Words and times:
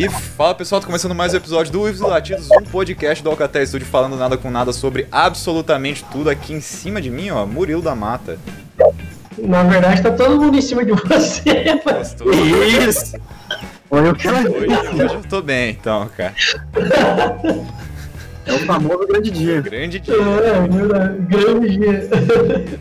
E 0.00 0.08
fala 0.08 0.54
pessoal, 0.54 0.80
tô 0.80 0.86
começando 0.86 1.14
mais 1.14 1.34
um 1.34 1.36
episódio 1.36 1.70
do 1.70 1.82
Uivos 1.82 2.00
e 2.00 2.04
Latidos, 2.04 2.48
um 2.52 2.64
podcast 2.64 3.22
do 3.22 3.28
Alcatel 3.28 3.66
Studio 3.66 3.86
falando 3.86 4.16
nada 4.16 4.34
com 4.34 4.50
nada 4.50 4.72
sobre 4.72 5.06
absolutamente 5.12 6.02
tudo 6.10 6.30
aqui 6.30 6.54
em 6.54 6.60
cima 6.62 7.02
de 7.02 7.10
mim, 7.10 7.28
ó, 7.28 7.44
Murilo 7.44 7.82
da 7.82 7.94
Mata. 7.94 8.38
Na 9.36 9.62
verdade, 9.62 10.02
tá 10.02 10.10
todo 10.10 10.40
mundo 10.40 10.56
em 10.56 10.62
cima 10.62 10.86
de 10.86 10.92
você. 10.92 11.78
Gostou? 11.84 12.32
Isso! 12.32 13.14
Olha 13.90 14.12
o 14.12 14.14
que 14.14 14.26
ela 14.26 14.40
Hoje, 14.40 15.04
hoje 15.04 15.14
eu 15.16 15.22
tô 15.28 15.42
bem, 15.42 15.76
então, 15.78 16.08
cara. 16.16 16.32
É 18.46 18.54
o 18.54 18.58
famoso 18.60 19.06
grande 19.06 19.30
dia. 19.30 19.60
Grande 19.60 20.00
dia. 20.00 20.14
É. 20.14 21.18
Grande 21.28 21.76
dia. 21.76 22.08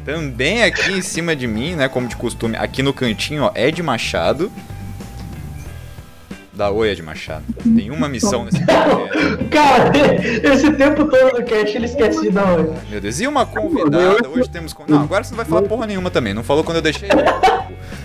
Também 0.05 0.63
aqui 0.63 0.93
em 0.93 1.01
cima 1.01 1.35
de 1.35 1.47
mim, 1.47 1.75
né, 1.75 1.89
como 1.89 2.07
de 2.07 2.15
costume, 2.15 2.55
aqui 2.55 2.81
no 2.81 2.93
cantinho, 2.93 3.43
ó, 3.43 3.51
Ed 3.53 3.83
Machado. 3.83 4.49
Dá 6.59 6.69
oi, 6.71 6.89
Ed 6.89 7.01
Machado. 7.01 7.45
Tem 7.73 7.89
uma 7.89 8.09
missão 8.09 8.43
nesse 8.43 8.59
podcast. 8.65 9.45
Cara, 9.49 9.91
esse 10.53 10.69
tempo 10.73 11.05
todo 11.05 11.37
do 11.37 11.43
cast 11.45 11.73
ele 11.77 11.85
esquece 11.85 12.19
de 12.19 12.31
dar 12.31 12.53
oi. 12.59 12.73
Meu 12.89 12.99
Deus, 12.99 13.17
e 13.21 13.25
uma 13.27 13.45
convidada, 13.45 14.27
hoje 14.27 14.49
temos... 14.49 14.73
con- 14.73 14.83
Não, 14.85 15.03
agora 15.03 15.23
você 15.23 15.29
não 15.29 15.37
vai 15.37 15.45
falar 15.45 15.61
porra 15.61 15.87
nenhuma 15.87 16.11
também, 16.11 16.33
não 16.33 16.43
falou 16.43 16.61
quando 16.65 16.75
eu 16.75 16.81
deixei. 16.81 17.07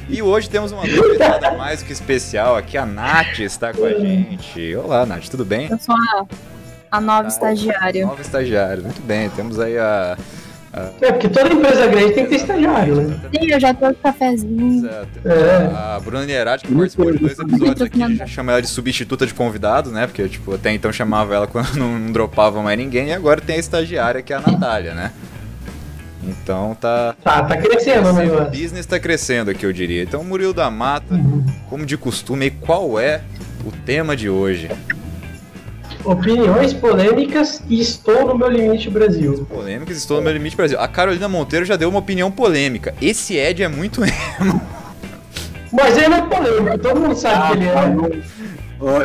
E 0.08 0.22
hoje 0.22 0.48
temos 0.48 0.70
uma 0.70 0.82
convidada 0.82 1.50
mais 1.58 1.82
que 1.82 1.92
especial 1.92 2.56
aqui, 2.56 2.78
a 2.78 2.86
Nath 2.86 3.40
está 3.40 3.72
com 3.74 3.84
a 3.84 3.90
gente. 3.92 4.76
Olá, 4.76 5.04
Nath, 5.04 5.26
tudo 5.28 5.44
bem? 5.44 5.66
Eu 5.68 5.78
sou 5.80 5.96
a, 5.96 6.24
a 6.92 7.00
nova 7.00 7.24
Ah, 7.24 7.28
estagiária. 7.28 8.06
Nova 8.06 8.22
estagiária, 8.22 8.84
muito 8.84 9.02
bem, 9.02 9.30
temos 9.30 9.58
aí 9.58 9.76
a... 9.76 10.16
É, 11.00 11.12
porque 11.12 11.28
toda 11.28 11.52
empresa 11.52 11.86
grande 11.86 12.14
tem 12.14 12.24
que 12.24 12.30
ter 12.30 12.36
estagiário, 12.36 12.96
né? 12.96 13.16
Sim, 13.32 13.50
eu 13.50 13.60
já 13.60 13.72
tô 13.72 13.86
com 13.86 13.94
cafezinho. 13.94 14.84
Exato. 14.84 15.08
É. 15.24 15.66
A 15.72 16.00
Bruna 16.04 16.26
Nierati, 16.26 16.66
que 16.66 16.74
participou 16.74 17.12
de 17.12 17.18
dois 17.18 17.38
episódios 17.38 17.82
aqui, 17.82 18.02
a 18.02 18.08
gente 18.08 18.18
já 18.18 18.26
chama 18.26 18.52
ela 18.52 18.60
de 18.60 18.66
substituta 18.66 19.24
de 19.24 19.32
convidado, 19.32 19.92
né? 19.92 20.06
Porque, 20.06 20.28
tipo, 20.28 20.52
até 20.52 20.72
então 20.72 20.92
chamava 20.92 21.32
ela 21.32 21.46
quando 21.46 21.74
não, 21.78 21.96
não 21.96 22.10
dropava 22.10 22.60
mais 22.60 22.76
ninguém, 22.76 23.08
e 23.08 23.12
agora 23.12 23.40
tem 23.40 23.54
a 23.54 23.60
estagiária, 23.60 24.20
que 24.20 24.32
é 24.32 24.36
a 24.36 24.40
Natália, 24.40 24.94
né? 24.94 25.12
Então 26.26 26.76
tá... 26.80 27.14
Tá, 27.22 27.42
tá 27.44 27.56
crescendo 27.56 28.08
o 28.08 28.42
O 28.42 28.50
business 28.50 28.86
tá 28.86 28.98
crescendo 28.98 29.50
aqui, 29.50 29.64
eu 29.64 29.72
diria. 29.72 30.02
Então, 30.02 30.24
Murilo 30.24 30.54
da 30.54 30.70
Mata, 30.70 31.14
como 31.68 31.86
de 31.86 31.96
costume, 31.96 32.50
qual 32.50 32.98
é 32.98 33.20
o 33.64 33.70
tema 33.84 34.16
de 34.16 34.28
hoje? 34.28 34.68
Opiniões 36.04 36.72
polêmicas 36.74 37.62
e 37.68 37.80
estou 37.80 38.26
no 38.26 38.36
meu 38.36 38.48
limite 38.48 38.90
Brasil. 38.90 39.46
Polêmicas, 39.48 39.96
estou 39.96 40.18
no 40.18 40.22
meu 40.22 40.32
limite 40.32 40.54
Brasil. 40.56 40.78
A 40.78 40.86
Carolina 40.86 41.28
Monteiro 41.28 41.64
já 41.64 41.76
deu 41.76 41.88
uma 41.88 41.98
opinião 41.98 42.30
polêmica. 42.30 42.94
Esse 43.00 43.36
Ed 43.36 43.62
é 43.62 43.68
muito 43.68 44.02
Mas 45.72 45.96
ele 45.96 46.08
não 46.08 46.18
é 46.18 46.22
polêmico, 46.22 46.78
todo 46.78 47.00
mundo 47.00 47.16
sabe 47.16 47.58
que 47.58 47.64
ele 47.64 47.68
é. 47.68 48.44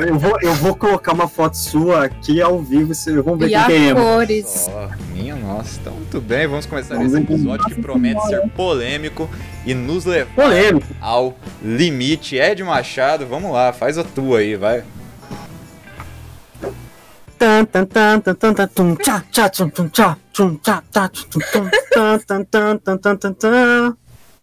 Eu 0.09 0.19
vou, 0.19 0.37
eu 0.41 0.53
vou 0.55 0.75
colocar 0.75 1.13
uma 1.13 1.27
foto 1.27 1.55
sua 1.55 2.03
aqui 2.05 2.41
ao 2.41 2.59
vivo, 2.59 2.93
vocês 2.93 3.15
vão 3.23 3.37
ver 3.37 3.47
E 3.47 3.49
quem 3.51 3.65
tem 3.65 3.87
emo. 3.89 3.99
cores. 4.01 4.45
Só, 4.45 4.89
minha 5.13 5.35
nossa. 5.35 5.79
Então, 5.79 5.93
muito 5.93 6.19
bem, 6.19 6.47
vamos 6.47 6.65
começar 6.65 6.95
Vamos 6.95 7.13
esse 7.13 7.21
episódio 7.21 7.65
que 7.65 7.81
promete 7.81 8.21
ser 8.27 8.41
polêmico 8.49 9.29
e 9.65 9.73
nos 9.73 10.03
levar 10.05 10.33
Polêmico. 10.35 10.85
ao 10.99 11.37
limite. 11.63 12.35
Ed 12.35 12.61
Machado, 12.63 13.25
vamos 13.25 13.51
lá, 13.53 13.71
faz 13.71 13.97
a 13.97 14.03
tua 14.03 14.39
aí, 14.39 14.55
vai. 14.57 14.83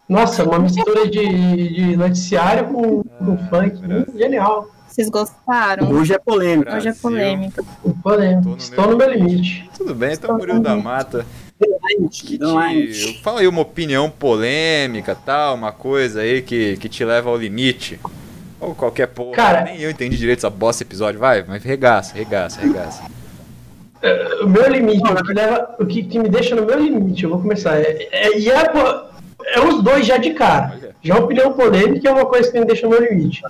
Nossa, 0.09 0.43
uma 0.43 0.57
mistura 0.57 1.07
de, 1.07 1.69
de 1.69 1.95
noticiário 1.95 2.67
com, 2.67 3.03
com 3.03 3.37
funk. 3.49 3.77
Hum, 3.85 4.17
Genial. 4.17 4.69
Vocês 4.87 5.09
gostaram? 5.09 5.91
Hoje 5.91 6.13
é 6.13 6.17
polêmico. 6.17 6.71
Hoje 6.71 6.87
é 6.87 6.93
polêmica. 6.93 7.63
Polêmico. 8.01 8.55
Estou 8.57 8.87
no 8.89 8.97
meu 8.97 9.11
limite. 9.11 9.69
Tudo 9.77 9.93
bem, 9.93 10.13
então, 10.13 10.35
Murilo 10.35 10.59
da 10.59 10.75
Mata. 10.75 11.23
Que 12.09 12.37
te... 12.37 13.21
Fala 13.21 13.41
aí 13.41 13.47
uma 13.47 13.61
opinião 13.61 14.09
polêmica, 14.09 15.15
tal, 15.15 15.55
uma 15.55 15.71
coisa 15.71 16.21
aí 16.21 16.41
que, 16.41 16.77
que 16.77 16.89
te 16.89 17.05
leva 17.05 17.29
ao 17.29 17.37
limite. 17.37 17.99
Ou 18.59 18.73
qualquer 18.73 19.07
porra. 19.07 19.35
Cara- 19.35 19.61
Nem 19.63 19.79
eu 19.79 19.89
entendi 19.91 20.17
direito 20.17 20.39
essa 20.39 20.49
bosta 20.49 20.83
episódio. 20.83 21.19
Vai, 21.19 21.43
mas 21.47 21.63
regaça, 21.63 22.13
regaça, 22.15 22.59
regaça. 22.61 23.03
O 24.41 24.47
meu 24.47 24.67
limite, 24.69 25.11
o 25.11 25.15
que, 25.23 25.33
leva, 25.33 25.75
o 25.79 25.85
que, 25.85 26.03
que 26.03 26.19
me 26.19 26.29
deixa 26.29 26.55
no 26.55 26.65
meu 26.65 26.79
limite, 26.79 27.23
eu 27.23 27.31
vou 27.31 27.39
começar. 27.41 27.77
É, 27.79 28.07
é, 28.11 28.37
e 28.37 28.49
é, 28.49 28.63
é 29.55 29.59
os 29.59 29.83
dois 29.83 30.05
já 30.05 30.17
de 30.17 30.31
cara. 30.31 30.73
Olha. 30.75 30.95
Já 31.03 31.15
a 31.15 31.19
opinião 31.19 31.53
polêmica 31.53 32.07
é 32.07 32.11
uma 32.11 32.25
coisa 32.25 32.51
que 32.51 32.59
me 32.59 32.65
deixa 32.65 32.87
no 32.87 32.91
meu 32.91 33.03
limite. 33.03 33.41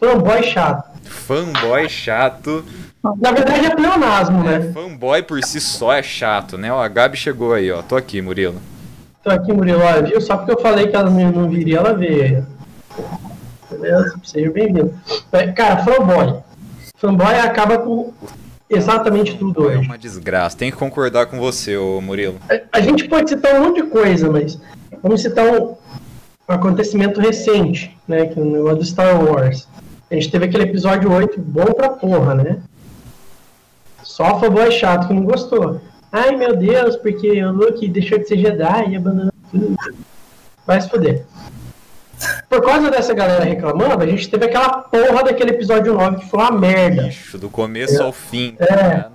Fanboy 0.00 0.42
chato. 0.42 0.84
Fanboy 1.04 1.88
chato. 1.88 2.64
Na 3.20 3.30
verdade 3.32 3.66
é 3.66 3.74
pleonasmo, 3.74 4.46
É, 4.48 4.58
né? 4.58 4.72
fanboy 4.72 5.22
por 5.22 5.42
si 5.44 5.60
só 5.60 5.92
é 5.92 6.02
chato, 6.02 6.56
né? 6.58 6.72
Ó, 6.72 6.80
a 6.82 6.88
Gabi 6.88 7.16
chegou 7.16 7.52
aí, 7.52 7.70
ó. 7.70 7.82
Tô 7.82 7.96
aqui, 7.96 8.20
Murilo. 8.22 8.60
Tô 9.22 9.30
aqui, 9.30 9.52
Murilo, 9.52 9.80
olha, 9.82 10.02
viu? 10.02 10.20
Só 10.20 10.36
porque 10.36 10.52
eu 10.52 10.60
falei 10.60 10.88
que 10.88 10.96
ela 10.96 11.10
não, 11.10 11.30
não 11.30 11.48
viria, 11.48 11.78
ela 11.78 11.92
veio. 11.94 12.46
Beleza? 13.80 14.14
Seja 14.24 14.50
bem-vindo. 14.50 14.94
Mas, 15.30 15.54
Cara, 15.54 15.84
fanboy. 15.84 16.40
Fanboy 16.96 17.34
acaba 17.38 17.78
com 17.78 18.12
exatamente 18.68 19.36
tudo 19.38 19.70
É 19.70 19.76
hoje. 19.76 19.86
uma 19.86 19.98
desgraça. 19.98 20.56
Tem 20.56 20.70
que 20.70 20.76
concordar 20.76 21.26
com 21.26 21.38
você, 21.38 21.76
ô 21.76 22.00
Murilo. 22.00 22.36
A 22.72 22.80
gente 22.80 23.08
pode 23.08 23.30
citar 23.30 23.54
um 23.60 23.64
monte 23.66 23.82
de 23.82 23.88
coisa, 23.88 24.28
mas 24.30 24.58
vamos 25.02 25.22
citar 25.22 25.46
um 25.46 25.76
acontecimento 26.46 27.20
recente, 27.20 27.96
né? 28.06 28.26
Que 28.26 28.38
é 28.38 28.42
o 28.42 28.46
negócio 28.46 28.76
do 28.78 28.84
Star 28.84 29.22
Wars. 29.24 29.68
A 30.10 30.14
gente 30.14 30.30
teve 30.30 30.46
aquele 30.46 30.64
episódio 30.64 31.12
8 31.12 31.38
bom 31.40 31.66
pra 31.66 31.90
porra, 31.90 32.34
né? 32.34 32.58
Só 34.02 34.40
fanboy 34.40 34.70
chato 34.72 35.06
que 35.08 35.14
não 35.14 35.22
gostou. 35.24 35.80
Ai 36.10 36.34
meu 36.34 36.56
Deus, 36.56 36.96
porque 36.96 37.44
o 37.44 37.52
Luke 37.52 37.86
deixou 37.88 38.18
de 38.18 38.26
ser 38.26 38.38
Jedi 38.38 38.90
e 38.90 38.96
abandonou 38.96 39.32
tudo. 39.50 39.76
Vai 40.66 40.80
se 40.80 40.88
fuder. 40.88 41.24
Por 42.48 42.62
causa 42.62 42.90
dessa 42.90 43.14
galera 43.14 43.44
reclamando, 43.44 44.02
a 44.02 44.06
gente 44.06 44.28
teve 44.28 44.46
aquela 44.46 44.68
porra 44.82 45.24
daquele 45.24 45.50
episódio 45.50 45.94
9 45.94 46.16
que 46.18 46.26
foi 46.30 46.40
uma 46.40 46.50
merda. 46.52 47.02
Bicho, 47.04 47.38
do 47.38 47.48
começo 47.48 48.02
ao 48.02 48.12
fim. 48.12 48.56
tá 48.58 48.64
É. 48.64 48.74
ligado? 48.82 49.12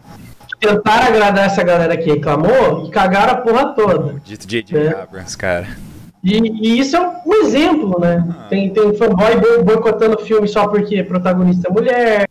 Tentaram 0.59 1.07
agradar 1.07 1.45
essa 1.47 1.61
galera 1.63 1.97
que 1.97 2.09
reclamou 2.09 2.85
e 2.87 2.91
cagaram 2.91 3.33
a 3.33 3.37
porra 3.37 3.73
toda. 3.73 4.15
Dito 4.23 4.47
J.J. 4.47 4.77
É. 4.77 5.01
Abrams, 5.01 5.35
cara. 5.37 5.67
E, 6.23 6.37
e 6.37 6.79
isso 6.79 6.95
é 6.95 7.01
um 7.25 7.33
exemplo, 7.33 7.99
né? 7.99 8.25
Ah. 8.29 8.47
Tem, 8.49 8.69
tem 8.69 8.93
fanboy 8.95 9.35
boi- 9.35 9.61
boicotando 9.63 10.17
filme 10.19 10.47
só 10.47 10.67
porque 10.69 11.03
protagonista 11.03 11.67
é 11.69 11.73
mulher, 11.73 12.29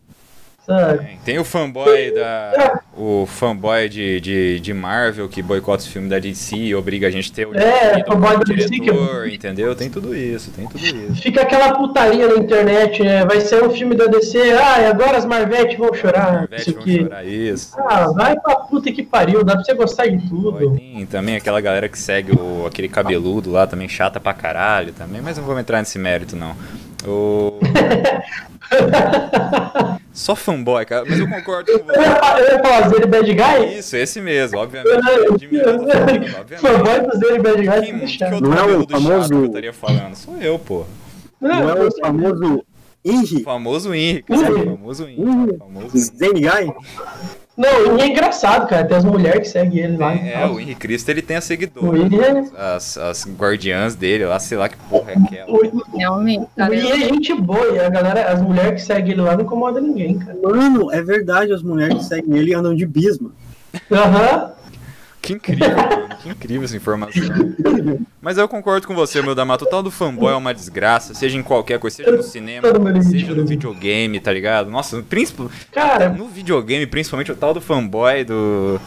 sabe? 0.67 1.19
Tem, 1.25 1.39
o 1.39 1.45
fanboy 1.45 2.13
da. 2.15 2.81
O 2.97 3.27
fanboy 3.27 3.89
de, 3.89 4.21
de, 4.21 4.61
de 4.61 4.75
Marvel 4.75 5.29
que 5.29 5.43
boicota 5.43 5.83
os 5.83 5.87
filmes 5.87 6.11
da 6.11 6.19
DC 6.19 6.55
e 6.57 6.75
obriga 6.75 7.07
a 7.09 7.11
gente 7.11 7.31
a 7.33 7.35
ter 7.35 7.47
o 7.47 7.55
É, 7.57 7.99
do 8.03 8.07
fanboy 8.07 8.37
da 8.37 8.45
DC 8.45 8.69
que- 8.69 8.81
diretor, 8.81 9.29
entendeu? 9.29 9.75
Tem 9.75 9.89
tudo 9.89 10.15
isso, 10.15 10.51
tem 10.51 10.67
tudo 10.69 10.85
isso. 10.85 11.23
Fica 11.23 11.43
aquela 11.43 11.75
putaria 11.75 12.29
na 12.29 12.37
internet, 12.37 13.03
né? 13.03 13.25
Vai 13.25 13.41
ser 13.41 13.63
um 13.65 13.71
filme 13.71 13.97
da 13.97 14.07
DC, 14.07 14.39
ah, 14.53 14.81
e 14.81 14.87
agora 14.87 15.17
as 15.19 15.25
Marvete 15.25 15.77
vão 15.77 15.93
chorar. 15.95 16.33
Marvete 16.33 16.63
Isso 16.63 16.73
vão 16.75 16.83
aqui. 16.83 16.99
chorar 17.03 17.25
isso. 17.27 17.75
Ah, 17.79 18.09
vai 18.13 18.39
pra 18.39 18.57
puta 18.57 18.93
que 18.93 19.03
pariu, 19.03 19.43
dá 19.43 19.55
pra 19.55 19.65
você 19.65 19.75
gostar 19.75 20.07
de 20.09 20.29
tudo. 20.29 20.77
Tem 20.77 21.07
também 21.07 21.37
aquela 21.37 21.61
galera 21.61 21.89
que 21.89 21.99
segue 21.99 22.33
o, 22.33 22.67
aquele 22.67 22.89
cabeludo 22.89 23.51
lá, 23.51 23.67
também 23.67 23.89
chata 23.89 24.21
pra 24.21 24.35
caralho 24.35 24.93
também, 24.93 25.21
mas 25.23 25.37
não 25.39 25.45
vou 25.45 25.59
entrar 25.59 25.79
nesse 25.79 25.99
mérito, 25.99 26.37
não. 26.37 26.55
O... 27.07 27.59
Só 30.13 30.37
fanboy, 30.37 30.85
cara, 30.85 31.05
mas 31.09 31.19
eu 31.19 31.29
concordo 31.29 31.73
com 31.73 31.79
Eu 31.79 31.85
você. 31.85 31.99
eu 31.99 32.03
ia 32.03 32.63
falar 32.63 32.89
Zero 32.91 33.09
Bad 33.09 33.35
Guy? 33.35 33.79
Isso, 33.79 33.97
esse 33.97 34.21
mesmo, 34.21 34.59
obviamente. 34.59 35.01
Fanboy 36.59 37.01
do 37.07 37.19
Zero 37.19 37.43
Bad 37.43 37.57
Guy 37.63 37.81
Quem, 37.81 37.99
tem 37.99 38.07
que 38.09 38.25
outro 38.25 38.41
Não 38.41 38.55
é 38.57 38.63
o 38.77 38.87
famoso- 38.89 39.29
que 39.31 39.35
eu 39.35 39.47
estaria 39.47 39.73
falando? 39.73 40.15
Sou 40.15 40.37
eu, 40.41 40.59
pô. 40.59 40.85
Não 41.41 41.71
é 41.71 41.87
o 41.87 41.91
famoso 41.99 42.65
Henry? 43.05 43.43
famoso 43.43 43.93
Henrique, 43.95 44.29
cara, 44.33 44.53
o 44.55 44.65
famoso 44.77 45.07
o 45.09 45.59
famoso. 45.59 45.99
Zen 45.99 46.33
Guy? 46.35 46.73
Não, 47.63 47.97
e 47.99 48.01
é 48.03 48.07
engraçado, 48.09 48.67
cara. 48.69 48.85
Tem 48.85 48.97
as 48.97 49.05
mulheres 49.05 49.41
que 49.41 49.49
seguem 49.49 49.85
ele 49.85 49.97
lá. 49.97 50.15
É, 50.15 50.45
o 50.47 50.59
Henrique 50.59 50.81
Cristo, 50.81 51.09
ele 51.11 51.23
tem 51.23 51.37
a 51.37 51.41
seguidora. 51.41 51.99
É- 51.99 52.75
As, 52.77 52.99
as 52.99 53.27
guardiãs 53.39 53.95
dele 53.95 54.25
lá, 54.27 54.39
sei 54.39 54.59
lá 54.59 54.69
que 54.69 54.77
porra 54.91 55.13
é 55.13 55.17
aquela. 55.19 55.51
o- 55.51 55.83
Realmente, 55.97 56.43
o 56.45 56.49
cara. 56.57 56.75
Henry 56.75 56.91
é 56.91 56.97
gente 57.09 57.35
boa, 57.35 57.67
e 57.69 57.79
a 57.81 57.89
galera, 57.89 58.25
as 58.33 58.43
mulheres 58.43 58.81
que 58.83 58.87
seguem 58.87 59.13
ele 59.13 59.21
lá 59.23 59.35
não 59.37 59.45
incomoda 59.45 59.81
ninguém, 59.81 60.19
cara. 60.19 60.37
Mano, 60.43 60.91
é 60.93 61.01
verdade, 61.03 61.53
as 61.53 61.63
mulheres 61.63 61.99
que 61.99 62.05
seguem 62.05 62.37
ele 62.37 62.53
andam 62.55 62.75
de 62.75 62.85
bisma. 62.87 63.31
Aham. 63.91 64.53
Que 65.23 65.33
incrível, 65.35 65.69
mano. 65.77 66.09
Que 66.21 66.29
incrível 66.29 66.65
essa 66.65 66.77
informação. 66.77 67.23
Mas 68.21 68.37
eu 68.39 68.49
concordo 68.49 68.87
com 68.89 68.95
você, 68.95 69.23
meu 69.23 69.35
Damato. 69.37 69.65
O 69.65 69.69
tal 69.69 69.83
do 69.83 69.91
fanboy 69.91 70.33
é 70.33 70.37
uma 70.37 70.53
desgraça, 70.53 71.15
seja 71.15 71.39
em 71.39 71.43
qualquer 71.43 71.79
coisa, 71.79 71.97
seja 71.99 72.11
no 72.11 72.23
cinema, 72.25 72.73
mundo 72.73 73.03
seja 73.03 73.33
no 73.33 73.47
videogame, 73.47 74.19
tá 74.19 74.33
ligado? 74.33 74.69
Nossa, 74.69 74.97
no, 74.97 75.05
Cara, 75.71 76.09
no 76.09 76.27
videogame, 76.27 76.87
principalmente 76.87 77.31
o 77.31 77.37
tal 77.37 77.55
do 77.55 77.61
fanboy 77.61 78.25
do. 78.25 78.81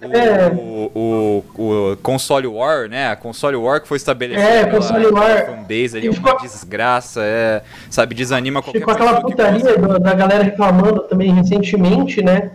É. 0.00 0.48
o, 0.52 0.90
o, 0.94 1.44
o 1.92 1.96
console 2.02 2.46
war, 2.48 2.88
né? 2.88 3.08
A 3.10 3.14
console 3.16 3.54
war 3.56 3.80
que 3.80 3.86
foi 3.86 3.96
estabelecida 3.96 4.44
É, 4.48 4.64
pela, 4.64 4.78
console 4.78 5.06
war. 5.06 5.46
fanbase 5.46 5.96
ali, 5.96 6.06
é 6.08 6.10
uma 6.10 6.14
ficou- 6.16 6.38
desgraça, 6.40 7.20
é, 7.22 7.62
sabe, 7.88 8.12
desanima 8.14 8.60
qualquer 8.60 8.80
Ficou 8.80 8.94
aquela 8.94 9.20
putaria 9.20 9.78
da 10.00 10.14
galera 10.14 10.42
reclamando 10.42 11.02
também 11.04 11.32
recentemente, 11.32 12.20
né? 12.20 12.50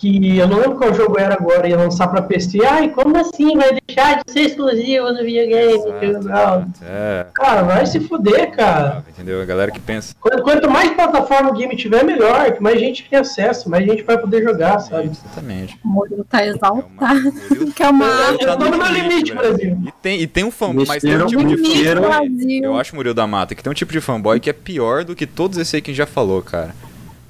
Que 0.00 0.38
eu 0.38 0.48
não 0.48 0.56
lembro 0.60 0.78
qual 0.78 0.94
jogo 0.94 1.18
era 1.18 1.34
agora, 1.34 1.68
ia 1.68 1.76
lançar 1.76 2.08
pra 2.08 2.22
PC. 2.22 2.64
Ai, 2.64 2.88
como 2.88 3.18
assim 3.18 3.54
vai 3.54 3.78
deixar 3.86 4.22
de 4.24 4.32
ser 4.32 4.40
exclusivo 4.46 5.12
no 5.12 5.22
videogame? 5.22 5.74
Exato, 5.74 5.90
Não. 5.90 6.08
exato, 6.08 6.70
é, 6.86 7.26
Cara, 7.34 7.62
vai 7.64 7.84
se 7.84 8.00
fuder, 8.00 8.50
cara. 8.52 9.04
entendeu? 9.10 9.42
A 9.42 9.44
galera 9.44 9.70
que 9.70 9.78
pensa. 9.78 10.14
Quanto, 10.18 10.42
quanto 10.42 10.70
mais 10.70 10.90
plataforma 10.92 11.50
o 11.50 11.52
game 11.52 11.76
tiver, 11.76 12.02
melhor. 12.02 12.50
Que 12.50 12.62
mais 12.62 12.80
gente 12.80 13.06
tem 13.10 13.18
acesso, 13.18 13.68
mais 13.68 13.84
gente 13.84 14.02
vai 14.02 14.16
poder 14.16 14.42
jogar, 14.42 14.80
sabe? 14.80 15.08
Exatamente. 15.10 15.78
O 15.84 15.88
Murilo 15.88 16.24
tá 16.24 16.42
É 16.42 16.48
exaltado. 16.48 17.32
Que 17.76 17.82
é 17.82 17.88
uma 17.90 18.06
Eu 18.06 18.38
tá 18.38 18.56
tô 18.56 18.70
no 18.70 18.78
meu 18.78 18.86
limite, 18.92 19.34
Brasil. 19.34 19.76
E 19.86 19.92
tem, 20.00 20.18
e 20.22 20.26
tem 20.26 20.44
um 20.44 20.50
fanboy, 20.50 20.86
mas 20.86 21.02
tem 21.02 21.14
um 21.22 21.26
tipo 21.26 21.44
de 21.44 21.58
fanboy. 21.58 22.60
Eu 22.62 22.74
acho, 22.78 22.96
Murilo 22.96 23.14
da 23.14 23.26
Mata, 23.26 23.54
que 23.54 23.62
tem 23.62 23.70
um 23.70 23.74
tipo 23.74 23.92
de 23.92 24.00
fanboy 24.00 24.40
que 24.40 24.48
é 24.48 24.54
pior 24.54 25.04
do 25.04 25.14
que 25.14 25.26
todos 25.26 25.58
esses 25.58 25.74
aí 25.74 25.82
que 25.82 25.90
a 25.90 25.92
gente 25.92 25.98
já 25.98 26.06
falou, 26.06 26.40
cara. 26.40 26.74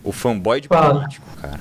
O 0.05 0.13
fanboy 0.13 0.61
de 0.61 0.69
Fala. 0.69 1.01
político, 1.01 1.27
cara. 1.43 1.59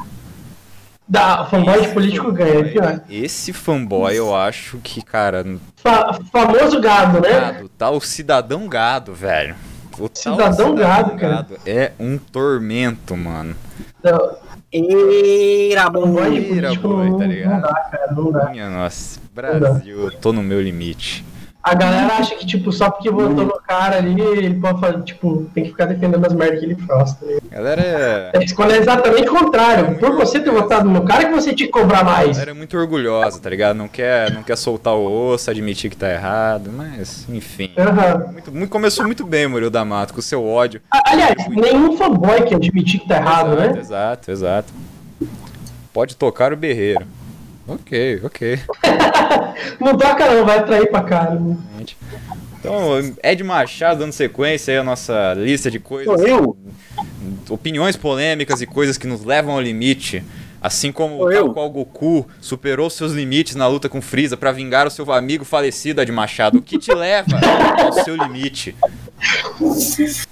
Da 1.10 1.44
fanboy 1.46 1.82
de 1.82 1.88
político 1.88 2.32
ganha, 2.32 2.60
é 2.60 2.64
pior. 2.66 3.02
Esse 3.10 3.52
fanboy 3.52 4.16
eu 4.16 4.36
acho 4.36 4.78
que, 4.78 5.02
cara, 5.02 5.44
Fa- 5.78 6.20
famoso 6.32 6.80
gado, 6.80 7.20
né? 7.20 7.30
gado, 7.32 7.70
tá 7.70 7.90
o 7.90 8.00
cidadão 8.00 8.68
gado, 8.68 9.14
velho. 9.16 9.56
O 9.98 10.08
tal 10.08 10.36
Cidadão 10.36 10.76
gado, 10.76 11.18
cara. 11.18 11.46
É 11.66 11.92
um 12.00 12.18
tormento, 12.18 13.18
mano. 13.18 13.56
Não, 14.04 14.38
Eira, 14.72 15.90
de 15.90 16.38
Eira, 16.38 16.68
político 16.68 16.88
boy, 16.88 17.10
não, 17.10 17.18
tá 17.18 17.26
não 17.26 17.32
ligado? 17.34 17.62
dá, 17.64 17.74
cara, 17.74 18.12
não 18.14 18.32
dá. 18.32 18.50
Minha 18.50 18.70
nossa, 18.70 19.20
Brasil, 19.34 20.04
eu 20.04 20.12
tô 20.12 20.32
no 20.32 20.44
meu 20.44 20.62
limite. 20.62 21.26
A 21.70 21.76
galera 21.76 22.14
acha 22.16 22.36
que, 22.36 22.46
tipo, 22.46 22.72
só 22.72 22.90
porque 22.90 23.10
votou 23.12 23.46
no 23.46 23.60
cara 23.62 23.98
ali, 23.98 24.20
ele 24.20 24.56
pode 24.60 24.80
fazer, 24.80 25.04
tipo, 25.04 25.46
tem 25.54 25.64
que 25.66 25.70
ficar 25.70 25.86
defendendo 25.86 26.26
as 26.26 26.34
merdas 26.34 26.60
que 26.60 26.66
ele 26.66 26.76
faz, 26.76 27.14
tá 27.14 27.26
ligado? 27.26 27.44
A 27.52 27.56
galera 27.56 27.82
é, 27.82 28.32
É, 28.34 28.54
Quando 28.56 28.72
é 28.72 28.78
exatamente 28.78 29.30
o 29.30 29.36
contrário. 29.36 29.96
Por 30.00 30.12
você 30.16 30.40
ter 30.40 30.50
votado 30.52 30.90
no 30.90 31.04
cara 31.06 31.26
que 31.26 31.32
você 31.32 31.54
tinha 31.54 31.68
que 31.68 31.72
cobrar 31.74 32.00
a 32.00 32.04
mais. 32.04 32.30
galera 32.32 32.52
é 32.52 32.54
muito 32.54 32.76
orgulhosa, 32.78 33.40
tá 33.40 33.50
ligado? 33.50 33.78
Não 33.78 33.88
quer, 33.88 34.32
não 34.34 34.42
quer 34.44 34.56
soltar 34.58 34.96
o 34.96 35.06
osso, 35.32 35.50
admitir 35.52 35.90
que 35.92 35.98
tá 35.98 36.10
errado, 36.12 36.72
mas, 36.76 37.26
enfim. 37.30 37.72
Aham. 37.78 38.32
Muito, 38.34 38.52
muito- 38.52 38.70
começou 38.72 39.06
muito 39.06 39.26
bem, 39.26 39.48
Murilo 39.48 39.70
da 39.70 39.86
Mata, 39.86 40.12
com 40.14 40.20
o 40.20 40.24
seu 40.24 40.44
ódio. 40.46 40.82
A- 40.92 41.02
Aliás, 41.12 41.36
nenhum 41.50 41.96
fanboy 41.98 42.42
que 42.44 42.56
admitir 42.56 43.00
que 43.02 43.08
tá 43.08 43.18
errado, 43.18 43.54
exato, 43.54 43.74
né? 43.74 43.80
exato, 43.80 44.32
exato. 44.32 44.74
Pode 45.94 46.16
tocar 46.16 46.54
o 46.54 46.58
berreiro. 46.58 47.06
Ok, 47.70 48.22
ok. 48.24 48.60
Não 49.80 49.96
toca 49.96 50.34
não, 50.34 50.44
vai 50.46 50.58
atrair 50.58 50.90
pra 50.90 51.04
cara. 51.04 51.40
Gente. 51.78 51.96
Então, 52.60 53.16
Ed 53.24 53.44
Machado 53.44 54.00
dando 54.00 54.12
sequência 54.12 54.74
aí 54.74 54.78
a 54.78 54.84
nossa 54.84 55.34
lista 55.36 55.70
de 55.70 55.80
coisas. 55.80 56.20
Sou 56.20 56.28
eu? 56.28 56.58
Opiniões 57.50 57.96
polêmicas 57.96 58.62
e 58.62 58.66
coisas 58.66 58.98
que 58.98 59.06
nos 59.08 59.24
levam 59.24 59.54
ao 59.54 59.62
limite. 59.62 60.24
Assim 60.62 60.92
como 60.92 61.32
eu. 61.32 61.54
qual 61.54 61.70
Goku 61.70 62.28
superou 62.42 62.90
seus 62.90 63.14
limites 63.14 63.56
na 63.56 63.66
luta 63.68 63.88
com 63.88 64.02
Freeza 64.02 64.36
pra 64.36 64.52
vingar 64.52 64.86
o 64.86 64.92
seu 64.92 65.10
amigo 65.14 65.46
falecido, 65.46 66.02
Ed 66.02 66.12
Machado. 66.12 66.58
O 66.58 66.62
que 66.62 66.78
te 66.78 66.94
leva 66.94 67.40
ao 67.86 67.94
seu 67.94 68.16
limite? 68.16 68.76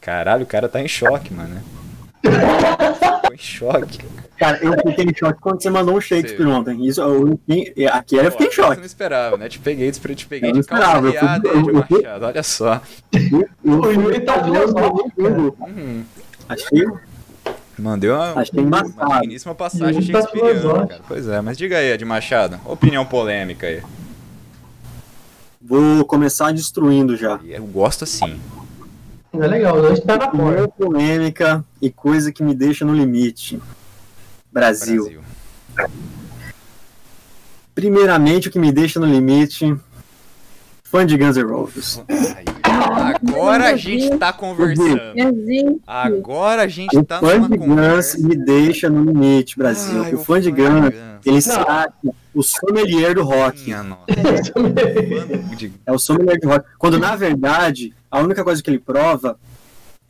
Caralho, 0.00 0.44
o 0.44 0.46
cara 0.46 0.68
tá 0.68 0.80
em 0.80 0.88
choque, 0.88 1.32
mano. 1.32 1.60
Em 3.34 3.38
choque. 3.38 3.98
Cara, 4.38 4.58
eu 4.62 4.72
fiquei 4.86 5.04
em 5.04 5.14
choque 5.14 5.40
quando 5.40 5.60
você 5.62 5.68
mandou 5.70 5.96
um 5.96 6.00
Shakespeare 6.00 6.46
ontem. 6.46 6.86
Isso, 6.86 7.00
eu, 7.00 7.38
eu, 7.76 7.92
aqui 7.92 8.16
eu 8.16 8.30
fiquei 8.30 8.46
em 8.46 8.50
choque. 8.50 8.76
não 8.78 8.84
esperava, 8.86 9.36
né? 9.36 9.48
Te 9.48 9.58
peguei, 9.58 9.90
te 9.90 10.26
peguei 10.26 10.50
Eu 10.50 10.54
não 10.54 10.60
de 10.60 10.66
esperava, 10.66 11.06
eu 11.06 11.12
fui- 11.12 11.20
riada, 11.20 11.48
eu- 11.48 11.58
Ed 11.58 11.68
eu 11.68 11.84
fui- 11.86 12.02
Machado. 12.02 12.24
Olha 12.26 12.42
só. 12.42 12.82
O 13.64 13.90
Yuri 13.90 14.20
tá. 14.20 14.34
Uhum. 14.46 16.04
Achei, 16.48 16.84
Mandei 17.76 18.08
uma, 18.10 18.32
Achei 18.40 18.60
uma 18.60 18.66
embaçado. 18.78 19.08
magníssima 19.08 19.54
passagem 19.54 20.00
tá 20.12 20.20
shakespeariana, 20.22 20.86
cara. 20.86 21.00
Pois 21.08 21.26
é, 21.26 21.40
mas 21.40 21.56
diga 21.58 21.78
aí, 21.78 21.90
Ed 21.90 22.04
Machado, 22.04 22.60
opinião 22.64 23.04
polêmica 23.04 23.66
aí. 23.66 23.82
vou 25.60 26.04
começar 26.04 26.52
destruindo 26.52 27.16
já. 27.16 27.40
Eu 27.44 27.64
gosto 27.66 28.04
assim. 28.04 28.38
É 29.40 29.46
legal, 29.46 29.80
dois 29.80 30.00
pés 30.00 30.18
na 30.18 30.28
porta. 30.28 30.68
Polêmica 30.68 31.64
e 31.80 31.90
coisa 31.90 32.32
que 32.32 32.42
me 32.42 32.54
deixa 32.54 32.84
no 32.84 32.94
limite. 32.94 33.60
Brasil. 34.52 35.04
Brasil. 35.04 35.24
Primeiramente, 37.74 38.48
o 38.48 38.50
que 38.50 38.58
me 38.58 38.70
deixa 38.70 39.00
no 39.00 39.06
limite. 39.06 39.76
Fã 40.84 41.04
de 41.04 41.16
Guns 41.16 41.36
N' 41.36 41.42
Roses. 41.42 42.00
Agora 43.28 43.68
a 43.68 43.76
gente 43.76 44.16
tá 44.18 44.32
conversando. 44.32 45.00
Existe. 45.14 45.80
Agora 45.86 46.62
a 46.62 46.68
gente 46.68 46.96
O 46.96 47.04
tá 47.04 47.20
fã 47.20 47.34
numa 47.36 47.48
de 47.48 47.56
Guns 47.56 47.66
conversa. 47.68 48.18
me 48.18 48.36
deixa 48.36 48.88
no 48.90 49.04
limite, 49.04 49.56
Brasil. 49.58 50.02
Ai, 50.04 50.14
o 50.14 50.18
fã 50.18 50.40
de 50.40 50.50
Guns, 50.50 50.92
ele 51.24 51.40
se 51.40 51.48
Não. 51.50 51.62
acha 51.68 51.92
o 52.34 52.42
sommelier 52.42 53.14
do 53.14 53.22
rock. 53.22 53.62
Minha 53.64 53.82
nossa. 53.82 54.04
Fã 54.52 55.56
de- 55.56 55.72
É 55.86 55.92
o 55.92 55.98
sommelier 55.98 56.38
do 56.40 56.48
rock. 56.48 56.66
Quando, 56.78 56.98
na 56.98 57.16
verdade, 57.16 57.92
a 58.10 58.20
única 58.20 58.42
coisa 58.44 58.62
que 58.62 58.70
ele 58.70 58.78
prova 58.78 59.38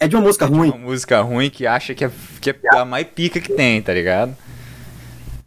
é 0.01 0.09
de 0.09 0.17
uma 0.17 0.23
música 0.23 0.47
Uma 0.47 0.57
ruim. 0.59 0.79
música 0.79 1.21
ruim 1.21 1.51
que 1.51 1.67
acha 1.67 1.95
que 1.95 2.05
é, 2.05 2.11
que 2.41 2.51
é 2.51 2.57
a 2.77 2.85
mais 2.85 3.07
pica 3.07 3.41
que 3.41 3.53
tem, 3.53 3.81
tá 3.81 3.93
ligado? 3.95 4.37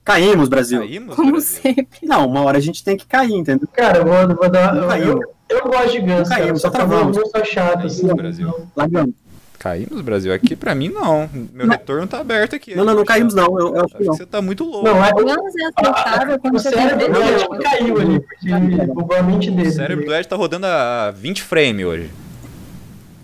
Caímos, 0.07 0.48
Brasil. 0.48 0.80
Caímos, 0.80 1.15
Como 1.15 1.31
Brasil. 1.33 1.59
sempre. 1.62 2.00
Não, 2.04 2.25
uma 2.27 2.42
hora 2.44 2.57
a 2.57 2.62
gente 2.62 2.81
tem 2.83 2.95
que 2.95 3.06
cair, 3.06 3.33
entendeu? 3.33 3.68
Cara, 3.74 3.98
eu 4.00 4.06
vou, 4.06 4.36
vou 4.38 4.50
dar. 4.50 4.74
Não 4.74 4.83
Eu, 4.83 4.88
caiu. 4.88 5.21
eu, 5.50 5.57
eu 5.57 5.63
gosto 5.65 5.92
de 5.92 6.00
Guns, 6.00 6.30
Não 6.30 6.36
caiu, 6.38 6.45
cara. 6.48 6.56
só 6.59 6.69
que 6.69 6.77
eu 6.77 6.80
não 6.81 6.88
travamos. 6.89 7.18
sou 7.18 7.45
chato, 7.45 7.86
assim. 7.86 8.07
Brasil. 8.15 8.54
Largamos. 8.75 9.13
Caímos, 9.59 10.01
Brasil. 10.01 10.33
Aqui 10.33 10.56
pra 10.56 10.74
mim 10.74 10.88
não. 10.88 11.30
Meu 11.51 11.68
retorno 11.68 12.07
tá 12.07 12.19
aberto 12.19 12.56
aqui. 12.56 12.74
Não, 12.75 12.86
não, 12.86 12.94
não 12.95 13.04
caímos, 13.04 13.33
não. 13.33 13.59
Eu, 13.59 13.75
eu 13.75 13.83
acho 13.86 13.95
que 13.98 14.04
não. 14.06 14.13
você 14.13 14.25
tá 14.25 14.42
muito 14.42 14.63
louco. 14.63 14.88
Não, 14.88 15.04
é, 15.04 15.09
O 15.09 15.15
Guns 15.25 15.56
é 15.56 15.65
aceitável 15.89 16.39
quando 16.39 16.53
você 16.53 16.69
cérebro 16.69 17.07
do 17.07 17.12
Não, 17.19 17.27
Ed 17.27 17.42
não. 17.50 17.60
caiu 17.60 17.98
ali, 18.00 18.19
porque 18.21 18.86
bugou 18.94 19.18
a 19.18 19.24
mente 19.24 19.51
dele. 19.51 19.68
O 19.68 19.71
cérebro 19.74 20.06
do 20.06 20.13
Ed 20.15 20.27
tá 20.27 20.36
rodando 20.36 20.68
a 20.68 21.12
20 21.12 21.42
frames 21.42 21.86
hoje. 21.86 22.12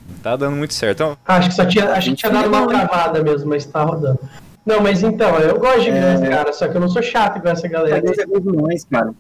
Não 0.09 0.17
tá 0.23 0.35
dando 0.35 0.57
muito 0.57 0.73
certo. 0.73 0.95
Então, 1.03 1.17
Acho 1.25 1.49
que 1.49 1.55
só 1.55 1.65
tinha, 1.65 1.91
acho 1.93 2.09
que 2.09 2.15
tinha 2.17 2.31
dado 2.31 2.47
uma 2.49 2.67
travada 2.67 3.23
mesmo, 3.23 3.49
mas 3.49 3.65
tá 3.65 3.83
rodando. 3.83 4.19
Não, 4.65 4.81
mas 4.81 5.03
então, 5.03 5.37
eu 5.39 5.59
gosto 5.59 5.81
de 5.81 5.89
É. 5.89 6.15
Guns, 6.15 6.29
cara, 6.29 6.53
só 6.53 6.67
que 6.67 6.77
eu 6.77 6.81
não 6.81 6.89
sou 6.89 7.01
chato 7.01 7.41
com 7.41 7.49
essa 7.49 7.67
galera. 7.67 8.01
Guns 8.01 8.17
é 8.17 8.23
ruim 8.25 8.41
demais, 8.41 8.85
cara. 8.85 9.13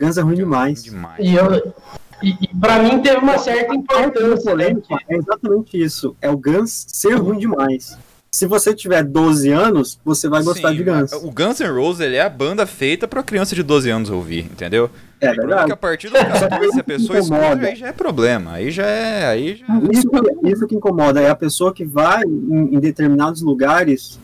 Guns 0.00 0.18
é 0.18 0.20
ruim 0.20 0.34
demais. 0.34 0.84
demais. 0.84 1.18
E 1.18 1.34
eu. 1.34 1.74
E, 2.22 2.30
e 2.30 2.48
pra 2.60 2.80
mim 2.82 3.00
teve 3.00 3.18
uma 3.18 3.38
certa 3.38 3.74
importância, 3.74 4.54
né? 4.54 4.74
polêmica 4.74 4.96
é 5.08 5.16
exatamente 5.16 5.80
isso. 5.82 6.16
É 6.20 6.28
o 6.28 6.36
Guns 6.36 6.86
ser 6.88 7.14
ruim 7.14 7.38
demais. 7.38 7.96
Se 8.30 8.44
você 8.44 8.74
tiver 8.74 9.02
12 9.02 9.50
anos, 9.50 9.98
você 10.04 10.28
vai 10.28 10.42
gostar 10.42 10.70
Sim, 10.70 10.76
de 10.76 10.84
Guns. 10.84 11.12
O 11.12 11.30
Guns 11.30 11.60
N' 11.60 11.70
Roses 11.70 12.00
ele 12.00 12.16
é 12.16 12.20
a 12.20 12.28
banda 12.28 12.66
feita 12.66 13.08
pra 13.08 13.22
criança 13.22 13.54
de 13.54 13.62
12 13.62 13.88
anos 13.88 14.10
ouvir, 14.10 14.40
entendeu? 14.40 14.90
É 15.20 15.28
Porque 15.28 15.46
verdade. 15.46 15.72
a 15.72 15.76
partir 15.76 16.10
dos 16.10 16.20
14, 16.20 16.72
se 16.72 16.80
a 16.80 16.84
pessoa 16.84 17.18
escuta, 17.18 17.66
aí 17.66 17.74
já 17.74 17.88
é 17.88 17.92
problema. 17.92 18.52
Aí 18.52 18.70
já 18.70 18.86
é. 18.86 19.26
Aí 19.26 19.56
já... 19.56 19.66
Isso, 19.90 20.10
isso 20.44 20.66
que 20.66 20.74
incomoda 20.74 21.20
é 21.20 21.30
a 21.30 21.34
pessoa 21.34 21.72
que 21.72 21.84
vai 21.84 22.22
em, 22.24 22.74
em 22.74 22.78
determinados 22.78 23.40
lugares 23.40 24.18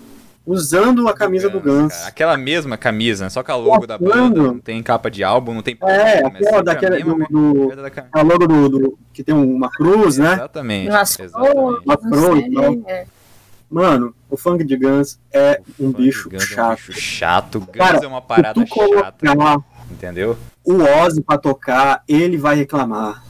usando 0.46 1.08
a 1.08 1.14
camisa 1.14 1.48
do 1.48 1.60
Guns. 1.60 1.92
cara. 1.92 2.08
Aquela 2.08 2.36
mesma 2.36 2.76
camisa, 2.76 3.30
só 3.30 3.42
que 3.42 3.50
a 3.50 3.56
logo 3.56 3.86
da 3.86 3.96
banda 3.98 4.42
não 4.42 4.58
tem 4.58 4.82
capa 4.82 5.10
de 5.10 5.24
álbum, 5.24 5.54
não 5.54 5.62
tem. 5.62 5.76
É, 5.82 6.18
aquela 6.26 6.58
a 6.58 6.62
daquela 6.62 6.96
mesma 6.96 7.26
do, 7.30 7.68
do, 7.70 7.76
da 7.76 7.90
a 8.12 8.22
logo 8.22 8.46
do, 8.46 8.68
do- 8.68 8.98
que 9.12 9.22
tem 9.24 9.34
uma 9.34 9.70
cruz, 9.70 10.18
né? 10.18 10.34
Exatamente. 10.34 10.88
Nas 10.90 11.18
exatamente. 11.18 11.56
Uma 11.84 11.96
então. 12.38 12.82
é. 12.86 13.06
Mano, 13.70 14.14
o 14.30 14.36
funk 14.36 14.62
de 14.62 14.76
Guns 14.76 15.18
é 15.32 15.60
um 15.80 15.90
Fã 15.90 15.98
de 15.98 16.04
bicho 16.04 16.28
Guns 16.30 16.42
É 16.42 16.44
um 16.44 16.48
chato. 16.48 16.76
bicho 16.76 16.92
chato. 16.92 17.60
Guns 17.60 17.70
Cara, 17.76 18.04
é 18.04 18.06
uma 18.06 18.20
Se 18.20 18.26
parada 18.26 18.54
tu 18.64 18.68
colocar 18.68 19.04
chata, 19.06 19.26
entendeu? 19.90 20.36
o 20.64 20.74
Ozzy 20.82 21.20
pra 21.22 21.38
tocar, 21.38 22.02
ele 22.06 22.36
vai 22.36 22.54
reclamar. 22.56 23.24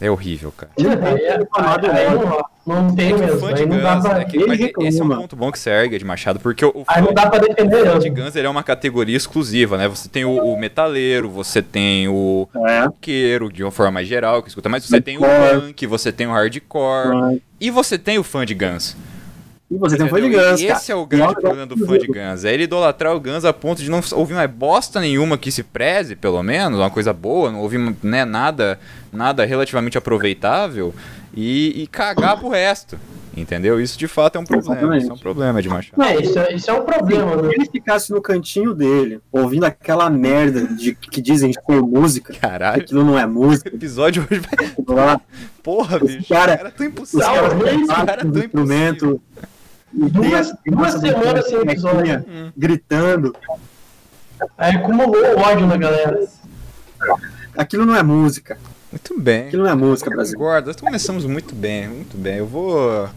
É 0.00 0.10
horrível, 0.10 0.50
cara. 0.56 0.72
Aí, 0.78 0.86
aí 0.86 2.06
Ozzy. 2.06 2.24
não, 2.66 2.84
não 2.84 2.94
tem 2.94 3.12
É 3.12 3.16
mesmo. 3.16 3.38
fã 3.38 3.52
de 3.52 3.60
Aí 3.62 3.68
não 3.68 3.80
dá 3.80 3.94
Guns, 3.96 4.08
pra, 4.08 4.20
é 4.20 4.24
que, 4.24 4.38
esse 4.86 5.00
é 5.00 5.04
um 5.04 5.08
ponto 5.08 5.36
bom 5.36 5.52
que 5.52 5.58
você 5.58 5.70
ergue, 5.70 5.96
Ed 5.96 6.04
Machado, 6.04 6.40
porque 6.40 6.64
o, 6.64 6.70
o 6.70 6.84
aí 6.88 7.02
não 7.02 7.12
dá 7.12 7.28
pra 7.28 7.38
defender, 7.38 7.82
O 7.82 7.92
fã 7.92 7.98
de 7.98 8.08
Guns 8.10 8.34
ele 8.34 8.46
é 8.46 8.50
uma 8.50 8.62
categoria 8.62 9.16
exclusiva, 9.16 9.76
né? 9.76 9.86
Você 9.88 10.08
tem 10.08 10.24
o, 10.24 10.30
o 10.36 10.58
metaleiro, 10.58 11.28
você 11.28 11.60
tem 11.60 12.08
o 12.08 12.48
É, 12.66 12.84
roqueiro, 12.86 13.52
de 13.52 13.62
uma 13.62 13.70
forma 13.70 13.92
mais 13.92 14.08
geral, 14.08 14.42
que 14.42 14.48
escuta, 14.48 14.68
mas 14.68 14.84
você 14.84 15.00
tem 15.00 15.18
o 15.18 15.20
punk, 15.20 15.86
você 15.86 16.10
tem 16.10 16.26
o 16.26 16.32
hardcore, 16.32 17.40
e 17.60 17.70
você 17.70 17.98
tem 17.98 18.18
o 18.18 18.22
fã 18.24 18.46
de 18.46 18.54
Guns. 18.54 18.96
E 19.70 19.78
você 19.78 19.96
tem 19.96 20.04
um 20.06 20.08
fã 20.08 20.20
de 20.20 20.26
entendeu? 20.26 20.50
Guns, 20.50 20.60
E 20.60 20.66
cara. 20.66 20.78
esse 20.78 20.90
é 20.90 20.94
o 20.96 21.06
grande 21.06 21.34
problema 21.34 21.64
do 21.66 21.76
fã 21.86 21.96
de 21.96 22.06
Guns, 22.08 22.44
é 22.44 22.52
ele 22.52 22.64
idolatrar 22.64 23.14
o 23.14 23.20
Guns 23.20 23.44
a 23.44 23.52
ponto 23.52 23.80
de 23.82 23.88
não 23.90 24.00
ouvir 24.14 24.34
mais 24.34 24.50
bosta 24.50 25.00
nenhuma 25.00 25.38
que 25.38 25.52
se 25.52 25.62
preze, 25.62 26.16
pelo 26.16 26.42
menos, 26.42 26.78
uma 26.80 26.90
coisa 26.90 27.12
boa, 27.12 27.52
não 27.52 27.60
ouvir 27.60 27.78
né, 28.02 28.24
nada, 28.24 28.80
nada 29.12 29.44
relativamente 29.44 29.96
aproveitável, 29.96 30.92
e, 31.32 31.82
e 31.82 31.86
cagar 31.86 32.36
pro 32.38 32.48
resto. 32.48 32.98
Entendeu? 33.36 33.80
Isso 33.80 33.96
de 33.96 34.08
fato 34.08 34.36
é 34.36 34.40
um 34.40 34.44
problema. 34.44 34.74
Exatamente. 34.74 35.02
Isso 35.04 35.10
é 35.12 35.14
um 35.14 35.18
problema 35.18 35.62
de 35.62 35.68
Machado. 35.68 36.02
É, 36.02 36.20
isso, 36.20 36.36
é- 36.36 36.52
isso 36.52 36.68
é 36.68 36.74
um 36.74 36.84
problema, 36.84 37.36
Se 37.36 37.42
né? 37.42 37.48
ele 37.54 37.66
ficasse 37.70 38.10
no 38.10 38.20
cantinho 38.20 38.74
dele, 38.74 39.20
ouvindo 39.30 39.62
aquela 39.64 40.10
merda 40.10 40.66
de 40.66 40.96
que 40.96 41.22
dizem 41.22 41.52
que 41.52 41.60
foi 41.64 41.80
música, 41.80 42.34
Caralho. 42.34 42.82
aquilo 42.82 43.04
não 43.04 43.16
é 43.16 43.24
O 43.24 43.30
música, 43.30 43.68
episódio 43.68 44.26
hoje 44.28 44.40
vai. 44.40 45.16
Porra, 45.62 45.98
Os 46.04 46.12
bicho. 46.16 46.28
cara- 46.28 46.54
Os 46.54 46.58
caras 46.58 46.74
tão 46.74 46.86
os 46.86 46.92
impossível. 46.92 47.26
caras 47.26 47.52
Não, 47.52 47.82
Os 47.82 47.86
caras 47.88 48.22
têm 48.22 48.30
tão 48.32 48.42
instrumento. 48.42 49.04
impossível. 49.06 49.20
e 49.30 49.40
tem 49.40 49.59
Duas- 49.92 50.50
as 50.50 50.56
duas 50.66 50.92
semanas 50.94 51.46
sem 51.48 51.58
episódio. 51.58 52.24
Hum. 52.28 52.52
gritando. 52.56 53.34
Aí 54.56 54.76
acumulou 54.76 55.16
o 55.16 55.38
ódio 55.40 55.66
na 55.66 55.76
galera. 55.76 56.26
Aquilo 57.56 57.84
não 57.84 57.94
é 57.96 58.02
música. 58.02 58.58
Muito 58.90 59.20
bem. 59.20 59.48
Aquilo 59.48 59.64
não 59.64 59.70
é 59.70 59.74
música, 59.74 60.10
Brasil. 60.10 60.36
Concordo, 60.38 60.68
nós 60.68 60.76
começamos 60.76 61.24
muito 61.24 61.54
bem, 61.54 61.88
muito 61.88 62.16
bem. 62.16 62.36
Eu 62.36 62.46
vou. 62.46 63.08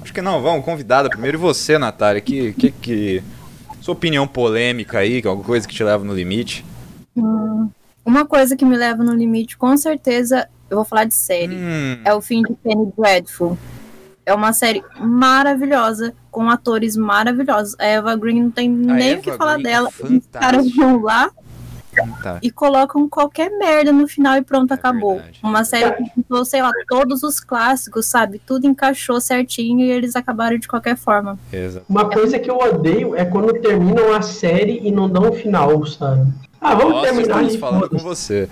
Acho 0.00 0.12
que 0.12 0.22
não, 0.22 0.40
vamos, 0.42 0.64
convidada 0.64 1.08
primeiro. 1.08 1.36
E 1.36 1.40
você, 1.40 1.78
Natália, 1.78 2.20
que, 2.20 2.52
que, 2.54 2.70
que. 2.72 3.22
Sua 3.80 3.92
opinião 3.94 4.26
polêmica 4.28 4.98
aí, 5.00 5.20
que 5.20 5.26
é 5.26 5.30
alguma 5.30 5.44
coisa 5.46 5.66
que 5.66 5.74
te 5.74 5.82
leva 5.82 6.04
no 6.04 6.14
limite? 6.14 6.64
Uma 8.04 8.24
coisa 8.24 8.56
que 8.56 8.64
me 8.64 8.76
leva 8.76 9.02
no 9.02 9.12
limite, 9.12 9.56
com 9.56 9.76
certeza, 9.76 10.48
eu 10.70 10.76
vou 10.76 10.84
falar 10.84 11.04
de 11.04 11.14
série. 11.14 11.54
Hum, 11.54 12.00
É 12.04 12.14
o 12.14 12.20
fim 12.22 12.42
de 12.42 12.54
Penny 12.54 12.92
Dreadful. 12.96 13.58
É 14.24 14.32
uma 14.32 14.52
série 14.52 14.82
maravilhosa, 15.00 16.14
com 16.30 16.48
atores 16.48 16.96
maravilhosos. 16.96 17.74
A 17.78 17.84
Eva 17.84 18.14
Green 18.16 18.42
não 18.44 18.50
tem 18.50 18.68
nem 18.68 19.10
Eva 19.10 19.20
o 19.20 19.22
que 19.22 19.32
falar 19.32 19.54
Green 19.54 19.66
é 19.66 19.70
dela. 19.70 19.88
Os 19.88 20.26
caras 20.32 20.74
vão 20.74 21.02
lá 21.02 21.30
tá. 22.22 22.38
e 22.40 22.50
colocam 22.50 23.08
qualquer 23.08 23.50
merda 23.58 23.92
no 23.92 24.06
final 24.06 24.36
e 24.36 24.42
pronto, 24.42 24.70
É 24.70 24.74
acabou. 24.74 25.16
verdade. 25.16 25.40
Uma 25.42 25.64
série 25.64 25.92
que 25.96 26.04
juntou, 26.16 26.44
sei 26.44 26.62
lá, 26.62 26.70
todos 26.88 27.22
os 27.22 27.40
clássicos, 27.40 28.06
sabe? 28.06 28.40
Tudo 28.46 28.66
encaixou 28.66 29.20
certinho 29.20 29.80
e 29.80 29.90
eles 29.90 30.14
acabaram 30.14 30.56
de 30.56 30.68
qualquer 30.68 30.96
forma. 30.96 31.38
Exato. 31.52 31.84
Uma 31.88 32.08
coisa 32.08 32.38
que 32.38 32.50
eu 32.50 32.58
odeio 32.58 33.16
é 33.16 33.24
quando 33.24 33.52
terminam 33.60 34.12
a 34.12 34.22
série 34.22 34.80
e 34.86 34.90
não 34.92 35.08
dão 35.08 35.30
um 35.30 35.32
final, 35.32 35.84
sabe? 35.86 36.32
Ah, 36.60 36.74
vamos 36.76 36.94
Nossa, 36.94 37.06
terminar 37.06 37.42
estamos 37.42 37.56
falando 37.56 37.90
com 37.90 37.98
você. 37.98 38.48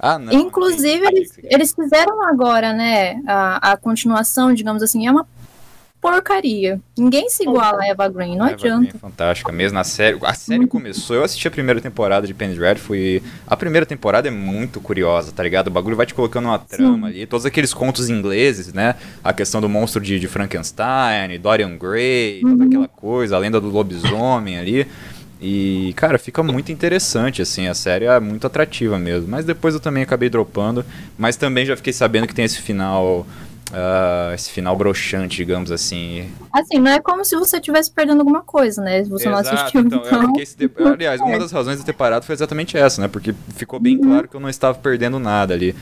Ah, 0.00 0.18
não. 0.18 0.32
Inclusive, 0.32 1.06
eles, 1.06 1.38
eles 1.44 1.74
fizeram 1.74 2.22
agora, 2.26 2.72
né, 2.72 3.20
a, 3.26 3.72
a 3.72 3.76
continuação, 3.76 4.54
digamos 4.54 4.82
assim, 4.82 5.06
é 5.06 5.10
uma 5.10 5.26
porcaria. 6.00 6.80
Ninguém 6.96 7.28
se 7.28 7.42
iguala 7.42 7.82
a 7.82 7.86
Eva 7.86 8.08
Green, 8.08 8.34
não 8.36 8.46
Eva 8.46 8.56
Green 8.56 8.72
adianta. 8.72 8.96
é 8.96 8.98
fantástica 8.98 9.52
mesmo 9.52 9.74
na 9.76 9.84
série. 9.84 10.18
A 10.22 10.32
série 10.32 10.66
começou, 10.66 11.14
eu 11.14 11.22
assisti 11.22 11.46
a 11.46 11.50
primeira 11.50 11.80
temporada 11.80 12.26
de 12.26 12.32
Penny 12.32 12.54
Dreadful 12.54 12.96
e 12.96 13.22
a 13.46 13.56
primeira 13.56 13.84
temporada 13.84 14.26
é 14.26 14.30
muito 14.30 14.80
curiosa, 14.80 15.30
tá 15.32 15.42
ligado? 15.42 15.66
O 15.66 15.70
bagulho 15.70 15.96
vai 15.96 16.06
te 16.06 16.14
colocando 16.14 16.46
uma 16.46 16.58
trama 16.58 17.08
ali, 17.08 17.26
todos 17.26 17.44
aqueles 17.44 17.74
contos 17.74 18.08
ingleses, 18.08 18.72
né? 18.72 18.94
A 19.22 19.32
questão 19.34 19.60
do 19.60 19.68
monstro 19.68 20.00
de, 20.00 20.18
de 20.18 20.26
Frankenstein, 20.26 21.38
Dorian 21.38 21.76
Gray, 21.76 22.40
toda 22.40 22.64
aquela 22.64 22.88
coisa, 22.88 23.36
a 23.36 23.38
lenda 23.38 23.60
do 23.60 23.68
lobisomem 23.68 24.58
ali. 24.58 24.86
E, 25.40 25.94
cara, 25.96 26.18
fica 26.18 26.42
muito 26.42 26.70
interessante, 26.70 27.40
assim, 27.40 27.66
a 27.66 27.74
série 27.74 28.04
é 28.04 28.20
muito 28.20 28.46
atrativa 28.46 28.98
mesmo. 28.98 29.28
Mas 29.28 29.44
depois 29.44 29.74
eu 29.74 29.80
também 29.80 30.02
acabei 30.02 30.28
dropando, 30.28 30.84
mas 31.18 31.36
também 31.36 31.64
já 31.64 31.76
fiquei 31.76 31.92
sabendo 31.92 32.26
que 32.26 32.34
tem 32.34 32.44
esse 32.44 32.60
final. 32.60 33.26
ah, 33.72 34.32
esse 34.34 34.50
final 34.50 34.76
broxante, 34.76 35.36
digamos 35.36 35.70
assim. 35.70 36.28
Assim, 36.52 36.78
não 36.80 36.90
é 36.90 37.00
como 37.00 37.24
se 37.24 37.36
você 37.36 37.58
estivesse 37.58 37.90
perdendo 37.92 38.20
alguma 38.20 38.42
coisa, 38.42 38.82
né? 38.82 39.04
Se 39.04 39.10
você 39.10 39.30
não 39.30 39.38
Exato, 39.38 39.56
assistiu, 39.56 39.80
então, 39.82 40.00
então. 40.04 40.22
eu 40.22 40.26
fiquei 40.28 40.42
esse 40.42 40.56
de- 40.56 40.70
Aliás, 40.84 41.22
uma 41.22 41.38
das 41.38 41.52
razões 41.52 41.78
de 41.78 41.84
ter 41.84 41.92
parado 41.92 42.24
foi 42.26 42.34
exatamente 42.34 42.76
essa, 42.76 43.00
né? 43.00 43.08
Porque 43.08 43.34
ficou 43.56 43.78
bem 43.78 43.98
claro 43.98 44.28
que 44.28 44.34
eu 44.36 44.40
não 44.40 44.48
estava 44.48 44.76
perdendo 44.76 45.18
nada 45.20 45.54
ali. 45.54 45.74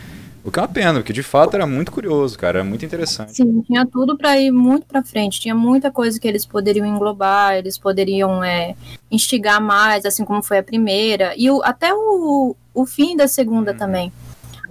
O 0.48 0.50
que 0.50 0.58
é 0.58 0.62
uma 0.62 0.68
pena, 0.68 0.94
porque 0.94 1.12
de 1.12 1.22
fato 1.22 1.54
era 1.54 1.66
muito 1.66 1.92
curioso, 1.92 2.38
cara, 2.38 2.60
era 2.60 2.64
muito 2.64 2.82
interessante. 2.82 3.34
Sim, 3.34 3.60
tinha 3.66 3.84
tudo 3.84 4.16
pra 4.16 4.38
ir 4.38 4.50
muito 4.50 4.86
pra 4.86 5.02
frente. 5.04 5.38
Tinha 5.38 5.54
muita 5.54 5.90
coisa 5.90 6.18
que 6.18 6.26
eles 6.26 6.46
poderiam 6.46 6.86
englobar, 6.86 7.54
eles 7.56 7.76
poderiam 7.76 8.42
é, 8.42 8.74
instigar 9.10 9.60
mais, 9.60 10.06
assim 10.06 10.24
como 10.24 10.42
foi 10.42 10.56
a 10.58 10.62
primeira. 10.62 11.34
E 11.36 11.50
o- 11.50 11.62
até 11.62 11.92
o, 11.92 12.56
o 12.72 12.86
fim 12.86 13.14
da 13.14 13.28
segunda 13.28 13.72
Uhum. 13.72 13.76
também. 13.78 14.12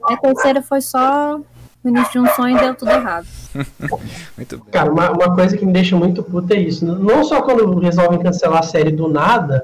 A 0.03 0.17
terceira 0.17 0.63
foi 0.63 0.81
só 0.81 1.37
o 1.83 1.87
início 1.87 2.11
de 2.13 2.19
um 2.27 2.33
sonho 2.33 2.57
e 2.57 2.59
deu 2.59 2.73
tudo 2.73 2.89
errado. 2.91 3.27
Muito 4.35 4.57
bem. 4.57 4.65
Cara, 4.71 4.91
uma, 4.91 5.11
uma 5.11 5.35
coisa 5.35 5.55
que 5.55 5.65
me 5.65 5.73
deixa 5.73 5.95
muito 5.95 6.23
puta 6.23 6.55
é 6.55 6.59
isso. 6.59 6.83
Não 6.85 7.23
só 7.23 7.41
quando 7.43 7.77
resolvem 7.79 8.19
cancelar 8.19 8.59
a 8.59 8.63
série 8.63 8.91
do 8.91 9.07
nada 9.07 9.63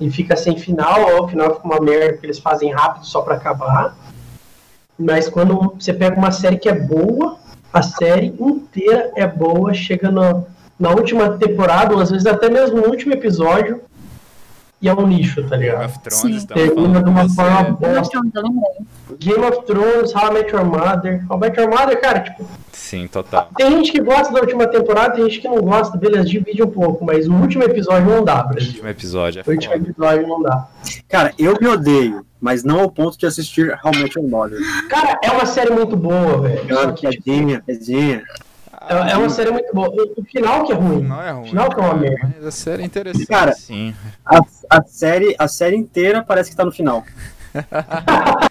e 0.00 0.10
fica 0.10 0.36
sem 0.36 0.58
final, 0.58 1.14
ou 1.16 1.24
o 1.24 1.28
final 1.28 1.54
fica 1.54 1.66
uma 1.66 1.80
merda 1.80 2.18
que 2.18 2.26
eles 2.26 2.38
fazem 2.38 2.70
rápido 2.72 3.06
só 3.06 3.22
pra 3.22 3.36
acabar. 3.36 3.96
Mas 4.98 5.28
quando 5.28 5.74
você 5.78 5.92
pega 5.94 6.16
uma 6.16 6.32
série 6.32 6.58
que 6.58 6.68
é 6.68 6.74
boa, 6.74 7.38
a 7.72 7.82
série 7.82 8.34
inteira 8.38 9.12
é 9.14 9.26
boa, 9.26 9.72
chega 9.72 10.10
na, 10.10 10.42
na 10.78 10.90
última 10.90 11.38
temporada, 11.38 11.94
ou 11.94 12.00
às 12.00 12.10
vezes 12.10 12.26
até 12.26 12.50
mesmo 12.50 12.78
no 12.78 12.88
último 12.88 13.12
episódio, 13.12 13.80
e 14.80 14.88
é 14.88 14.94
um 14.94 15.06
lixo, 15.08 15.42
tá 15.42 15.56
Game 15.56 15.62
ligado? 15.64 15.84
of 15.86 15.98
Thrones, 16.00 16.44
Termina 16.44 17.02
de 17.02 17.10
uma 17.10 17.28
forma 17.28 17.62
bosta. 17.72 18.20
Game 19.18 19.44
of 19.44 19.64
Thrones, 19.66 20.14
How 20.14 20.30
I 20.30 20.34
Met 20.34 20.52
Your 20.54 20.64
Mother. 20.64 21.24
How 21.28 21.36
I 21.36 21.40
Met 21.40 21.60
Your 21.60 21.68
Mother, 21.70 22.00
cara, 22.00 22.20
tipo, 22.20 22.44
Sim, 22.72 23.08
total. 23.08 23.48
tem 23.56 23.70
gente 23.72 23.90
que 23.92 24.00
gosta 24.00 24.32
da 24.32 24.40
última 24.40 24.66
temporada, 24.66 25.14
tem 25.14 25.24
gente 25.24 25.40
que 25.40 25.48
não 25.48 25.60
gosta, 25.60 25.98
beleza, 25.98 26.24
divide 26.28 26.62
um 26.62 26.70
pouco, 26.70 27.04
mas 27.04 27.26
o 27.26 27.32
último 27.34 27.64
episódio 27.64 28.08
não 28.08 28.24
dá, 28.24 28.44
O 28.44 28.48
Brasil. 28.50 28.70
último 28.70 28.88
episódio 28.88 29.40
é 29.40 29.44
O 29.46 29.52
último 29.52 29.74
episódio 29.74 30.26
não 30.28 30.42
dá. 30.42 30.68
Cara, 31.08 31.32
eu 31.38 31.56
me 31.60 31.66
odeio, 31.66 32.24
mas 32.40 32.62
não 32.62 32.80
ao 32.80 32.90
ponto 32.90 33.18
de 33.18 33.26
assistir 33.26 33.76
How 33.84 33.92
I 33.94 34.02
Met 34.02 34.18
Your 34.18 34.28
Mother. 34.28 34.58
Cara, 34.88 35.18
é 35.24 35.30
uma 35.32 35.44
série 35.46 35.70
muito 35.70 35.96
boa, 35.96 36.40
velho. 36.42 36.66
Claro, 36.68 36.94
que, 36.94 37.08
tipo, 37.08 37.24
piadinha, 37.24 37.62
piadinha. 37.66 38.22
É, 38.88 39.12
é 39.12 39.16
uma 39.16 39.28
série 39.28 39.50
muito 39.50 39.72
boa. 39.74 39.88
O, 39.88 40.24
final 40.24 40.64
que 40.64 40.72
é 40.72 40.74
ruim. 40.74 41.02
Não 41.02 41.22
é 41.22 41.30
ruim. 41.30 41.42
O 41.42 41.46
final 41.46 41.68
que 41.70 41.80
é 41.80 41.82
uma 41.82 41.94
merda. 41.94 42.32
Mas 42.36 42.46
a 42.46 42.50
série 42.50 42.82
é 42.82 42.86
interessante, 42.86 43.26
Cara, 43.26 43.52
sim. 43.52 43.94
A, 44.24 44.40
a, 44.70 44.82
série, 44.84 45.36
a 45.38 45.46
série 45.46 45.76
inteira 45.76 46.22
parece 46.22 46.50
que 46.50 46.56
tá 46.56 46.64
no 46.64 46.72
final. 46.72 47.04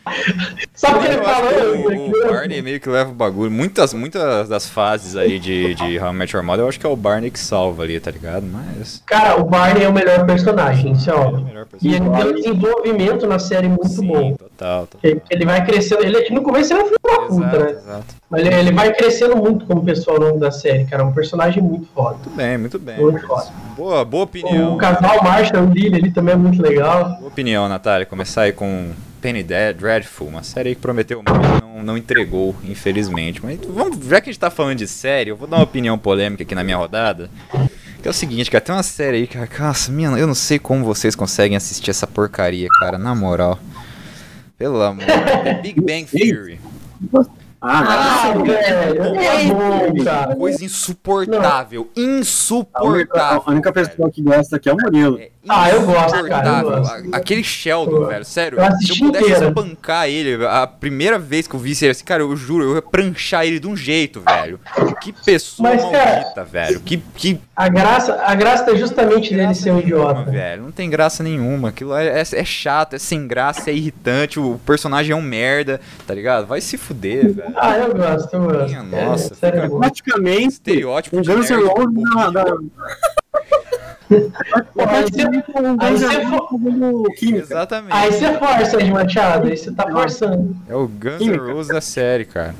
Sabe 0.74 0.98
o 0.98 1.02
que 1.02 1.08
ele 1.08 1.22
falou? 1.24 1.52
o, 1.76 2.10
o 2.10 2.32
Barney 2.32 2.62
meio 2.62 2.80
que 2.80 2.90
leva 2.90 3.10
o 3.10 3.14
bagulho. 3.14 3.50
Muitas, 3.50 3.94
muitas 3.94 4.48
das 4.48 4.70
fases 4.70 5.16
aí 5.16 5.40
de, 5.40 5.74
de 5.76 6.00
How 6.00 6.12
I 6.12 6.14
Met 6.14 6.36
Your 6.36 6.46
Mother, 6.46 6.64
eu 6.66 6.70
acho 6.70 6.80
que 6.80 6.86
é 6.86 6.90
o 6.90 6.96
Barney 6.96 7.32
que 7.32 7.40
salva 7.40 7.84
ali, 7.84 8.00
tá 8.00 8.12
ligado? 8.12 8.46
Mas. 8.46 9.02
Cara, 9.06 9.40
o 9.40 9.44
Barney 9.44 9.84
é 9.84 9.90
o 9.90 9.94
melhor 9.94 10.26
personagem, 10.26 10.92
isso 10.92 11.10
é 11.10 11.14
É 11.14 11.18
óbvio. 11.18 11.58
E 11.82 11.96
ele 11.96 12.10
tem 12.10 12.26
um 12.28 12.34
desenvolvimento 12.34 13.28
na 13.28 13.40
série 13.40 13.68
muito 13.68 13.88
Sim, 13.90 14.08
bom. 14.08 14.34
total, 14.34 14.88
total. 14.88 15.02
Ele, 15.04 15.22
ele 15.30 15.46
vai 15.46 15.66
crescendo. 15.66 16.04
Ele, 16.04 16.30
no 16.30 16.42
começo 16.42 16.74
ele 16.74 16.82
é 16.82 16.84
um 16.84 16.88
filho 16.88 17.00
da 17.04 17.20
puta, 17.22 17.60
né? 17.60 17.72
exato. 17.72 18.16
Mas 18.30 18.46
ele, 18.46 18.56
ele 18.56 18.72
vai 18.72 18.94
crescendo 18.94 19.36
muito 19.36 19.66
como 19.66 19.84
pessoa 19.84 20.18
ao 20.18 20.24
longo 20.24 20.40
da 20.40 20.52
série, 20.52 20.86
cara. 20.86 21.04
É 21.04 21.06
um 21.06 21.12
personagem 21.14 21.62
muito 21.62 21.88
foda. 21.94 22.16
Muito 22.16 22.30
bem, 22.32 22.58
muito 22.58 22.80
bem. 22.80 22.98
Muito 22.98 23.26
foda. 23.28 23.48
Boa, 23.76 24.04
boa 24.04 24.24
opinião. 24.24 24.76
O 24.76 24.78
casal 24.78 25.24
Marshall 25.24 25.66
Lily 25.66 25.96
ali 25.96 26.12
também 26.12 26.34
é 26.34 26.38
muito 26.38 26.62
legal. 26.62 27.10
Boa 27.18 27.28
opinião, 27.28 27.70
Natália. 27.70 28.06
Começar 28.06 28.44
aí 28.44 28.52
com 28.52 28.92
Penny 29.28 29.44
Dead, 29.44 29.76
Dreadful, 29.76 30.26
uma 30.30 30.42
série 30.42 30.70
aí 30.70 30.76
que 30.76 30.80
prometeu 30.80 31.18
muito 31.22 31.30
e 31.58 31.62
não, 31.62 31.84
não 31.84 31.98
entregou, 31.98 32.56
infelizmente. 32.64 33.42
Mas 33.44 33.60
vamos, 33.68 33.98
já 34.08 34.22
que 34.22 34.30
a 34.30 34.32
gente 34.32 34.40
tá 34.40 34.50
falando 34.50 34.78
de 34.78 34.88
série, 34.88 35.32
eu 35.32 35.36
vou 35.36 35.46
dar 35.50 35.58
uma 35.58 35.64
opinião 35.66 35.98
polêmica 35.98 36.44
aqui 36.44 36.56
na 36.56 36.64
minha 36.64 36.78
rodada. 36.78 37.30
Que 38.02 38.08
é 38.08 38.10
o 38.10 38.14
seguinte, 38.14 38.50
cara, 38.50 38.64
tem 38.64 38.74
uma 38.74 38.84
série 38.84 39.18
aí, 39.18 39.28
cara, 39.28 39.50
nossa, 39.60 39.92
minha, 39.92 40.12
eu 40.12 40.26
não 40.28 40.34
sei 40.34 40.58
como 40.58 40.86
vocês 40.86 41.14
conseguem 41.14 41.58
assistir 41.58 41.90
essa 41.90 42.08
porcaria, 42.08 42.70
cara, 42.80 42.98
na 42.98 43.14
moral. 43.14 43.60
Pelo 44.58 44.82
amor, 44.82 45.04
The 45.06 45.56
Big 45.56 45.82
Bang 45.82 46.06
Theory. 46.10 46.58
Ah, 47.60 48.30
Ah, 48.30 48.34
velho, 48.34 49.20
é. 49.20 50.36
Coisa 50.36 50.64
insuportável, 50.64 51.82
A 51.94 52.00
única, 52.00 52.12
insuportável. 52.22 53.44
a 53.46 53.52
única 53.52 53.74
pessoa 53.74 54.10
que 54.10 54.22
gosta 54.22 54.56
aqui 54.56 54.70
é 54.70 54.74
o 54.74 54.78
Murilo. 54.78 55.20
É 55.20 55.32
Ah, 55.50 55.70
eu 55.70 55.82
gosto, 55.86 56.28
cara, 56.28 56.60
eu 56.62 56.64
gosto. 56.82 57.04
Aquele 57.14 57.44
Sheldon, 57.44 57.98
Eu- 57.98 58.08
velho, 58.08 58.26
sério. 58.26 58.60
eu 58.60 58.72
Se 58.80 58.92
eu 58.92 59.06
pudesse 59.08 59.26
inteira. 59.30 59.48
espancar 59.48 60.08
ele, 60.08 60.46
a 60.46 60.68
primeira 60.68 61.18
vez 61.20 61.48
que 61.48 61.56
eu 61.56 61.60
vi 61.60 61.74
ele 61.82 61.92
assim, 61.92 62.04
cara, 62.04 62.22
eu 62.24 62.36
juro, 62.36 62.64
eu 62.64 62.76
ia 62.76 62.82
pranchar 62.82 63.46
ele 63.46 63.60
de 63.60 63.68
um 63.68 63.76
jeito, 63.76 64.22
velho. 64.22 64.60
Que 65.02 65.12
pessoa 65.14 65.70
Mas, 65.70 65.82
cara, 65.84 66.16
maldita, 66.22 66.44
velho. 66.44 66.80
Que, 66.82 66.98
que 67.16 67.40
A 67.56 67.70
graça, 67.70 68.22
a 68.26 68.36
graça 68.36 68.64
tá 68.66 68.76
justamente 68.76 69.34
dele 69.34 69.54
ser 69.54 69.72
um 69.72 69.76
nenhuma, 69.78 70.12
idiota. 70.12 70.32
velho. 70.32 70.64
Não 70.64 70.72
tem 70.72 70.90
graça 70.90 71.24
nenhuma. 71.24 71.70
Aquilo 71.70 71.96
é, 71.96 72.20
é, 72.20 72.22
é 72.22 72.46
chato, 72.46 72.96
é 72.96 73.00
sem 73.00 73.28
graça, 73.28 73.70
é 73.70 73.74
irritante. 73.74 74.40
O 74.40 74.60
personagem 74.66 75.12
é 75.12 75.16
um 75.16 75.22
merda, 75.22 75.80
tá 76.06 76.14
ligado? 76.14 76.46
Vai 76.48 76.62
se 76.62 76.78
fuder, 76.78 77.34
velho. 77.34 77.54
Ah, 77.56 77.78
eu 77.78 77.94
gosto, 77.96 78.34
eu 78.34 78.42
gosto. 78.44 78.66
Minha 78.68 78.84
nossa, 78.84 79.34
é, 79.34 79.36
sério, 79.36 79.62
é 79.62 79.68
bom. 79.68 79.80
Praticamente, 79.80 80.48
Estereótipo 80.54 81.18
um 81.18 81.24
Guns 81.24 81.50
N' 81.50 81.56
Roses 81.64 82.04
porra. 82.04 82.58
Aí 85.80 85.98
você 85.98 87.16
química. 87.18 87.44
Exatamente. 87.44 87.94
Aí 87.94 88.12
você 88.12 88.34
força, 88.34 88.82
Ed 88.82 88.92
Machado, 88.92 89.48
aí 89.48 89.58
você 89.58 89.72
tá 89.72 89.90
forçando. 89.90 90.56
É 90.68 90.76
o 90.76 90.88
Guns 90.88 91.22
N'. 91.22 91.38
Roses 91.38 91.68
da 91.68 91.82
série, 91.82 92.26
cara. 92.26 92.56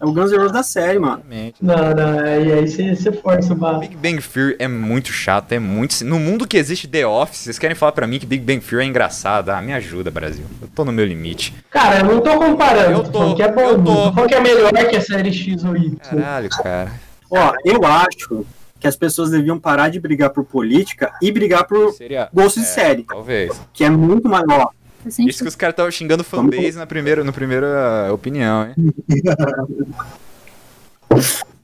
É 0.00 0.06
o 0.06 0.12
Guns 0.12 0.30
N' 0.30 0.38
Roses 0.38 0.52
da 0.52 0.62
série, 0.62 0.98
mano. 0.98 1.22
Não, 1.60 1.94
não, 1.94 2.18
aí, 2.20 2.52
aí 2.52 2.68
você, 2.68 2.94
você 2.94 3.12
força 3.12 3.52
o 3.52 3.56
barro. 3.56 3.80
Big 3.80 3.96
Bang 3.96 4.22
Theory 4.22 4.56
é 4.58 4.68
muito 4.68 5.12
chato, 5.12 5.52
é 5.52 5.58
muito. 5.58 6.04
No 6.04 6.18
mundo 6.18 6.46
que 6.46 6.56
existe 6.56 6.86
The 6.88 7.06
Office, 7.06 7.40
vocês 7.40 7.58
querem 7.58 7.74
falar 7.74 7.92
pra 7.92 8.06
mim 8.06 8.18
que 8.18 8.26
Big 8.26 8.42
Bang 8.44 8.64
Theory 8.64 8.86
é 8.86 8.88
engraçado? 8.88 9.50
Ah, 9.50 9.60
me 9.60 9.72
ajuda, 9.72 10.10
Brasil. 10.10 10.44
Eu 10.62 10.68
tô 10.68 10.84
no 10.84 10.92
meu 10.92 11.04
limite. 11.04 11.54
Cara, 11.70 11.98
eu 11.98 12.04
não 12.04 12.20
tô 12.20 12.38
comparando. 12.38 12.92
Eu 12.92 13.02
tô 13.02 13.34
que 13.34 13.42
é 13.42 13.52
bom. 13.52 13.60
eu 13.60 13.84
tô. 13.84 14.12
Falando 14.12 14.28
que 14.28 14.34
é 14.34 14.40
melhor 14.40 14.72
que 14.72 14.96
a 14.96 15.00
série 15.00 15.32
X 15.32 15.64
ou 15.64 15.76
Y. 15.76 15.96
Caralho, 15.96 16.48
cara. 16.48 16.92
Ó, 17.30 17.52
eu 17.64 17.84
acho 17.84 18.46
que 18.80 18.86
as 18.86 18.96
pessoas 18.96 19.30
deviam 19.30 19.58
parar 19.58 19.88
de 19.88 20.00
brigar 20.00 20.30
por 20.30 20.44
política 20.44 21.12
e 21.20 21.32
brigar 21.32 21.66
por 21.66 21.92
Seria. 21.92 22.28
gosto 22.32 22.60
de 22.60 22.66
é, 22.66 22.68
série, 22.68 23.04
Talvez. 23.04 23.60
que 23.72 23.84
é 23.84 23.90
muito 23.90 24.28
maior. 24.28 24.70
Sentido. 25.08 25.30
Isso 25.30 25.42
que 25.42 25.48
os 25.48 25.56
caras 25.56 25.72
estavam 25.72 25.90
xingando 25.90 26.24
fanbase 26.24 26.76
na 26.76 26.86
primeira, 26.86 27.24
no 27.24 27.32
primeira 27.32 28.12
opinião, 28.12 28.66
hein? 28.66 28.74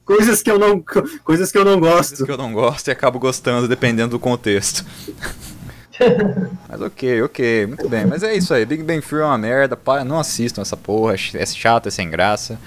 Coisas 0.04 0.42
que 0.42 0.50
eu 0.50 0.58
não, 0.58 0.84
coisas 1.24 1.50
que 1.50 1.56
eu 1.56 1.64
não 1.64 1.80
Coisas 1.80 2.10
gosto. 2.10 2.26
que 2.26 2.30
eu 2.30 2.36
não 2.36 2.52
gosto 2.52 2.88
e 2.88 2.90
acabo 2.90 3.18
gostando 3.18 3.66
dependendo 3.66 4.10
do 4.10 4.18
contexto. 4.18 4.84
Mas 6.68 6.80
ok, 6.80 7.22
ok, 7.22 7.66
muito 7.66 7.88
bem. 7.88 8.04
Mas 8.04 8.22
é 8.22 8.34
isso 8.34 8.52
aí, 8.52 8.66
Big 8.66 8.82
Bang 8.82 9.00
Theory 9.00 9.24
é 9.24 9.26
uma 9.26 9.38
merda, 9.38 9.76
pá, 9.76 10.04
não 10.04 10.18
assistam 10.18 10.60
essa 10.60 10.76
porra, 10.76 11.14
é 11.14 11.46
chato, 11.46 11.88
é 11.88 11.90
sem 11.90 12.10
graça. 12.10 12.58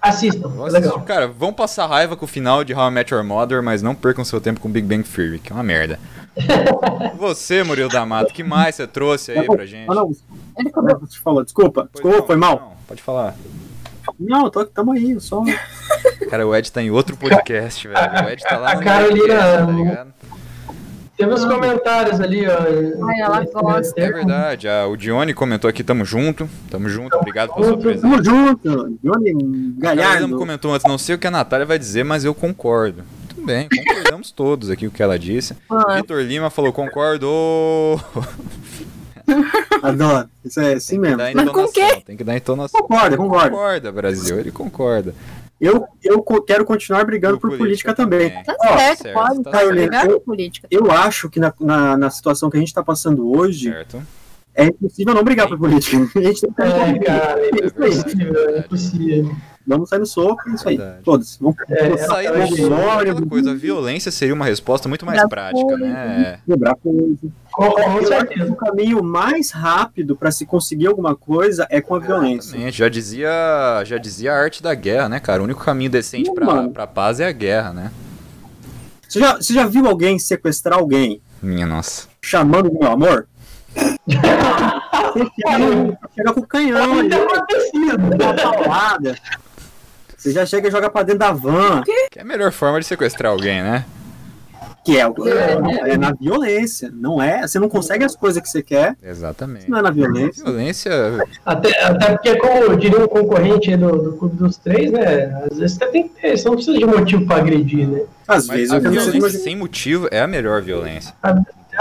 Assistam, 0.00 0.48
é 0.48 0.52
Vamos 0.52 0.72
legal. 0.72 1.00
Cara, 1.02 1.26
vão 1.26 1.52
passar 1.52 1.86
raiva 1.86 2.16
com 2.16 2.24
o 2.24 2.28
final 2.28 2.62
de 2.62 2.72
How 2.74 2.88
I 2.88 2.90
Met 2.92 3.12
Your 3.12 3.24
Mother, 3.24 3.62
mas 3.62 3.82
não 3.82 3.94
percam 3.94 4.24
seu 4.24 4.40
tempo 4.40 4.60
com 4.60 4.70
Big 4.70 4.86
Bang 4.86 5.02
Theory, 5.02 5.38
que 5.38 5.52
é 5.52 5.54
uma 5.54 5.64
merda. 5.64 5.98
Você, 7.18 7.62
Murilo 7.62 7.88
D'Amato, 7.88 8.32
que 8.32 8.42
mais 8.44 8.74
você 8.74 8.86
trouxe 8.86 9.32
aí 9.32 9.46
pra 9.46 9.64
gente? 9.64 9.90
Ah, 9.90 9.94
não, 9.94 10.10
Ele 10.58 10.70
cobrou. 10.70 10.98
você 11.00 11.18
falou, 11.18 11.42
desculpa, 11.42 11.88
Pois 11.92 12.04
desculpa, 12.04 12.18
não, 12.18 12.26
foi 12.26 12.36
mal. 12.36 12.56
não, 12.60 12.72
pode 12.86 13.02
falar. 13.02 13.34
Não, 14.20 14.48
tô, 14.50 14.64
tamo 14.64 14.92
aí, 14.92 15.18
só. 15.18 15.42
Cara, 16.30 16.46
o 16.46 16.54
Ed 16.54 16.70
tá 16.70 16.80
em 16.82 16.90
outro 16.90 17.16
podcast, 17.16 17.88
velho. 17.88 18.26
O 18.26 18.28
Ed 18.30 18.42
tá 18.42 18.56
lá 18.58 18.72
A 18.72 18.74
no 18.76 18.82
Carolina- 18.82 19.16
podcast, 19.34 19.66
tá 19.66 19.72
ligado? 19.72 20.12
Teve 21.16 21.32
uns 21.32 21.44
comentários 21.46 22.20
ali, 22.20 22.46
ó. 22.46 22.58
Ai, 23.08 23.20
ela 23.20 23.44
gosta. 23.44 23.98
É 24.00 24.12
verdade, 24.12 24.68
ah, 24.68 24.86
o 24.86 24.96
Dione 24.96 25.32
comentou 25.32 25.70
aqui, 25.70 25.82
tamo 25.82 26.04
junto, 26.04 26.48
tamo 26.70 26.88
junto, 26.88 27.16
obrigado 27.16 27.54
pela 27.54 27.66
sua 27.68 27.78
presença. 27.78 28.02
Tamo 28.02 28.22
junto, 28.24 28.98
Johnny 29.02 29.30
A 29.30 29.32
Carolina 29.32 29.74
Galhardo. 29.78 30.36
comentou 30.36 30.74
antes, 30.74 30.86
não 30.86 30.98
sei 30.98 31.14
o 31.14 31.18
que 31.18 31.26
a 31.26 31.30
Natália 31.30 31.64
vai 31.64 31.78
dizer, 31.78 32.04
mas 32.04 32.24
eu 32.24 32.34
concordo. 32.34 33.02
Tudo 33.28 33.46
bem, 33.46 33.68
concordamos 33.68 34.30
todos 34.36 34.68
aqui 34.68 34.86
com 34.86 34.92
o 34.92 34.94
que 34.94 35.02
ela 35.02 35.18
disse. 35.18 35.56
Ah, 35.70 35.96
Vitor 35.96 36.20
Lima 36.22 36.50
falou, 36.50 36.72
concordo. 36.72 37.26
Adoro, 39.82 40.28
isso 40.44 40.60
é 40.60 40.74
assim 40.74 40.98
mesmo. 40.98 41.18
Mas 41.18 41.32
com 41.50 41.50
o 41.60 41.64
entonação, 41.64 42.00
Tem 42.02 42.16
que 42.16 42.24
dar 42.24 42.36
entonação. 42.36 42.80
Concordo, 42.80 43.16
concordo. 43.16 43.50
Concorda, 43.50 43.92
Brasil, 43.92 44.38
ele 44.38 44.52
concorda. 44.52 45.14
Eu, 45.60 45.86
eu 46.04 46.22
quero 46.42 46.64
continuar 46.66 47.04
brigando 47.04 47.38
por 47.40 47.56
política, 47.56 47.94
também. 47.94 48.30
Tá 48.44 48.54
Ó, 48.60 48.76
certo, 48.78 49.12
pode. 49.14 49.42
tá 49.42 49.50
Tá 49.50 49.58
certo. 49.60 49.72
ligado 49.72 50.10
Eu- 50.10 50.20
política. 50.20 50.68
Eu 50.70 50.90
acho 50.90 51.30
que 51.30 51.40
na, 51.40 51.52
na, 51.58 51.96
na 51.96 52.10
situação 52.10 52.50
que 52.50 52.56
a 52.56 52.60
gente 52.60 52.74
tá 52.74 52.82
passando 52.82 53.30
hoje, 53.34 53.70
Certo. 53.70 54.02
é 54.54 54.66
impossível 54.66 55.14
não 55.14 55.24
brigar 55.24 55.48
por 55.48 55.58
política. 55.58 55.96
A 56.14 56.22
gente 56.22 56.40
tem 56.42 56.52
que 56.52 56.62
É, 56.62 56.98
cara, 56.98 57.40
é 57.40 57.44
É 57.44 57.48
é 57.48 57.48
é 57.48 58.58
É, 58.58 59.18
é, 59.18 59.20
é, 59.20 59.55
soco 60.04 60.42
é 61.68 62.50
memória, 62.50 63.12
aquela 63.12 63.26
coisa, 63.26 63.50
a 63.50 63.54
violência 63.54 64.10
seria 64.12 64.34
uma 64.34 64.44
resposta 64.44 64.88
muito 64.88 65.04
mais 65.04 65.22
prática, 65.28 65.66
coisa. 65.66 65.84
né? 65.84 66.38
quebrar 66.46 66.76
coisa. 66.76 67.16
Com, 67.52 67.70
com 67.70 68.04
certeza. 68.06 68.52
o 68.52 68.56
caminho 68.56 69.02
mais 69.02 69.50
rápido 69.50 70.14
para 70.14 70.30
se 70.30 70.44
conseguir 70.46 70.86
alguma 70.86 71.16
coisa 71.16 71.66
é 71.70 71.80
com 71.80 71.94
a 71.94 71.98
violência. 71.98 72.48
Exatamente, 72.50 72.78
já 72.78 72.88
dizia, 72.88 73.82
já 73.84 73.98
dizia 73.98 74.32
a 74.32 74.36
arte 74.36 74.62
da 74.62 74.74
guerra, 74.74 75.08
né, 75.08 75.20
cara? 75.20 75.40
O 75.40 75.44
único 75.44 75.64
caminho 75.64 75.90
decente 75.90 76.30
mano. 76.32 76.70
pra 76.70 76.86
paz 76.86 77.18
é 77.20 77.26
a 77.26 77.32
guerra, 77.32 77.72
né? 77.72 77.90
Você 79.08 79.20
já, 79.20 79.36
você 79.36 79.54
já 79.54 79.66
viu 79.66 79.86
alguém 79.86 80.18
sequestrar 80.18 80.78
alguém 80.78 81.20
Minha 81.42 81.66
nossa. 81.66 82.08
chamando 82.22 82.72
meu 82.72 82.90
amor? 82.90 83.26
Você 84.06 85.24
chega, 85.34 85.58
no- 85.58 85.96
chega 86.14 86.32
com 86.34 86.40
o 86.40 86.46
canhão 86.46 86.98
ali, 86.98 87.14
acontecido. 87.14 87.96
uma 87.96 88.34
paulada. 88.34 89.16
Você 90.16 90.32
já 90.32 90.44
chega 90.46 90.68
e 90.68 90.70
joga 90.70 90.88
pra 90.90 91.02
dentro 91.02 91.20
da 91.20 91.32
van, 91.32 91.82
Que 91.82 92.18
é 92.18 92.22
a 92.22 92.24
melhor 92.24 92.50
forma 92.52 92.80
de 92.80 92.86
sequestrar 92.86 93.30
alguém, 93.32 93.62
né? 93.62 93.84
que 94.84 94.96
é, 94.96 95.04
o- 95.08 95.14
é 95.28 95.96
na 95.96 96.12
violência. 96.12 96.92
Não 96.94 97.20
é? 97.20 97.42
Você 97.42 97.58
não 97.58 97.68
consegue 97.68 98.04
as 98.04 98.14
coisas 98.14 98.40
que 98.40 98.48
você 98.48 98.62
quer, 98.62 98.94
Exatamente. 99.02 99.68
não 99.68 99.78
é 99.78 99.82
na 99.82 99.90
violência. 99.90 100.44
Violência. 100.44 100.92
Até, 101.44 101.82
até 101.84 102.12
porque, 102.12 102.36
como 102.36 102.76
diria 102.76 103.00
um 103.00 103.08
concorrente 103.08 103.68
aí 103.68 103.76
do, 103.76 103.90
do 104.00 104.12
Clube 104.16 104.36
dos 104.36 104.56
Três, 104.58 104.92
né? 104.92 105.42
Às 105.50 105.58
vezes 105.58 105.76
você 105.76 105.86
tem 105.88 106.04
que 106.08 106.20
ter, 106.20 106.36
você 106.38 106.48
não 106.48 106.54
precisa 106.54 106.78
de 106.78 106.86
motivo 106.86 107.26
pra 107.26 107.38
agredir, 107.38 107.88
né? 107.88 108.02
Às 108.28 108.46
Mas 108.46 108.56
vezes 108.58 108.72
a 108.72 108.76
eu 108.76 108.82
não 108.82 108.90
violência 108.92 109.40
sem 109.40 109.56
motivo 109.56 110.06
é 110.12 110.20
a 110.20 110.26
melhor 110.28 110.62
violência. 110.62 111.12
É 111.20 111.28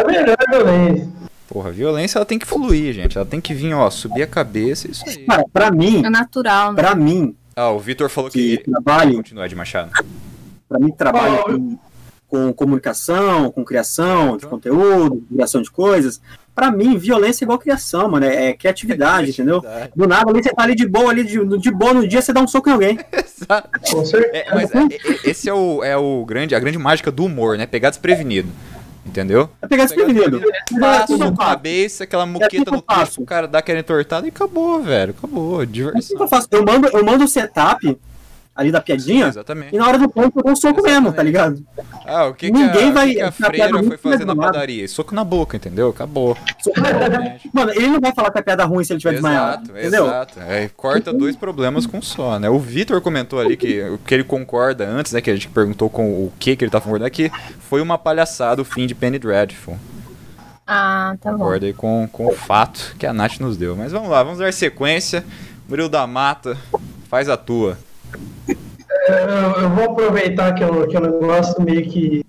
a 0.02 0.04
melhor 0.08 0.38
violência. 0.50 1.08
Porra, 1.48 1.70
a 1.70 1.72
violência 1.72 2.18
ela 2.18 2.26
tem 2.26 2.40
que 2.40 2.46
fluir, 2.48 2.92
gente. 2.92 3.16
Ela 3.18 3.26
tem 3.26 3.40
que 3.40 3.54
vir, 3.54 3.72
ó, 3.76 3.88
subir 3.92 4.24
a 4.24 4.28
cabeça, 4.28 4.90
isso 4.90 5.04
aí. 5.08 5.26
Cara, 5.28 5.44
pra 5.54 5.70
mim, 5.70 6.04
É 6.04 6.10
natural, 6.10 6.74
né? 6.74 6.82
pra 6.82 6.96
mim, 6.96 7.36
Ah, 7.56 7.70
o 7.70 7.80
Vitor 7.80 8.10
falou 8.10 8.30
que 8.30 8.58
que. 8.58 8.70
trabalho, 8.70 9.16
Continua 9.16 9.48
de 9.48 9.56
Machado. 9.56 9.92
pra 10.68 10.78
mim 10.78 10.92
trabalho 10.92 11.44
com, 11.46 11.78
com 12.28 12.54
comunicação, 12.54 13.50
com 13.52 13.64
criação 13.64 14.36
de 14.36 14.46
conteúdo, 14.46 15.24
criação 15.32 15.62
de 15.62 15.72
coisas, 15.72 16.22
pra 16.54 16.72
mim, 16.72 16.98
violência 16.98 17.44
é 17.44 17.46
igual 17.46 17.60
criação, 17.60 18.10
mano, 18.10 18.26
é, 18.26 18.48
é 18.48 18.54
criatividade, 18.54 19.32
entendeu? 19.32 19.62
Do 19.96 20.08
nada 20.08 20.32
ali 20.32 20.42
você 20.42 20.54
tá 20.54 20.64
ali 20.64 20.76
de 20.76 20.88
boa, 20.88 21.12
ali 21.12 21.24
de, 21.24 21.46
de 21.60 21.72
boa 21.72 21.94
no 21.94 22.08
dia, 22.08 22.22
você 22.22 22.32
dá 22.32 22.42
um 22.42 22.48
soco 22.48 22.70
em 22.70 22.74
alguém. 22.74 23.00
Exato. 23.12 23.70
Com 23.92 24.06
certeza. 24.06 24.36
É, 24.36 24.56
mas 24.56 24.74
é, 24.74 24.78
é, 24.80 25.30
esse 25.30 25.50
é 25.50 25.54
o, 25.54 25.84
é 25.84 25.98
o 25.98 26.26
grande, 26.26 26.56
a 26.56 26.60
grande 26.60 26.78
mágica 26.78 27.12
do 27.12 27.26
humor, 27.26 27.58
né? 27.58 27.66
Pegar 27.66 27.90
desprevenido. 27.90 28.50
Entendeu? 29.06 29.50
É 29.62 29.68
pegar 29.68 29.86
desprevenido. 29.86 30.42
Passa 30.80 31.06
Tudo 31.08 31.30
na 31.32 31.38
cabeça, 31.38 32.04
aquela 32.06 32.26
moqueta 32.26 32.72
no 32.72 32.82
faço. 32.82 33.22
o 33.22 33.26
cara 33.26 33.48
dá 33.48 33.60
aquela 33.60 33.80
entortada 33.80 34.26
e 34.26 34.30
acabou, 34.30 34.82
velho. 34.82 35.14
Acabou. 35.18 35.60
Que 35.60 35.66
Diversão. 35.68 36.20
eu 36.20 36.28
faço. 36.28 36.48
Eu 36.52 36.66
mando, 36.66 36.88
eu 36.88 37.06
mando 37.06 37.24
o 37.24 37.28
setup 37.28 37.98
ali 38.56 38.72
da 38.72 38.80
piadinha, 38.80 39.28
Exatamente. 39.28 39.76
e 39.76 39.78
na 39.78 39.86
hora 39.86 40.00
do 40.00 40.08
ponto 40.08 40.40
eu 40.40 40.44
dou 40.44 40.54
um 40.54 40.56
soco 40.56 40.82
mesmo, 40.82 41.12
tá 41.12 41.22
ligado? 41.22 41.62
Ah, 42.06 42.28
o 42.28 42.34
que, 42.34 42.50
Ninguém 42.50 42.72
que 42.72 42.84
a, 42.84 42.92
vai- 42.92 43.12
o 43.12 43.14
que 43.16 43.22
a 43.22 43.32
freira 43.32 43.84
foi 43.84 43.98
fazer 43.98 44.24
na 44.26 44.36
padaria? 44.36 44.88
Soco 44.88 45.14
na 45.14 45.24
boca, 45.26 45.58
entendeu? 45.58 45.90
Acabou. 45.90 46.38
Mano, 47.54 47.72
ele 47.72 47.88
não 47.88 48.00
vai 48.00 48.14
falar 48.14 48.32
que 48.32 48.40
é 48.40 48.42
piada 48.42 48.64
ruim 48.66 48.84
se 48.84 48.94
ele 48.94 49.00
tiver 49.00 49.14
desmaiado. 49.14 49.64
Exato, 49.64 49.78
Entendeu? 49.80 50.06
exato. 50.06 50.40
É, 50.40 50.70
corta 50.76 51.12
dois 51.12 51.36
problemas 51.36 51.86
com 51.86 52.02
só, 52.02 52.40
né? 52.40 52.50
O 52.50 52.58
Vitor 52.60 53.02
comentou 53.02 53.40
ali 53.40 53.58
que 53.58 53.82
o 53.84 53.98
que 53.98 54.14
ele 54.14 54.24
concorda 54.24 54.88
antes, 54.88 55.12
né? 55.12 55.20
Que 55.22 55.32
a 55.32 55.34
gente 55.34 55.50
perguntou 55.50 55.90
com 55.90 56.06
o 56.06 56.32
que, 56.40 56.56
que 56.56 56.64
ele 56.64 56.72
tá 56.72 56.80
concordando, 56.80 57.08
é 57.08 57.10
que 57.10 57.30
foi 57.60 57.82
uma 57.82 57.98
palhaçada 57.98 58.62
o 58.62 58.66
fim 58.66 58.88
de 58.88 58.96
Penny 58.96 59.20
Dreadful. 59.20 59.78
Ah, 60.66 61.16
tá 61.22 61.32
bom. 61.32 61.40
Concorda 61.40 61.66
aí 61.66 61.74
com, 61.74 62.08
com 62.12 62.28
o 62.28 62.32
fato 62.32 62.96
que 62.98 63.06
a 63.06 63.14
Nath 63.14 63.40
nos 63.40 63.58
deu. 63.58 63.76
Mas 63.76 63.92
vamos 63.92 64.10
lá, 64.10 64.24
vamos 64.24 64.40
dar 64.40 64.52
sequência. 64.54 65.24
Murilo 65.68 65.90
da 65.90 66.06
Mata, 66.08 66.58
faz 67.10 67.28
a 67.30 67.36
tua. 67.38 67.78
Eu, 69.08 69.62
eu 69.64 69.70
vou 69.70 69.84
aproveitar 69.92 70.54
que 70.56 70.64
eu, 70.64 70.88
que 70.88 70.96
eu 70.98 71.02
não 71.02 71.20
gosto 71.20 71.62
meio 71.62 71.86
que 71.88 72.26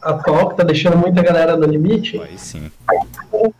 atual, 0.00 0.50
que 0.50 0.56
tá 0.56 0.64
deixando 0.64 0.96
muita 0.96 1.22
galera 1.22 1.56
no 1.56 1.66
limite. 1.66 2.20
Aí 2.20 2.36
sim. 2.38 2.70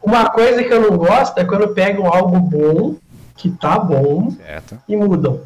Uma 0.03 0.29
coisa 0.31 0.63
que 0.65 0.73
eu 0.73 0.81
não 0.91 0.97
gosto 0.97 1.39
é 1.39 1.45
quando 1.45 1.69
pegam 1.69 2.07
algo 2.07 2.39
bom, 2.41 2.97
que 3.37 3.51
tá 3.51 3.79
bom, 3.79 4.31
Certo. 4.33 4.79
e 4.89 4.97
mudam. 4.97 5.41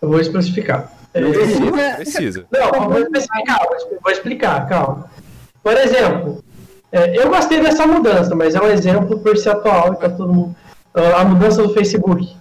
Eu 0.00 0.08
vou 0.08 0.20
especificar. 0.20 0.92
É, 1.12 1.20
Precisa, 1.20 1.94
precisa. 1.96 2.44
Não, 2.52 2.60
eu 2.84 2.88
vou 2.90 2.98
explicar, 3.16 3.58
vou 3.66 3.76
expli- 3.76 3.98
vou 4.02 4.12
explicar, 4.12 4.68
calma. 4.68 5.10
Por 5.62 5.76
exemplo, 5.76 6.44
é, 6.92 7.18
eu 7.18 7.28
gostei 7.28 7.60
dessa 7.60 7.86
mudança, 7.86 8.34
mas 8.36 8.54
é 8.54 8.60
um 8.60 8.68
exemplo 8.68 9.18
por 9.18 9.36
ser 9.36 9.50
atual 9.50 9.94
e 9.94 9.96
tá 9.96 10.08
todo 10.08 10.32
mundo. 10.32 10.54
A 10.94 11.24
mudança 11.24 11.62
do 11.62 11.72
Facebook, 11.74 12.24
do 12.26 12.34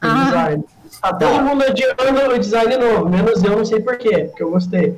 Ah. 0.00 0.24
design. 0.24 0.64
Tá 1.02 1.12
todo 1.12 1.42
mundo 1.42 1.64
odiando 1.64 2.32
o 2.32 2.38
design 2.38 2.76
novo, 2.76 3.08
menos 3.08 3.42
eu, 3.42 3.56
não 3.56 3.64
sei 3.64 3.80
porquê, 3.80 4.26
porque 4.26 4.42
eu 4.44 4.50
gostei. 4.50 4.96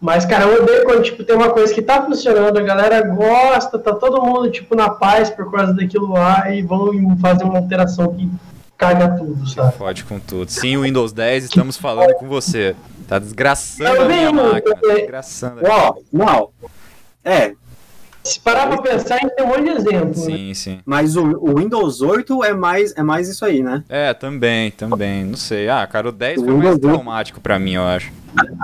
Mas, 0.00 0.24
cara, 0.24 0.44
eu 0.44 0.62
odeio 0.62 0.84
quando 0.84 1.04
tipo, 1.04 1.22
tem 1.22 1.36
uma 1.36 1.50
coisa 1.50 1.72
que 1.72 1.80
tá 1.80 2.02
funcionando, 2.02 2.58
a 2.58 2.62
galera 2.62 3.00
gosta, 3.02 3.78
tá 3.78 3.94
todo 3.94 4.20
mundo 4.20 4.50
tipo, 4.50 4.74
na 4.74 4.90
paz 4.90 5.30
por 5.30 5.52
causa 5.52 5.72
daquilo 5.72 6.12
lá 6.12 6.50
e 6.52 6.62
vão 6.62 7.16
fazer 7.20 7.44
uma 7.44 7.58
alteração 7.58 8.12
que 8.12 8.28
caga 8.76 9.16
tudo, 9.16 9.48
sabe? 9.48 9.76
Pode 9.76 10.04
com 10.04 10.18
tudo. 10.18 10.50
Sim, 10.50 10.76
o 10.76 10.82
Windows 10.82 11.12
10, 11.12 11.44
estamos 11.44 11.76
falando 11.76 12.14
com 12.14 12.26
você. 12.26 12.74
Tá 13.06 13.20
desgraçando 13.20 13.88
Eu 13.88 14.02
a 14.02 14.04
minha 14.04 14.30
venho, 14.30 14.34
máquina. 14.34 14.74
Tá 14.74 14.94
desgraçando. 14.94 15.60
Ó, 15.64 15.94
não. 16.12 16.50
É, 17.24 17.54
Se 18.28 18.40
parar 18.40 18.66
pra 18.66 18.78
pensar, 18.82 19.14
a 19.16 19.18
gente 19.18 19.34
tem 19.34 19.44
um 19.44 19.48
monte 19.48 19.62
de 19.64 19.68
exemplo. 19.70 20.08
né? 20.08 20.14
Sim, 20.14 20.54
sim. 20.54 20.78
mas 20.84 21.16
o, 21.16 21.24
o 21.40 21.58
Windows 21.58 22.00
8 22.00 22.44
é 22.44 22.52
mais, 22.54 22.94
é 22.96 23.02
mais 23.02 23.28
isso 23.28 23.44
aí, 23.44 23.62
né? 23.62 23.82
É, 23.88 24.12
também, 24.14 24.70
também. 24.70 25.24
Não 25.24 25.36
sei. 25.36 25.68
Ah, 25.68 25.86
cara, 25.86 26.08
o 26.08 26.12
10 26.12 26.36
foi 26.40 26.44
O 26.44 26.46
mais 26.58 26.58
Windows 26.60 26.78
10. 26.80 26.92
traumático 26.94 27.40
pra 27.40 27.58
mim, 27.58 27.72
eu 27.74 27.82
acho. 27.86 28.12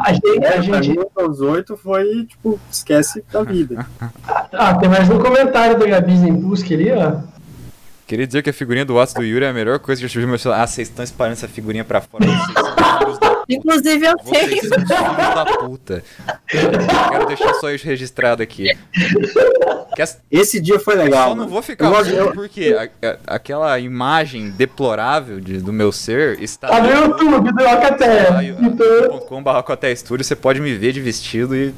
A 0.05 0.13
gente, 0.13 0.45
É, 0.45 0.59
a 0.59 0.61
gente 0.61 0.99
o 0.99 1.09
Windows 1.19 1.41
8 1.41 1.77
foi, 1.77 2.25
tipo, 2.27 2.61
esquece 2.71 3.25
da 3.33 3.43
vida. 3.43 3.87
Ah, 4.57 4.73
tem 4.75 4.89
mais 4.89 5.11
um 5.11 5.19
comentário 5.19 5.77
do 5.77 5.87
Gabi 5.89 6.17
Zembuski 6.17 6.75
ali, 6.75 6.93
ó. 6.93 7.17
Queria 8.07 8.25
dizer 8.27 8.41
que 8.43 8.51
a 8.51 8.53
figurinha 8.53 8.85
do 8.85 8.95
WhatsApp 8.95 9.21
do 9.21 9.27
Yuri 9.27 9.47
é 9.47 9.49
a 9.49 9.53
melhor 9.53 9.81
coisa 9.81 10.01
que 10.01 10.05
eu 10.05 10.09
já 10.09 10.21
vi 10.21 10.27
no 10.27 10.29
meu 10.31 10.39
celular. 10.39 10.63
Ah, 10.63 10.67
vocês 10.67 10.89
estão 10.89 11.03
espalhando 11.03 11.33
essa 11.33 11.49
figurinha 11.49 11.85
pra 11.85 12.01
fora. 12.01 12.25
Vocês 12.25 12.75
Inclusive 13.49 14.07
eu 14.07 14.15
Vocês 14.23 14.49
tenho. 14.49 14.69
são 14.69 14.79
filhos 14.79 15.35
da 15.35 15.45
puta. 15.59 16.03
Eu 16.53 16.71
quero 17.11 17.27
deixar 17.27 17.55
só 17.55 17.71
isso 17.71 17.87
registrado 17.87 18.43
aqui. 18.43 18.77
Esse 20.31 20.61
dia 20.61 20.79
foi 20.81 20.95
legal. 20.97 21.31
só 21.31 21.35
não 21.35 21.49
vou 21.49 21.63
ficar 21.63 21.87
Eu 21.87 21.93
puto 21.95 22.09
eu- 22.11 22.33
porque 22.33 22.77
a- 22.77 23.09
a- 23.09 23.19
aquela 23.37 23.79
imagem 23.79 24.51
deplorável 24.51 25.41
de- 25.41 25.59
do 25.59 25.73
meu 25.73 25.93
ser 25.93 26.41
está 26.43 26.69
Tá 26.69 26.81
no 26.83 26.91
YouTube 26.91 27.53
do 27.53 27.65
Alcatel. 27.67 28.43
Então, 28.61 29.19
.com.br 29.29 29.51
até 29.73 29.93
estúdio, 29.93 30.25
você 30.25 30.35
pode 30.35 30.61
me 30.61 30.75
ver 30.75 30.93
de 30.93 31.01
vestido 31.01 31.55
e 31.57 31.73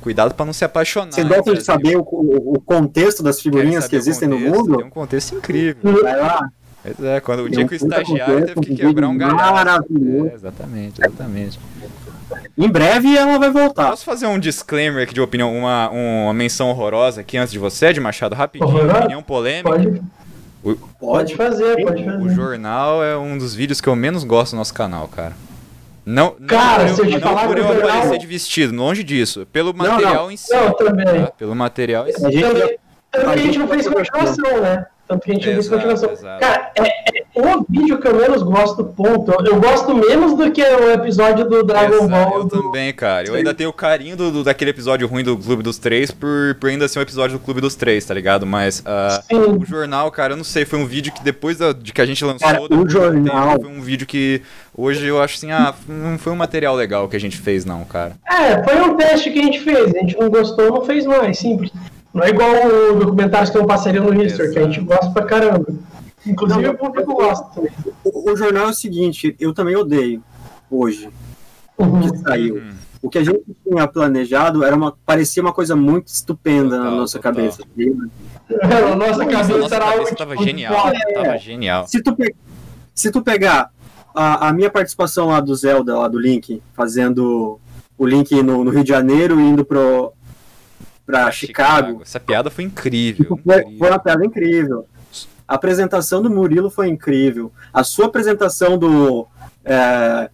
cuidado 0.00 0.34
pra 0.34 0.46
não 0.46 0.52
se 0.52 0.64
apaixonar. 0.64 1.12
Você 1.12 1.24
gosta 1.24 1.50
hein, 1.50 1.56
de 1.56 1.62
saber 1.64 1.96
o, 1.96 2.00
o- 2.02 2.60
contexto 2.64 3.22
das 3.22 3.40
figurinhas 3.40 3.88
que 3.88 3.96
existem 3.96 4.28
no 4.28 4.36
contexto? 4.38 4.56
mundo? 4.58 4.76
Tem 4.78 4.86
um 4.86 4.90
contexto 4.90 5.34
incrível. 5.34 6.02
Vai 6.02 6.16
lá. 6.16 6.48
Pois 6.82 7.02
é, 7.04 7.20
quando 7.20 7.40
o 7.44 7.48
dia 7.50 7.66
que 7.66 7.74
o 7.74 7.76
estagiário 7.76 8.46
teve 8.46 8.60
que 8.60 8.74
quebrar 8.76 9.08
um 9.08 9.14
maravilhoso. 9.16 10.28
É, 10.30 10.34
exatamente, 10.34 11.00
exatamente. 11.00 11.60
Em 12.56 12.68
breve 12.68 13.16
ela 13.16 13.38
vai 13.38 13.50
voltar. 13.50 13.90
Posso 13.90 14.04
fazer 14.04 14.26
um 14.26 14.38
disclaimer 14.38 15.02
aqui 15.02 15.12
de 15.14 15.20
opinião, 15.20 15.54
uma, 15.54 15.90
uma 15.90 16.32
menção 16.32 16.70
horrorosa 16.70 17.20
aqui 17.20 17.36
antes 17.36 17.52
de 17.52 17.58
você, 17.58 17.92
de 17.92 18.00
Machado, 18.00 18.34
rapidinho, 18.34 18.70
Horrorosa? 18.70 18.98
opinião 19.00 19.22
polêmica. 19.22 19.68
pode, 19.70 20.02
O, 20.62 20.76
pode 20.98 21.34
fazer, 21.36 21.82
pode 21.84 22.02
o 22.02 22.04
fazer. 22.22 22.34
jornal 22.34 23.02
é 23.04 23.16
um 23.16 23.36
dos 23.36 23.54
vídeos 23.54 23.80
que 23.80 23.88
eu 23.88 23.96
menos 23.96 24.24
gosto 24.24 24.52
no 24.52 24.58
nosso 24.58 24.72
canal, 24.74 25.08
cara. 25.08 25.32
Não, 26.06 26.34
não 26.38 26.46
Cara, 26.46 26.86
por 26.86 26.94
se 26.94 27.00
eu 27.02 27.06
te 27.06 27.12
não 27.12 27.20
falar 27.20 27.46
por 27.46 27.54
que 27.56 27.60
eu 27.60 27.64
o 27.64 27.72
jornal- 27.74 27.90
aparecer 27.90 28.18
de 28.18 28.26
vestido, 28.26 28.74
longe 28.74 29.04
disso. 29.04 29.46
Pelo 29.52 29.72
não. 29.72 29.84
material 29.86 30.30
em 30.30 30.36
si. 30.36 30.52
Não, 30.54 30.72
também. 30.74 31.04
tá? 31.06 31.26
Pelo 31.36 31.54
material 31.54 32.08
em 32.08 32.12
si. 32.12 32.24
A 32.26 32.30
gente 32.30 32.42
Também- 32.42 32.68
que 33.12 33.18
a 33.26 33.36
gente 33.36 33.58
não 33.58 33.68
fez 33.68 33.88
continuação, 33.88 34.60
né? 34.62 34.86
Tanto 35.10 35.22
que 35.24 35.30
a 35.32 35.34
gente 35.34 35.48
Exato, 35.50 35.70
continuação. 35.76 36.12
exato. 36.12 36.40
Cara, 36.40 36.70
é, 36.78 37.20
é 37.40 37.56
o 37.56 37.66
vídeo 37.68 37.98
que 37.98 38.06
eu 38.06 38.14
menos 38.14 38.42
gosto, 38.44 38.84
ponto. 38.84 39.32
Eu, 39.32 39.44
eu 39.54 39.60
gosto 39.60 39.92
menos 39.94 40.36
do 40.36 40.50
que 40.52 40.62
o 40.62 40.92
episódio 40.92 41.48
do 41.48 41.64
Dragon 41.64 42.04
Exato, 42.04 42.08
Ball. 42.08 42.38
eu 42.38 42.44
do- 42.44 42.62
também, 42.62 42.92
cara. 42.92 43.26
Eu 43.26 43.34
ainda 43.34 43.52
tenho 43.52 43.70
o 43.70 43.72
carinho 43.72 44.16
do, 44.16 44.30
do- 44.30 44.44
daquele 44.44 44.70
episódio 44.70 45.08
ruim 45.08 45.24
do 45.24 45.36
Clube 45.36 45.64
dos 45.64 45.78
Três 45.78 46.12
por, 46.12 46.54
por 46.60 46.70
ainda 46.70 46.86
ser 46.86 47.00
um 47.00 47.02
episódio 47.02 47.38
do 47.38 47.44
Clube 47.44 47.60
dos 47.60 47.74
Três, 47.74 48.04
tá 48.04 48.14
ligado? 48.14 48.46
Mas 48.46 48.84
Sim. 49.28 49.36
o 49.60 49.64
jornal, 49.66 50.10
cara, 50.12 50.34
eu 50.34 50.36
não 50.36 50.44
sei, 50.44 50.64
foi 50.64 50.78
um 50.78 50.86
vídeo 50.86 51.12
que 51.12 51.24
depois 51.24 51.58
da- 51.58 51.72
de 51.72 51.92
que 51.92 52.00
a 52.00 52.06
gente 52.06 52.24
lançou, 52.24 52.46
Cara, 52.46 52.62
o 52.62 52.72
um 52.72 52.88
jornal- 52.88 53.48
tempo, 53.58 53.62
foi 53.64 53.72
um 53.72 53.80
vídeo 53.82 54.06
que 54.06 54.42
hoje 54.76 55.04
eu 55.06 55.20
acho 55.20 55.36
assim, 55.38 55.50
ah, 55.50 55.74
não 55.88 56.18
foi 56.18 56.32
um 56.32 56.36
material 56.36 56.76
legal 56.76 57.08
que 57.08 57.16
a 57.16 57.20
gente 57.20 57.36
fez, 57.36 57.64
não, 57.64 57.84
cara. 57.84 58.12
É, 58.30 58.62
foi 58.62 58.80
um 58.80 58.96
teste 58.96 59.30
que 59.30 59.40
a 59.40 59.42
gente 59.42 59.60
fez. 59.60 59.92
A 59.92 59.98
gente 59.98 60.16
não 60.16 60.30
gostou, 60.30 60.70
não 60.70 60.84
fez 60.84 61.04
mais, 61.04 61.38
simples. 61.38 61.72
Não 62.12 62.24
é 62.24 62.30
igual 62.30 62.50
o 62.92 62.94
documentário 62.98 63.50
que 63.50 63.56
eu 63.58 63.66
passaria 63.66 64.00
no 64.00 64.12
History, 64.22 64.50
que 64.52 64.58
a 64.58 64.62
gente 64.64 64.80
gosta 64.80 65.10
pra 65.10 65.24
caramba. 65.24 65.66
Inclusive 66.26 66.62
Não, 66.62 66.72
o 66.72 66.76
público 66.78 67.14
gosta 67.14 67.44
também. 67.54 67.70
O, 68.04 68.30
o 68.32 68.36
jornal 68.36 68.66
é 68.66 68.70
o 68.70 68.74
seguinte, 68.74 69.34
eu 69.38 69.54
também 69.54 69.76
odeio 69.76 70.22
hoje. 70.70 71.08
Uhum. 71.78 72.10
que 72.10 72.18
saiu. 72.18 72.56
Uhum. 72.56 72.70
O 73.02 73.08
que 73.08 73.16
a 73.16 73.24
gente 73.24 73.40
tinha 73.66 73.88
planejado 73.88 74.62
era 74.62 74.76
uma, 74.76 74.94
parecia 75.06 75.42
uma 75.42 75.52
coisa 75.54 75.74
muito 75.74 76.08
estupenda 76.08 76.76
na 76.76 76.84
Total, 76.84 76.98
nossa 76.98 77.18
total. 77.18 77.32
cabeça. 77.32 77.62
A 78.92 78.96
nossa 78.96 79.24
cabeça 79.24 79.56
nossa 79.58 79.74
era 79.76 79.84
cabeça 79.86 80.02
algo 80.04 80.16
tava 80.16 80.32
tipo, 80.32 80.44
genial, 80.44 80.74
tava 81.14 81.38
genial. 81.38 81.86
Se 81.88 82.02
tu, 82.02 82.14
pe- 82.14 82.34
se 82.94 83.10
tu 83.10 83.22
pegar 83.22 83.70
a, 84.14 84.48
a 84.48 84.52
minha 84.52 84.68
participação 84.68 85.28
lá 85.28 85.40
do 85.40 85.54
Zelda, 85.54 85.96
lá 85.96 86.08
do 86.08 86.18
Link, 86.18 86.60
fazendo 86.74 87.58
o 87.96 88.06
Link 88.06 88.42
no, 88.42 88.62
no 88.64 88.70
Rio 88.70 88.82
de 88.84 88.88
Janeiro 88.90 89.40
e 89.40 89.42
indo 89.44 89.64
pro, 89.64 90.12
pra 91.10 91.30
Chicago, 91.30 92.00
Essa 92.02 92.20
piada 92.20 92.50
foi 92.50 92.64
incrível. 92.64 93.24
tipo, 93.24 93.40
foi, 93.44 93.56
incrível. 93.60 93.78
foi 93.78 93.88
uma 93.90 93.98
piada 93.98 94.24
incrível. 94.24 94.86
A 95.46 95.54
apresentação 95.56 96.22
do 96.22 96.30
Murilo 96.30 96.70
foi 96.70 96.88
incrível. 96.88 97.52
A 97.72 97.82
sua 97.82 98.06
apresentação 98.06 98.78
do 98.78 99.26
é, 99.64 100.30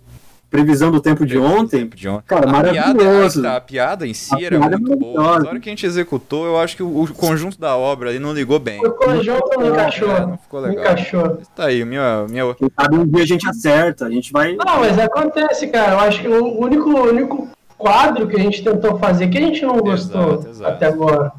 Previsão 0.50 0.90
do 0.92 1.00
Tempo 1.00 1.26
de 1.26 1.36
Ontem, 1.38 1.80
Tempo 1.80 1.96
de 1.96 2.08
ontem. 2.08 2.24
cara, 2.26 2.48
A 2.48 2.62
piada, 2.62 2.94
maravilhoso. 2.94 3.42
tá, 3.42 3.56
a 3.56 3.60
piada 3.60 4.06
em 4.06 4.14
si 4.14 4.34
A 4.34 4.40
era 4.46 4.58
piada 4.58 4.74
é 4.76 4.78
muito 4.78 4.96
boa. 4.96 5.14
maravilhosa. 5.14 5.38
Mas 5.38 5.46
a 5.46 5.50
hora 5.50 5.60
que 5.60 5.68
a 5.68 5.72
gente 5.72 5.86
executou, 5.86 6.46
eu 6.46 6.58
acho 6.58 6.76
que 6.76 6.82
o, 6.82 7.02
o 7.02 7.14
conjunto 7.14 7.58
da 7.58 7.74
obra 7.76 8.10
ali 8.10 8.18
não 8.18 8.32
ligou 8.32 8.58
bem. 8.58 8.78
O 8.86 8.90
conjunto 8.92 9.58
não 9.58 9.68
encaixou. 9.70 10.10
É, 10.14 10.20
não 10.20 10.38
ficou 10.38 10.60
legal. 10.60 10.84
encaixou. 10.84 11.40
Tá 11.54 11.64
aí, 11.66 11.84
minha, 11.84 12.26
minha, 12.28 12.54
Quem 12.54 12.70
sabe 12.78 12.96
um 12.96 13.06
dia 13.06 13.22
a 13.24 13.26
gente 13.26 13.48
acerta, 13.48 14.06
a 14.06 14.10
gente 14.10 14.30
vai. 14.32 14.54
Não, 14.54 14.80
mas 14.80 14.98
acontece, 14.98 15.66
cara. 15.68 15.92
Eu 15.92 15.98
acho 16.00 16.20
que 16.20 16.28
o 16.28 16.60
único, 16.60 16.90
o 16.90 17.08
único 17.08 17.48
quadro 17.76 18.26
que 18.28 18.36
a 18.36 18.40
gente 18.40 18.62
tentou 18.62 18.98
fazer 18.98 19.28
que 19.28 19.38
a 19.38 19.40
gente 19.40 19.64
não 19.64 19.78
gostou 19.78 20.34
Exato, 20.34 20.48
exato. 20.48 20.70
até 20.72 20.86
agora. 20.86 21.32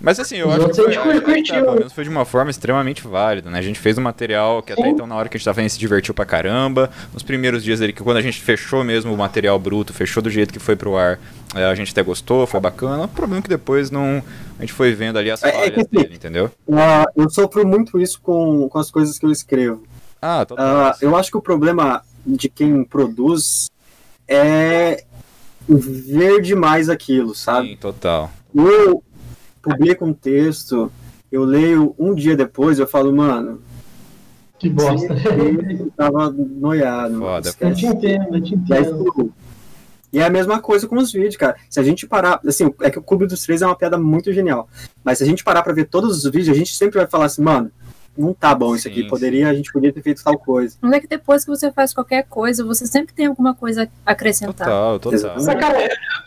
Mas 0.00 0.20
assim, 0.20 0.36
eu 0.36 0.48
Os 0.48 0.54
acho 0.56 0.68
que 0.68 0.74
foi, 0.74 1.40
a 1.40 1.44
tá, 1.44 1.54
pelo 1.62 1.74
menos 1.76 1.92
foi 1.94 2.04
de 2.04 2.10
uma 2.10 2.26
forma 2.26 2.50
extremamente 2.50 3.06
válida, 3.08 3.48
né? 3.48 3.58
A 3.58 3.62
gente 3.62 3.78
fez 3.78 3.96
um 3.96 4.02
material 4.02 4.62
que 4.62 4.70
até 4.74 4.82
Sim. 4.82 4.90
então, 4.90 5.06
na 5.06 5.14
hora 5.16 5.30
que 5.30 5.36
a 5.36 5.38
gente 5.38 5.46
tava 5.46 5.54
fazendo, 5.54 5.70
se 5.70 5.78
divertiu 5.78 6.12
pra 6.12 6.26
caramba. 6.26 6.90
Nos 7.14 7.22
primeiros 7.22 7.64
dias 7.64 7.80
ali, 7.80 7.90
que 7.90 8.02
quando 8.02 8.18
a 8.18 8.20
gente 8.20 8.38
fechou 8.42 8.84
mesmo 8.84 9.14
o 9.14 9.16
material 9.16 9.58
bruto, 9.58 9.94
fechou 9.94 10.22
do 10.22 10.28
jeito 10.28 10.52
que 10.52 10.58
foi 10.58 10.76
pro 10.76 10.94
ar, 10.94 11.18
é, 11.54 11.64
a 11.64 11.74
gente 11.74 11.90
até 11.92 12.02
gostou, 12.02 12.46
foi 12.46 12.60
bacana. 12.60 13.04
O 13.04 13.08
problema 13.08 13.38
é 13.38 13.42
que 13.44 13.48
depois 13.48 13.90
não. 13.90 14.22
A 14.58 14.62
gente 14.62 14.74
foi 14.74 14.92
vendo 14.92 15.18
ali 15.18 15.30
as 15.30 15.42
É- 15.42 15.48
é 15.48 15.52
falhas 15.52 15.72
que 15.72 15.80
assim, 15.80 15.88
dele, 15.90 16.14
entendeu? 16.16 16.50
Ah, 16.70 17.06
eu 17.16 17.30
sofro 17.30 17.66
muito 17.66 17.98
isso 17.98 18.20
com, 18.20 18.68
com 18.68 18.78
as 18.78 18.90
coisas 18.90 19.18
que 19.18 19.24
eu 19.24 19.30
escrevo. 19.30 19.84
Ah, 20.20 20.44
total. 20.44 20.66
Ah, 20.66 20.96
eu 21.00 21.16
acho 21.16 21.30
que 21.30 21.36
o 21.38 21.42
problema 21.42 22.02
de 22.26 22.50
quem 22.50 22.84
produz 22.84 23.70
é 24.28 25.02
ver 25.68 26.40
demais 26.42 26.88
aquilo, 26.88 27.34
sabe? 27.34 27.68
Sim, 27.70 27.76
total. 27.76 28.30
Eu 28.54 29.02
publico 29.62 30.04
um 30.04 30.12
texto, 30.12 30.90
eu 31.32 31.44
leio 31.44 31.94
um 31.98 32.14
dia 32.14 32.36
depois, 32.36 32.78
eu 32.78 32.86
falo, 32.86 33.12
mano, 33.14 33.60
Que 34.58 34.68
bosta. 34.68 35.12
eu 35.14 35.90
tava 35.96 36.30
noiado. 36.30 37.14
mano. 37.14 37.24
Foda, 37.24 37.48
Eu 37.48 37.50
Esquece. 37.70 37.80
te 37.80 37.86
entendo, 37.86 38.36
eu 38.36 38.42
te 38.42 38.54
entendo. 38.54 39.04
tipo, 39.04 39.32
E 40.12 40.18
é 40.20 40.24
a 40.24 40.30
mesma 40.30 40.60
coisa 40.60 40.86
com 40.86 40.96
os 40.96 41.10
vídeos, 41.12 41.36
cara. 41.36 41.56
Se 41.68 41.80
a 41.80 41.82
gente 41.82 42.06
parar, 42.06 42.40
assim, 42.46 42.72
é 42.82 42.90
que 42.90 42.98
o 42.98 43.02
Clube 43.02 43.26
dos 43.26 43.42
Três 43.42 43.62
é 43.62 43.66
uma 43.66 43.74
piada 43.76 43.98
muito 43.98 44.32
genial. 44.32 44.68
Mas 45.02 45.18
se 45.18 45.24
a 45.24 45.26
gente 45.26 45.42
parar 45.42 45.62
pra 45.62 45.72
ver 45.72 45.86
todos 45.86 46.18
os 46.24 46.30
vídeos, 46.30 46.50
a 46.54 46.58
gente 46.58 46.74
sempre 46.76 46.98
vai 46.98 47.06
falar 47.08 47.24
assim, 47.24 47.42
mano, 47.42 47.70
não 48.16 48.32
tá 48.32 48.54
bom 48.54 48.74
isso 48.76 48.86
aqui. 48.88 49.02
Sim, 49.02 49.08
Poderia, 49.08 49.48
a 49.48 49.54
gente 49.54 49.72
podia 49.72 49.92
ter 49.92 50.02
feito 50.02 50.22
tal 50.22 50.38
coisa. 50.38 50.76
Mas 50.80 50.92
é 50.92 51.00
que 51.00 51.06
depois 51.08 51.44
que 51.44 51.50
você 51.50 51.70
faz 51.72 51.92
qualquer 51.92 52.24
coisa, 52.28 52.64
você 52.64 52.86
sempre 52.86 53.12
tem 53.14 53.26
alguma 53.26 53.54
coisa 53.54 53.88
a 54.06 54.12
acrescentar. 54.12 54.66
Total, 54.68 54.98
total. 55.00 55.32
Mas, 55.34 55.46
cara, 55.46 55.82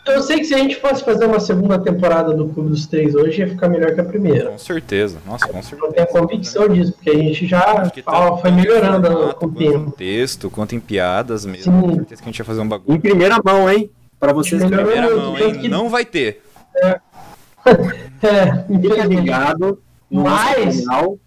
eu- 0.06 0.14
eu 0.14 0.22
sei 0.22 0.38
que 0.38 0.44
se 0.44 0.54
a 0.54 0.58
gente 0.58 0.76
fosse 0.76 1.04
fazer 1.04 1.24
uma 1.26 1.40
segunda 1.40 1.78
temporada 1.78 2.34
do 2.34 2.48
Clube 2.48 2.70
dos 2.70 2.86
Três 2.86 3.14
hoje, 3.14 3.40
ia 3.40 3.48
ficar 3.48 3.68
melhor 3.68 3.94
que 3.94 4.00
a 4.00 4.04
primeira. 4.04 4.50
Com 4.50 4.58
certeza. 4.58 5.18
Nossa, 5.26 5.46
com 5.48 5.62
certeza. 5.62 5.86
Eu 5.86 5.92
tenho 5.92 6.06
a 6.06 6.10
convicção 6.10 6.68
disso, 6.68 6.92
porque 6.92 7.10
a 7.10 7.14
gente 7.16 7.46
já 7.46 7.60
fala- 8.04 8.30
tanto 8.30 8.40
foi 8.42 8.50
em 8.50 8.54
melhorando 8.56 9.06
formato, 9.10 9.34
com 9.36 9.46
o 9.46 9.50
em 9.50 9.54
tempo. 9.54 9.90
texto, 9.92 10.50
quanto 10.50 10.74
em 10.74 10.80
piadas 10.80 11.44
mesmo. 11.46 11.72
Sim. 11.72 11.80
Com 11.88 11.94
certeza 11.94 12.22
que 12.22 12.28
a 12.28 12.30
gente 12.32 12.38
ia 12.38 12.44
fazer 12.44 12.60
um 12.60 12.68
bagulho. 12.68 12.96
Em 12.96 13.00
primeira 13.00 13.38
mão, 13.44 13.70
hein? 13.70 13.90
Pra 14.20 14.32
vocês 14.32 14.60
que 14.62 14.68
Primeira 14.68 15.02
mão, 15.14 15.34
tanto 15.34 15.44
hein? 15.44 15.60
que- 15.60 15.68
Não 15.68 15.88
vai 15.88 16.04
ter. 16.04 16.42
É, 18.22 18.64
infelizmente. 18.68 19.20
ligados 19.20 19.76
no 20.10 20.22
nosso 20.24 20.44
Mas- 20.58 20.84
canal 20.84 21.18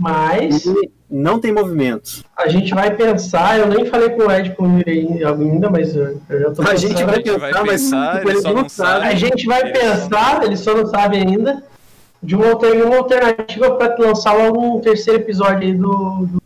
Mas 0.00 0.64
não 1.10 1.38
tem 1.38 1.52
movimento. 1.52 2.24
a 2.36 2.48
gente 2.48 2.72
vai 2.74 2.94
pensar, 2.94 3.58
eu 3.58 3.66
nem 3.68 3.84
falei 3.84 4.10
com 4.10 4.22
o 4.22 4.32
Ed 4.32 4.50
com 4.56 4.64
o 4.64 4.78
Yuri 4.78 5.24
ainda, 5.24 5.68
mas 5.68 5.94
eu 5.94 6.18
já 6.30 6.50
tô 6.52 6.62
A 6.62 6.74
gente 6.74 6.94
pensando. 6.94 7.06
vai 7.10 7.16
gente 7.16 7.38
vai 7.38 7.62
pensar, 7.62 8.14
mas 8.14 8.18
tipo, 8.18 8.30
ele 8.30 8.40
só 8.40 8.52
não 8.54 8.68
sabem. 8.68 9.08
A 9.08 9.14
gente 9.14 9.46
vai 9.46 9.60
Eles 9.62 9.78
pensar, 9.78 10.42
eles 10.44 10.60
só 10.60 10.74
não 10.74 10.86
sabem 10.86 11.20
ainda, 11.26 11.62
de 12.22 12.34
uma, 12.34 12.48
alter- 12.50 12.86
uma 12.86 12.96
alternativa 12.96 13.70
para 13.76 13.96
lançar 13.98 14.32
logo 14.32 14.76
um 14.76 14.80
terceiro 14.80 15.20
episódio 15.20 15.68
aí 15.68 15.74
do, 15.74 16.26
do 16.26 16.42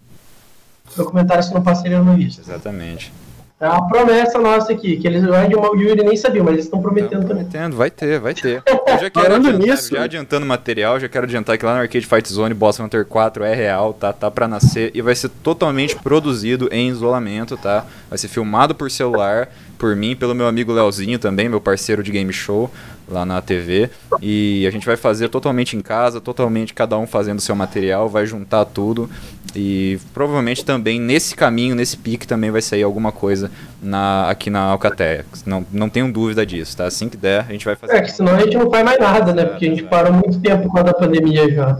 documentário 0.96 1.42
Se 1.44 1.54
Não 1.54 1.62
Passaria 1.62 2.00
no. 2.02 2.40
Exatamente. 2.40 3.12
É 3.60 3.68
uma 3.68 3.88
promessa 3.88 4.38
nossa 4.38 4.72
aqui, 4.72 4.96
que 4.96 5.06
eles 5.06 5.22
o 5.24 5.32
Ed 5.34 5.52
e 5.52 5.56
o 5.56 5.74
Yuri 5.76 6.02
nem 6.02 6.16
sabiam, 6.16 6.44
mas 6.44 6.54
eles 6.54 6.64
estão 6.66 6.82
prometendo 6.82 7.20
Não, 7.22 7.28
também. 7.28 7.44
prometendo, 7.44 7.76
vai 7.76 7.88
ter, 7.90 8.18
vai 8.18 8.34
ter. 8.34 8.62
Eu 8.66 8.98
já 8.98 9.08
quero 9.08 9.26
Falando 9.26 9.46
adiantar, 9.48 9.66
nisso- 9.68 9.94
já 9.94 10.02
adiantando 10.02 10.44
material, 10.44 10.98
já 11.00 11.08
quero 11.08 11.24
adiantar 11.24 11.56
que 11.56 11.64
lá 11.64 11.74
no 11.74 11.80
Arcade 11.80 12.04
Fight 12.04 12.30
Zone 12.32 12.52
Boss 12.52 12.78
Hunter 12.80 13.06
4 13.06 13.44
é 13.44 13.54
real, 13.54 13.94
tá? 13.94 14.12
Tá 14.12 14.30
pra 14.30 14.48
nascer 14.48 14.90
e 14.92 15.00
vai 15.00 15.14
ser 15.14 15.28
totalmente 15.42 15.94
produzido 15.96 16.68
em 16.72 16.88
isolamento, 16.88 17.56
tá? 17.56 17.86
Vai 18.10 18.18
ser 18.18 18.28
filmado 18.28 18.74
por 18.74 18.90
celular, 18.90 19.48
por 19.78 19.94
mim, 19.96 20.14
pelo 20.16 20.34
meu 20.34 20.46
amigo 20.48 20.72
Leozinho 20.72 21.18
também, 21.18 21.48
meu 21.48 21.60
parceiro 21.60 22.02
de 22.02 22.10
game 22.10 22.32
show 22.32 22.70
lá 23.08 23.24
na 23.24 23.40
TV. 23.40 23.90
E 24.20 24.66
a 24.66 24.70
gente 24.70 24.86
vai 24.86 24.96
fazer 24.96 25.28
totalmente 25.28 25.76
em 25.76 25.80
casa, 25.80 26.20
totalmente 26.20 26.74
cada 26.74 26.98
um 26.98 27.06
fazendo 27.06 27.40
seu 27.40 27.54
material, 27.54 28.08
vai 28.08 28.26
juntar 28.26 28.64
tudo. 28.64 29.08
E 29.54 29.98
provavelmente 30.12 30.64
também 30.64 31.00
nesse 31.00 31.34
caminho, 31.34 31.74
nesse 31.74 31.96
pique, 31.96 32.26
também 32.26 32.50
vai 32.50 32.60
sair 32.62 32.82
alguma 32.82 33.12
coisa 33.12 33.50
na, 33.80 34.28
aqui 34.28 34.50
na 34.50 34.60
Alcateia. 34.60 35.24
Não, 35.46 35.64
não 35.70 35.88
tenho 35.88 36.12
dúvida 36.12 36.44
disso, 36.44 36.76
tá? 36.76 36.86
Assim 36.86 37.08
que 37.08 37.16
der, 37.16 37.44
a 37.48 37.52
gente 37.52 37.64
vai 37.64 37.76
fazer. 37.76 37.94
É, 37.94 38.02
que 38.02 38.10
senão 38.10 38.34
a 38.34 38.40
gente 38.40 38.56
não 38.56 38.70
faz 38.70 38.84
mais 38.84 38.98
nada, 38.98 39.32
né? 39.32 39.44
Porque 39.44 39.66
a 39.66 39.68
gente 39.68 39.84
parou 39.84 40.12
muito 40.12 40.40
tempo 40.40 40.68
com 40.68 40.78
a 40.78 40.82
da 40.82 40.94
pandemia 40.94 41.50
já. 41.50 41.78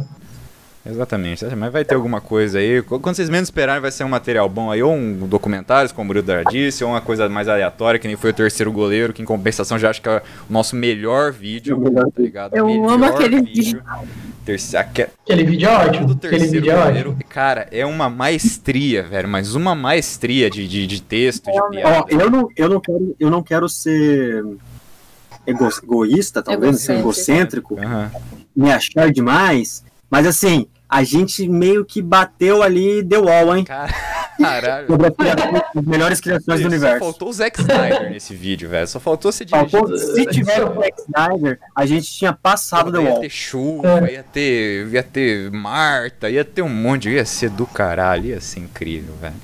Exatamente, 0.87 1.45
mas 1.57 1.73
vai 1.73 1.83
ter 1.83 1.95
alguma 1.95 2.21
coisa 2.21 2.59
aí. 2.59 2.83
Quando 2.83 3.15
vocês 3.17 3.31
menos 3.31 3.47
esperarem, 3.49 3.81
vai 3.81 3.91
ser 3.91 4.05
um 4.05 4.09
material 4.09 4.47
bom 4.51 4.71
aí, 4.71 4.83
ou 4.83 4.93
um 4.93 5.27
documentário, 5.27 5.89
como 5.95 6.05
o 6.05 6.07
Murilo 6.09 6.27
Dara 6.27 6.45
disse, 6.45 6.85
ou 6.85 6.91
uma 6.91 7.01
coisa 7.01 7.27
mais 7.27 7.49
aleatória, 7.49 7.99
que 7.99 8.07
nem 8.07 8.17
foi 8.17 8.31
o 8.31 8.35
terceiro 8.35 8.71
goleiro, 8.71 9.13
que 9.15 9.23
em 9.23 9.25
compensação 9.25 9.79
já 9.79 9.89
acho 9.89 10.03
que 10.03 10.09
é 10.11 10.19
o 10.49 10.53
nosso 10.53 10.77
melhor 10.77 11.33
vídeo, 11.33 11.81
tá 11.91 12.07
ligado? 12.23 12.55
Eu 12.55 12.67
Melhor 12.67 12.91
amo 12.93 13.05
aquele 13.07 13.41
vídeo. 13.41 13.83
Terce... 14.45 14.77
Aque... 14.77 15.07
Aquele 15.23 15.45
vídeo 15.45 15.67
é 15.71 15.75
ótimo. 15.75 16.07
do 16.07 16.13
Aquele 16.13 16.31
terceiro 16.39 16.53
vídeo 16.67 16.71
é 16.79 16.85
goleiro, 16.85 17.11
ótimo. 17.13 17.25
cara, 17.31 17.67
é 17.73 17.87
uma 17.87 18.11
maestria, 18.11 19.03
velho, 19.05 19.27
mas 19.27 19.55
uma 19.55 19.75
maestria 19.75 20.51
de, 20.51 20.69
de, 20.69 20.87
de 20.87 21.01
texto, 21.01 21.51
de 21.51 21.59
Ó, 21.59 21.71
piada. 21.71 22.05
eu, 22.11 22.31
não, 22.31 22.49
eu, 22.55 22.69
não 22.69 22.81
quero, 22.81 23.17
eu 23.19 23.31
não 23.31 23.43
quero 23.43 23.69
ser 23.71 24.45
ego- 25.47 25.71
egoísta, 25.83 26.43
talvez, 26.43 26.81
ser 26.83 26.99
Egocêntrico. 26.99 27.73
egocêntrico, 27.73 27.81
Aham. 27.81 28.11
me 28.55 28.71
achar 28.71 29.11
demais, 29.11 29.83
mas 30.11 30.27
assim, 30.27 30.67
a 30.95 31.03
gente 31.03 31.49
meio 31.49 31.85
que 31.85 32.01
bateu 32.01 32.63
ali 32.63 32.99
e 32.99 33.03
deu 33.03 33.29
all, 33.29 33.57
hein? 33.57 33.65
Caralho. 34.39 34.87
Sobre 34.89 35.07
as 35.07 35.15
criações- 35.17 35.63
as 35.77 35.85
melhores 35.85 36.21
criações 36.21 36.61
do 36.61 36.63
Só 36.63 36.69
universo. 36.69 36.99
faltou 36.99 37.29
o 37.29 37.33
Zack 37.33 37.61
Snyder 37.61 38.11
nesse 38.11 38.35
vídeo, 38.35 38.69
velho. 38.69 38.87
Só 38.87 38.99
faltou 39.01 39.31
ser 39.33 39.45
dirigido. 39.45 39.71
Faltou, 39.71 39.97
se 39.97 40.27
tivesse 40.27 40.61
o 40.61 40.75
Zack 40.75 40.95
Snyder, 41.03 41.61
a 41.75 41.87
gente 41.87 42.13
tinha 42.13 42.33
passado 42.33 42.91
The 42.93 43.01
ia 43.03 43.11
Wall. 43.11 43.21
ter 43.21 43.29
chuva, 43.31 44.09
É. 44.09 44.13
ia 44.15 44.23
ter, 44.25 44.89
ia 44.89 45.03
ter 45.05 45.51
Marta, 45.53 46.29
ia 46.29 46.45
ter 46.45 46.63
um 46.63 46.69
monte, 46.69 47.09
ia 47.09 47.25
ser 47.25 47.51
do 47.51 47.65
caralho, 47.67 48.27
ia 48.27 48.41
ser 48.41 48.61
incrível, 48.61 49.15
velho. 49.21 49.35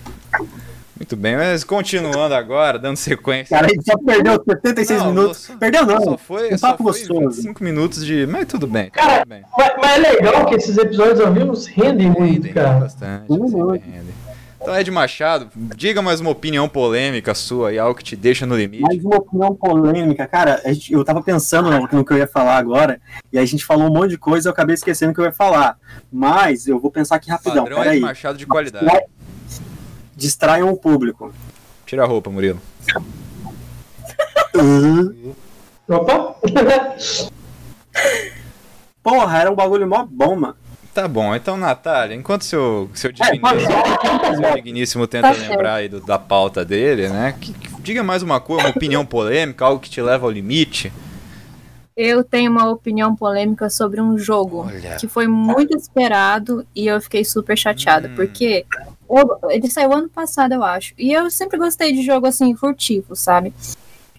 Muito 1.00 1.16
bem, 1.16 1.34
mas 1.34 1.64
continuando 1.64 2.34
agora, 2.34 2.78
dando 2.78 2.96
sequência. 2.98 3.56
Cara, 3.56 3.68
a 3.68 3.70
gente 3.70 3.84
só 3.90 3.96
perdeu 3.96 4.34
76 4.46 5.00
Não, 5.00 5.06
minutos. 5.08 5.38
só- 5.38 5.56
Perdeu 5.56 5.86
não. 5.86 6.00
Só 6.04 6.18
foi, 6.18 6.52
um 6.52 6.58
só 6.58 6.68
papo 6.72 6.82
foi 6.84 6.92
gostoso. 6.92 7.20
25 7.36 7.64
minutos 7.64 8.04
de. 8.04 8.26
Mas 8.26 8.46
tudo 8.46 8.66
bem, 8.66 8.90
Cara, 8.90 9.20
tudo 9.20 9.28
bem. 9.30 9.42
Mas, 9.56 9.72
mas 9.80 10.04
é 10.04 10.10
legal 10.12 10.44
que 10.44 10.56
esses 10.56 10.76
episódios 10.76 11.18
ao 11.20 11.32
vivo 11.32 11.54
rendem 11.74 12.10
muito, 12.10 12.20
Rendem 12.44 12.52
cara. 12.52 12.80
bastante, 12.80 13.24
Uhum. 13.32 13.70
rendem. 13.70 14.20
Então, 14.62 14.78
Ed 14.78 14.90
Machado, 14.90 15.48
diga 15.74 16.02
mais 16.02 16.20
uma 16.20 16.28
opinião 16.28 16.68
polêmica 16.68 17.34
sua 17.34 17.72
e 17.72 17.78
algo 17.78 17.94
que 17.96 18.04
te 18.04 18.14
deixa 18.14 18.44
no 18.44 18.54
limite. 18.54 18.82
Mais 18.82 19.02
uma 19.02 19.16
opinião 19.16 19.54
polêmica. 19.54 20.26
Cara, 20.26 20.60
a 20.66 20.70
gente- 20.74 20.92
eu 20.92 21.02
tava 21.02 21.22
pensando 21.22 21.70
no, 21.70 21.88
no 21.90 22.04
que 22.04 22.12
eu 22.12 22.18
ia 22.18 22.26
falar 22.26 22.58
agora, 22.58 23.00
e 23.32 23.38
a 23.38 23.46
gente 23.46 23.64
falou 23.64 23.86
um 23.86 23.90
monte 23.90 24.10
de 24.10 24.18
coisa, 24.18 24.48
eu 24.48 24.52
acabei 24.52 24.74
esquecendo 24.74 25.12
o 25.12 25.14
que 25.14 25.20
eu 25.22 25.24
ia 25.24 25.32
falar. 25.32 25.78
Mas 26.12 26.66
eu 26.66 26.78
vou 26.78 26.90
pensar 26.90 27.16
aqui 27.16 27.30
rapidão, 27.30 27.64
Padrão 27.64 27.78
Ed 27.78 27.84
peraí. 27.84 28.00
Machado 28.00 28.36
de 28.36 28.44
qualidade. 28.46 28.84
Distraiam 30.24 30.68
o 30.70 30.76
público. 30.76 31.32
Tira 31.86 32.04
a 32.04 32.06
roupa, 32.06 32.30
Murilo. 32.30 32.60
Opa! 35.88 36.36
Porra, 39.02 39.38
era 39.38 39.50
um 39.50 39.54
bagulho 39.54 39.88
mó 39.88 40.06
bom, 40.08 40.36
mano. 40.36 40.54
Tá 40.92 41.08
bom, 41.08 41.34
então, 41.34 41.56
Natália, 41.56 42.14
enquanto 42.14 42.44
seu, 42.44 42.90
seu, 42.92 43.08
É, 43.10 43.12
digníssimo, 43.12 44.42
seu 44.42 44.54
digníssimo 44.56 45.06
tenta 45.06 45.32
Tá 45.32 45.40
lembrar 45.40 45.74
aí 45.76 45.88
do- 45.88 46.00
da 46.00 46.18
pauta 46.18 46.62
dele, 46.64 47.08
né? 47.08 47.34
que- 47.40 47.52
que- 47.54 47.80
diga 47.80 48.02
mais 48.02 48.22
uma 48.22 48.40
coisa, 48.40 48.64
uma 48.64 48.70
opinião 48.76 49.06
polêmica, 49.06 49.64
algo 49.64 49.80
que 49.80 49.88
te 49.88 50.02
leva 50.02 50.26
ao 50.26 50.30
limite. 50.30 50.92
Eu 51.96 52.22
tenho 52.24 52.50
uma 52.50 52.68
opinião 52.68 53.14
polêmica 53.16 53.70
sobre 53.70 54.00
um 54.02 54.18
jogo 54.18 54.66
Olha. 54.66 54.96
que 54.96 55.06
foi 55.08 55.26
muito 55.28 55.74
esperado 55.76 56.66
e 56.74 56.86
eu 56.88 57.00
fiquei 57.00 57.24
super 57.24 57.56
chateada, 57.56 58.08
Hum. 58.08 58.16
porque 58.16 58.66
eu- 59.18 59.50
ele 59.50 59.70
saiu 59.70 59.92
ano 59.92 60.08
passado, 60.08 60.52
eu 60.52 60.62
acho. 60.62 60.94
E 60.98 61.12
eu 61.12 61.30
sempre 61.30 61.58
gostei 61.58 61.92
de 61.92 62.02
jogo 62.02 62.26
assim, 62.26 62.54
furtivo, 62.54 63.14
sabe? 63.16 63.52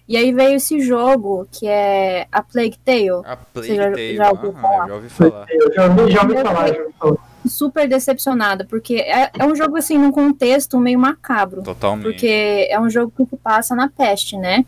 E 0.08 0.16
aí 0.16 0.32
veio 0.32 0.56
esse 0.56 0.80
jogo 0.80 1.46
que 1.50 1.66
é 1.66 2.26
a 2.30 2.42
Plague 2.42 2.76
Tale. 2.84 3.22
A 3.24 3.36
Plague 3.36 3.76
já- 3.76 3.90
Tale, 3.90 4.16
já 4.16 4.30
ouviu 4.30 4.52
falar? 4.52 4.86
já 4.88 4.94
ouvi 4.94 5.08
falar. 5.08 5.46
Eu 5.48 5.72
já 5.74 5.84
ouvi, 5.86 6.10
já 6.12 6.22
ouvi 6.22 6.34
falar, 6.34 6.68
já 6.68 6.80
ouvi 6.80 6.94
falar. 6.98 7.16
Super 7.46 7.88
decepcionada, 7.88 8.64
porque 8.68 8.96
é, 8.96 9.30
é 9.38 9.44
um 9.46 9.54
jogo 9.56 9.76
assim, 9.76 9.98
num 9.98 10.12
contexto 10.12 10.78
meio 10.78 10.98
macabro. 10.98 11.62
Totalmente. 11.62 12.04
Porque 12.04 12.68
é 12.70 12.78
um 12.80 12.88
jogo 12.90 13.12
que 13.16 13.24
se 13.24 13.36
passa 13.36 13.74
na 13.74 13.88
peste, 13.88 14.36
né? 14.36 14.64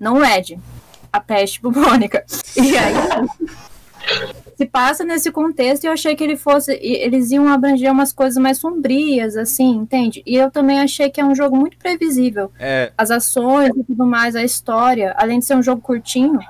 Não 0.00 0.18
Red. 0.18 0.58
A 1.12 1.20
peste 1.20 1.60
bubônica. 1.62 2.24
E 2.56 2.76
aí. 2.76 2.94
Se 4.56 4.66
passa 4.66 5.04
nesse 5.04 5.30
contexto 5.30 5.84
e 5.84 5.86
eu 5.86 5.92
achei 5.92 6.16
que 6.16 6.24
ele 6.24 6.36
fosse. 6.36 6.72
Eles 6.82 7.30
iam 7.30 7.48
abranger 7.48 7.92
umas 7.92 8.12
coisas 8.12 8.36
mais 8.42 8.58
sombrias, 8.58 9.36
assim, 9.36 9.76
entende? 9.76 10.22
E 10.26 10.34
eu 10.34 10.50
também 10.50 10.80
achei 10.80 11.08
que 11.10 11.20
é 11.20 11.24
um 11.24 11.34
jogo 11.34 11.56
muito 11.56 11.76
previsível. 11.78 12.50
É, 12.58 12.92
As 12.98 13.10
ações 13.10 13.70
e 13.76 13.84
tudo 13.84 14.04
mais, 14.04 14.34
a 14.34 14.42
história, 14.42 15.14
além 15.16 15.38
de 15.38 15.44
ser 15.44 15.54
um 15.54 15.62
jogo 15.62 15.80
curtinho. 15.80 16.40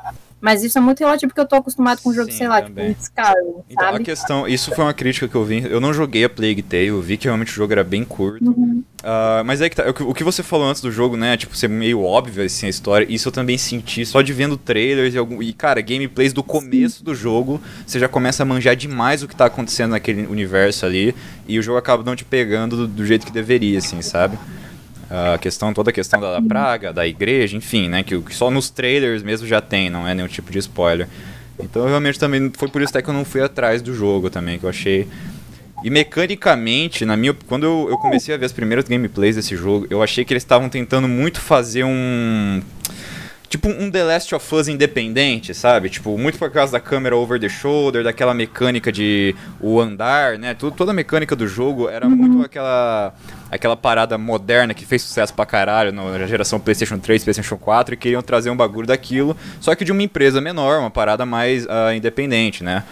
Mas 0.40 0.62
isso 0.62 0.78
é 0.78 0.80
muito 0.80 1.00
relativo 1.00 1.28
porque 1.30 1.40
eu 1.40 1.46
tô 1.48 1.56
acostumado 1.56 2.00
com 2.00 2.10
um 2.10 2.14
jogo, 2.14 2.30
Sim, 2.30 2.38
sei 2.38 2.48
lá, 2.48 2.62
também. 2.62 2.90
tipo 2.94 3.00
um 3.00 3.02
Skyrim, 3.02 3.62
então 3.70 3.88
a 3.88 3.92
sabe? 3.92 4.04
questão, 4.04 4.46
isso 4.48 4.72
foi 4.72 4.84
uma 4.84 4.94
crítica 4.94 5.26
que 5.26 5.34
eu 5.34 5.44
vi. 5.44 5.64
Eu 5.68 5.80
não 5.80 5.92
joguei 5.92 6.22
a 6.24 6.28
Plague 6.30 6.62
Tale, 6.62 6.86
eu 6.86 7.00
vi 7.02 7.16
que 7.16 7.24
realmente 7.26 7.50
o 7.50 7.54
jogo 7.54 7.72
era 7.72 7.82
bem 7.82 8.04
curto. 8.04 8.44
Uhum. 8.48 8.84
Ah, 9.02 9.42
mas 9.44 9.60
é 9.60 9.68
que 9.68 9.74
tá, 9.76 9.88
o 9.90 9.92
que- 9.94 10.02
o 10.04 10.14
que 10.14 10.22
você 10.22 10.42
falou 10.44 10.68
antes 10.68 10.80
do 10.80 10.92
jogo, 10.92 11.16
né? 11.16 11.36
Tipo, 11.36 11.56
ser 11.56 11.68
meio 11.68 12.02
óbvio 12.02 12.44
assim 12.44 12.66
a 12.66 12.68
história. 12.68 13.04
Isso 13.08 13.28
eu 13.28 13.32
também 13.32 13.58
senti 13.58 14.06
só 14.06 14.22
de 14.22 14.32
vendo 14.32 14.56
trailers 14.56 15.14
e, 15.14 15.18
algum, 15.18 15.42
e 15.42 15.52
cara, 15.52 15.80
gameplays 15.80 16.32
do 16.32 16.42
começo 16.42 17.02
do 17.04 17.14
jogo. 17.16 17.60
Você 17.86 17.98
já 17.98 18.08
começa 18.08 18.42
a 18.42 18.46
manjar 18.46 18.76
demais 18.76 19.22
o 19.24 19.28
que 19.28 19.34
tá 19.34 19.46
acontecendo 19.46 19.90
naquele 19.90 20.24
universo 20.26 20.86
ali. 20.86 21.14
E 21.48 21.58
o 21.58 21.62
jogo 21.62 21.78
acaba 21.78 22.04
não 22.04 22.14
te 22.14 22.24
pegando 22.24 22.76
do, 22.76 22.86
do 22.86 23.04
jeito 23.06 23.26
que 23.26 23.32
deveria, 23.32 23.78
assim, 23.78 24.00
sabe? 24.02 24.38
A 25.10 25.38
questão, 25.38 25.72
toda 25.72 25.90
a 25.90 25.92
questão 25.92 26.20
da, 26.20 26.38
da 26.38 26.42
praga, 26.42 26.92
da 26.92 27.06
igreja, 27.06 27.56
enfim, 27.56 27.88
né? 27.88 28.02
Que, 28.02 28.20
que 28.20 28.34
só 28.34 28.50
nos 28.50 28.68
trailers 28.68 29.22
mesmo 29.22 29.46
já 29.46 29.60
tem, 29.60 29.88
não 29.88 30.06
é 30.06 30.14
nenhum 30.14 30.28
tipo 30.28 30.52
de 30.52 30.58
spoiler. 30.58 31.08
Então 31.58 31.86
realmente 31.86 32.18
também 32.18 32.52
foi 32.56 32.68
por 32.68 32.82
isso 32.82 32.90
até 32.90 33.02
que 33.02 33.08
eu 33.08 33.14
não 33.14 33.24
fui 33.24 33.42
atrás 33.42 33.82
do 33.82 33.94
jogo 33.94 34.30
também, 34.30 34.58
que 34.58 34.64
eu 34.64 34.70
achei. 34.70 35.08
E 35.82 35.90
mecanicamente, 35.90 37.04
na 37.04 37.16
minha, 37.16 37.34
quando 37.46 37.64
eu, 37.64 37.86
eu 37.90 37.98
comecei 37.98 38.34
a 38.34 38.38
ver 38.38 38.46
as 38.46 38.52
primeiras 38.52 38.86
gameplays 38.86 39.36
desse 39.36 39.56
jogo, 39.56 39.86
eu 39.88 40.02
achei 40.02 40.24
que 40.24 40.32
eles 40.32 40.42
estavam 40.42 40.68
tentando 40.68 41.06
muito 41.06 41.40
fazer 41.40 41.84
um 41.84 42.60
tipo 43.48 43.68
um 43.68 43.90
The 43.90 44.04
Last 44.04 44.34
of 44.34 44.54
Us 44.54 44.68
independente, 44.68 45.54
sabe? 45.54 45.88
Tipo, 45.88 46.16
muito 46.18 46.38
por 46.38 46.50
causa 46.50 46.72
da 46.72 46.80
câmera 46.80 47.16
over 47.16 47.40
the 47.40 47.48
shoulder, 47.48 48.04
daquela 48.04 48.34
mecânica 48.34 48.92
de 48.92 49.34
o 49.60 49.80
andar, 49.80 50.38
né? 50.38 50.54
Tudo, 50.54 50.76
toda 50.76 50.90
a 50.90 50.94
mecânica 50.94 51.34
do 51.34 51.46
jogo 51.46 51.88
era 51.88 52.08
muito 52.08 52.44
aquela 52.44 53.14
aquela 53.50 53.76
parada 53.76 54.18
moderna 54.18 54.74
que 54.74 54.84
fez 54.84 55.02
sucesso 55.02 55.32
pra 55.32 55.46
caralho 55.46 55.90
na 55.90 56.26
geração 56.26 56.60
PlayStation 56.60 56.98
3, 56.98 57.24
PlayStation 57.24 57.56
4 57.56 57.94
e 57.94 57.96
queriam 57.96 58.22
trazer 58.22 58.50
um 58.50 58.56
bagulho 58.56 58.86
daquilo, 58.86 59.36
só 59.60 59.74
que 59.74 59.84
de 59.84 59.92
uma 59.92 60.02
empresa 60.02 60.40
menor, 60.40 60.80
uma 60.80 60.90
parada 60.90 61.24
mais 61.24 61.66
ah, 61.68 61.94
independente, 61.94 62.62
né? 62.62 62.84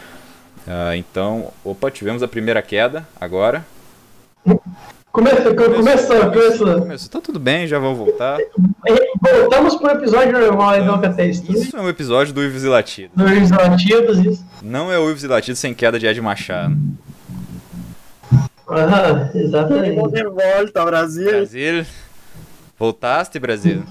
Ah, 0.66 0.96
então, 0.96 1.52
opa, 1.62 1.90
tivemos 1.90 2.22
a 2.22 2.28
primeira 2.28 2.62
queda 2.62 3.06
agora. 3.20 3.64
Começou, 5.16 5.54
começou, 5.54 6.30
começou. 6.30 6.78
Começou, 6.80 7.08
tá 7.10 7.20
tudo 7.22 7.40
bem, 7.40 7.66
já 7.66 7.78
vou 7.78 7.94
voltar. 7.94 8.36
Voltamos 9.22 9.74
pro 9.76 9.92
episódio 9.92 10.30
normal 10.30 10.68
aí 10.68 10.84
do 10.84 10.90
Alcatesto. 10.90 11.50
Isso 11.50 11.74
é 11.74 11.80
um 11.80 11.88
episódio 11.88 12.34
do 12.34 12.44
Ives 12.44 12.64
e 12.64 12.68
Latido. 12.68 13.12
Dois 13.16 13.50
latidos, 13.50 14.18
isso. 14.18 14.44
Não 14.62 14.92
é 14.92 14.98
o 14.98 15.10
Ives 15.10 15.22
e 15.22 15.26
Latido 15.26 15.56
sem 15.56 15.72
queda 15.72 15.98
de 15.98 16.06
Ed 16.06 16.20
Machado. 16.20 16.76
Aham, 18.68 19.30
exatamente. 19.34 20.12
de 20.12 20.24
volta, 20.24 20.84
Brasil. 20.84 21.30
Brasil. 21.30 21.86
Voltaste, 22.78 23.38
Brasil? 23.38 23.82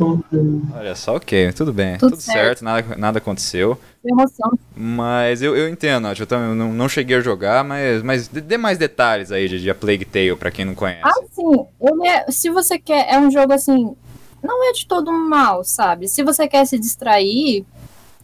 Olha 0.76 0.94
só, 0.96 1.16
ok, 1.16 1.52
tudo 1.54 1.74
bem. 1.74 1.98
Tudo 1.98 2.12
Tudo, 2.12 2.22
certo, 2.22 2.64
nada, 2.64 2.96
nada 2.96 3.18
aconteceu. 3.18 3.80
Emoção. 4.06 4.52
Mas 4.76 5.42
eu, 5.42 5.56
eu 5.58 5.68
entendo, 5.68 6.08
eu 6.08 6.28
também 6.28 6.56
não, 6.56 6.72
não 6.72 6.88
cheguei 6.88 7.18
a 7.18 7.22
jogar, 7.22 7.64
mas, 7.64 8.04
mas 8.04 8.28
dê 8.28 8.58
mais 8.58 8.78
detalhes 8.78 9.32
aí 9.32 9.50
de, 9.50 9.60
de 9.60 9.70
A 9.72 9.76
Plague 9.76 10.06
Tale 10.06 10.36
pra 10.36 10.52
quem 10.52 10.66
não 10.66 10.76
conhece. 10.76 11.02
Assim, 11.04 11.66
ele 11.82 12.08
é, 12.08 12.26
se 12.32 12.50
você 12.52 12.78
quer, 12.78 13.12
é 13.12 13.18
um 13.18 13.32
jogo 13.32 13.54
assim, 13.54 13.96
não 14.44 14.70
é 14.70 14.74
de 14.74 14.86
todo 14.86 15.12
mal, 15.12 15.64
sabe? 15.64 16.08
Se 16.08 16.22
você 16.22 16.48
quer 16.48 16.64
se 16.68 16.78
distrair, 16.78 17.66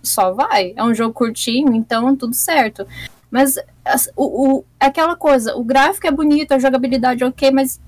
só 0.03 0.31
vai. 0.31 0.73
É 0.75 0.83
um 0.83 0.93
jogo 0.93 1.11
curtinho, 1.13 1.73
então 1.73 2.15
tudo 2.15 2.35
certo. 2.35 2.85
Mas 3.31 3.57
as- 3.83 4.11
o, 4.15 4.57
o- 4.57 4.65
é 4.79 4.85
aquela 4.85 5.15
coisa, 5.15 5.55
o 5.55 5.63
gráfico 5.63 6.05
é 6.05 6.11
bonito, 6.11 6.51
a 6.51 6.59
jogabilidade 6.59 7.23
é 7.23 7.25
ok, 7.25 7.49
mas 7.49 7.79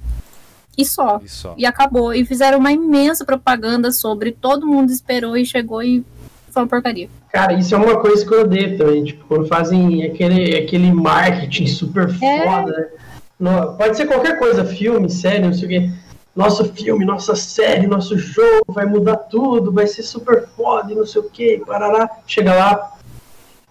e 0.77 0.85
só. 0.85 1.19
E 1.23 1.29
só. 1.29 1.53
E 1.57 1.65
acabou. 1.65 2.13
E 2.13 2.25
fizeram 2.25 2.59
uma 2.59 2.71
imensa 2.71 3.23
propaganda 3.25 3.91
sobre, 3.91 4.31
todo 4.31 4.65
mundo 4.67 4.91
esperou 4.91 5.35
e 5.37 5.45
chegou 5.45 5.81
e 5.83 6.03
foi 6.49 6.63
uma 6.63 6.67
porcaria. 6.69 7.09
Cara, 7.31 7.53
isso 7.53 7.73
é 7.73 7.77
uma 7.77 7.99
coisa 7.99 8.25
que 8.25 8.33
eu 8.33 8.41
odeio 8.41 8.77
também. 8.77 9.03
Tipo, 9.03 9.25
quando 9.27 9.47
fazem 9.47 10.03
aquele, 10.05 10.55
aquele 10.55 10.91
marketing 10.91 11.65
super 11.67 12.09
É. 12.21 12.45
foda. 12.45 12.91
né? 13.39 13.51
Pode 13.77 13.97
ser 13.97 14.05
qualquer 14.05 14.37
coisa, 14.37 14.63
filme, 14.63 15.09
série, 15.09 15.39
não 15.43 15.53
sei 15.53 15.65
o 15.65 15.69
quê. 15.69 15.89
Nosso 16.35 16.65
filme, 16.73 17.05
nossa 17.05 17.35
série, 17.35 17.85
nosso 17.87 18.17
jogo 18.17 18.65
vai 18.69 18.85
mudar 18.85 19.17
tudo, 19.17 19.71
vai 19.71 19.85
ser 19.87 20.01
super 20.03 20.47
foda 20.55 20.91
e 20.91 20.95
não 20.95 21.05
sei 21.05 21.21
o 21.21 21.29
quê. 21.29 21.61
Parará. 21.65 22.09
Chega 22.25 22.53
lá. 22.55 22.91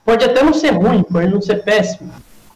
Pode 0.05 0.25
até 0.25 0.43
não 0.43 0.53
ser 0.53 0.71
ruim, 0.71 1.03
pode 1.05 1.29
não 1.29 1.41
ser 1.41 1.63
péssimo. 1.63 2.13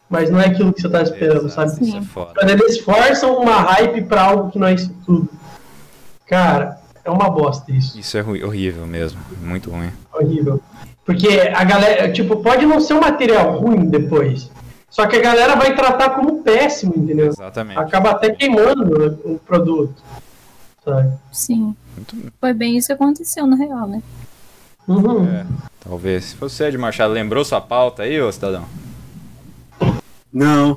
Mas 0.08 0.30
não 0.30 0.40
é 0.40 0.46
aquilo 0.46 0.72
que 0.72 0.80
você 0.80 0.88
tá 0.88 1.02
esperando, 1.02 1.46
Exato, 1.46 1.70
sabe? 1.70 1.84
Isso 1.84 1.96
é 1.96 2.02
foda. 2.02 2.32
Quando 2.38 2.50
eles 2.50 2.78
forçam 2.78 3.36
uma 3.40 3.56
hype 3.60 4.02
pra 4.04 4.22
algo 4.22 4.50
que 4.50 4.58
não 4.58 4.68
é 4.68 4.74
isso 4.74 4.94
tudo. 5.04 5.28
Cara, 6.26 6.78
é 7.04 7.10
uma 7.10 7.28
bosta 7.28 7.70
isso. 7.72 7.98
Isso 7.98 8.16
é 8.16 8.22
horrível 8.22 8.86
mesmo. 8.86 9.20
Muito 9.40 9.70
ruim. 9.70 9.90
Horrível. 10.12 10.60
Porque 11.04 11.28
a 11.54 11.64
galera, 11.64 12.12
tipo, 12.12 12.36
pode 12.36 12.66
não 12.66 12.80
ser 12.80 12.94
um 12.94 13.00
material 13.00 13.58
ruim 13.58 13.86
depois. 13.88 14.50
Só 14.88 15.06
que 15.06 15.16
a 15.16 15.20
galera 15.20 15.56
vai 15.56 15.74
tratar 15.74 16.10
como 16.10 16.42
péssimo, 16.42 16.94
entendeu? 16.96 17.26
Exatamente. 17.28 17.78
Acaba 17.78 18.10
até 18.10 18.30
queimando 18.30 18.98
né, 18.98 19.16
o 19.24 19.38
produto. 19.38 20.02
Sabe? 20.84 21.12
Sim. 21.32 21.74
Muito- 21.96 22.32
Foi 22.40 22.52
bem 22.54 22.76
isso 22.76 22.86
que 22.88 22.92
aconteceu, 22.92 23.46
na 23.46 23.56
real, 23.56 23.86
né? 23.88 24.02
Uhum. 24.88 25.26
É, 25.28 25.44
talvez. 25.80 26.26
Se 26.26 26.36
você, 26.36 26.64
Ed 26.66 26.78
Machado, 26.78 27.12
lembrou 27.12 27.44
sua 27.44 27.60
pauta 27.60 28.04
aí, 28.04 28.20
ô 28.20 28.30
cidadão? 28.32 28.64
Não. 30.36 30.76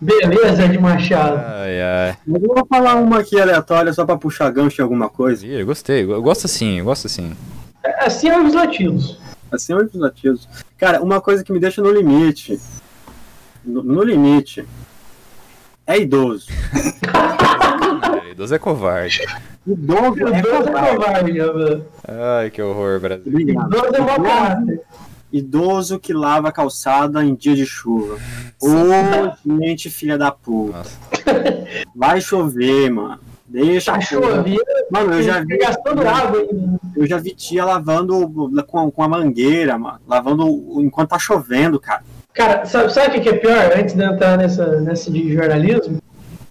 Beleza, 0.00 0.68
de 0.68 0.78
Machado. 0.78 1.36
Ai, 1.44 1.82
ai. 1.82 2.16
Eu 2.28 2.40
vou 2.40 2.64
falar 2.64 2.94
uma 2.94 3.18
aqui 3.18 3.40
aleatória 3.40 3.92
só 3.92 4.06
pra 4.06 4.16
puxar 4.16 4.52
gancho 4.52 4.76
de 4.76 4.82
alguma 4.82 5.08
coisa. 5.08 5.44
Ih, 5.44 5.58
Eu 5.60 5.66
gostei, 5.66 6.04
eu 6.04 6.22
gosto 6.22 6.44
assim, 6.44 6.78
eu 6.78 6.84
gosto 6.84 7.08
assim. 7.08 7.36
Assim 7.98 8.28
é 8.28 8.40
os 8.40 8.54
latinos. 8.54 9.18
Assim, 9.50 9.74
oito 9.74 9.98
nativos. 9.98 10.48
Cara, 10.76 11.02
uma 11.02 11.20
coisa 11.20 11.42
que 11.42 11.52
me 11.52 11.58
deixa 11.58 11.82
no 11.82 11.90
limite. 11.90 12.60
No, 13.64 13.82
no 13.82 14.04
limite. 14.04 14.64
É 15.84 15.98
idoso. 15.98 16.46
Cara, 17.02 18.28
Idoso 18.30 18.54
é 18.54 18.58
covarde. 18.60 19.26
Idoso 19.66 20.24
é 20.24 20.38
é 20.38 20.42
covarde. 20.42 20.96
covarde, 20.96 21.32
velho. 21.32 21.84
Ai, 22.06 22.50
que 22.50 22.62
horror, 22.62 23.00
Brasil. 23.00 23.24
Obrigado. 23.26 23.66
Idoso 23.66 23.94
é 23.96 24.22
caráter. 24.22 24.80
Idoso 25.32 25.98
que 25.98 26.12
lava 26.12 26.48
a 26.48 26.52
calçada 26.52 27.22
em 27.24 27.34
dia 27.34 27.54
de 27.54 27.66
chuva. 27.66 28.16
Ô, 28.62 29.58
gente, 29.60 29.90
filha 29.90 30.16
da 30.16 30.30
puta. 30.30 30.78
Nossa. 30.78 30.98
Vai 31.94 32.20
chover, 32.20 32.90
mano. 32.90 33.18
Deixa 33.46 33.92
Tá 33.92 34.00
chover. 34.00 34.58
Mano, 34.90 35.14
eu 35.14 35.22
já 35.22 35.40
vi. 35.40 35.58
gastando 35.58 36.06
água 36.06 36.40
ainda. 36.40 36.78
Eu 36.96 37.06
já 37.06 37.16
vi 37.18 37.34
tia 37.34 37.64
lavando 37.64 38.28
com, 38.66 38.90
com 38.90 39.02
a 39.02 39.08
mangueira, 39.08 39.78
mano. 39.78 40.00
Lavando 40.06 40.46
enquanto 40.82 41.10
tá 41.10 41.18
chovendo, 41.18 41.78
cara. 41.80 42.02
Cara, 42.34 42.64
sabe, 42.66 42.92
sabe 42.92 43.08
o 43.08 43.12
que 43.12 43.20
que 43.20 43.28
é 43.30 43.32
pior? 43.34 43.72
Antes 43.78 43.94
de 43.94 44.02
eu 44.02 44.12
entrar 44.12 44.36
nessa, 44.38 44.80
nessa 44.80 45.10
de 45.10 45.32
jornalismo, 45.32 45.98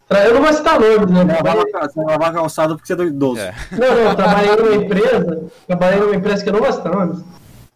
eu 0.10 0.34
não 0.34 0.42
vou 0.44 0.54
citar 0.54 0.80
nomes, 0.80 1.10
né? 1.12 1.26
Trabalhei- 1.26 1.72
Você 1.72 2.00
lavar 2.02 2.30
a 2.30 2.34
calçada 2.34 2.76
porque 2.76 2.94
você 2.94 3.02
é 3.02 3.06
idoso. 3.06 3.40
É. 3.42 3.54
Não, 3.72 3.80
não, 3.80 3.98
eu 4.10 4.16
trabalhei 4.16 4.56
numa 4.56 4.76
empresa, 4.76 5.44
trabalhei 5.68 6.00
numa 6.00 6.16
empresa 6.16 6.44
que 6.44 6.50
eu 6.50 6.54
não 6.54 6.62
vou 6.62 6.72
citar 6.74 6.94
nomes, 6.94 7.20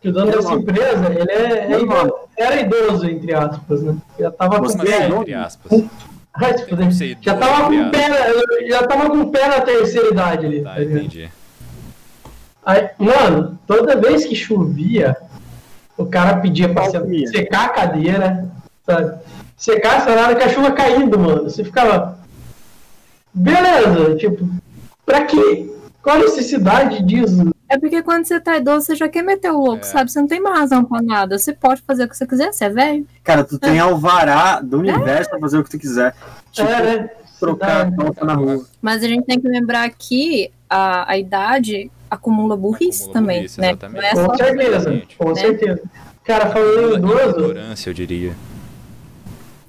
que 0.02 0.10
o 0.10 0.12
dono 0.14 0.32
dessa 0.32 0.50
nome. 0.50 0.62
empresa, 0.64 1.08
ele 1.14 1.32
é, 1.32 1.72
é 1.74 1.80
idoso, 1.82 2.14
era 2.38 2.60
idoso, 2.62 3.08
entre 3.08 3.34
aspas, 3.34 3.84
né? 3.84 3.96
Já 4.20 4.32
tava 4.32 4.60
Você 4.60 4.78
com 4.78 4.84
é 4.84 4.86
pé, 4.86 5.06
idoso? 5.06 5.22
Entre 5.22 5.34
aspas. 5.36 5.84
Ai, 6.34 6.58
fuder. 6.58 6.92
Ser 6.94 7.18
já 7.22 7.34
idoso, 7.34 7.40
tava 7.52 7.64
com 7.68 7.90
pé, 7.92 8.08
na- 8.10 8.68
já 8.68 8.88
tava 8.88 9.10
com 9.10 9.30
pé 9.30 9.48
na 9.48 9.62
terceira 9.62 10.10
idade 10.10 10.46
ali, 10.46 10.62
Tá, 10.64 10.74
tá 10.76 10.84
entendi. 10.84 11.30
Aí, 12.66 12.90
mano, 12.98 13.60
toda 13.68 13.96
vez 13.96 14.26
que 14.26 14.36
chovia, 14.36 15.16
o 15.98 16.06
cara 16.06 16.38
pedia 16.38 16.70
pra 16.70 16.90
secar 16.90 17.66
a 17.66 17.70
cadeira, 17.70 18.48
sabe? 18.86 19.20
Secar 19.58 19.98
essa 19.98 20.12
hora 20.12 20.36
que 20.36 20.44
a 20.44 20.50
chuva 20.50 20.72
caindo, 20.72 21.18
mano. 21.20 21.44
Você 21.44 21.64
ficava. 21.64 22.18
Beleza, 23.34 24.16
tipo, 24.18 24.50
pra 25.06 25.26
quê? 25.26 25.72
Qual 26.02 26.16
a 26.18 26.20
necessidade 26.20 27.04
disso? 27.04 27.52
É 27.74 27.78
porque 27.80 28.02
quando 28.04 28.26
você 28.26 28.38
tá 28.38 28.58
idoso, 28.58 28.86
você 28.86 28.96
já 28.96 29.08
quer 29.08 29.22
meter 29.24 29.50
o 29.50 29.58
louco, 29.58 29.80
É. 29.86 29.88
sabe? 29.88 30.12
Você 30.12 30.20
não 30.20 30.28
tem 30.28 30.42
mais 30.42 30.60
razão 30.60 30.84
pra 30.84 31.02
nada. 31.02 31.40
Você 31.40 31.54
pode 31.54 31.82
fazer 31.84 32.04
o 32.04 32.10
que 32.10 32.18
você 32.18 32.28
quiser, 32.28 32.52
você 32.52 32.66
é 32.66 32.70
velho. 32.70 33.08
Cara, 33.24 33.46
tu 33.46 33.58
tem 33.58 33.80
alvará 33.80 34.60
do 34.60 34.78
universo 34.80 35.30
pra 35.30 35.40
fazer 35.40 35.58
o 35.58 35.64
que 35.64 35.70
tu 35.70 35.80
quiser. 35.80 36.14
Tipo, 36.52 36.68
é, 36.70 36.84
né? 36.98 37.10
trocar 37.40 37.88
a 37.88 37.92
calça 37.92 38.26
na 38.26 38.34
rua. 38.34 38.66
Mas 38.82 39.02
a 39.04 39.08
gente 39.08 39.24
tem 39.26 39.40
que 39.40 39.48
lembrar 39.48 39.90
que 39.90 40.52
a, 40.70 41.12
a 41.14 41.18
idade 41.18 41.90
acumula 42.10 42.58
burrice 42.58 43.04
Acumula 43.04 43.14
também, 43.22 43.38
burrice, 43.38 43.62
né? 43.62 43.70
exatamente. 43.70 44.02
Não 44.16 44.22
é 44.24 44.28
Com 44.28 44.36
certeza, 44.36 44.76
Exatamente. 44.76 45.16
com 45.18 45.30
Né? 45.30 45.36
certeza. 45.36 45.82
Cara, 46.26 46.46
falando 46.52 46.92
em 46.94 46.98
idoso, 46.98 47.30
Ignorância, 47.30 47.90
eu 47.90 47.94
diria. 47.94 48.34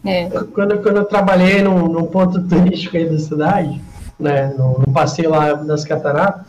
É. 0.05 0.29
quando, 0.53 0.83
quando 0.83 0.97
eu 0.97 1.05
trabalhei 1.05 1.63
num, 1.63 1.87
num 1.87 2.07
ponto 2.07 2.43
turístico 2.49 2.97
aí 2.97 3.09
da 3.09 3.19
cidade, 3.19 3.81
né? 4.19 4.53
No, 4.59 4.81
no 4.85 4.93
passeio 4.93 5.31
lá 5.31 5.53
das 5.55 5.85
cataratas, 5.85 6.47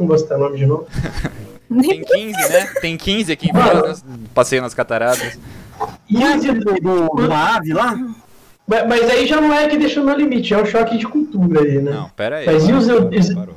não 0.00 0.08
vou 0.08 0.18
citar 0.18 0.38
nome 0.38 0.56
de 0.58 0.66
novo. 0.66 0.86
Tem 1.70 2.02
15, 2.02 2.32
né? 2.52 2.66
Tem 2.80 2.96
15 2.96 3.32
aqui 3.32 3.48
em 3.48 3.52
Foz, 3.52 4.02
né? 4.02 4.16
Passeio 4.34 4.60
nas 4.62 4.74
cataratas. 4.74 5.38
E 6.08 6.22
as 6.24 6.42
Do, 6.42 6.54
do, 6.54 7.08
do 7.10 7.32
ave 7.32 7.72
lá? 7.72 7.96
Mas, 8.66 8.86
mas 8.88 9.08
aí 9.10 9.26
já 9.26 9.40
não 9.40 9.52
é 9.54 9.68
que 9.68 9.76
deixou 9.78 10.04
no 10.04 10.12
limite, 10.14 10.52
é 10.52 10.58
um 10.60 10.66
choque 10.66 10.98
de 10.98 11.06
cultura 11.06 11.60
aí, 11.62 11.80
né? 11.80 11.92
Não, 11.92 12.08
pera 12.10 12.38
aí. 12.38 12.46
Mas 12.46 12.68
e 12.68 12.72
os- 12.72 12.86
parou, 12.88 13.08
os- 13.16 13.34
parou. 13.34 13.54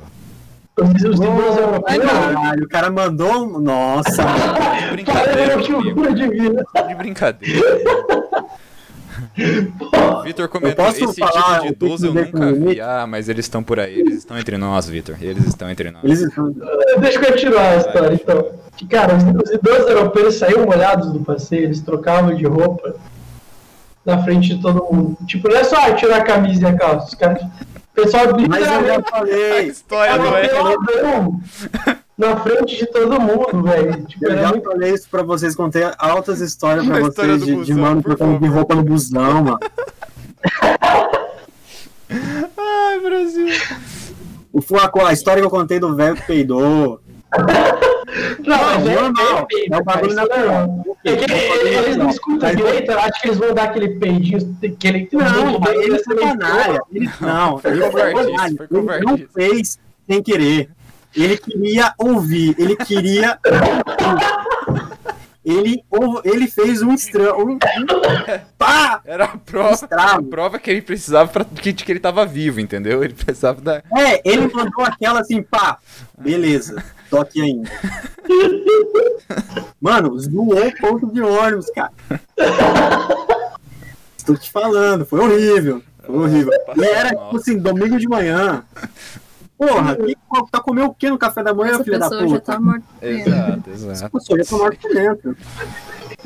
Os, 0.76 1.02
os 1.04 1.20
Ai, 1.20 1.26
europeus, 1.28 2.10
caralho, 2.10 2.64
o 2.64 2.68
cara 2.68 2.90
mandou. 2.90 3.46
um- 3.46 3.60
Nossa, 3.60 4.10
De 4.24 4.24
cara, 4.24 4.90
brincadeira 4.92 5.62
comigo. 5.62 6.14
de 6.14 6.28
vida. 6.28 6.64
De 6.88 6.94
brincadeira. 6.94 7.60
Vitor 10.24 10.48
comentou, 10.48 10.84
posso 10.84 11.04
esse 11.04 11.18
falar 11.20 11.60
tipo 11.60 11.62
de 11.62 11.68
idoso 11.68 12.06
eu 12.06 12.14
nunca 12.14 12.46
vi. 12.46 12.52
limite? 12.52 12.80
Ah, 12.80 13.06
mas 13.06 13.28
eles 13.28 13.44
estão 13.44 13.62
por 13.62 13.80
aí. 13.80 13.98
Eles 13.98 14.18
estão 14.18 14.38
entre 14.38 14.56
nós, 14.56 14.88
Vitor. 14.88 15.16
Eles 15.20 15.44
estão 15.46 15.68
entre 15.70 15.90
nós. 15.90 16.04
eles 16.04 16.20
estão. 16.20 16.54
Deixa 17.00 17.18
eu 17.18 17.32
continuar 17.32 17.68
a 17.70 17.76
história, 17.76 18.14
então. 18.14 18.52
Que, 18.76 18.86
cara, 18.86 19.14
os, 19.16 19.24
os 19.24 19.50
idosos 19.50 19.88
europeus 19.90 20.34
saíam 20.36 20.64
molhados 20.64 21.12
do 21.12 21.20
passeio, 21.20 21.64
eles 21.64 21.80
trocavam 21.80 22.34
de 22.34 22.44
roupa 22.46 22.94
na 24.04 24.22
frente 24.22 24.54
de 24.54 24.62
todo 24.62 24.84
mundo. 24.92 25.16
Tipo, 25.26 25.48
não 25.48 25.56
é 25.56 25.64
só 25.64 25.92
tirar 25.94 26.18
a 26.18 26.24
camisa 26.24 26.62
e 26.62 26.66
a 26.66 26.76
calça. 26.76 27.08
Os 27.08 27.14
caras. 27.14 27.42
O 27.42 27.94
pessoal 27.94 28.24
Mas 28.48 28.58
eu 28.60 28.64
já 28.66 28.78
literalmente 28.80 29.08
A 29.08 29.16
falei. 29.16 29.66
história 29.68 30.16
não 30.18 30.36
é. 30.36 30.48
Na 32.16 32.36
frente 32.36 32.76
de 32.76 32.86
todo 32.86 33.20
mundo, 33.20 33.62
velho. 33.62 34.04
Tipo, 34.06 34.26
Eu 34.26 34.38
já 34.38 34.48
muito 34.50 34.64
falei 34.64 34.92
isso 34.94 35.08
pra 35.10 35.22
vocês, 35.22 35.54
contei 35.56 35.82
altas 35.98 36.40
histórias 36.40 36.86
pra 36.86 37.00
vocês 37.00 37.40
de, 37.40 37.46
de 37.46 37.54
busão, 37.56 37.76
mano 37.78 38.02
por 38.02 38.16
trocando 38.16 38.38
de 38.38 38.46
roupa 38.48 38.74
no 38.74 38.82
busão, 38.84 39.42
mano. 39.42 39.58
Ai, 42.56 43.00
Brasil. 43.00 43.46
O 44.52 44.60
Flaco, 44.62 45.04
a 45.04 45.12
história 45.12 45.40
que 45.40 45.46
eu 45.46 45.50
contei 45.50 45.78
do 45.80 45.94
velho 45.96 46.14
que 46.16 46.22
peidou. 46.22 47.00
Não, 48.46 48.56
mas 48.56 48.86
é, 48.86 48.94
normal. 48.94 49.46
é, 49.52 49.74
É 49.74 49.78
um 49.78 49.82
bagulho 49.82 50.14
natural. 50.14 50.84
É 51.04 51.16
que 51.16 51.32
eles 51.32 51.96
não 51.96 52.08
escutam 52.10 52.48
Mas- 52.48 52.56
direito, 52.56 52.92
eu 52.92 52.98
acho 53.00 53.20
que 53.20 53.28
eles 53.28 53.38
vão 53.38 53.52
dar 53.54 53.64
aquele 53.64 53.88
peidinho, 53.98 54.56
aquele 54.64 55.08
Não, 55.12 55.72
ele 55.82 55.98
foi 56.04 56.16
canalha. 56.16 56.80
Não, 57.20 57.60
ele 57.64 57.90
foi 57.90 58.10
Ele 58.12 59.04
não 59.04 59.18
fez 59.34 59.78
sem 60.08 60.22
querer. 60.22 60.70
Ele 61.16 61.36
queria 61.36 61.94
ouvir, 61.98 62.56
ele 62.58 62.76
queria. 62.76 63.38
ele, 65.44 65.84
ele 66.24 66.46
fez 66.48 66.82
um 66.82 66.92
estranho. 66.92 67.38
Um, 67.38 67.58
pá! 68.58 69.00
Era 69.04 69.24
a 69.24 69.36
prova, 69.36 69.88
a 69.90 70.22
prova 70.22 70.58
que 70.58 70.70
ele 70.70 70.82
precisava 70.82 71.30
pra, 71.30 71.44
que, 71.44 71.72
que 71.72 71.92
ele 71.92 72.00
tava 72.00 72.26
vivo, 72.26 72.60
entendeu? 72.60 73.04
Ele 73.04 73.14
precisava 73.14 73.60
da. 73.60 73.82
É, 73.96 74.20
ele 74.24 74.50
mandou 74.52 74.84
aquela 74.84 75.20
assim, 75.20 75.42
pá, 75.42 75.78
beleza, 76.18 76.82
tô 77.08 77.20
aqui 77.20 77.40
ainda. 77.40 77.70
Mano, 79.80 80.18
zoou 80.18 80.66
o 80.66 80.76
ponto 80.76 81.12
de 81.12 81.20
ônibus, 81.20 81.70
cara. 81.70 81.92
Estou 84.16 84.36
te 84.36 84.50
falando, 84.50 85.04
foi 85.04 85.20
horrível. 85.20 85.82
Foi 86.04 86.16
horrível. 86.16 86.52
E 86.76 86.84
era, 86.84 87.10
tipo 87.10 87.36
assim, 87.36 87.58
domingo 87.58 87.98
de 87.98 88.08
manhã. 88.08 88.64
Porra, 89.56 89.96
que, 89.96 90.16
tá 90.50 90.60
comendo 90.60 90.88
o 90.88 90.94
que 90.94 91.08
no 91.08 91.16
café 91.16 91.42
da 91.42 91.54
manhã, 91.54 91.74
Essa 91.74 91.84
filha 91.84 91.98
da 91.98 92.08
pessoa 92.08 92.28
já 92.28 92.34
puta? 92.40 92.52
tá 92.52 92.60
morta. 92.60 92.84
Exato, 93.00 93.70
Essa 93.70 93.92
exato. 93.92 94.18
pessoa 94.18 94.38
já 94.38 94.44
tá 94.44 94.56
morta 94.56 94.78
por 94.80 94.94
dentro. 94.94 95.36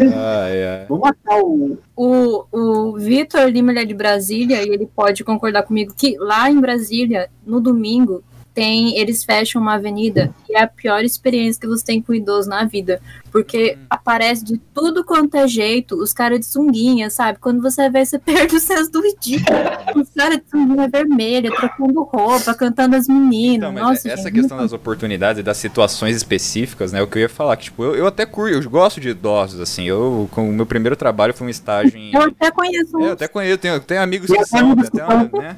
Ai, 0.00 0.64
ai. 0.66 0.86
Vou 0.88 0.98
matar 0.98 1.38
o. 1.42 1.78
O, 1.94 2.44
o 2.52 2.96
Vitor 2.96 3.48
Lima 3.48 3.72
ele 3.72 3.80
é 3.80 3.84
de 3.84 3.94
Brasília 3.94 4.62
e 4.62 4.68
ele 4.68 4.86
pode 4.86 5.24
concordar 5.24 5.64
comigo 5.64 5.92
que 5.96 6.16
lá 6.18 6.50
em 6.50 6.60
Brasília, 6.60 7.28
no 7.44 7.60
domingo, 7.60 8.22
tem 8.58 8.98
eles 8.98 9.22
fecham 9.22 9.62
uma 9.62 9.74
avenida 9.74 10.34
e 10.48 10.56
é 10.56 10.62
a 10.62 10.66
pior 10.66 11.04
experiência 11.04 11.60
que 11.60 11.68
você 11.68 11.84
tem 11.84 12.02
com 12.02 12.12
idoso 12.12 12.48
na 12.48 12.64
vida. 12.64 13.00
Porque 13.30 13.78
aparece 13.88 14.44
de 14.44 14.58
tudo 14.74 15.04
quanto 15.04 15.36
é 15.36 15.46
jeito, 15.46 15.94
os 15.94 16.12
caras 16.12 16.40
de 16.40 16.46
sunguinha, 16.46 17.08
sabe? 17.08 17.38
Quando 17.38 17.62
você 17.62 17.88
vê, 17.88 18.04
você 18.04 18.18
perde 18.18 18.56
o 18.56 18.60
senso 18.60 18.90
do 18.90 19.00
ridículo. 19.00 19.58
Os 19.94 20.08
caras 20.10 20.38
de 20.38 20.50
sunguinha 20.50 20.88
vermelha, 20.88 21.50
trocando 21.54 22.02
roupa, 22.02 22.52
cantando 22.54 22.96
as 22.96 23.06
meninas. 23.06 23.70
Então, 23.70 23.72
Nossa, 23.72 24.08
essa 24.08 24.24
gente, 24.24 24.40
questão 24.40 24.56
das 24.56 24.72
oportunidades 24.72 25.40
e 25.40 25.42
das 25.42 25.58
situações 25.58 26.16
específicas, 26.16 26.90
né? 26.90 27.00
O 27.00 27.06
que 27.06 27.18
eu 27.18 27.22
ia 27.22 27.28
falar, 27.28 27.56
que, 27.56 27.64
tipo, 27.64 27.84
eu, 27.84 27.94
eu 27.94 28.06
até 28.06 28.26
curto, 28.26 28.54
eu 28.54 28.70
gosto 28.70 29.00
de 29.00 29.10
idosos, 29.10 29.60
assim. 29.60 29.84
Eu, 29.84 30.28
com 30.32 30.48
o 30.48 30.52
meu 30.52 30.66
primeiro 30.66 30.96
trabalho 30.96 31.34
foi 31.34 31.46
um 31.46 31.50
estágio 31.50 31.96
em. 31.96 32.12
Eu 32.12 32.22
até 32.22 32.50
conheço 32.50 32.98
É, 32.98 33.08
eu 33.08 33.12
até 33.12 33.28
conheço, 33.28 33.58
tenho, 33.58 33.78
tenho 33.78 34.02
amigos 34.02 34.26
que 34.26 34.32
tenho 34.32 34.46
são, 34.46 34.74
né? 34.74 35.56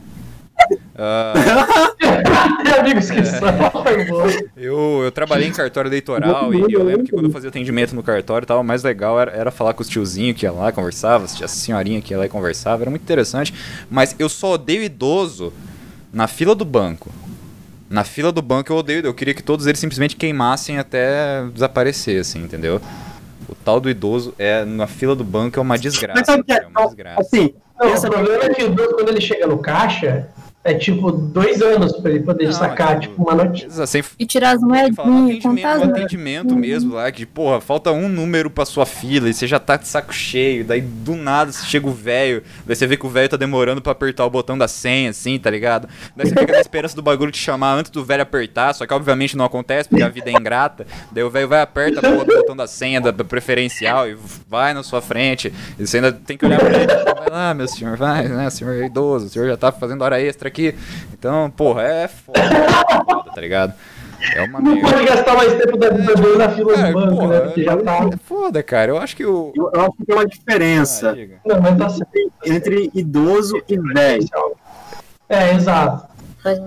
Ah, 0.97 1.33
bom. 4.09 4.27
eu, 4.57 5.03
eu 5.05 5.13
trabalhei 5.13 5.49
em 5.49 5.53
cartório 5.53 5.89
eleitoral 5.89 6.53
e 6.53 6.73
eu 6.73 6.85
lembro 6.85 7.05
que 7.05 7.11
quando 7.11 7.27
eu 7.27 7.33
fazia 7.33 7.49
atendimento 7.49 7.95
no 7.95 8.03
cartório 8.03 8.47
tal, 8.47 8.61
o 8.61 8.65
mais 8.65 8.83
legal 8.83 9.19
era, 9.19 9.31
era 9.31 9.51
falar 9.51 9.73
com 9.73 9.83
os 9.83 9.89
tiozinhos 9.89 10.37
que 10.37 10.45
ia 10.45 10.53
lá, 10.53 10.71
conversava, 10.73 11.25
a 11.25 11.49
senhorinha 11.49 12.01
que 12.03 12.13
ia 12.13 12.19
lá 12.19 12.27
e 12.27 12.29
conversava, 12.29 12.83
era 12.83 12.91
muito 12.91 13.03
interessante. 13.03 13.55
Mas 13.91 14.15
eu 14.19 14.29
só 14.29 14.53
odeio 14.53 14.83
idoso 14.83 15.53
na 16.13 16.27
fila 16.27 16.55
do 16.55 16.65
banco. 16.65 17.11
Na 17.89 18.05
fila 18.05 18.31
do 18.31 18.43
banco 18.43 18.73
eu 18.73 18.77
odeio, 18.77 19.05
eu 19.05 19.15
queria 19.15 19.35
que 19.35 19.43
todos 19.43 19.67
eles 19.67 19.81
simplesmente 19.81 20.17
queimassem 20.17 20.79
até 20.79 21.45
desaparecer, 21.53 22.21
assim, 22.21 22.43
entendeu? 22.43 22.81
O 23.49 23.55
tal 23.55 23.81
do 23.81 23.91
idoso 23.91 24.33
é 24.39 24.65
na 24.65 24.87
fila 24.87 25.17
do 25.17 25.25
banco 25.25 25.59
é 25.59 25.63
uma 25.63 25.77
desgraça. 25.77 26.21
Mas 26.21 26.27
sabe 26.27 26.45
que 26.45 26.53
é? 26.53 26.63
é 26.63 26.67
uma 26.67 26.87
desgraça. 26.87 27.21
Assim, 27.21 27.55
Não, 27.81 27.93
o 27.93 28.01
problema 28.01 28.45
é 28.45 28.49
que 28.51 28.63
o 28.63 28.67
idoso, 28.67 28.95
quando 28.95 29.09
ele 29.09 29.21
chega 29.21 29.47
no 29.47 29.59
caixa, 29.59 30.29
é 30.63 30.75
tipo 30.75 31.11
dois 31.11 31.63
anos 31.63 31.93
pra 31.97 32.11
ele 32.11 32.21
poder 32.21 32.45
Não, 32.45 32.53
sacar, 32.53 33.01
tipo, 33.01 33.15
tipo, 33.15 33.23
uma 33.23 33.45
notícia. 33.45 33.87
Sem 33.87 34.05
E 34.19 34.27
tirar 34.27 34.57
as 34.57 34.61
moedinhas, 34.61 34.99
atendimento, 34.99 35.43
contar 35.43 35.79
no 35.79 35.85
as 35.85 35.89
atendimento 35.89 36.55
mesmo 36.55 36.95
lá, 36.95 37.11
que, 37.11 37.25
porra, 37.25 37.63
falta 37.63 37.91
um 37.93 38.11
número 38.11 38.51
pra 38.51 38.67
sua 38.67 38.85
fila 38.85 39.31
e 39.31 39.33
você 39.33 39.47
já 39.47 39.59
tá 39.59 39.79
de 39.79 39.89
saco 39.89 40.13
cheio, 40.13 40.63
daí 40.63 40.83
do 40.83 41.17
nada 41.17 41.51
chega 41.51 41.89
o 41.89 41.93
velho, 41.93 42.43
daí 42.67 42.77
você 42.77 42.87
vê 42.87 42.99
que 42.99 43.07
o 43.07 43.09
velho 43.09 43.29
tá 43.29 43.39
demorando 43.39 43.81
pra 43.81 43.93
apertar 43.93 44.27
o 44.27 44.31
botão 44.31 44.59
da 44.59 44.69
senha, 44.69 45.09
assim, 45.09 45.39
tá 45.39 45.49
ligado? 45.49 45.89
Daí 46.15 46.29
você 46.29 46.35
fica 46.35 46.53
na 46.53 46.61
esperança 46.61 46.95
do 46.95 47.03
bagulho 47.03 47.33
te 47.33 47.39
chamar 47.39 47.77
antes 47.77 47.91
do 47.91 48.05
velho 48.05 48.23
apertar, 48.23 48.75
só 48.75 48.87
que 48.87 48.93
obviamente 48.93 49.39
não 49.39 49.47
acontece, 49.47 49.89
porque 49.89 50.03
a 50.05 50.11
vida 50.11 50.29
é 50.29 50.33
ingrata, 50.35 50.87
daí 51.11 51.25
o 51.25 51.31
velho 51.31 51.49
vai 51.49 51.63
aperta 51.63 52.03
do 52.03 52.25
botão 52.27 52.55
da 52.55 52.67
senha 52.67 53.01
da, 53.01 53.11
da 53.11 53.25
preferencial 53.25 54.07
e 54.07 54.15
vai 54.47 54.75
na 54.75 54.83
sua 54.83 55.01
frente, 55.01 55.51
e 55.79 55.87
você 55.87 55.97
ainda 55.97 56.13
tem 56.13 56.37
que 56.37 56.45
olhar 56.45 56.59
pra 56.59 56.69
ele, 56.69 56.87
tipo, 56.87 57.15
vai 57.15 57.31
lá, 57.31 57.55
meu 57.55 57.67
senhor, 57.67 57.97
vai, 57.97 58.29
né, 58.29 58.51
senhor 58.51 58.75
é 58.75 58.85
idoso, 58.85 59.27
o 59.27 59.29
senhor 59.31 59.49
já 59.49 59.57
tá 59.57 59.73
fazendo 59.73 60.03
hora 60.03 60.21
extra 60.21 60.50
aqui, 60.51 60.75
então, 61.13 61.51
porra, 61.51 61.83
é 61.83 62.09
foda, 62.09 62.39
é 62.41 63.05
foda, 63.05 63.31
tá 63.35 63.41
ligado? 63.41 63.73
É 64.35 64.43
uma 64.43 64.61
Não 64.61 64.75
merda. 64.75 64.91
pode 64.91 65.05
gastar 65.07 65.35
mais 65.35 65.55
tempo 65.55 65.77
da 65.79 65.89
vida 65.91 66.15
dele 66.15 66.37
na 66.37 66.49
fila 66.51 66.75
Cara, 66.75 66.89
do 66.89 66.93
banco, 67.01 67.17
porra, 67.17 67.29
né? 67.29 67.41
Porque 67.41 67.65
já 67.65 67.77
tá. 67.79 68.09
É 68.13 68.17
foda, 68.19 68.63
cara. 68.63 68.91
Eu 68.93 68.99
acho 68.99 69.17
que 69.17 69.25
o. 69.25 69.51
Eu, 69.57 69.71
eu 69.73 69.81
acho 69.81 69.93
que 69.93 70.05
tem 70.05 70.15
uma 70.15 70.23
Ah, 70.23 70.27
diferença 70.27 71.13
diga. 71.15 71.37
Não, 71.47 71.61
mas 71.61 71.79
tá 71.79 71.89
certo. 71.89 72.13
entre 72.45 72.91
idoso 72.95 73.63
e 73.67 73.79
velho. 73.79 74.29
É, 75.27 75.55
exato. 75.55 76.11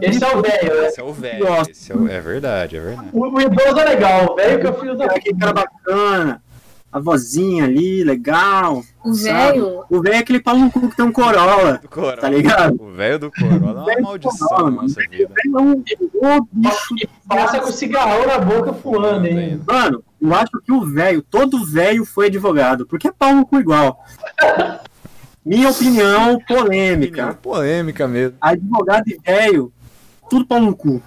Esse 0.01 0.23
é 0.23 0.35
o 0.35 0.41
velho, 0.41 0.81
né? 0.81 0.87
Esse 0.87 0.99
é 0.99 1.03
o 1.03 1.13
velho. 1.13 1.47
É, 1.47 1.95
o... 1.95 2.07
é 2.07 2.21
verdade, 2.21 2.77
é 2.77 2.79
verdade. 2.79 3.09
O, 3.13 3.21
o 3.35 3.41
idoso 3.41 3.79
é 3.79 3.85
legal, 3.85 4.31
o 4.31 4.35
velho 4.35 4.59
que 4.59 4.67
é 4.67 4.69
o 4.69 4.73
filho 4.79 4.95
da 4.97 5.05
É 5.05 5.17
aquele 5.17 5.37
cara 5.37 5.53
bacana, 5.53 6.41
a 6.93 6.99
vozinha 6.99 7.63
ali, 7.65 8.03
legal. 8.03 8.83
O 9.03 9.13
velho. 9.13 9.83
O 9.89 9.99
velho 10.01 10.15
é 10.15 10.19
aquele 10.19 10.39
pau 10.39 10.55
no 10.55 10.71
cu 10.71 10.87
que 10.89 10.95
tem 10.95 11.03
um 11.05 11.11
Corolla, 11.11 11.79
Do 11.81 11.89
Corolla. 11.89 12.17
tá 12.17 12.29
ligado? 12.29 12.75
O 12.79 12.91
velho 12.91 13.17
do 13.19 13.31
Corolla 13.31 13.91
é 13.91 13.95
uma 13.97 14.01
maldição 14.09 14.57
na 14.69 14.69
nossa 14.83 15.01
vida. 15.09 15.33
É 15.43 15.57
um 15.59 15.83
bicho 16.51 16.95
E 17.01 17.09
passa 17.27 17.59
com 17.59 17.69
o 17.69 17.73
cigarrão 17.73 18.27
na 18.27 18.37
boca 18.37 18.73
fumando, 18.73 19.25
hein? 19.25 19.59
Mano, 19.67 20.03
eu 20.21 20.33
acho 20.35 20.51
que 20.63 20.71
o 20.71 20.85
velho, 20.85 21.21
todo 21.23 21.65
velho 21.65 22.05
foi 22.05 22.27
advogado, 22.27 22.85
porque 22.85 23.07
é 23.07 23.11
pau 23.11 23.33
no 23.35 23.45
cu 23.45 23.59
igual. 23.59 23.99
Minha 25.45 25.69
opinião 25.71 26.35
Opinião 26.35 26.39
polêmica. 26.47 27.33
polêmica 27.41 28.07
mesmo. 28.07 28.37
Advogado 28.39 29.03
e 29.07 29.17
velho, 29.25 29.73
tudo 30.29 30.45
pau 30.45 30.59
no 30.61 30.75
cu. 30.75 31.01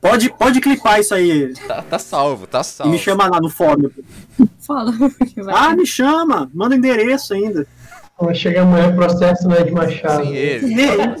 Pode, 0.00 0.30
pode 0.30 0.60
clipar 0.60 0.98
isso 1.00 1.14
aí 1.14 1.52
Tá, 1.68 1.82
tá 1.82 1.98
salvo, 1.98 2.46
tá 2.46 2.60
e 2.60 2.64
salvo. 2.64 2.92
me 2.92 2.98
chama 2.98 3.26
lá 3.26 3.38
no 3.40 3.50
fórum. 3.50 3.90
Fala. 4.60 4.92
Ah, 5.54 5.74
me 5.76 5.86
chama, 5.86 6.50
manda 6.54 6.74
endereço 6.74 7.34
ainda. 7.34 7.66
Chega 8.34 8.62
amanhã, 8.62 8.94
processo 8.94 9.46
né, 9.48 9.62
de 9.62 9.70
Machado. 9.70 10.24
Sem 10.24 10.34
ele. 10.36 10.74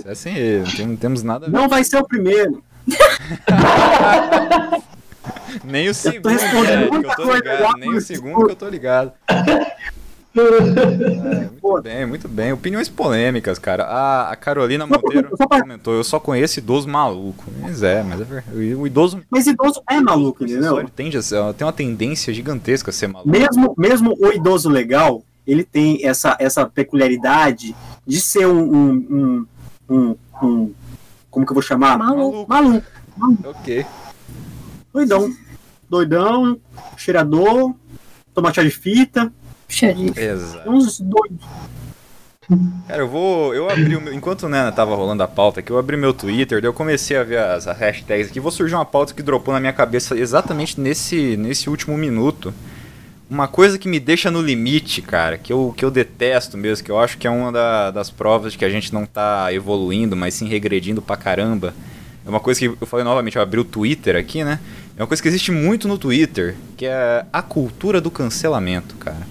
É 0.04 0.14
sem 0.14 0.36
ele. 0.36 0.64
Não 0.64 0.70
tem- 0.72 0.86
Não 0.86 0.96
temos 0.96 1.22
nada 1.22 1.46
a 1.46 1.50
ver. 1.50 1.56
Não 1.56 1.68
vai 1.68 1.82
ser 1.84 1.96
o 1.98 2.06
primeiro. 2.06 2.62
Nem 5.64 5.88
o 5.88 5.94
segundo, 5.94 6.28
respondendo 6.28 6.66
velho, 6.66 6.88
que 6.90 6.96
eu 6.96 7.00
muita 7.00 7.16
tô 7.16 7.22
coisa 7.22 7.38
ligado. 7.38 7.76
Nem 7.78 7.94
o 7.94 8.00
segundo 8.00 8.46
que 8.46 8.52
eu 8.52 8.56
tô 8.56 8.68
ligado. 8.68 9.12
É, 10.32 11.48
muito 11.62 11.82
bem, 11.82 12.06
muito 12.06 12.28
bem. 12.28 12.52
Opiniões 12.52 12.88
polêmicas, 12.88 13.58
cara. 13.58 13.84
A, 13.84 14.30
a 14.30 14.36
Carolina 14.36 14.86
Monteiro 14.86 15.28
só 15.36 15.46
pra- 15.46 15.60
comentou: 15.60 15.94
eu 15.94 16.04
só 16.04 16.20
conheço 16.20 16.58
idoso 16.60 16.88
maluco. 16.88 17.44
Mas 17.60 17.82
é, 17.82 18.02
mas 18.02 18.20
é 18.20 18.24
verdade. 18.24 18.74
O 18.74 18.86
idoso. 18.86 19.20
Mas 19.28 19.46
idoso 19.46 19.82
é 19.90 20.00
maluco, 20.00 20.44
entendeu? 20.44 20.78
Ele 20.78 20.88
tende 20.94 21.16
a 21.16 21.22
ser, 21.22 21.36
tem 21.54 21.66
uma 21.66 21.72
tendência 21.72 22.32
gigantesca 22.32 22.90
a 22.90 22.92
ser 22.94 23.08
maluco. 23.08 23.28
Mesmo, 23.30 23.74
mesmo 23.76 24.16
o 24.20 24.32
idoso 24.32 24.68
legal, 24.68 25.22
ele 25.46 25.64
tem 25.64 26.06
essa, 26.06 26.36
essa 26.38 26.64
peculiaridade 26.66 27.74
de 28.06 28.20
ser 28.20 28.46
um, 28.46 28.62
um, 28.72 29.46
um, 29.88 29.96
um- 29.96 30.16
um- 30.42 30.72
Como 31.30 31.44
que 31.44 31.50
eu 31.52 31.54
vou 31.54 31.62
chamar? 31.62 31.98
Maluco. 31.98 32.46
Maluco. 32.48 32.86
Ok. 33.44 33.84
Doidão. 34.92 35.32
Doidão, 35.88 36.56
cheirador, 36.96 37.74
toma 38.32 38.52
chá 38.52 38.62
de 38.62 38.70
fita. 38.70 39.32
Xerife. 39.70 40.20
Exato. 40.20 40.70
Uns 40.70 41.00
doidos. 41.00 41.38
Cara, 42.88 43.02
eu 43.02 43.08
vou. 43.08 43.54
Eu 43.54 43.70
abri 43.70 43.94
o 43.94 44.00
meu. 44.00 44.12
Enquanto 44.12 44.48
né, 44.48 44.70
tava 44.72 44.94
rolando 44.96 45.22
a 45.22 45.28
pauta 45.28 45.60
aqui, 45.60 45.70
eu 45.70 45.78
abri 45.78 45.96
meu 45.96 46.12
Twitter, 46.12 46.60
daí 46.60 46.68
eu 46.68 46.72
comecei 46.74 47.16
a 47.16 47.22
ver 47.22 47.38
as, 47.38 47.68
as 47.68 47.78
hashtags 47.78 48.28
aqui. 48.28 48.40
Vou 48.40 48.50
surgir 48.50 48.74
uma 48.74 48.84
pauta 48.84 49.14
que 49.14 49.22
dropou 49.22 49.54
na 49.54 49.60
minha 49.60 49.72
cabeça 49.72 50.18
exatamente 50.18 50.80
nesse, 50.80 51.36
nesse 51.36 51.70
último 51.70 51.96
minuto. 51.96 52.52
Uma 53.30 53.46
coisa 53.46 53.78
que 53.78 53.88
me 53.88 54.00
deixa 54.00 54.28
no 54.32 54.42
limite, 54.42 55.00
cara, 55.00 55.38
que 55.38 55.52
eu, 55.52 55.72
que 55.76 55.84
eu 55.84 55.90
detesto 55.92 56.58
mesmo, 56.58 56.84
que 56.84 56.90
eu 56.90 56.98
acho 56.98 57.16
que 57.16 57.28
é 57.28 57.30
uma 57.30 57.52
da- 57.52 57.92
das 57.92 58.10
provas 58.10 58.50
de 58.52 58.58
que 58.58 58.64
a 58.64 58.70
gente 58.70 58.92
não 58.92 59.06
tá 59.06 59.54
evoluindo, 59.54 60.16
mas 60.16 60.34
sim 60.34 60.48
regredindo 60.48 61.00
pra 61.00 61.16
caramba. 61.16 61.72
É 62.26 62.28
uma 62.28 62.40
coisa 62.40 62.58
que 62.58 62.66
eu 62.66 62.86
falei 62.88 63.04
novamente, 63.04 63.36
eu 63.36 63.42
abri 63.42 63.60
o 63.60 63.64
Twitter 63.64 64.16
aqui, 64.16 64.42
né? 64.42 64.58
É 64.96 65.00
uma 65.02 65.06
coisa 65.06 65.22
que 65.22 65.28
existe 65.28 65.52
muito 65.52 65.86
no 65.86 65.96
Twitter, 65.96 66.56
que 66.76 66.84
é 66.86 67.24
a 67.32 67.40
cultura 67.40 68.00
do 68.00 68.10
cancelamento, 68.10 68.96
cara. 68.96 69.29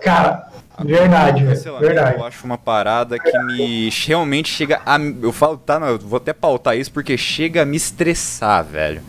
Cara, 0.00 0.48
verdade, 0.84 1.44
velho. 1.44 1.78
Verdade. 1.78 2.18
Eu 2.18 2.24
acho 2.24 2.44
uma 2.44 2.58
parada 2.58 3.18
que 3.18 3.38
me 3.44 3.90
realmente 4.06 4.48
chega 4.50 4.80
a. 4.86 4.98
Eu 4.98 5.32
falo, 5.32 5.56
tá, 5.58 5.78
não, 5.78 5.88
eu 5.88 5.98
vou 5.98 6.16
até 6.18 6.32
pautar 6.32 6.76
isso 6.76 6.92
porque 6.92 7.16
chega 7.16 7.62
a 7.62 7.64
me 7.66 7.76
estressar, 7.76 8.64
velho. 8.64 9.00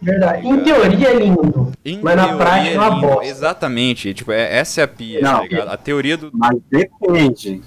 Verdade. 0.00 0.46
Em 0.46 0.60
teoria 0.64 1.08
é 1.10 1.14
lindo. 1.14 1.72
Em 1.84 2.00
Mas 2.02 2.16
na 2.16 2.24
teoria 2.28 2.44
prática 2.44 2.74
é 2.74 2.78
uma 2.78 2.88
lindo. 2.88 3.00
bosta. 3.06 3.24
Exatamente. 3.26 4.14
Tipo, 4.14 4.32
é, 4.32 4.56
essa 4.56 4.80
é 4.80 4.84
a 4.84 4.88
pia, 4.88 5.20
Não. 5.20 5.36
tá 5.38 5.42
ligado? 5.42 5.68
A 5.68 5.76
teoria 5.76 6.16
do. 6.16 6.30
Mas 6.32 6.58
depende. 6.70 7.62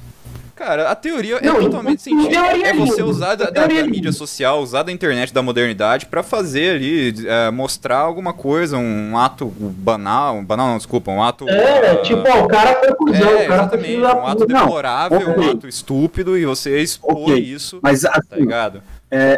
Cara, 0.55 0.89
a 0.89 0.95
teoria 0.95 1.39
Não, 1.41 1.57
é 1.57 1.59
totalmente 1.59 2.01
científica. 2.01 2.41
teoria 2.41 2.65
É 2.67 2.69
é 2.69 2.73
você 2.73 3.03
usar 3.03 3.35
da, 3.35 3.49
da- 3.49 3.67
da 3.67 3.73
é 3.73 3.83
mídia 3.83 4.13
social, 4.13 4.61
usar 4.61 4.83
da 4.83 4.91
internet, 4.91 5.33
da 5.33 5.41
modernidade 5.41 6.05
pra 6.05 6.23
fazer 6.23 6.75
ali, 6.75 7.13
é, 7.27 7.51
mostrar 7.51 7.97
alguma 7.97 8.31
coisa, 8.31 8.77
um 8.77 9.17
ato 9.17 9.47
banal, 9.59 10.37
um 10.37 10.45
banal 10.45 10.67
não, 10.67 10.77
desculpa, 10.77 11.11
um 11.11 11.21
ato... 11.21 11.49
É, 11.49 11.91
ah, 11.91 11.95
tipo, 11.97 12.23
ó, 12.25 12.43
o 12.45 12.47
cara 12.47 12.73
foi 12.79 12.95
cuzão, 12.95 13.27
é, 13.29 13.43
o 13.45 13.47
cara 13.49 13.67
foi 13.69 13.77
da 13.99 14.15
um 14.15 14.25
ato 14.25 14.45
deplorável, 14.45 15.27
um 15.27 15.31
ok. 15.31 15.51
ato 15.51 15.67
estúpido, 15.67 16.37
e 16.37 16.45
você 16.45 16.79
expor 16.79 17.17
Ok. 17.31 17.35
isso, 17.37 17.79
Mas 17.83 18.01
tá 18.03 18.13
assim, 18.15 18.39
ligado? 18.41 18.81
é, 19.11 19.37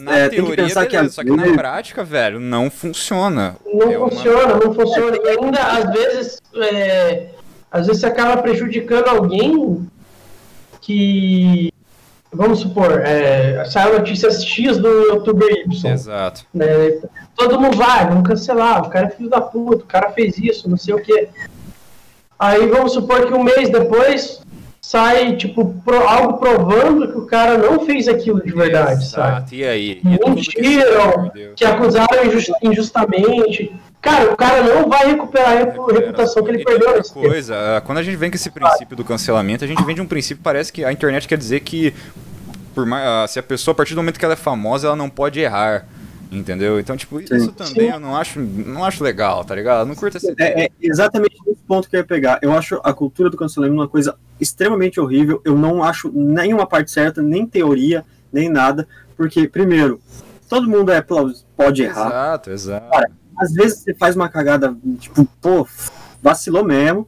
Na 0.00 0.18
é, 0.18 0.28
tem 0.28 0.40
que 0.40 0.46
teoria, 0.46 0.64
pensar 0.64 0.84
que 0.86 0.96
beleza, 0.96 1.08
às 1.10 1.14
só 1.14 1.22
que 1.22 1.30
na 1.30 1.54
prática, 1.54 2.02
velho, 2.02 2.40
não 2.40 2.68
funciona. 2.70 3.54
Não 3.64 3.92
É 3.92 3.98
uma- 3.98 4.10
funciona, 4.10 4.54
não 4.56 4.74
funciona. 4.74 5.16
E 5.16 5.28
ainda, 5.28 5.60
às 5.62 5.92
vezes, 5.92 6.42
é, 6.56 7.26
às 7.70 7.86
vezes 7.86 8.00
você 8.00 8.06
acaba 8.06 8.42
prejudicando 8.42 9.06
alguém 9.08 9.88
que, 10.90 11.72
vamos 12.32 12.60
supor, 12.60 13.00
é, 13.04 13.64
saiu 13.64 13.98
notícias 13.98 14.44
X 14.44 14.78
do 14.78 14.88
youtuber 14.88 15.48
Y. 15.66 15.92
Exato. 15.92 16.46
né? 16.54 16.66
Todo 17.34 17.60
mundo 17.60 17.76
vai, 17.76 18.06
vamos 18.06 18.26
cancelar, 18.28 18.86
o 18.86 18.88
cara 18.90 19.06
é 19.08 19.10
filho 19.10 19.28
da 19.28 19.40
puta, 19.40 19.82
o 19.82 19.86
cara 19.86 20.10
fez 20.10 20.38
isso, 20.38 20.70
não 20.70 20.76
sei 20.76 20.94
o 20.94 21.02
quê. 21.02 21.28
Aí 22.38 22.66
vamos 22.68 22.92
supor 22.92 23.26
que 23.26 23.34
um 23.34 23.42
mês 23.42 23.68
depois 23.68 24.40
sai, 24.80 25.36
tipo, 25.36 25.74
pro- 25.84 26.06
algo 26.06 26.34
provando 26.38 27.08
que 27.10 27.18
o 27.18 27.26
cara 27.26 27.58
não 27.58 27.84
fez 27.84 28.06
aquilo 28.06 28.40
de 28.44 28.52
verdade, 28.52 29.04
sabe? 29.08 29.28
Exato, 29.38 29.54
e 29.56 29.64
aí? 29.64 30.00
E 30.04 30.18
que 30.18 30.44
se 30.44 30.60
Mentiram, 30.60 31.12
perdeu. 31.30 31.52
que 31.56 31.64
acusaram 31.64 32.24
injus- 32.26 32.52
injustamente. 32.62 33.74
Cara, 34.06 34.32
o 34.32 34.36
cara 34.36 34.62
não 34.62 34.88
vai 34.88 35.06
recuperar 35.06 35.50
a 35.50 35.58
repu- 35.58 35.86
reputação 35.86 36.44
que 36.44 36.50
ele 36.50 36.64
perdeu 36.64 36.88
outra 36.88 37.12
coisa, 37.12 37.56
ah, 37.76 37.80
quando 37.80 37.98
a 37.98 38.02
gente 38.02 38.16
vem 38.16 38.30
com 38.30 38.36
esse 38.36 38.50
princípio 38.50 38.96
do 38.96 39.04
cancelamento, 39.04 39.64
a 39.64 39.66
gente 39.66 39.84
vem 39.84 39.94
de 39.94 40.00
um 40.00 40.06
princípio, 40.06 40.42
parece 40.42 40.72
que 40.72 40.84
a 40.84 40.92
internet 40.92 41.26
quer 41.26 41.36
dizer 41.36 41.60
que 41.60 41.92
por 42.74 42.84
mais, 42.84 43.06
ah, 43.06 43.26
se 43.26 43.38
a 43.38 43.42
pessoa, 43.42 43.72
a 43.72 43.74
partir 43.74 43.94
do 43.94 43.98
momento 43.98 44.18
que 44.18 44.24
ela 44.24 44.34
é 44.34 44.36
famosa, 44.36 44.86
ela 44.88 44.96
não 44.96 45.08
pode 45.08 45.40
errar. 45.40 45.86
Entendeu? 46.30 46.80
Então, 46.80 46.96
tipo, 46.96 47.20
isso 47.20 47.38
Sim. 47.38 47.52
também 47.52 47.88
eu 47.88 48.00
não 48.00 48.16
acho, 48.16 48.40
não 48.40 48.84
acho 48.84 49.02
legal, 49.02 49.44
tá 49.44 49.54
ligado? 49.54 49.80
Eu 49.80 49.86
não 49.86 49.94
curto 49.94 50.16
essa 50.16 50.30
ideia. 50.30 50.54
É, 50.56 50.64
é 50.64 50.70
exatamente 50.82 51.36
esse 51.46 51.62
ponto 51.66 51.88
que 51.88 51.94
eu 51.94 52.00
ia 52.00 52.04
pegar. 52.04 52.40
Eu 52.42 52.52
acho 52.52 52.80
a 52.82 52.92
cultura 52.92 53.30
do 53.30 53.36
cancelamento 53.36 53.80
uma 53.80 53.86
coisa 53.88 54.16
extremamente 54.40 55.00
horrível. 55.00 55.40
Eu 55.44 55.56
não 55.56 55.84
acho 55.84 56.10
nenhuma 56.12 56.66
parte 56.66 56.90
certa, 56.90 57.22
nem 57.22 57.46
teoria, 57.46 58.04
nem 58.32 58.48
nada. 58.48 58.88
Porque, 59.16 59.46
primeiro, 59.46 60.00
todo 60.48 60.68
mundo 60.68 60.90
é 60.90 61.00
pode 61.00 61.84
errar. 61.84 62.08
Exato, 62.08 62.50
exato. 62.50 63.06
Às 63.36 63.52
vezes 63.52 63.78
você 63.80 63.94
faz 63.94 64.16
uma 64.16 64.28
cagada, 64.28 64.76
tipo, 64.98 65.26
pô, 65.40 65.66
vacilou 66.22 66.64
mesmo. 66.64 67.06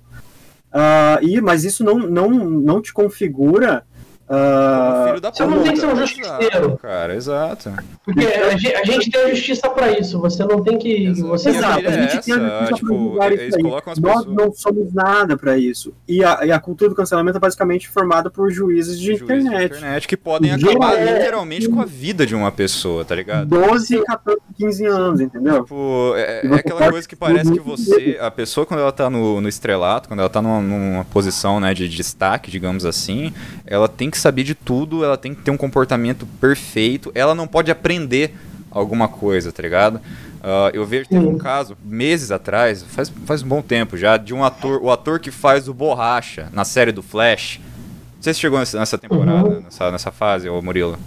Ah, 0.72 1.18
e, 1.22 1.41
mas 1.41 1.64
isso 1.64 1.83
não, 1.83 1.99
não, 1.99 2.31
não 2.31 2.83
te 2.83 2.93
configura. 2.93 3.85
Ah, 4.31 5.05
Filho 5.09 5.20
da 5.20 5.33
você 5.33 5.47
não 5.47 5.62
tem 5.62 5.72
que 5.72 5.81
ser 5.81 5.87
um 5.87 5.91
puta. 5.91 6.01
justiceiro. 6.07 6.79
Cara, 6.79 7.14
exato. 7.14 7.72
Porque 8.05 8.24
a 8.26 8.51
gente, 8.57 8.74
a 8.74 8.85
gente 8.85 9.11
tem 9.11 9.20
a 9.22 9.29
justiça 9.35 9.68
pra 9.70 9.91
isso. 9.99 10.20
Você 10.20 10.45
não 10.45 10.62
tem 10.62 10.79
que. 10.79 11.07
Exato. 11.07 11.29
Você 11.29 11.53
filha 11.53 11.66
a 11.68 11.79
é 11.79 12.11
gente 12.11 12.24
tem 12.24 12.35
a 12.35 12.61
justiça 12.61 12.74
tipo, 12.74 13.14
pra 13.16 13.26
eles 13.33 13.49
isso 13.55 13.59
colocam 13.61 13.93
as 13.93 13.99
Nós 13.99 14.16
pessoas- 14.18 14.37
não 14.37 14.53
somos 14.53 14.93
nada 14.93 15.37
pra 15.37 15.57
isso. 15.57 15.93
E 16.07 16.22
a, 16.24 16.41
e 16.45 16.53
a 16.53 16.59
cultura 16.61 16.91
do 16.91 16.95
cancelamento 16.97 17.37
é 17.39 17.41
basicamente 17.41 17.89
formada 17.89 18.31
por 18.31 18.51
juízes 18.51 18.99
de 18.99 19.07
Juízes 19.16 19.26
de 19.26 19.35
internet. 19.35 19.66
internet 19.76 20.09
que 20.09 20.16
podem 20.16 20.53
acabar 20.53 20.95
literalmente 21.01 21.68
com 21.68 21.81
a 21.81 21.85
vida 21.85 22.26
de 22.26 22.35
uma 22.35 22.53
pessoa, 22.53 23.05
tá 23.05 23.14
ligado? 23.14 23.47
12, 23.47 24.03
14, 24.05 24.41
15 24.57 24.87
anos, 24.87 25.20
entendeu? 25.20 25.62
Tipo, 25.62 26.12
é, 26.16 26.47
é 26.47 26.55
aquela 26.55 26.91
coisa 26.91 27.09
que 27.09 27.16
parece 27.16 27.51
que 27.53 27.61
você, 27.61 28.18
a 28.20 28.31
pessoa 28.31 28.66
quando 28.66 28.81
ela 28.81 28.93
tá 28.93 29.09
no, 29.09 29.41
no 29.41 29.49
estrelato, 29.49 30.09
quando 30.09 30.20
ela 30.20 30.29
tá 30.29 30.43
numa, 30.43 30.61
numa 30.61 31.05
posição 31.07 31.61
né, 31.61 31.72
de 31.74 31.89
destaque, 31.89 32.51
digamos 32.51 32.85
assim, 32.85 33.33
ela 33.66 33.89
tem 33.89 34.11
que 34.11 34.18
que 34.19 34.23
saber 34.23 34.43
de 34.43 34.55
tudo, 34.55 35.05
ela 35.05 35.16
tem 35.16 35.35
que 35.35 35.43
ter 35.43 35.51
um 35.51 35.57
comportamento 35.57 36.27
perfeito, 36.41 37.12
ela 37.14 37.35
não 37.35 37.47
pode 37.47 37.71
aprender 37.71 38.35
alguma 38.71 39.09
coisa, 39.09 39.53
tá 39.53 39.62
ligado? 39.62 39.97
Uh, 39.97 40.71
eu 40.73 40.85
vejo 40.85 41.09
teve 41.09 41.25
um 41.25 41.39
caso, 41.39 41.77
meses 41.85 42.31
atrás, 42.31 42.83
faz, 42.83 43.12
faz 43.25 43.43
um 43.43 43.49
bom 43.49 43.62
tempo 43.62 43.97
já, 43.97 44.16
de 44.16 44.35
um 44.35 44.45
ator, 44.45 44.81
o 44.83 44.91
ator 44.91 45.19
que 45.19 45.31
faz 45.31 45.69
o 45.69 45.75
Borracha 45.75 46.49
na 46.53 46.64
série 46.64 46.93
do 46.93 47.03
Flash. 47.03 47.61
Não 48.16 48.23
sei 48.23 48.35
se 48.35 48.41
chegou 48.41 48.59
nessa 48.59 48.99
temporada, 48.99 49.49
uhum. 49.49 49.61
nessa, 49.61 49.91
nessa 49.91 50.11
fase, 50.11 50.49
ô 50.49 50.61
Murilo. 50.61 50.99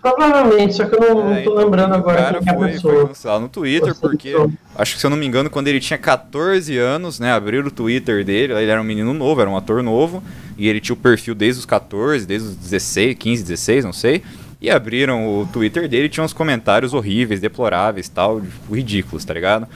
Provavelmente, 0.00 0.74
só 0.74 0.86
que 0.86 0.94
eu 0.94 1.00
não, 1.00 1.32
é, 1.32 1.42
tô 1.42 1.50
então, 1.50 1.64
lembrando 1.64 1.94
agora 1.94 2.22
cara 2.22 2.40
quem 2.40 2.52
é 2.52 2.56
foi, 2.56 2.68
a 2.68 2.72
pessoa. 2.72 2.94
Foi 2.94 3.06
cancelado 3.08 3.40
no 3.42 3.48
Twitter, 3.48 3.94
porque 3.94 4.34
acho 4.74 4.94
que 4.94 5.00
se 5.00 5.06
eu 5.06 5.10
não 5.10 5.16
me 5.16 5.26
engano, 5.26 5.50
quando 5.50 5.68
ele 5.68 5.78
tinha 5.78 5.98
14 5.98 6.76
anos, 6.78 7.20
né, 7.20 7.32
abriram 7.32 7.66
o 7.66 7.70
Twitter 7.70 8.24
dele, 8.24 8.54
ele 8.54 8.70
era 8.70 8.80
um 8.80 8.84
menino 8.84 9.12
novo, 9.12 9.40
era 9.42 9.50
um 9.50 9.56
ator 9.56 9.82
novo, 9.82 10.22
e 10.56 10.68
ele 10.68 10.80
tinha 10.80 10.94
o 10.94 10.96
perfil 10.96 11.34
desde 11.34 11.60
os 11.60 11.66
14, 11.66 12.26
desde 12.26 12.48
os 12.48 12.56
16, 12.56 13.16
15, 13.18 13.42
16, 13.42 13.84
não 13.84 13.92
sei. 13.92 14.22
E 14.60 14.70
abriram 14.70 15.26
o 15.26 15.46
Twitter 15.46 15.88
dele 15.88 16.06
e 16.06 16.08
tinha 16.08 16.24
uns 16.24 16.32
comentários 16.32 16.92
horríveis, 16.94 17.40
deploráveis 17.40 18.08
tal, 18.08 18.40
tipo, 18.40 18.74
ridículos, 18.74 19.24
tá 19.24 19.32
ligado? 19.34 19.66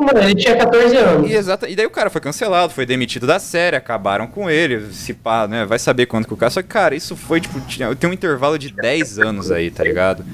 Mano, 0.00 0.18
ele 0.18 0.34
tinha 0.34 0.56
14 0.56 0.96
anos. 0.96 1.30
E, 1.30 1.34
exata, 1.34 1.68
e 1.68 1.76
daí 1.76 1.86
o 1.86 1.90
cara 1.90 2.10
foi 2.10 2.20
cancelado, 2.20 2.72
foi 2.72 2.86
demitido 2.86 3.26
da 3.26 3.38
série, 3.38 3.76
acabaram 3.76 4.26
com 4.26 4.48
ele, 4.48 4.92
se 4.92 5.12
pá, 5.14 5.46
né? 5.46 5.64
Vai 5.64 5.78
saber 5.78 6.06
quanto 6.06 6.26
que 6.26 6.34
o 6.34 6.36
cara. 6.36 6.50
Só 6.50 6.62
que, 6.62 6.68
cara, 6.68 6.94
isso 6.94 7.16
foi, 7.16 7.40
tipo, 7.40 7.60
tinha, 7.60 7.94
tem 7.94 8.08
um 8.08 8.12
intervalo 8.12 8.58
de 8.58 8.72
10 8.72 9.18
anos 9.18 9.50
aí, 9.50 9.70
tá 9.70 9.84
ligado? 9.84 10.24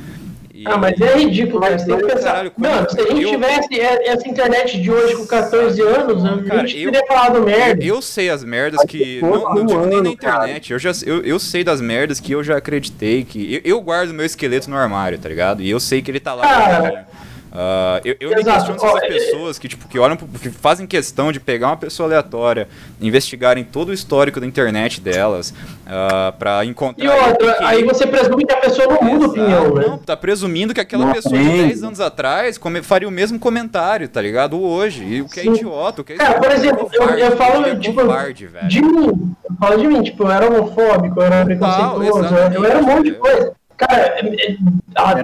E... 0.57 0.65
Ah, 0.67 0.79
mas 0.79 0.99
é 0.99 1.19
ridículo. 1.19 1.61
Você 1.61 1.85
tem 1.85 1.99
que 1.99 2.07
pensar. 2.07 2.33
Caralho, 2.33 2.53
Mano, 2.57 2.91
se 2.91 2.99
a 2.99 3.07
gente 3.07 3.23
eu... 3.23 3.31
tivesse 3.31 3.81
essa 3.81 4.27
internet 4.27 4.81
de 4.81 4.91
hoje 4.91 5.15
com 5.15 5.27
14 5.27 5.83
anos, 5.83 6.49
cara, 6.49 6.63
a 6.63 6.67
gente 6.67 6.81
eu, 6.81 6.91
teria 6.91 7.07
falado 7.07 7.43
merda. 7.43 7.85
Eu 7.85 8.01
sei 8.01 8.31
as 8.31 8.43
merdas 8.43 8.83
que. 8.87 9.21
Não, 9.21 9.55
não 9.55 9.67
digo 9.67 9.87
nem 9.87 10.03
na 10.03 10.09
internet. 10.09 10.73
Eu, 10.73 10.79
já, 10.79 10.93
eu, 11.05 11.23
eu 11.23 11.39
sei 11.39 11.63
das 11.63 11.79
merdas 11.83 12.21
que 12.21 12.33
eu 12.33 12.43
já 12.43 12.57
acreditei 12.57 13.23
que. 13.23 13.57
Eu, 13.57 13.77
eu 13.77 13.81
guardo 13.83 14.15
meu 14.15 14.25
esqueleto 14.25 14.71
no 14.71 14.77
armário, 14.77 15.19
tá 15.19 15.29
ligado? 15.29 15.63
E 15.63 15.69
eu 15.69 15.79
sei 15.79 16.01
que 16.01 16.11
ele 16.11 16.21
tá 16.21 16.33
lá. 16.33 16.43
Cara, 16.43 17.07
Uh, 17.57 18.01
eu 18.05 18.17
eu 18.21 18.29
me 18.37 18.45
questiono 18.45 18.77
essas 18.77 19.01
pessoas 19.09 19.59
que, 19.59 19.67
tipo, 19.67 19.89
que 19.89 19.99
olham, 19.99 20.15
que 20.15 20.51
fazem 20.51 20.87
questão 20.87 21.33
de 21.33 21.41
pegar 21.41 21.69
uma 21.69 21.77
pessoa 21.77 22.07
aleatória, 22.07 22.69
investigarem 23.01 23.65
todo 23.65 23.89
o 23.89 23.93
histórico 23.95 24.39
da 24.39 24.47
internet 24.47 25.01
delas, 25.01 25.51
uh, 25.87 26.37
pra 26.39 26.67
encontrar. 26.67 27.03
E 27.03 27.09
outra, 27.09 27.55
que... 27.55 27.65
aí 27.65 27.83
você 27.83 28.07
presume 28.07 28.45
que 28.45 28.53
a 28.53 28.59
pessoa 28.59 28.87
não 28.89 29.03
muda 29.03 29.27
opinião, 29.29 29.75
né? 29.75 29.85
Não, 29.87 29.97
tá 29.97 30.15
presumindo 30.15 30.75
que 30.75 30.81
aquela 30.81 31.11
pessoa 31.15 31.39
de 31.39 31.45
10 31.45 31.83
anos 31.83 32.01
atrás 32.01 32.59
come, 32.59 32.83
faria 32.83 33.09
o 33.09 33.13
mesmo 33.13 33.39
comentário, 33.39 34.07
tá 34.07 34.21
ligado? 34.21 34.61
Hoje. 34.61 35.03
E 35.05 35.23
o 35.23 35.29
que 35.29 35.41
é 35.41 35.43
Sim. 35.45 35.51
é 35.51 35.53
idiota, 35.55 36.03
o 36.03 36.05
que 36.05 36.13
é 36.13 36.17
Cara, 36.17 36.39
por 36.39 36.53
exemplo, 36.53 36.91
é 36.93 36.99
covarde, 36.99 37.23
eu, 37.23 37.31
eu 37.31 37.37
falo, 37.39 37.67
é 37.67 37.77
tipo, 37.77 38.01
covarde, 38.03 38.51
de 38.69 38.83
mim, 38.83 39.35
eu 39.49 39.57
falo 39.59 39.79
de 39.79 39.87
mim, 39.87 40.03
tipo, 40.03 40.25
eu 40.25 40.31
era 40.31 40.47
homofóbico, 40.47 41.21
eu 41.21 41.25
era 41.25 41.45
preconceituoso, 41.45 42.35
eu 42.55 42.65
era 42.65 42.79
um 42.79 42.83
monte 42.83 43.05
de 43.05 43.13
coisa. 43.13 43.55
Cara, 43.79 44.19
é, 44.19 44.53
é, 44.53 44.57
a, 44.95 45.15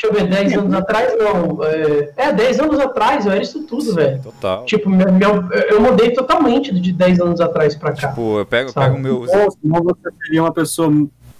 Deixa 0.00 0.06
eu 0.06 0.12
ver, 0.12 0.30
10 0.30 0.56
anos 0.58 0.74
atrás, 0.74 1.12
não. 1.18 1.64
É, 1.64 2.12
é, 2.16 2.32
10 2.32 2.60
anos 2.60 2.78
atrás 2.78 3.26
eu 3.26 3.32
era 3.32 3.42
isso 3.42 3.64
tudo, 3.64 3.92
velho. 3.96 4.22
Total. 4.22 4.64
Tipo, 4.64 4.88
meu, 4.88 5.12
meu, 5.12 5.52
eu 5.68 5.80
mudei 5.80 6.12
totalmente 6.12 6.72
de 6.72 6.92
10 6.92 7.18
anos 7.18 7.40
atrás 7.40 7.74
pra 7.74 7.92
cá. 7.92 8.08
Tipo, 8.08 8.38
eu 8.38 8.46
pego, 8.46 8.72
pego 8.72 8.94
o 8.94 8.98
meu. 8.98 9.26
Senão 9.26 9.82
você 9.82 10.08
seria 10.22 10.42
uma 10.44 10.52
pessoa 10.52 10.92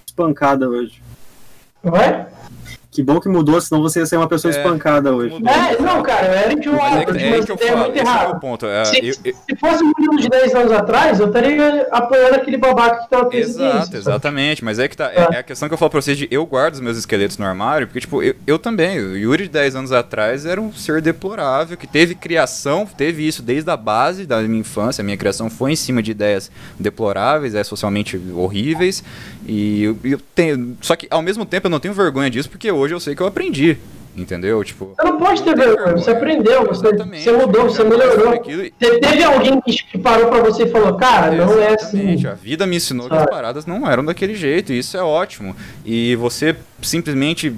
espancada 0.05 0.69
hoje. 0.69 1.01
Vai? 1.85 2.27
Que 2.99 3.03
bom 3.05 3.21
que 3.21 3.29
mudou, 3.29 3.61
senão 3.61 3.81
você 3.81 4.01
ia 4.01 4.07
ser 4.07 4.17
uma 4.17 4.27
pessoa 4.27 4.53
é, 4.53 4.57
espancada 4.57 5.15
hoje. 5.15 5.37
É, 5.37 5.81
não, 5.81 6.03
cara, 6.03 6.27
eu 6.27 6.33
era 6.33 6.53
idiota. 6.53 6.79
Mas 6.83 6.95
é 6.97 7.05
que, 7.05 7.25
é 7.25 7.43
que 7.45 7.53
eu 7.53 7.57
falo, 7.57 7.79
muito 7.79 7.97
errado. 7.97 8.33
É 8.33 8.37
o 8.37 8.41
ponto. 8.41 8.67
É, 8.67 8.85
se, 8.87 8.99
eu, 8.99 9.15
eu... 9.25 9.35
se, 9.35 9.57
fosse 9.57 9.85
um 9.85 9.93
menino 9.97 10.21
de 10.21 10.29
10 10.29 10.55
anos 10.57 10.73
atrás, 10.73 11.21
eu 11.21 11.29
estaria 11.29 11.87
apoiando 11.93 12.35
aquele 12.35 12.57
babaca 12.57 13.05
que 13.05 13.09
tava 13.09 13.27
presidente. 13.27 13.77
Exato, 13.77 13.97
exatamente. 13.97 14.65
Mas 14.65 14.81
é 14.81 14.89
que 14.89 14.97
tá. 14.97 15.13
É, 15.13 15.37
é, 15.37 15.39
a 15.39 15.43
questão 15.45 15.69
que 15.69 15.75
eu 15.75 15.79
falo 15.79 15.93
pra 15.93 16.01
vocês 16.01 16.19
de 16.19 16.27
eu 16.29 16.45
guardo 16.45 16.75
os 16.75 16.81
meus 16.81 16.99
esqueletos 16.99 17.39
no 17.39 17.47
armário, 17.47 17.87
porque, 17.87 18.01
tipo, 18.01 18.21
eu, 18.21 18.35
eu 18.45 18.59
também. 18.59 18.99
O 18.99 19.17
Yuri 19.17 19.45
de 19.45 19.51
10 19.51 19.77
anos 19.77 19.93
atrás 19.93 20.45
era 20.45 20.61
um 20.61 20.73
ser 20.73 21.01
deplorável, 21.01 21.77
que 21.77 21.87
teve 21.87 22.17
criação, 22.17 22.85
teve 22.85 23.25
isso 23.25 23.45
desde 23.45 23.71
a 23.71 23.77
base 23.77 24.27
da 24.27 24.41
minha 24.43 24.59
infância. 24.59 25.03
A 25.03 25.05
minha 25.05 25.17
criação 25.17 25.49
foi 25.49 25.71
em 25.71 25.77
cima 25.77 26.03
de 26.03 26.11
ideias 26.11 26.51
deploráveis, 26.77 27.55
é 27.55 27.63
socialmente 27.63 28.21
horríveis. 28.35 29.05
E 29.49 29.83
eu, 29.83 29.99
eu 30.05 30.21
tenho. 30.35 30.77
Só 30.83 30.95
que 30.95 31.09
ao 31.11 31.23
mesmo 31.23 31.47
tempo 31.47 31.67
eu 31.67 31.71
não 31.71 31.81
tenho 31.81 31.95
vergonha 31.95 32.31
disso, 32.31 32.51
porque 32.51 32.71
hoje 32.71 32.95
eu 32.95 33.01
sei 33.01 33.17
que 33.17 33.23
eu 33.23 33.27
aprendi. 33.27 33.79
Entendeu? 34.19 34.63
Tipo. 34.65 34.95
Você 34.97 35.09
não 35.09 35.19
pode 35.19 35.43
ter 35.43 35.57
vergonha, 35.57 35.93
você 35.93 36.11
aprendeu, 36.11 36.67
você, 36.67 36.93
você 36.93 37.33
mudou, 37.33 37.65
você 37.65 37.85
melhorou. 37.85 38.31
Aquilo... 38.33 38.69
Teve 38.79 39.25
alguém 39.25 39.61
que 39.61 39.99
parou 39.99 40.29
pra 40.29 40.41
você 40.41 40.65
e 40.65 40.71
falou, 40.71 40.97
cara, 40.97 41.31
não 41.31 41.59
é 41.61 41.75
assim. 41.75 42.27
A 42.27 42.35
vida 42.35 42.67
me 42.67 42.77
ensinou 42.77 43.09
Sabe? 43.09 43.17
que 43.17 43.25
as 43.25 43.31
paradas 43.31 43.67
não 43.67 43.89
eram 43.89 44.05
daquele 44.05 44.35
jeito, 44.35 44.73
e 44.73 44.79
isso 44.79 44.97
é 44.97 45.03
ótimo. 45.03 45.55
E 45.85 46.17
você 46.17 46.57
simplesmente. 46.83 47.55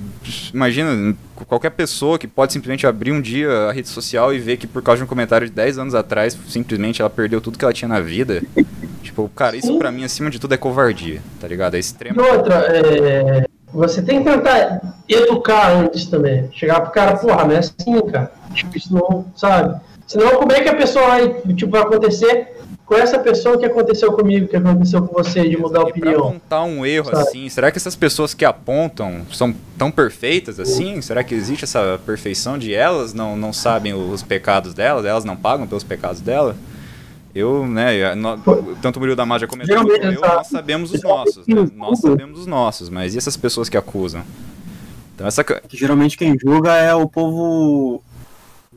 Imagina, 0.53 1.17
qualquer 1.47 1.71
pessoa 1.71 2.19
que 2.19 2.27
pode 2.27 2.53
simplesmente 2.53 2.87
abrir 2.87 3.13
um 3.13 3.21
dia 3.21 3.51
a 3.69 3.73
rede 3.73 3.89
social 3.89 4.35
e 4.35 4.39
ver 4.39 4.57
que 4.57 4.67
por 4.67 4.83
causa 4.83 4.99
de 4.99 5.05
um 5.05 5.09
comentário 5.09 5.47
de 5.47 5.53
10 5.53 5.79
anos 5.79 5.95
atrás, 5.95 6.37
simplesmente 6.49 7.01
ela 7.01 7.11
perdeu 7.11 7.41
tudo 7.41 7.59
que 7.59 7.65
ela 7.65 7.73
tinha 7.73 7.89
na 7.89 8.01
vida. 8.01 8.43
tipo, 9.03 9.29
cara, 9.35 9.57
isso 9.57 9.77
pra 9.79 9.91
mim, 9.91 10.05
acima 10.05 10.31
de 10.31 10.39
tudo, 10.39 10.55
é 10.55 10.57
covardia, 10.57 11.21
tá 11.41 11.49
ligado? 11.49 11.75
É 11.75 11.79
extremo. 11.79 12.21
E 12.21 12.25
outra, 12.25 12.57
é 12.69 13.45
você 13.73 14.03
tem 14.03 14.23
que 14.23 14.31
tentar 14.31 14.81
educar 15.09 15.73
antes 15.73 16.07
também. 16.07 16.49
Chegar 16.53 16.81
pro 16.81 16.93
cara, 16.93 17.17
porra, 17.17 17.45
não 17.45 17.55
é 17.55 17.59
assim, 17.59 18.01
cara. 18.11 18.33
Tipo, 18.55 18.77
isso 18.77 18.93
não, 18.93 19.25
sabe? 19.37 19.81
Senão, 20.07 20.37
como 20.37 20.53
é 20.53 20.61
que 20.61 20.69
a 20.69 20.75
pessoa 20.75 21.07
vai, 21.07 21.29
tipo, 21.55 21.71
vai 21.71 21.83
acontecer 21.83 22.57
com 22.85 22.97
essa 22.97 23.17
pessoa 23.21 23.57
que 23.57 23.65
aconteceu 23.65 24.13
comigo, 24.13 24.49
que 24.49 24.57
aconteceu 24.57 25.01
com 25.03 25.15
você, 25.15 25.49
de 25.49 25.57
mudar 25.57 25.81
a 25.81 25.85
opinião? 25.85 26.21
Pra 26.21 26.29
apontar 26.31 26.65
um 26.65 26.85
erro 26.85 27.11
sabe? 27.11 27.23
assim, 27.23 27.49
será 27.49 27.71
que 27.71 27.79
essas 27.79 27.95
pessoas 27.95 28.35
que 28.35 28.45
apontam 28.45 29.25
são 29.33 29.55
tão 29.79 29.93
perfeitas 29.93 30.59
assim? 30.59 31.01
Será 31.01 31.23
que 31.23 31.33
existe 31.33 31.63
essa 31.63 32.01
perfeição 32.05 32.59
de 32.59 32.75
elas 32.75 33.15
não, 33.15 33.37
não 33.37 33.53
sabem 33.53 33.95
os 33.95 34.25
pecados 34.25 34.75
delas, 34.75 35.05
elas 35.05 35.25
não 35.25 35.37
pagam 35.37 35.69
pelos 35.69 35.85
pecados 35.85 36.21
delas? 36.21 36.57
Eu, 37.35 37.67
né, 37.67 38.15
nós, 38.15 38.41
tanto 38.83 38.97
o 38.97 39.01
Murilo 39.01 39.17
da 39.17 39.39
já 39.39 39.47
comentou 39.47 39.77
como 39.77 39.93
eu, 39.93 40.21
nós 40.21 40.49
sabemos 40.49 40.93
os 40.93 41.03
nossos, 41.03 41.47
né? 41.47 41.69
Nós 41.77 42.01
sabemos 42.01 42.41
os 42.41 42.47
nossos, 42.47 42.89
mas 42.89 43.15
e 43.15 43.19
essas 43.19 43.37
pessoas 43.37 43.69
que 43.69 43.77
acusam? 43.77 44.25
Então 45.15 45.27
essa... 45.27 45.45
Geralmente 45.69 46.17
quem 46.17 46.37
julga 46.39 46.75
é 46.75 46.93
o 46.95 47.09
povo 47.09 48.03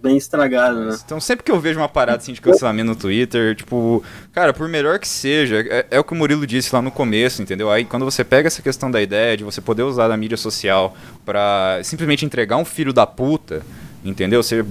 bem 0.04 0.18
estragado, 0.18 0.82
né? 0.82 0.98
Então 1.04 1.20
sempre 1.20 1.46
que 1.46 1.52
eu 1.52 1.60
vejo 1.60 1.80
uma 1.80 1.88
parada 1.88 2.18
assim 2.18 2.34
de 2.34 2.42
cancelamento 2.42 2.90
no 2.90 2.96
Twitter, 2.96 3.56
tipo, 3.56 4.04
cara, 4.34 4.54
por 4.54 4.68
melhor 4.68 5.00
que 5.00 5.08
seja, 5.08 5.62
é, 5.62 5.88
é, 5.90 6.00
o 6.00 6.04
que 6.04 6.12
o 6.12 6.16
Murilo 6.16 6.46
disse 6.46 6.76
lá 6.76 6.82
no 6.82 6.92
começo, 6.92 7.42
entendeu? 7.42 7.72
Aí 7.72 7.86
quando 7.86 8.04
você 8.04 8.24
pega 8.24 8.48
essa 8.48 8.62
questão 8.62 8.92
da 8.92 9.02
ideia 9.02 9.38
de 9.38 9.46
você 9.46 9.62
poder 9.62 9.84
usar 9.84 10.12
a 10.12 10.18
mídia 10.18 10.36
social 10.36 10.94
para 11.26 11.80
simplesmente 11.84 12.26
entregar 12.26 12.58
um 12.58 12.66
filho 12.66 12.92
da 12.92 13.08
puta 13.08 13.64
entendeu? 14.04 14.44
Ser, 14.44 14.66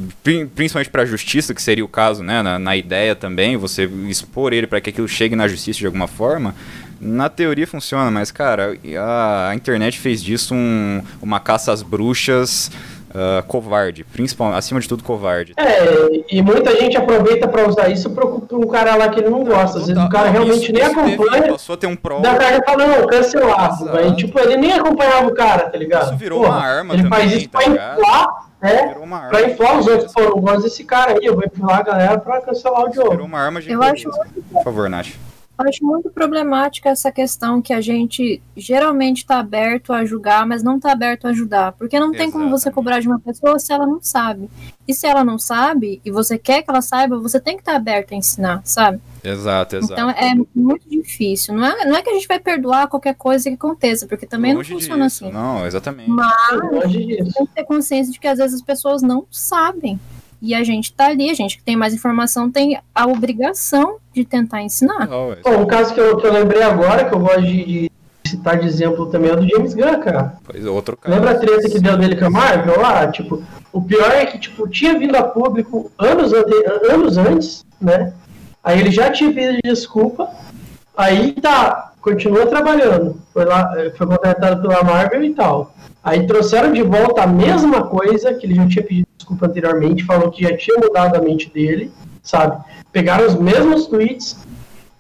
principalmente 0.55 0.91
para 0.91 1.03
a 1.03 1.07
justiça, 1.07 1.55
que 1.55 1.62
seria 1.62 1.85
o 1.85 1.89
caso, 1.89 2.22
né? 2.22 2.43
Na, 2.43 2.59
na 2.59 2.76
ideia 2.76 3.14
também, 3.14 3.57
você 3.57 3.89
expor 4.09 4.53
ele 4.53 4.66
para 4.66 4.80
que 4.80 4.91
aquilo 4.91 5.09
chegue 5.09 5.35
na 5.35 5.49
justiça 5.49 5.78
de 5.78 5.87
alguma 5.87 6.07
forma. 6.07 6.55
Na 7.01 7.28
teoria 7.28 7.66
funciona, 7.66 8.11
mas 8.11 8.30
cara, 8.30 8.76
a, 8.97 9.49
a 9.51 9.55
internet 9.55 9.99
fez 9.99 10.22
disso 10.22 10.55
um, 10.55 11.03
uma 11.20 11.41
caça 11.41 11.72
às 11.72 11.83
bruxas 11.83 12.70
uh, 13.12 13.43
covarde, 13.47 14.05
principalmente, 14.05 14.59
acima 14.59 14.80
de 14.80 14.89
tudo 14.89 15.03
covarde. 15.03 15.55
É, 15.57 16.24
e 16.30 16.41
muita 16.43 16.76
gente 16.76 16.97
aproveita 16.97 17.47
para 17.49 17.68
usar 17.68 17.89
isso 17.89 18.11
para 18.11 18.26
um 18.26 18.66
cara 18.66 18.95
lá 18.97 19.09
que 19.09 19.20
ele 19.20 19.30
não 19.30 19.45
gosta. 19.45 19.78
Às 19.78 19.87
vezes 19.87 20.03
o 20.03 20.09
cara 20.09 20.30
realmente 20.30 20.62
isso, 20.62 20.72
nem 20.72 20.83
isso 20.83 20.93
acompanha. 20.93 21.43
Teve, 21.43 21.53
passou 21.53 21.74
a 21.74 21.76
ter 21.76 21.87
um 21.87 21.97
pro. 21.97 22.20
Da 22.20 22.37
cara 22.37 22.62
fala, 22.64 22.87
não, 22.87 23.07
cancelado. 23.07 23.97
Aí, 23.97 24.14
tipo, 24.16 24.39
ele 24.39 24.57
nem 24.57 24.72
acompanhava 24.72 25.26
o 25.26 25.35
cara, 25.35 25.68
tá 25.68 25.78
ligado? 25.78 26.07
Isso 26.07 26.16
virou 26.16 26.43
Porra, 26.43 26.57
uma 26.57 26.64
arma 26.64 26.95
ele 26.95 27.03
também, 27.03 27.18
faz 27.18 27.33
isso 27.33 27.49
tá 27.49 27.59
pra 27.59 27.68
inflar 27.68 28.51
é, 28.62 28.94
pra 29.28 29.42
inflar 29.42 29.78
os 29.78 29.86
outros, 29.88 30.12
pô, 30.12 30.20
eu 30.20 30.36
gosto 30.36 30.62
desse 30.62 30.84
cara 30.84 31.12
aí, 31.12 31.26
eu 31.26 31.34
vou 31.34 31.44
inflar 31.44 31.80
a 31.80 31.82
galera 31.82 32.18
pra 32.18 32.40
cancelar 32.40 32.88
o 32.88 32.92
jogo. 32.92 33.10
Virou 33.10 33.26
uma 33.26 33.40
arma 33.40 33.60
de 33.60 33.70
Eu 33.70 33.82
acho 33.82 34.08
Por 34.52 34.62
favor, 34.62 34.88
Nath. 34.88 35.08
Eu 35.59 35.68
acho 35.68 35.84
muito 35.84 36.11
problemática 36.11 36.88
essa 36.88 37.12
questão 37.12 37.61
que 37.61 37.72
a 37.72 37.80
gente 37.80 38.42
geralmente 38.57 39.18
está 39.18 39.38
aberto 39.38 39.92
a 39.92 40.05
julgar, 40.05 40.46
mas 40.46 40.62
não 40.62 40.76
está 40.76 40.92
aberto 40.92 41.26
a 41.26 41.30
ajudar. 41.30 41.72
Porque 41.72 42.00
não 42.00 42.11
tem 42.11 42.30
como 42.30 42.48
você 42.48 42.70
cobrar 42.70 43.00
de 43.00 43.07
uma 43.07 43.20
pessoa 43.20 43.59
se 43.59 43.72
ela 43.72 43.86
não 43.86 44.00
sabe. 44.03 44.50
E 44.88 44.94
se 44.94 45.07
ela 45.07 45.22
não 45.22 45.38
sabe, 45.38 46.00
e 46.05 46.11
você 46.11 46.36
quer 46.38 46.62
que 46.62 46.70
ela 46.70 46.82
saiba, 46.82 47.18
você 47.18 47.38
tem 47.38 47.57
que 47.57 47.62
estar 47.62 47.72
tá 47.72 47.78
aberto 47.78 48.12
a 48.12 48.16
ensinar, 48.16 48.62
sabe? 48.64 49.00
Exato, 49.22 49.76
exato. 49.76 49.92
Então 49.92 50.11
é 50.11 50.34
muito 50.55 50.88
difícil. 50.88 51.55
Não 51.55 51.64
é, 51.64 51.84
não 51.84 51.96
é 51.96 52.03
que 52.03 52.11
a 52.11 52.14
gente 52.14 52.26
vai 52.26 52.40
perdoar 52.40 52.88
qualquer 52.88 53.14
coisa 53.14 53.48
que 53.48 53.55
aconteça, 53.55 54.07
porque 54.07 54.26
também 54.26 54.55
Longe 54.55 54.72
não 54.72 54.80
funciona 54.80 55.07
disso. 55.07 55.24
assim. 55.24 55.34
Não, 55.34 55.64
exatamente. 55.64 56.11
Mas 56.11 56.92
tem 56.92 57.46
que 57.46 57.55
ter 57.55 57.64
consciência 57.64 58.12
de 58.12 58.18
que 58.18 58.26
às 58.26 58.38
vezes 58.38 58.57
as 58.57 58.62
pessoas 58.62 59.03
não 59.03 59.26
sabem. 59.30 60.00
E 60.43 60.57
a 60.57 60.64
gente 60.64 60.93
tá 60.93 61.07
ali, 61.07 61.30
a 61.30 61.34
gente 61.34 61.57
que 61.57 61.62
tem 61.62 61.76
mais 61.76 61.95
informação 61.95 62.51
tem 62.51 62.76
a 62.93 63.07
obrigação 63.07 63.99
de 64.12 64.24
tentar 64.24 64.61
ensinar. 64.61 65.07
Bom, 65.07 65.36
um 65.61 65.66
caso 65.66 65.95
que 65.95 66.01
eu, 66.01 66.16
que 66.16 66.26
eu 66.26 66.32
lembrei 66.32 66.61
agora, 66.61 67.05
que 67.05 67.14
eu 67.14 67.20
gosto 67.20 67.43
de, 67.43 67.88
citar 68.26 68.59
de 68.59 68.66
exemplo 68.66 69.07
também, 69.07 69.30
é 69.30 69.36
do 69.36 69.49
James 69.49 69.72
Gunn, 69.72 70.01
cara. 70.01 70.34
Pois 70.45 70.66
é, 70.66 70.68
outro 70.68 70.97
caso. 70.97 71.14
Lembra 71.14 71.30
a 71.30 71.38
treta 71.38 71.70
que 71.70 71.78
deu 71.78 71.97
dele 71.97 72.16
com 72.16 72.24
a 72.24 72.30
Marvel 72.30 72.80
lá? 72.80 73.07
Tipo, 73.07 73.40
o 73.72 73.80
pior 73.80 74.11
é 74.11 74.26
que, 74.26 74.36
tipo, 74.36 74.66
tinha 74.68 74.99
vindo 74.99 75.14
a 75.14 75.22
público 75.22 75.93
anos, 75.97 76.32
anos 76.90 77.16
antes, 77.16 77.64
né? 77.80 78.12
Aí 78.64 78.80
ele 78.80 78.90
já 78.90 79.12
tinha 79.12 79.32
pedido 79.32 79.61
desculpa. 79.62 80.28
Aí 80.97 81.32
tá 81.32 81.93
continua 82.01 82.47
trabalhando. 82.47 83.16
Foi, 83.32 83.45
lá, 83.45 83.72
eh, 83.76 83.93
foi 83.97 84.07
contratado 84.09 84.61
pela 84.61 84.82
Marvel 84.82 85.22
e 85.22 85.32
tal. 85.34 85.72
Aí 86.03 86.26
trouxeram 86.26 86.72
de 86.72 86.82
volta 86.82 87.22
a 87.22 87.26
mesma 87.28 87.84
coisa 87.84 88.34
que 88.34 88.45
ele 88.45 88.57
já 88.57 88.66
tinha 88.66 88.84
pedido 88.84 89.07
desculpa 89.23 89.47
anteriormente, 89.47 90.05
falou 90.05 90.31
que 90.31 90.43
já 90.43 90.57
tinha 90.57 90.79
mudado 90.79 91.16
a 91.16 91.20
mente 91.20 91.51
dele, 91.51 91.93
sabe? 92.23 92.62
Pegaram 92.91 93.27
os 93.27 93.35
mesmos 93.35 93.87
tweets 93.87 94.37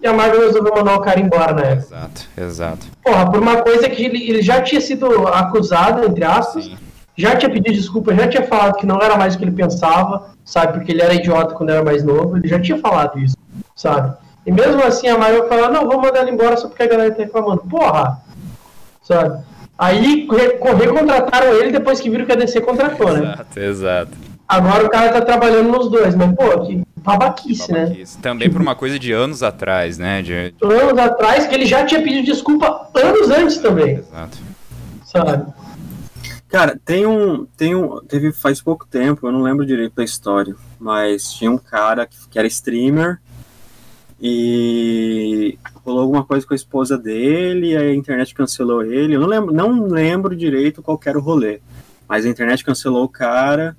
e 0.00 0.06
a 0.06 0.12
Marvel 0.12 0.46
resolveu 0.46 0.74
mandar 0.74 0.96
o 0.96 1.00
cara 1.00 1.20
embora 1.20 1.60
época. 1.60 1.94
Exato, 1.94 2.28
exato. 2.36 2.86
Porra, 3.02 3.30
por 3.30 3.40
uma 3.40 3.62
coisa 3.62 3.88
que 3.88 4.04
ele, 4.04 4.28
ele 4.28 4.42
já 4.42 4.60
tinha 4.62 4.80
sido 4.80 5.28
acusado, 5.28 6.04
entre 6.04 6.24
aspas, 6.24 6.64
Sim. 6.64 6.76
já 7.16 7.36
tinha 7.36 7.50
pedido 7.50 7.74
desculpa, 7.74 8.14
já 8.14 8.28
tinha 8.28 8.44
falado 8.44 8.76
que 8.76 8.86
não 8.86 9.00
era 9.00 9.16
mais 9.16 9.34
o 9.34 9.38
que 9.38 9.44
ele 9.44 9.52
pensava, 9.52 10.30
sabe? 10.44 10.74
Porque 10.74 10.92
ele 10.92 11.02
era 11.02 11.14
idiota 11.14 11.54
quando 11.54 11.70
era 11.70 11.84
mais 11.84 12.02
novo, 12.02 12.36
ele 12.36 12.48
já 12.48 12.60
tinha 12.60 12.78
falado 12.78 13.18
isso, 13.18 13.36
sabe? 13.76 14.16
E 14.44 14.50
mesmo 14.50 14.82
assim 14.82 15.08
a 15.08 15.18
Marvel 15.18 15.48
falou, 15.48 15.70
não, 15.70 15.86
vou 15.86 16.00
mandar 16.00 16.22
ele 16.22 16.32
embora 16.32 16.56
só 16.56 16.68
porque 16.68 16.82
a 16.82 16.88
galera 16.88 17.14
tá 17.14 17.22
reclamando. 17.22 17.62
Porra! 17.62 18.20
Sabe? 19.02 19.44
Aí 19.78 20.28
recontrataram 20.78 21.54
ele 21.54 21.72
depois 21.72 22.00
que 22.00 22.10
viram 22.10 22.26
que 22.26 22.32
a 22.32 22.36
DC 22.36 22.60
contratou, 22.60 23.12
né? 23.12 23.32
Exato, 23.32 23.60
exato. 23.60 24.12
Agora 24.46 24.84
o 24.84 24.90
cara 24.90 25.12
tá 25.12 25.20
trabalhando 25.20 25.70
nos 25.70 25.90
dois, 25.90 26.14
mas 26.14 26.34
pô, 26.34 26.60
que 26.60 26.82
babaquice, 26.96 27.72
né? 27.72 27.86
babaquice. 27.86 28.16
né? 28.16 28.22
Também 28.22 28.50
por 28.50 28.60
uma 28.60 28.74
coisa 28.74 28.98
de 28.98 29.12
anos 29.12 29.42
atrás, 29.42 29.98
né? 29.98 30.22
De... 30.22 30.54
Anos 30.62 30.98
atrás, 30.98 31.46
que 31.46 31.54
ele 31.54 31.66
já 31.66 31.84
tinha 31.84 32.02
pedido 32.02 32.26
desculpa 32.26 32.88
anos 32.94 33.30
antes 33.30 33.58
também. 33.58 33.96
Exato. 33.96 34.38
Sabe? 35.04 35.52
Cara, 36.48 36.78
tem 36.84 37.06
um, 37.06 37.46
tem 37.56 37.74
um. 37.74 38.00
Teve 38.00 38.30
faz 38.30 38.60
pouco 38.60 38.86
tempo, 38.86 39.26
eu 39.26 39.32
não 39.32 39.40
lembro 39.40 39.64
direito 39.64 39.94
da 39.94 40.04
história, 40.04 40.54
mas 40.78 41.32
tinha 41.32 41.50
um 41.50 41.56
cara 41.56 42.06
que, 42.06 42.16
que 42.28 42.38
era 42.38 42.46
streamer 42.46 43.20
e 44.24 45.58
rolou 45.84 46.02
alguma 46.02 46.24
coisa 46.24 46.46
com 46.46 46.54
a 46.54 46.56
esposa 46.56 46.96
dele, 46.96 47.76
a 47.76 47.92
internet 47.92 48.32
cancelou 48.32 48.84
ele. 48.84 49.16
Eu 49.16 49.20
não 49.20 49.26
lembro, 49.26 49.52
não 49.52 49.86
lembro 49.88 50.36
direito 50.36 50.80
qual 50.80 51.00
era 51.04 51.18
o 51.18 51.20
rolê. 51.20 51.60
Mas 52.08 52.24
a 52.24 52.28
internet 52.28 52.64
cancelou 52.64 53.02
o 53.02 53.08
cara, 53.08 53.76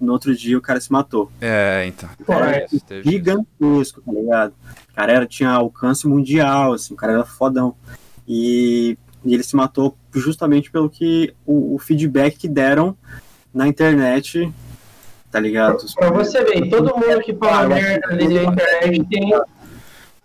no 0.00 0.12
outro 0.12 0.34
dia 0.34 0.56
o 0.56 0.62
cara 0.62 0.80
se 0.80 0.90
matou. 0.90 1.30
É, 1.42 1.84
então. 1.86 2.08
Pô, 2.24 2.32
é, 2.32 2.66
gigantesco, 3.04 4.00
tá 4.00 4.12
ligado? 4.12 4.54
O 4.90 4.94
cara 4.94 5.12
era, 5.12 5.26
tinha 5.26 5.50
alcance 5.50 6.08
mundial, 6.08 6.72
assim, 6.72 6.94
o 6.94 6.96
cara 6.96 7.12
era 7.12 7.24
fodão. 7.26 7.74
E, 8.26 8.96
e 9.22 9.34
ele 9.34 9.42
se 9.42 9.54
matou 9.54 9.94
justamente 10.14 10.70
pelo 10.70 10.88
que 10.88 11.34
o, 11.44 11.74
o 11.74 11.78
feedback 11.78 12.38
que 12.38 12.48
deram 12.48 12.96
na 13.52 13.68
internet 13.68 14.50
tá 15.30 15.40
ligado? 15.40 15.82
Pra 15.94 16.10
você 16.10 16.44
ver, 16.44 16.68
todo 16.68 16.94
mundo 16.94 17.20
que 17.22 17.34
fala 17.34 17.74
merda 17.74 18.06
ali 18.08 18.28
na 18.28 18.42
internet 18.42 19.04
tem, 19.08 19.32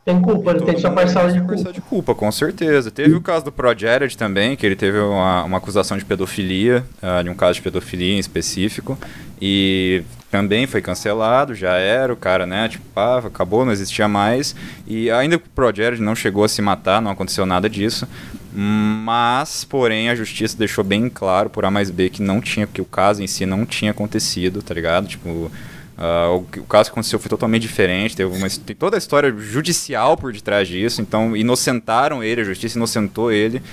tem 0.08 0.22
culpa, 0.22 0.52
ele 0.52 0.62
tem 0.62 0.80
sua 0.80 0.90
parcela 0.90 1.30
de 1.30 1.42
culpa. 1.42 1.74
de 1.74 1.82
culpa, 1.82 2.16
com 2.16 2.32
certeza. 2.32 2.90
Teve 2.90 3.14
o 3.14 3.20
caso 3.20 3.44
do 3.44 3.52
Pro 3.52 3.78
Jared 3.78 4.18
também, 4.18 4.56
que 4.56 4.66
ele 4.66 4.78
teve 4.78 4.98
uma, 4.98 5.44
uma 5.44 5.58
acusação 5.58 5.98
de 5.98 6.06
pedofilia, 6.06 6.86
uh, 7.04 7.22
de 7.22 7.30
um 7.30 7.34
caso 7.34 7.56
de 7.56 7.62
pedofilia 7.62 8.14
em 8.16 8.18
específico, 8.18 8.98
e 9.42 10.04
também 10.32 10.66
foi 10.66 10.82
cancelado, 10.82 11.54
já 11.54 11.74
era, 11.74 12.14
o 12.14 12.16
cara, 12.16 12.46
né, 12.46 12.70
tipo, 12.70 12.86
pá, 12.96 13.18
acabou, 13.18 13.66
não 13.66 13.74
existia 13.74 14.08
mais, 14.08 14.56
e 14.88 15.12
ainda 15.12 15.38
que 15.38 15.46
o 15.46 15.50
Pro 15.50 15.76
Jared 15.76 16.02
não 16.02 16.16
chegou 16.16 16.46
a 16.46 16.48
se 16.48 16.62
matar, 16.62 17.02
não 17.02 17.12
aconteceu 17.12 17.46
nada 17.46 17.70
disso, 17.70 18.08
mas, 18.54 19.66
porém, 19.66 20.10
a 20.10 20.16
justiça 20.16 20.58
deixou 20.58 20.86
bem 20.86 21.10
claro 21.10 21.50
por 21.50 21.66
A 21.66 21.72
mais 21.72 21.92
B 21.92 22.10
que 22.10 22.22
não 22.22 22.40
tinha, 22.40 22.66
que 22.66 22.82
o 22.82 22.86
caso 22.86 23.22
em 23.22 23.28
si 23.28 23.46
não 23.46 23.66
tinha 23.66 23.92
acontecido, 23.92 24.62
tá 24.62 24.74
ligado? 24.74 25.06
Tipo, 25.06 25.52
Uh, 25.98 26.36
o, 26.36 26.62
o, 26.62 26.64
caso 26.66 26.90
que 26.90 26.94
aconteceu 26.94 27.18
foi 27.18 27.28
totalmente 27.28 27.64
diferente, 27.64 28.16
teve 28.16 28.38
uma, 28.38 28.48
tem 28.48 28.76
toda 28.76 28.96
a 28.96 29.00
história 29.00 29.34
judicial 29.36 30.16
por 30.16 30.32
detrás 30.32 30.68
disso, 30.68 31.02
então 31.02 31.36
inocentaram 31.36 32.24
ele, 32.24 32.42
a 32.42 32.44
justiça 32.44 32.78
inocentou 32.78 33.32
ele. 33.32 33.64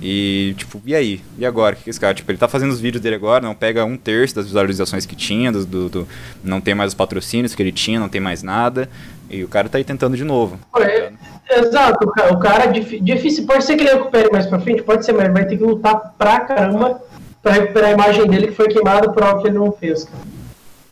E, 0.00 0.54
tipo, 0.56 0.82
e 0.84 0.94
aí? 0.96 1.20
E 1.38 1.46
agora? 1.46 1.74
O 1.74 1.78
que, 1.78 1.84
que 1.84 1.90
esse 1.90 1.98
cara? 2.00 2.12
Tipo, 2.12 2.30
ele 2.30 2.38
tá 2.38 2.48
fazendo 2.48 2.70
os 2.70 2.80
vídeos 2.80 3.00
dele 3.00 3.14
agora, 3.14 3.44
não 3.44 3.54
pega 3.54 3.84
um 3.84 3.96
terço 3.96 4.34
das 4.34 4.46
visualizações 4.46 5.06
que 5.06 5.14
tinha, 5.14 5.52
do, 5.52 5.64
do, 5.64 5.88
do 5.88 6.08
não 6.42 6.60
tem 6.60 6.74
mais 6.74 6.88
os 6.88 6.94
patrocínios 6.94 7.54
que 7.54 7.62
ele 7.62 7.70
tinha, 7.70 8.00
não 8.00 8.08
tem 8.08 8.20
mais 8.20 8.42
nada. 8.42 8.88
E 9.30 9.44
o 9.44 9.48
cara 9.48 9.68
tá 9.68 9.78
aí 9.78 9.84
tentando 9.84 10.16
de 10.16 10.24
novo. 10.24 10.58
É, 10.76 11.12
exato, 11.50 12.04
o 12.04 12.38
cara, 12.38 12.66
difícil, 12.66 13.46
pode 13.46 13.64
ser 13.64 13.76
que 13.76 13.82
ele 13.82 13.92
recupere 13.92 14.28
mais 14.30 14.46
pra 14.46 14.58
frente, 14.60 14.82
pode 14.82 15.04
ser, 15.04 15.12
mas 15.12 15.32
vai 15.32 15.46
ter 15.46 15.56
que 15.56 15.62
lutar 15.62 16.14
pra 16.18 16.40
caramba 16.40 17.00
pra 17.40 17.52
recuperar 17.52 17.90
a 17.90 17.92
imagem 17.92 18.26
dele 18.26 18.48
que 18.48 18.54
foi 18.54 18.68
queimada 18.68 19.08
por 19.10 19.22
algo 19.22 19.40
que 19.40 19.48
ele 19.48 19.58
não 19.58 19.72
fez, 19.72 20.04
cara. 20.04 20.22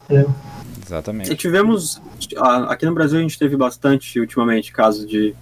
Entendeu? 0.04 0.34
Exatamente. 0.90 1.32
E 1.32 1.36
tivemos. 1.36 2.02
Aqui 2.68 2.84
no 2.84 2.94
Brasil 2.94 3.18
a 3.18 3.22
gente 3.22 3.38
teve 3.38 3.56
bastante 3.56 4.18
ultimamente 4.18 4.72
casos 4.72 5.06
de. 5.06 5.34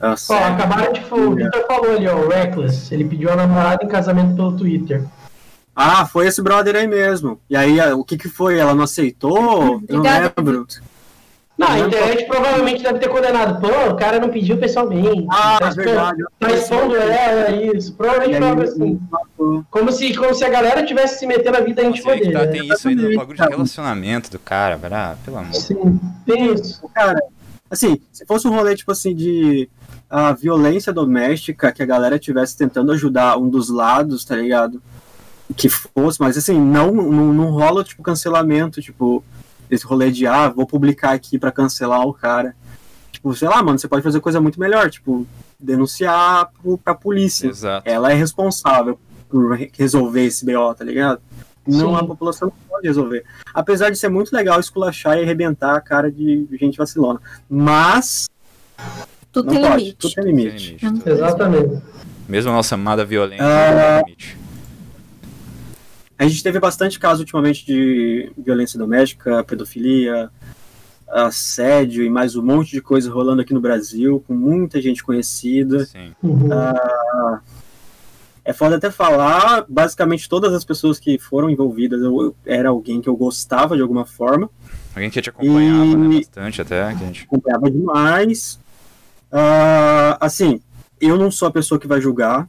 Uh, 0.00 0.14
oh, 0.28 0.34
acabaram 0.34 0.92
de 0.92 1.00
falar, 1.00 1.22
o 1.22 1.34
Victor 1.34 1.66
falou 1.66 1.96
ali, 1.96 2.06
ó, 2.06 2.16
o 2.16 2.28
Reckless. 2.28 2.94
Ele 2.94 3.04
pediu 3.04 3.32
a 3.32 3.36
namorada 3.36 3.84
em 3.84 3.88
casamento 3.88 4.36
pelo 4.36 4.56
Twitter. 4.56 5.04
Ah, 5.74 6.06
foi 6.06 6.26
esse 6.26 6.40
brother 6.40 6.76
aí 6.76 6.86
mesmo. 6.86 7.40
E 7.50 7.56
aí, 7.56 7.80
o 7.92 8.04
que 8.04 8.16
que 8.16 8.28
foi? 8.28 8.58
Ela 8.58 8.74
não 8.74 8.84
aceitou? 8.84 9.82
Eu 9.88 10.02
não 10.02 10.02
lembro. 10.02 10.66
Não, 11.56 11.68
a 11.68 11.78
internet 11.78 12.26
provavelmente 12.26 12.82
deve 12.82 12.98
ter 12.98 13.08
condenado. 13.08 13.60
Pô, 13.60 13.90
o 13.90 13.96
cara 13.96 14.20
não 14.20 14.28
pediu 14.28 14.58
pessoalmente. 14.58 15.26
Ah, 15.30 15.58
tá 15.58 15.68
é 15.68 15.70
verdade. 15.70 16.24
Tá 16.38 16.52
expondo 16.52 16.96
ela, 16.96 17.50
isso. 17.74 17.94
Provavelmente 17.94 18.38
foi 18.38 18.48
algo 18.48 18.62
assim. 18.62 19.00
Como 19.70 19.90
se, 19.90 20.14
como 20.14 20.34
se 20.34 20.44
a 20.44 20.50
galera 20.50 20.84
tivesse 20.84 21.18
se 21.18 21.26
metendo 21.26 21.52
na 21.52 21.64
vida 21.64 21.82
íntima 21.82 22.14
dele. 22.14 22.32
Tá, 22.32 22.46
tem 22.46 22.68
isso 22.68 22.88
aí 22.88 22.94
no 22.94 23.16
bagulho 23.16 23.38
de 23.38 23.48
relacionamento 23.48 24.30
do 24.30 24.38
cara, 24.38 24.76
velho. 24.76 24.94
Ah, 24.94 25.16
pelo 25.24 25.38
amor. 25.38 25.54
Sim, 25.54 25.98
tem 26.26 26.52
isso. 26.52 26.86
Cara, 26.94 27.18
assim, 27.70 27.98
se 28.12 28.26
fosse 28.26 28.46
um 28.46 28.54
rolê, 28.54 28.76
tipo 28.76 28.92
assim, 28.92 29.14
de 29.14 29.66
a 30.10 30.32
violência 30.34 30.92
doméstica, 30.92 31.72
que 31.72 31.82
a 31.82 31.86
galera 31.86 32.18
tivesse 32.18 32.56
tentando 32.56 32.92
ajudar 32.92 33.38
um 33.38 33.48
dos 33.48 33.70
lados, 33.70 34.26
tá 34.26 34.36
ligado? 34.36 34.82
Que 35.56 35.70
fosse, 35.70 36.20
mas 36.20 36.36
assim, 36.36 36.60
não, 36.60 36.92
não, 36.92 37.32
não 37.32 37.50
rola, 37.50 37.82
tipo, 37.82 38.02
cancelamento, 38.02 38.82
tipo 38.82 39.24
esse 39.70 39.84
rolê 39.84 40.10
de, 40.10 40.26
ah, 40.26 40.48
vou 40.48 40.66
publicar 40.66 41.12
aqui 41.12 41.38
para 41.38 41.52
cancelar 41.52 42.06
o 42.06 42.12
cara. 42.12 42.54
Tipo, 43.10 43.34
sei 43.34 43.48
lá, 43.48 43.62
mano, 43.62 43.78
você 43.78 43.88
pode 43.88 44.02
fazer 44.02 44.20
coisa 44.20 44.40
muito 44.40 44.60
melhor, 44.60 44.90
tipo, 44.90 45.26
denunciar 45.58 46.50
pro, 46.60 46.78
pra 46.78 46.94
polícia. 46.94 47.48
Exato. 47.48 47.88
Ela 47.88 48.12
é 48.12 48.14
responsável 48.14 48.98
por 49.28 49.58
resolver 49.76 50.24
esse 50.24 50.44
BO, 50.44 50.74
tá 50.74 50.84
ligado? 50.84 51.20
Não, 51.66 51.90
Sim. 51.90 51.96
a 51.96 52.04
população 52.04 52.48
não 52.48 52.68
pode 52.68 52.86
resolver. 52.86 53.24
Apesar 53.52 53.90
de 53.90 53.98
ser 53.98 54.08
muito 54.08 54.32
legal 54.32 54.60
esculachar 54.60 55.18
e 55.18 55.22
arrebentar 55.22 55.74
a 55.74 55.80
cara 55.80 56.10
de 56.10 56.46
gente 56.52 56.78
vacilona. 56.78 57.20
Mas. 57.48 58.28
Tudo 59.32 59.50
tem 59.50 59.60
pode, 59.60 59.76
limite. 59.76 59.96
Tudo 59.96 60.14
tem 60.14 60.24
limite. 60.24 60.76
Tem 60.78 60.88
limite. 60.88 61.08
Exatamente. 61.08 61.82
Mesmo 62.28 62.50
a 62.52 62.54
nossa 62.54 62.74
amada 62.76 63.04
violência 63.04 63.44
uh... 63.44 64.04
tem 64.04 64.14
limite. 64.14 64.45
A 66.18 66.26
gente 66.26 66.42
teve 66.42 66.58
bastante 66.58 66.98
caso 66.98 67.20
ultimamente 67.20 67.64
de 67.66 68.32
violência 68.38 68.78
doméstica, 68.78 69.44
pedofilia, 69.44 70.30
assédio 71.06 72.04
e 72.04 72.10
mais 72.10 72.34
um 72.36 72.42
monte 72.42 72.70
de 72.70 72.80
coisa 72.80 73.10
rolando 73.10 73.42
aqui 73.42 73.52
no 73.52 73.60
Brasil, 73.60 74.24
com 74.26 74.34
muita 74.34 74.80
gente 74.80 75.04
conhecida. 75.04 75.84
Sim. 75.84 76.12
Uhum. 76.22 76.46
Uh, 76.46 77.38
é 78.44 78.52
foda 78.52 78.76
até 78.76 78.90
falar, 78.90 79.66
basicamente 79.68 80.28
todas 80.28 80.54
as 80.54 80.64
pessoas 80.64 80.98
que 80.98 81.18
foram 81.18 81.50
envolvidas, 81.50 82.00
eu, 82.00 82.22
eu 82.22 82.36
era 82.46 82.70
alguém 82.70 83.00
que 83.00 83.08
eu 83.08 83.16
gostava 83.16 83.76
de 83.76 83.82
alguma 83.82 84.06
forma. 84.06 84.48
Alguém 84.94 85.10
que 85.10 85.20
te 85.20 85.28
acompanhava, 85.28 85.84
e... 85.84 85.96
né, 85.96 86.16
bastante 86.16 86.62
até. 86.62 86.94
Que 86.94 87.04
a 87.04 87.06
gente... 87.06 87.24
Acompanhava 87.24 87.70
demais. 87.70 88.58
Uh, 89.30 90.16
assim, 90.18 90.60
eu 90.98 91.18
não 91.18 91.30
sou 91.30 91.48
a 91.48 91.50
pessoa 91.50 91.78
que 91.78 91.86
vai 91.86 92.00
julgar, 92.00 92.48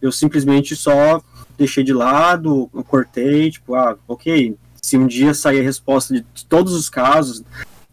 eu 0.00 0.10
simplesmente 0.10 0.74
só 0.74 1.22
deixei 1.62 1.84
de 1.84 1.92
lado, 1.92 2.68
cortei, 2.88 3.50
tipo, 3.50 3.74
ah, 3.74 3.96
ok, 4.08 4.56
se 4.82 4.98
um 4.98 5.06
dia 5.06 5.32
sair 5.32 5.60
a 5.60 5.62
resposta 5.62 6.12
de 6.12 6.44
todos 6.46 6.74
os 6.74 6.88
casos, 6.88 7.42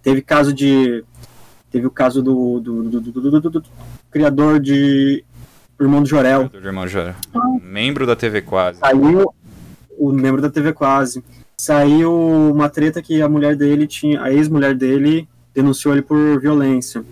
teve 0.01 0.21
caso 0.21 0.51
de. 0.51 1.03
Teve 1.71 1.85
o 1.85 1.91
caso 1.91 2.23
do, 2.23 2.59
do, 2.59 2.83
do, 2.83 3.01
do, 3.01 3.49
do 3.49 3.63
criador 4.09 4.59
de 4.59 5.23
Irmão 5.79 6.01
do 6.01 6.09
Jorel. 6.09 6.49
Do 6.49 6.57
Irmão 6.57 6.83
do 6.83 6.89
Jorel. 6.89 7.13
Membro 7.61 8.07
da 8.07 8.15
TV 8.15 8.41
Quase. 8.41 8.79
Saiu 8.79 9.31
o 9.97 10.11
membro 10.11 10.41
da 10.41 10.49
TV 10.49 10.73
Quase. 10.73 11.23
Saiu 11.55 12.11
uma 12.51 12.69
treta 12.69 13.03
que 13.03 13.21
a 13.21 13.29
mulher 13.29 13.55
dele 13.55 13.85
tinha. 13.85 14.23
A 14.23 14.33
ex-mulher 14.33 14.73
dele 14.73 15.29
denunciou 15.53 15.93
ele 15.93 16.01
por 16.01 16.41
violência. 16.41 17.05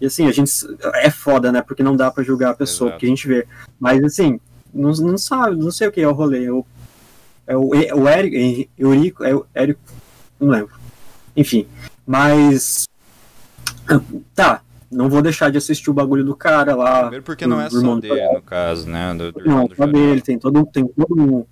E 0.00 0.06
assim, 0.06 0.26
a 0.26 0.32
gente. 0.32 0.50
É 0.94 1.10
foda, 1.10 1.52
né? 1.52 1.60
Porque 1.60 1.82
não 1.82 1.94
dá 1.94 2.10
para 2.10 2.24
julgar 2.24 2.52
a 2.52 2.54
pessoa, 2.54 2.88
Exato. 2.88 2.94
porque 2.94 3.06
a 3.06 3.08
gente 3.10 3.28
vê. 3.28 3.46
Mas 3.78 4.02
assim, 4.02 4.40
não, 4.76 4.92
não 4.92 5.18
sabe, 5.18 5.56
não 5.56 5.70
sei 5.70 5.88
o 5.88 5.92
que 5.92 6.00
é 6.00 6.08
o 6.08 6.12
rolê. 6.12 6.44
É 6.44 6.52
o, 6.52 6.64
é 7.46 7.56
o, 7.56 7.74
é 7.74 7.94
o 7.94 8.08
Eric, 8.08 8.70
Eurico, 8.78 9.24
é 9.24 9.34
o 9.34 9.46
Érico, 9.54 9.80
não 10.38 10.48
lembro. 10.48 10.74
Enfim, 11.36 11.66
mas. 12.06 12.86
Tá, 14.34 14.62
não 14.90 15.08
vou 15.08 15.22
deixar 15.22 15.50
de 15.50 15.58
assistir 15.58 15.90
o 15.90 15.94
bagulho 15.94 16.24
do 16.24 16.34
cara 16.34 16.74
lá. 16.74 17.02
Primeiro 17.02 17.24
porque 17.24 17.46
não 17.46 17.60
é 17.60 17.70
só 17.70 17.96
dele, 17.96 18.32
no 18.32 18.42
caso, 18.42 18.88
né? 18.88 19.14
Do, 19.14 19.32
do 19.32 19.44
não, 19.44 19.62
é 19.62 19.74
só 19.74 19.86
dele, 19.86 20.20
tem 20.20 20.38
todo, 20.38 20.66
tem 20.66 20.86
todo, 20.86 21.46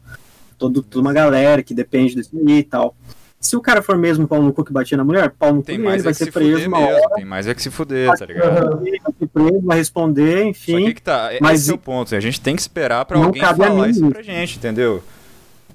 todo, 0.59 0.83
toda 0.83 1.01
uma 1.01 1.13
galera 1.13 1.63
que 1.63 1.75
depende 1.75 2.15
desse 2.15 2.37
aí 2.37 2.59
e 2.59 2.63
tal. 2.65 2.95
Se 3.45 3.57
o 3.57 3.61
cara 3.61 3.83
for 3.83 3.97
mesmo 3.99 4.27
pau 4.27 4.43
no 4.43 4.53
cu 4.53 4.65
que 4.65 4.73
batia 4.73 4.97
na 4.97 5.05
mulher, 5.05 5.31
pau 5.39 5.53
no 5.53 5.61
cu 5.61 5.67
Tem 5.67 5.77
dele, 5.77 5.89
mais 5.89 6.03
vai 6.03 6.11
é 6.11 6.15
que 6.15 6.19
ser 6.19 6.25
se 6.25 6.31
preso 6.33 6.53
fuder 6.53 6.69
uma 6.69 6.79
mesmo. 6.81 6.95
hora, 6.95 7.15
Tem 7.15 7.25
mais 7.25 7.47
é 7.47 7.55
que 7.55 7.63
se 7.63 7.71
fuder, 7.71 8.19
tá 8.19 8.25
ligado? 8.27 8.77
vai 8.81 9.15
ser 9.19 9.27
preso, 9.27 9.61
vai 9.63 9.79
responder, 9.79 10.37
Só 10.39 10.43
que 10.45 10.49
enfim. 10.49 10.87
aí 10.87 10.95
que 10.95 11.03
tá, 11.03 11.31
Mas 11.41 11.61
esse 11.63 11.71
é 11.71 11.75
o 11.75 11.79
ponto. 11.79 12.15
A 12.15 12.21
gente 12.21 12.41
tem 12.41 12.57
que 12.57 12.63
esperar 12.63 13.05
pra 13.05 13.19
Não 13.19 13.27
alguém 13.27 13.43
cabe 13.43 13.63
a 13.63 13.67
falar 13.67 13.85
mim 13.85 13.91
isso 13.91 14.09
pra 14.11 14.23
gente, 14.23 14.57
entendeu? 14.57 15.03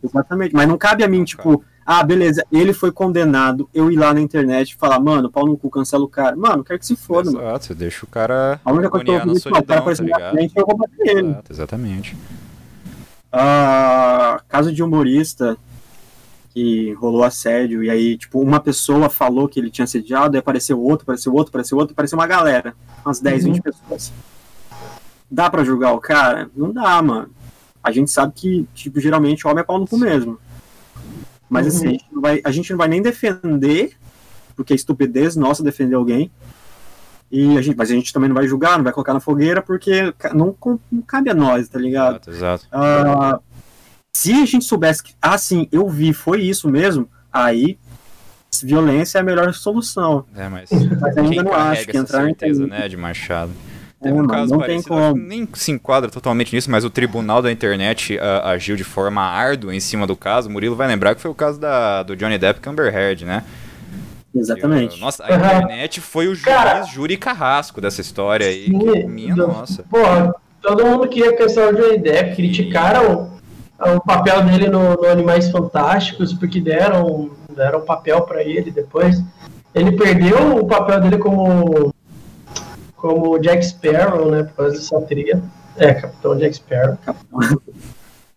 Exatamente. 0.03 0.55
Mas 0.55 0.67
não 0.67 0.77
cabe 0.77 1.03
a 1.03 1.07
mim, 1.07 1.23
tipo, 1.23 1.63
ah, 1.85 2.03
beleza, 2.03 2.43
ele 2.51 2.73
foi 2.73 2.91
condenado, 2.91 3.69
eu 3.73 3.91
ir 3.91 3.97
lá 3.97 4.13
na 4.13 4.21
internet 4.21 4.71
e 4.71 4.75
falar, 4.75 4.99
mano, 4.99 5.29
pau 5.29 5.45
no 5.45 5.57
cu, 5.57 5.69
cancela 5.69 6.03
o 6.03 6.07
cara. 6.07 6.35
Mano, 6.35 6.63
quero 6.63 6.79
que 6.79 6.85
se 6.85 6.95
foda, 6.95 7.31
mano. 7.31 7.45
Exato, 7.47 7.65
você 7.65 7.75
deixa 7.75 8.05
o 8.05 8.07
cara 8.07 8.59
A 8.63 8.71
única 8.71 8.89
coisa 8.89 9.05
que 9.05 9.11
eu 9.11 9.19
fazer 9.19 9.23
é, 9.23 9.25
não, 9.25 9.33
o 9.33 9.41
cara 9.41 9.53
solidão, 9.55 9.75
tá 9.75 9.81
apareceu 9.81 10.05
na 10.07 10.31
frente 10.31 10.53
eu 10.55 10.65
vou 10.65 10.77
bater 10.77 11.07
ele. 11.17 11.29
Exato, 11.29 11.53
exatamente. 11.53 12.17
Ah, 13.31 14.41
caso 14.47 14.71
de 14.73 14.81
humorista 14.81 15.55
que 16.49 16.93
rolou 16.93 17.23
assédio 17.23 17.83
e 17.83 17.89
aí, 17.89 18.17
tipo, 18.17 18.39
uma 18.41 18.59
pessoa 18.59 19.09
falou 19.09 19.47
que 19.47 19.59
ele 19.59 19.69
tinha 19.69 19.85
assediado, 19.85 20.35
aí 20.35 20.39
apareceu 20.39 20.79
outro, 20.81 21.03
apareceu 21.03 21.33
outro, 21.33 21.49
apareceu 21.49 21.77
outro, 21.77 21.93
apareceu 21.93 22.17
uma 22.17 22.27
galera, 22.27 22.75
umas 23.05 23.19
10, 23.19 23.45
Uhum. 23.45 23.53
20 23.53 23.61
pessoas. 23.61 24.11
Dá 25.29 25.49
pra 25.49 25.63
julgar 25.63 25.93
o 25.93 25.99
cara? 25.99 26.49
Não 26.55 26.73
dá, 26.73 27.01
mano. 27.01 27.29
A 27.83 27.91
gente 27.91 28.09
sabe 28.11 28.33
que, 28.35 28.67
tipo, 28.73 28.99
geralmente 28.99 29.47
homem 29.47 29.61
é 29.61 29.63
pau 29.63 29.79
no 29.79 29.87
cu 29.87 29.97
mesmo. 29.97 30.39
Mas 31.49 31.67
assim, 31.67 31.87
a 31.87 31.91
gente, 31.91 32.05
não 32.11 32.21
vai, 32.21 32.41
a 32.43 32.51
gente 32.51 32.71
não 32.71 32.77
vai 32.77 32.87
nem 32.87 33.01
defender, 33.01 33.93
porque 34.55 34.73
é 34.73 34.75
estupidez 34.75 35.35
nossa 35.35 35.63
defender 35.63 35.95
alguém. 35.95 36.31
E 37.31 37.57
a 37.57 37.61
gente, 37.61 37.77
mas 37.77 37.91
a 37.91 37.93
gente 37.93 38.11
também 38.11 38.27
não 38.27 38.35
vai 38.35 38.47
julgar, 38.47 38.77
não 38.77 38.83
vai 38.83 38.91
colocar 38.91 39.13
na 39.13 39.19
fogueira, 39.19 39.61
porque 39.61 40.13
não, 40.33 40.55
não 40.91 41.01
cabe 41.05 41.29
a 41.29 41.33
nós, 41.33 41.69
tá 41.69 41.77
ligado? 41.77 42.15
Exato, 42.27 42.31
exato. 42.31 42.67
Ah, 42.71 43.39
se 44.19 44.33
a 44.33 44.45
gente 44.45 44.65
soubesse 44.65 45.01
que, 45.01 45.13
ah, 45.21 45.37
sim, 45.37 45.65
eu 45.71 45.87
vi, 45.87 46.11
foi 46.11 46.41
isso 46.41 46.69
mesmo, 46.69 47.07
aí 47.31 47.77
violência 48.61 49.17
é 49.17 49.21
a 49.21 49.23
melhor 49.23 49.53
solução. 49.53 50.25
É, 50.35 50.49
mas, 50.49 50.69
Mas 50.71 51.17
ainda 51.17 51.29
quem 51.29 51.41
não 51.43 51.53
acho 51.53 51.87
que 51.87 51.95
entrar 51.95 52.23
em 52.23 52.35
certeza, 52.35 52.67
né, 52.67 52.89
de 52.89 52.97
Machado? 52.97 53.51
É, 54.01 54.09
Teve 54.09 54.19
um 54.19 54.27
caso 54.27 54.51
não 54.51 54.59
tem 54.59 54.81
parecido, 54.81 54.87
como. 54.89 55.15
nem 55.15 55.47
se 55.53 55.71
enquadra 55.71 56.09
totalmente 56.09 56.53
nisso, 56.53 56.69
mas 56.69 56.83
o 56.83 56.89
tribunal 56.89 57.41
da 57.41 57.49
internet 57.49 58.19
ah, 58.19 58.49
agiu 58.51 58.75
de 58.75 58.83
forma 58.83 59.21
árdua 59.21 59.73
em 59.73 59.79
cima 59.79 60.05
do 60.05 60.17
caso. 60.17 60.49
O 60.49 60.51
Murilo 60.51 60.75
vai 60.75 60.87
lembrar 60.87 61.15
que 61.15 61.21
foi 61.21 61.31
o 61.31 61.35
caso 61.35 61.57
da, 61.57 62.03
do 62.03 62.13
Johnny 62.15 62.37
Depp 62.37 62.59
com 62.59 62.71
Amber 62.71 62.93
Heard, 62.93 63.23
né? 63.23 63.43
Exatamente. 64.35 64.95
Que, 64.95 65.01
Nossa, 65.01 65.23
a 65.25 65.33
internet 65.33 66.01
foi 66.01 66.27
o 66.27 66.35
juiz, 66.35 66.43
Cara, 66.43 66.83
júri 66.83 67.15
carrasco 67.15 67.79
dessa 67.79 68.01
história 68.01 68.47
aí. 68.47 68.65
Sim, 68.65 68.79
que, 68.79 69.03
minha 69.07 69.33
do- 69.35 69.47
nossa. 69.47 69.83
Porra, 69.83 70.33
todo 70.61 70.85
mundo 70.85 71.07
queria 71.07 71.35
cancelar 71.37 71.73
o 71.73 71.77
Johnny 71.77 71.97
Depp, 71.99 72.35
criticaram 72.35 73.38
o 73.79 74.01
papel 74.01 74.43
dele 74.43 74.67
no, 74.67 74.95
no 74.95 75.05
Animais 75.07 75.49
Fantásticos, 75.49 76.33
porque 76.33 76.59
deram, 76.59 77.31
deram 77.55 77.81
papel 77.81 78.21
pra 78.21 78.43
ele 78.43 78.71
depois. 78.71 79.23
Ele 79.73 79.91
perdeu 79.93 80.57
o 80.57 80.67
papel 80.67 80.99
dele 80.99 81.17
como, 81.17 81.93
como 82.95 83.39
Jack 83.39 83.65
Sparrow, 83.65 84.29
né, 84.29 84.43
por 84.43 84.53
causa 84.55 84.75
dessa 84.75 85.01
trilha. 85.01 85.41
É, 85.77 85.93
Capitão 85.93 86.35
Jack 86.37 86.55
Sparrow. 86.55 86.97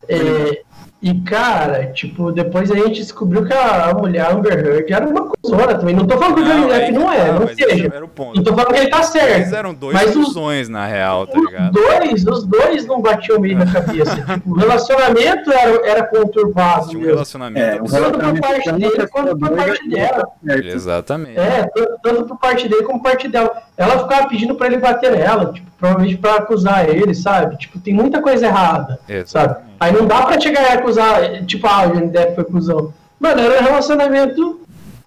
É, 0.08 0.62
e, 1.02 1.14
cara, 1.22 1.86
tipo, 1.92 2.30
depois 2.30 2.70
a 2.70 2.76
gente 2.76 3.00
descobriu 3.00 3.44
que 3.44 3.52
a, 3.52 3.92
mulher 3.92 4.20
a 4.26 4.32
Amber 4.32 4.52
Heard 4.64 4.92
era 4.92 5.06
uma 5.06 5.26
coisona 5.28 5.74
também. 5.74 5.96
Não 5.96 6.06
tô 6.06 6.16
falando 6.16 6.36
que 6.36 6.40
o 6.42 6.44
Johnny 6.44 6.66
Depp 6.68 6.92
não 6.92 7.12
é, 7.12 7.26
tá, 7.26 7.32
não 7.32 7.44
esse 7.44 7.54
seja. 7.56 7.90
era 7.92 8.04
o 8.04 8.08
ponto. 8.08 8.36
Não 8.36 8.44
tô 8.44 8.54
falando 8.54 8.72
que 8.72 8.78
ele 8.80 8.90
tá 8.90 9.02
certo. 9.02 9.34
Eles 9.36 9.52
eram 9.52 9.74
dois 9.74 9.94
Mas 9.94 10.14
os- 10.14 10.26
fusões, 10.26 10.68
na 10.68 10.86
real, 10.86 11.26
tá 11.26 11.36
Os 11.38 11.44
ligado? 11.46 11.72
dois, 11.72 12.24
os 12.26 12.44
dois 12.46 12.86
não 12.86 13.02
batiam 13.02 13.40
meio 13.40 13.58
na 13.58 13.66
cabeça. 13.66 14.14
Tipo, 14.32 14.50
o 14.50 14.54
relacionamento 14.54 15.52
era, 15.52 15.86
era 15.88 16.02
conturbado 16.04 16.88
Tinha 16.90 17.02
um 17.02 17.06
relacionamento 17.06 17.66
É. 17.66 17.78
Tanto 17.78 18.18
por 18.20 18.40
parte 18.40 18.72
dele 18.72 19.06
quanto 19.08 19.36
por 19.38 19.50
parte 19.50 19.88
dela. 19.88 20.28
Exatamente. 20.64 21.38
É, 21.38 21.68
tanto 22.02 22.24
por 22.26 22.38
parte 22.38 22.68
dele 22.68 22.82
como 22.82 22.98
por 23.02 23.10
parte 23.10 23.28
dela. 23.28 23.50
Ela 23.82 23.98
ficava 24.02 24.28
pedindo 24.28 24.54
pra 24.54 24.66
ele 24.68 24.78
bater 24.78 25.12
nela, 25.12 25.52
tipo, 25.52 25.70
provavelmente 25.78 26.16
pra 26.18 26.36
acusar 26.36 26.88
ele, 26.88 27.14
sabe? 27.14 27.56
Tipo, 27.58 27.78
tem 27.80 27.92
muita 27.92 28.22
coisa 28.22 28.46
errada, 28.46 28.98
sabe? 29.06 29.18
Exatamente. 29.20 29.72
Aí 29.80 29.92
não 29.92 30.06
dá 30.06 30.22
pra 30.22 30.40
chegar 30.40 30.62
e 30.62 30.78
acusar, 30.78 31.44
tipo, 31.46 31.66
ah, 31.66 31.86
o 31.88 31.92
Johnny 31.92 32.08
Depp 32.08 32.34
foi 32.36 32.44
cuzão. 32.44 32.92
Mano, 33.18 33.40
era 33.40 33.60
um 33.60 33.64
relacionamento 33.64 34.60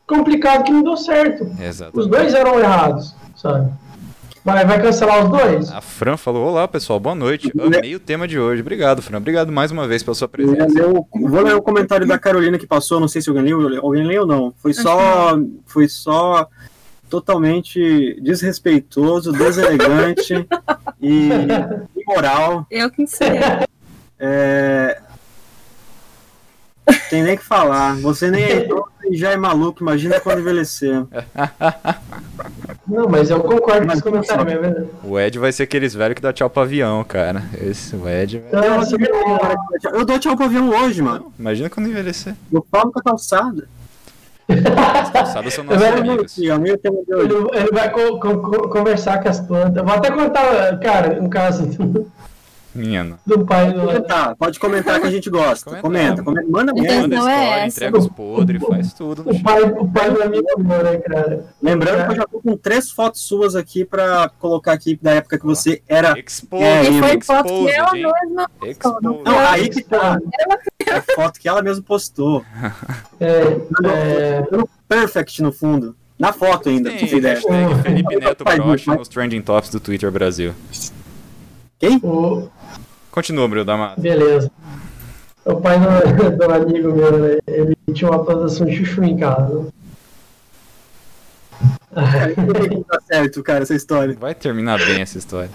complicado 0.08 0.64
que 0.64 0.72
não 0.72 0.84
deu 0.84 0.98
certo. 0.98 1.44
Os 1.46 1.60
Exatamente. 1.60 2.10
dois 2.10 2.34
eram 2.34 2.60
errados, 2.60 3.16
sabe? 3.36 3.72
Vai, 4.44 4.64
vai 4.64 4.80
cancelar 4.80 5.24
os 5.24 5.30
dois? 5.32 5.72
A 5.72 5.82
Fran 5.82 6.18
falou: 6.18 6.48
Olá 6.48 6.68
pessoal, 6.68 7.00
boa 7.00 7.16
noite. 7.16 7.52
Amei 7.60 7.96
o 7.96 8.00
tema 8.00 8.28
de 8.28 8.38
hoje. 8.38 8.62
Obrigado, 8.62 9.02
Fran. 9.02 9.18
Obrigado 9.18 9.52
mais 9.52 9.72
uma 9.72 9.88
vez 9.88 10.04
pela 10.04 10.14
sua 10.14 10.26
Eu 10.26 10.30
presença. 10.30 10.88
o- 10.88 11.08
vou 11.28 11.42
ler 11.42 11.56
o 11.56 11.62
comentário 11.64 12.06
da 12.06 12.20
Carolina 12.20 12.56
que 12.60 12.68
passou, 12.68 13.00
não 13.00 13.08
sei 13.08 13.24
se 13.24 13.30
alguém 13.30 13.44
leu, 13.44 13.80
alguém 13.84 14.06
leu 14.06 14.22
ou 14.22 14.28
não. 14.28 14.54
Foi 14.62 14.72
só, 14.72 15.36
foi 15.66 15.88
só 15.88 16.48
totalmente 17.10 18.20
desrespeitoso, 18.22 19.32
deselegante 19.32 20.48
e 21.02 21.30
imoral. 21.96 22.66
Eu 22.70 22.90
que 22.90 23.06
sei. 23.08 23.40
É... 24.20 25.02
Tem 27.10 27.24
nem 27.24 27.34
o 27.34 27.38
que 27.38 27.44
falar. 27.44 27.96
Você 27.96 28.30
nem 28.30 28.44
é 28.44 28.64
idoso 28.64 28.86
e 29.10 29.18
já 29.18 29.32
é 29.32 29.38
maluco. 29.38 29.82
Imagina 29.82 30.20
quando 30.20 30.40
envelhecer. 30.40 31.04
Não, 32.88 33.10
mas 33.10 33.30
eu 33.30 33.40
concordo 33.40 33.88
com 33.88 33.94
esse 33.94 34.04
comentário, 34.04 34.52
é 34.52 34.58
verdade. 34.58 34.90
O 35.04 35.20
Ed 35.20 35.40
vai 35.40 35.52
ser 35.52 35.64
aqueles 35.64 35.96
velhos 35.96 36.16
que 36.16 36.22
dá 36.22 36.32
tchau 36.32 36.50
pro 36.50 36.62
avião, 36.62 37.04
cara. 37.04 37.44
Esse, 37.60 37.96
o 37.96 38.08
Ed. 38.08 38.44
Eu, 38.52 38.80
assim, 38.80 38.96
eu 39.94 40.06
dou 40.06 40.20
tchau 40.20 40.36
pro 40.36 40.46
avião 40.46 40.70
hoje, 40.70 41.02
mano. 41.02 41.34
Imagina 41.40 41.70
quando 41.70 41.90
envelhecer. 41.90 42.36
Eu 42.52 42.66
falo 42.72 42.92
com 42.92 43.00
a 43.00 43.04
calçada. 43.04 43.68
As 44.48 45.10
calçadas 45.10 45.54
são 45.54 45.64
nossos 45.64 45.82
Vai, 45.82 46.00
amigos. 46.00 46.38
A 46.52 46.58
minha 46.60 46.78
tema 46.78 46.98
de 47.06 47.14
hoje. 47.14 47.34
Ele, 47.54 47.72
vai 47.72 47.90
co- 47.92 48.20
co- 48.20 48.38
co- 48.40 48.70
conversar 48.70 49.22
com 49.22 49.30
as 49.30 49.40
plantas. 49.40 49.84
Vou 49.84 49.94
até 49.94 50.12
contar, 50.12 50.80
cara, 50.80 51.20
um 51.22 51.28
caso 51.30 51.68
não. 52.76 53.18
do 53.26 53.46
pai 53.46 53.72
do. 53.72 53.80
Comentar, 53.82 54.36
pode 54.36 54.60
comentar 54.60 55.00
que 55.00 55.08
a 55.08 55.12
gente 55.12 55.30
gosta. 55.30 55.78
Comenta, 55.78 56.22
comenta, 56.24 56.48
manda 56.50 56.74
mesmo. 56.74 57.02
Manda 57.02 57.16
é 57.16 57.18
história, 57.20 57.56
essa. 57.66 57.68
entrega 57.68 57.98
os 57.98 58.08
podres, 58.08 58.62
faz 58.64 58.94
tudo 58.94 59.24
O 59.26 59.42
pai, 59.44 59.62
o 59.64 59.88
pai 59.90 60.12
do 60.12 60.22
amigo 60.22 60.46
meu, 60.58 60.84
né, 60.84 60.98
cara? 60.98 61.46
Lembrando 61.62 62.06
que 62.06 62.12
eu 62.12 62.16
já 62.18 62.26
tô 62.28 62.40
com 62.42 62.58
três 62.58 62.92
fotos 62.92 63.22
suas 63.22 63.56
aqui 63.56 63.86
pra 63.86 64.30
colocar 64.40 64.74
aqui 64.74 65.00
da 65.02 65.12
época 65.12 65.40
que 65.40 65.46
você 65.46 65.82
era. 65.88 66.18
Exposed, 66.20 66.66
É, 66.66 66.84
E 66.84 67.00
foi 67.00 67.18
exposed, 67.18 67.26
foto 67.26 67.66
que 67.66 67.72
ela 67.74 67.92
mesma. 67.94 68.50
Exposed. 68.64 69.02
Não, 69.02 69.40
aí 69.50 69.70
que 69.70 69.84
tá. 69.84 70.20
É 70.86 71.02
foto 71.16 71.40
que 71.40 71.48
ela 71.48 71.62
mesma 71.62 71.84
postou. 71.84 72.44
É, 73.20 73.42
é, 73.88 74.44
perfect 74.88 75.42
no 75.42 75.52
fundo. 75.52 75.96
Na 76.18 76.32
foto 76.32 76.70
ainda, 76.70 76.90
pra 76.92 77.00
você 77.00 77.18
ideia. 77.18 77.42
Felipe 77.84 78.16
Neto 78.16 78.44
mas- 78.46 78.86
nos 78.86 79.08
trending 79.10 79.42
tops 79.42 79.70
do 79.70 79.80
Twitter 79.80 80.10
Brasil. 80.12 80.54
Quem? 81.78 82.00
o, 82.02 82.50
Continua, 83.16 83.48
Bril 83.48 83.64
D'Amato. 83.64 84.02
beleza. 84.02 84.52
O 85.46 85.56
pai 85.56 85.78
do, 85.80 86.36
do 86.38 86.44
amigo 86.54 86.92
meu, 86.92 87.18
né? 87.18 87.38
Ele 87.48 87.78
tinha 87.94 88.12
uma 88.12 88.26
plantação 88.26 88.68
de 88.68 88.76
chuchu 88.76 89.06
em 89.06 89.16
casa. 89.16 89.68
Tá 91.94 93.00
certo, 93.08 93.42
cara, 93.42 93.64
essa 93.64 93.74
história. 93.74 94.14
Vai 94.20 94.36
terminar 94.36 94.78
bem 94.80 95.02
essa 95.02 95.18
história. 95.18 95.50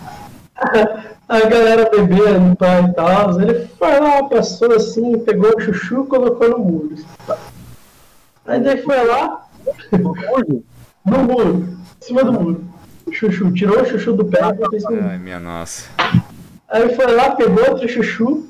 A 1.28 1.40
galera 1.40 1.88
bebendo, 1.90 2.56
pai 2.56 2.82
e 2.82 2.94
tal. 2.94 3.38
Ele 3.42 3.68
foi 3.78 4.00
lá, 4.00 4.24
passou 4.24 4.72
assim, 4.72 5.18
pegou 5.20 5.54
o 5.54 5.60
chuchu 5.60 6.04
e 6.04 6.06
colocou 6.06 6.48
no 6.48 6.58
muro. 6.60 6.94
Aí 8.46 8.58
daí 8.60 8.82
foi 8.82 9.04
lá, 9.06 9.46
Hoje? 10.32 10.64
no 11.04 11.18
muro, 11.18 11.68
em 12.00 12.04
cima 12.04 12.24
do 12.24 12.32
muro. 12.32 12.64
Chuchu, 13.12 13.52
tirou 13.52 13.82
o 13.82 13.86
chuchu 13.86 14.14
do 14.14 14.24
pé 14.24 14.38
e 14.40 14.52
botou 14.54 14.76
em 14.76 14.80
cima 14.80 14.90
do 14.92 14.96
muro. 14.96 15.08
Ai, 15.10 15.18
minha 15.18 15.38
nossa. 15.38 15.84
Aí 16.70 16.94
foi 16.94 17.06
lá, 17.12 17.34
pegou 17.34 17.68
outro 17.68 17.88
chuchu, 17.88 18.48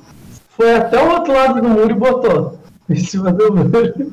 foi 0.51 0.75
até 0.75 1.03
o 1.03 1.11
outro 1.11 1.33
lado 1.33 1.61
do 1.61 1.69
muro 1.69 1.91
e 1.91 1.95
botou. 1.95 2.61
Em 2.89 2.97
cima 2.97 3.33
do 3.33 3.55
muro. 3.55 4.13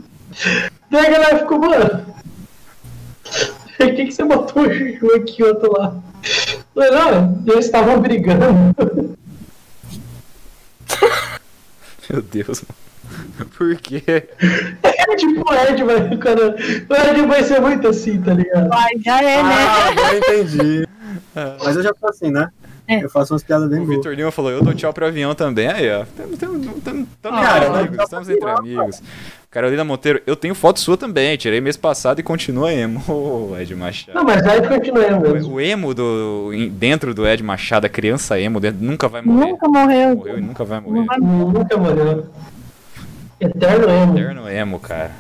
Daí 0.89 1.07
a 1.07 1.09
galera 1.09 1.39
ficou, 1.39 1.59
mano. 1.59 2.05
Por 3.77 3.93
que, 3.93 4.05
que 4.05 4.11
você 4.11 4.23
botou 4.23 4.63
o 4.63 4.73
chuchu 4.73 5.13
aqui 5.15 5.43
outro 5.43 5.73
lado? 5.77 6.01
Falei, 6.73 6.91
não, 6.91 7.43
eles 7.47 7.65
estavam 7.65 7.99
brigando. 7.99 8.45
Meu 12.09 12.21
Deus. 12.21 12.63
Por 13.57 13.75
quê? 13.77 14.03
É 14.83 15.15
tipo 15.15 15.49
o 15.49 15.53
Ed, 15.53 15.83
vai, 15.83 16.17
quando, 16.17 16.55
o 16.89 17.09
Ed 17.09 17.21
vai 17.27 17.43
ser 17.43 17.59
muito 17.61 17.87
assim, 17.87 18.21
tá 18.21 18.33
ligado? 18.33 18.69
Vai, 18.69 18.91
já 19.03 19.21
é, 19.21 19.43
né? 19.43 19.53
Ah, 19.53 19.89
agora 19.89 20.17
entendi. 20.17 20.87
Mas 21.63 21.75
eu 21.75 21.83
já 21.83 21.93
faço 21.93 22.23
assim, 22.23 22.31
né? 22.31 22.49
É. 22.87 23.03
Eu 23.03 23.09
faço 23.09 23.33
umas 23.33 23.43
piadas 23.43 23.69
bem 23.69 23.79
O 23.81 23.85
boas. 23.85 23.97
Vitor 23.97 24.13
Lima 24.13 24.31
falou, 24.31 24.49
eu 24.51 24.61
dou 24.63 24.73
tchau 24.73 24.93
pro 24.93 25.05
avião 25.07 25.35
também. 25.35 25.67
Aí, 25.67 25.89
ó. 25.91 26.03
Estamos 26.03 26.67
entre 26.67 27.05
Cara, 27.21 27.79
amigos, 27.79 27.97
estamos 28.03 28.29
entre 28.29 28.49
amigos. 28.49 29.01
Carolina 29.51 29.83
Monteiro, 29.83 30.21
eu 30.27 30.35
tenho 30.35 30.53
foto 30.55 30.79
sua 30.79 30.95
também. 30.97 31.35
Tirei 31.37 31.59
mês 31.59 31.75
passado 31.75 32.19
e 32.19 32.23
continua 32.23 32.71
emo. 32.71 33.03
Ô, 33.11 33.57
Ed 33.59 33.75
Machado. 33.75 34.15
Não, 34.15 34.23
mas 34.23 34.41
aí 34.45 34.61
continuamos 34.67 35.29
mesmo. 35.31 35.53
O 35.55 35.59
emo 35.61 35.93
do, 35.93 36.51
em- 36.53 36.69
dentro 36.69 37.13
do 37.13 37.27
Ed 37.27 37.41
Machado, 37.43 37.85
a 37.85 37.89
criança 37.89 38.39
emo, 38.39 38.59
dentro, 38.59 38.83
nunca 38.83 39.07
vai 39.07 39.21
morrer. 39.21 39.47
Nunca 39.51 39.67
morreu. 39.67 40.15
Morreu 40.15 40.37
e 40.37 40.41
nunca 40.41 40.63
vai 40.63 40.79
morrer. 40.79 41.05
Nunca 41.19 41.77
morreu. 41.77 42.25
Eterno 43.39 43.89
emo. 43.89 44.17
Eterno 44.17 44.49
emo, 44.49 44.79
cara. 44.79 45.11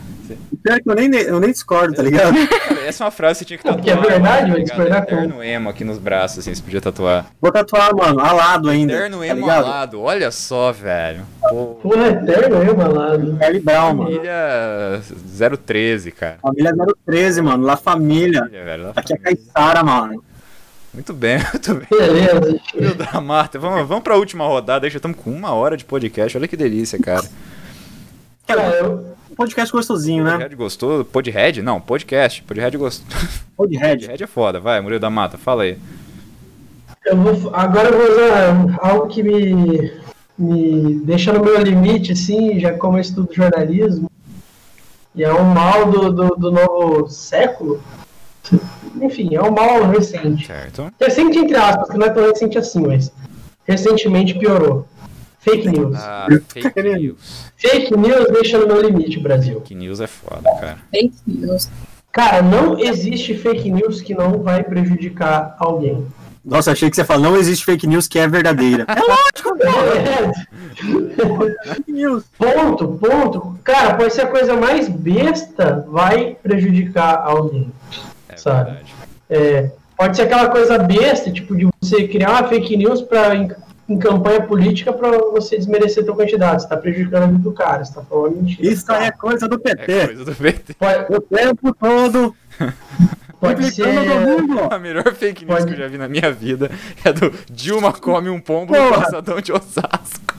Pior 0.63 0.79
que 0.81 0.89
eu 0.89 0.95
nem, 0.95 1.13
eu 1.13 1.39
nem 1.39 1.51
discordo, 1.51 1.93
tá 1.95 2.01
ligado? 2.03 2.33
Cara, 2.67 2.81
essa 2.81 3.03
é 3.03 3.05
uma 3.05 3.11
frase 3.11 3.39
que 3.39 3.39
você 3.39 3.45
tinha 3.45 3.57
que 3.57 3.65
Não, 3.67 3.75
tatuar. 3.75 3.97
porque 3.97 4.09
é 4.09 4.19
verdade, 4.19 4.51
mano, 4.51 4.65
tá 4.65 4.83
ligado? 4.83 5.03
Eterno 5.03 5.43
emo 5.43 5.69
aqui 5.69 5.83
nos 5.83 5.97
braços, 5.97 6.39
assim, 6.39 6.53
você 6.53 6.61
podia 6.61 6.81
tatuar. 6.81 7.25
Vou 7.41 7.51
tatuar, 7.51 7.95
mano, 7.95 8.19
alado 8.19 8.69
ainda. 8.69 8.93
Eterno 8.93 9.19
tá 9.19 9.27
emo 9.27 9.41
ligado? 9.41 9.65
alado, 9.65 10.01
olha 10.01 10.31
só, 10.31 10.71
velho. 10.71 11.21
Pô, 11.49 11.65
Porra, 11.81 12.07
eterno 12.07 12.63
eu, 12.63 12.75
malado. 12.77 13.37
Charlie 13.39 13.59
Brown, 13.61 13.93
mano. 13.93 14.11
família 14.11 15.01
013, 15.65 16.11
cara. 16.11 16.37
Família 16.41 16.73
013, 17.05 17.41
mano. 17.41 17.63
La 17.65 17.77
Família. 17.77 18.39
Família, 18.41 18.63
velho, 18.65 18.83
lá 18.83 18.93
Aqui 18.95 19.13
é 19.13 19.17
família. 19.17 19.37
Caissara, 19.53 19.83
mano. 19.83 20.23
Muito 20.93 21.13
bem, 21.13 21.37
muito 21.53 21.75
bem. 21.75 21.87
Beleza. 21.91 22.59
Meu 22.73 22.95
da 22.95 23.21
Marta, 23.21 23.59
vamos, 23.59 23.87
vamos 23.87 24.03
pra 24.03 24.15
última 24.15 24.45
rodada, 24.47 24.85
aí 24.87 24.89
já 24.91 24.97
estamos 24.97 25.17
com 25.17 25.29
uma 25.29 25.51
hora 25.53 25.77
de 25.77 25.85
podcast, 25.85 26.35
olha 26.35 26.47
que 26.47 26.57
delícia, 26.57 26.97
cara. 26.97 27.23
Cara, 28.47 28.63
eu, 28.77 29.15
podcast 29.37 29.71
gostosinho, 29.71 30.23
né? 30.23 30.31
Podhead 30.31 30.55
gostou? 30.55 31.05
Podhead? 31.05 31.61
Não, 31.61 31.79
podcast. 31.79 32.41
Podhead 32.41 32.75
gostou. 32.75 33.17
Podhead. 33.55 34.01
Podhead 34.01 34.23
é 34.23 34.27
foda, 34.27 34.59
vai, 34.59 34.81
Murilo 34.81 34.99
da 34.99 35.09
Mata, 35.09 35.37
fala 35.37 35.63
aí. 35.63 35.77
eu 37.05 37.15
vou, 37.15 37.55
agora 37.55 37.89
eu 37.89 37.97
vou 37.97 38.11
usar 38.11 38.79
algo 38.81 39.07
que 39.07 39.21
me, 39.21 39.93
me 40.37 40.95
deixa 41.05 41.31
no 41.31 41.43
meu 41.43 41.61
limite, 41.61 42.13
assim, 42.13 42.59
já 42.59 42.73
como 42.73 42.97
eu 42.97 43.01
estudo 43.01 43.31
jornalismo. 43.31 44.09
E 45.15 45.23
é 45.23 45.33
um 45.33 45.45
mal 45.45 45.89
do, 45.91 46.11
do, 46.11 46.27
do 46.35 46.51
novo 46.51 47.07
século. 47.07 47.81
Enfim, 49.01 49.35
é 49.35 49.41
um 49.41 49.51
mal 49.51 49.89
recente. 49.89 50.47
Certo. 50.47 50.91
Recente, 50.99 51.37
entre 51.37 51.57
aspas, 51.57 51.89
que 51.89 51.97
não 51.97 52.07
é 52.07 52.09
tão 52.09 52.23
recente 52.23 52.57
assim, 52.57 52.81
mas 52.81 53.11
recentemente 53.67 54.37
piorou. 54.37 54.87
Fake 55.49 55.69
news. 55.69 55.95
Ah, 55.97 56.27
fake 56.49 56.69
querendo. 56.71 56.99
news. 57.01 57.51
Fake 57.55 57.95
news 57.97 58.27
deixa 58.31 58.57
no 58.57 58.67
meu 58.67 58.81
limite, 58.81 59.19
Brasil. 59.19 59.59
Fake 59.61 59.75
news 59.75 60.01
é 60.01 60.07
foda, 60.07 60.41
cara. 60.59 60.77
Fake 60.91 61.13
news. 61.25 61.69
Cara, 62.11 62.41
não 62.41 62.77
existe 62.79 63.35
fake 63.35 63.69
news 63.71 64.01
que 64.01 64.13
não 64.13 64.39
vai 64.41 64.63
prejudicar 64.63 65.55
alguém. 65.59 66.05
Nossa, 66.43 66.71
achei 66.71 66.89
que 66.89 66.95
você 66.95 67.03
falou, 67.03 67.31
não 67.31 67.37
existe 67.37 67.65
fake 67.65 67.85
news 67.85 68.07
que 68.07 68.17
é 68.19 68.27
verdadeira. 68.27 68.85
É, 69.59 70.31
Fake 71.73 71.91
news. 71.91 72.23
ponto, 72.37 72.87
ponto. 72.99 73.59
Cara, 73.63 73.95
pode 73.95 74.13
ser 74.13 74.21
a 74.21 74.27
coisa 74.27 74.55
mais 74.55 74.87
besta, 74.87 75.85
vai 75.89 76.37
prejudicar 76.41 77.21
alguém. 77.23 77.71
É 78.29 78.37
Sabe. 78.37 78.65
verdade. 78.71 78.93
É, 79.29 79.71
pode 79.97 80.15
ser 80.15 80.23
aquela 80.23 80.49
coisa 80.49 80.77
besta, 80.77 81.31
tipo, 81.31 81.55
de 81.55 81.67
você 81.81 82.07
criar 82.07 82.29
uma 82.31 82.47
fake 82.47 82.77
news 82.77 83.01
pra, 83.01 83.33
em, 83.89 83.97
campanha 83.97 84.41
política 84.41 84.91
pra 84.93 85.09
você 85.11 85.57
desmerecer 85.57 86.03
teu 86.03 86.15
candidato. 86.15 86.61
Você 86.61 86.67
tá 86.67 86.77
prejudicando 86.77 87.23
a 87.23 87.27
vida 87.27 87.39
do 87.39 87.51
cara, 87.53 87.83
você 87.85 87.93
tá 87.93 88.01
falando 88.01 88.35
mentira. 88.37 88.67
Isso 88.67 88.91
aí 88.91 89.07
é 89.07 89.11
coisa 89.11 89.47
do 89.47 89.55
É 89.65 89.75
PT. 89.75 90.05
coisa 90.07 90.25
do 90.25 90.35
PT. 90.35 90.73
Pode, 90.75 91.13
O 91.15 91.21
tempo 91.21 91.73
todo 91.75 92.35
pode 93.39 93.71
ser. 93.71 93.85
A 94.71 94.79
melhor 94.79 95.13
fake 95.13 95.45
news 95.45 95.59
Pode. 95.59 95.67
que 95.67 95.73
eu 95.73 95.77
já 95.85 95.87
vi 95.87 95.97
na 95.97 96.07
minha 96.07 96.31
vida 96.31 96.71
é 97.05 97.13
do 97.13 97.31
Dilma 97.51 97.93
come 97.93 98.29
um 98.29 98.39
pombo 98.39 98.73
no 98.73 98.79
Porra. 98.79 99.01
calçadão 99.01 99.39
de 99.41 99.51
Osasco. 99.51 100.37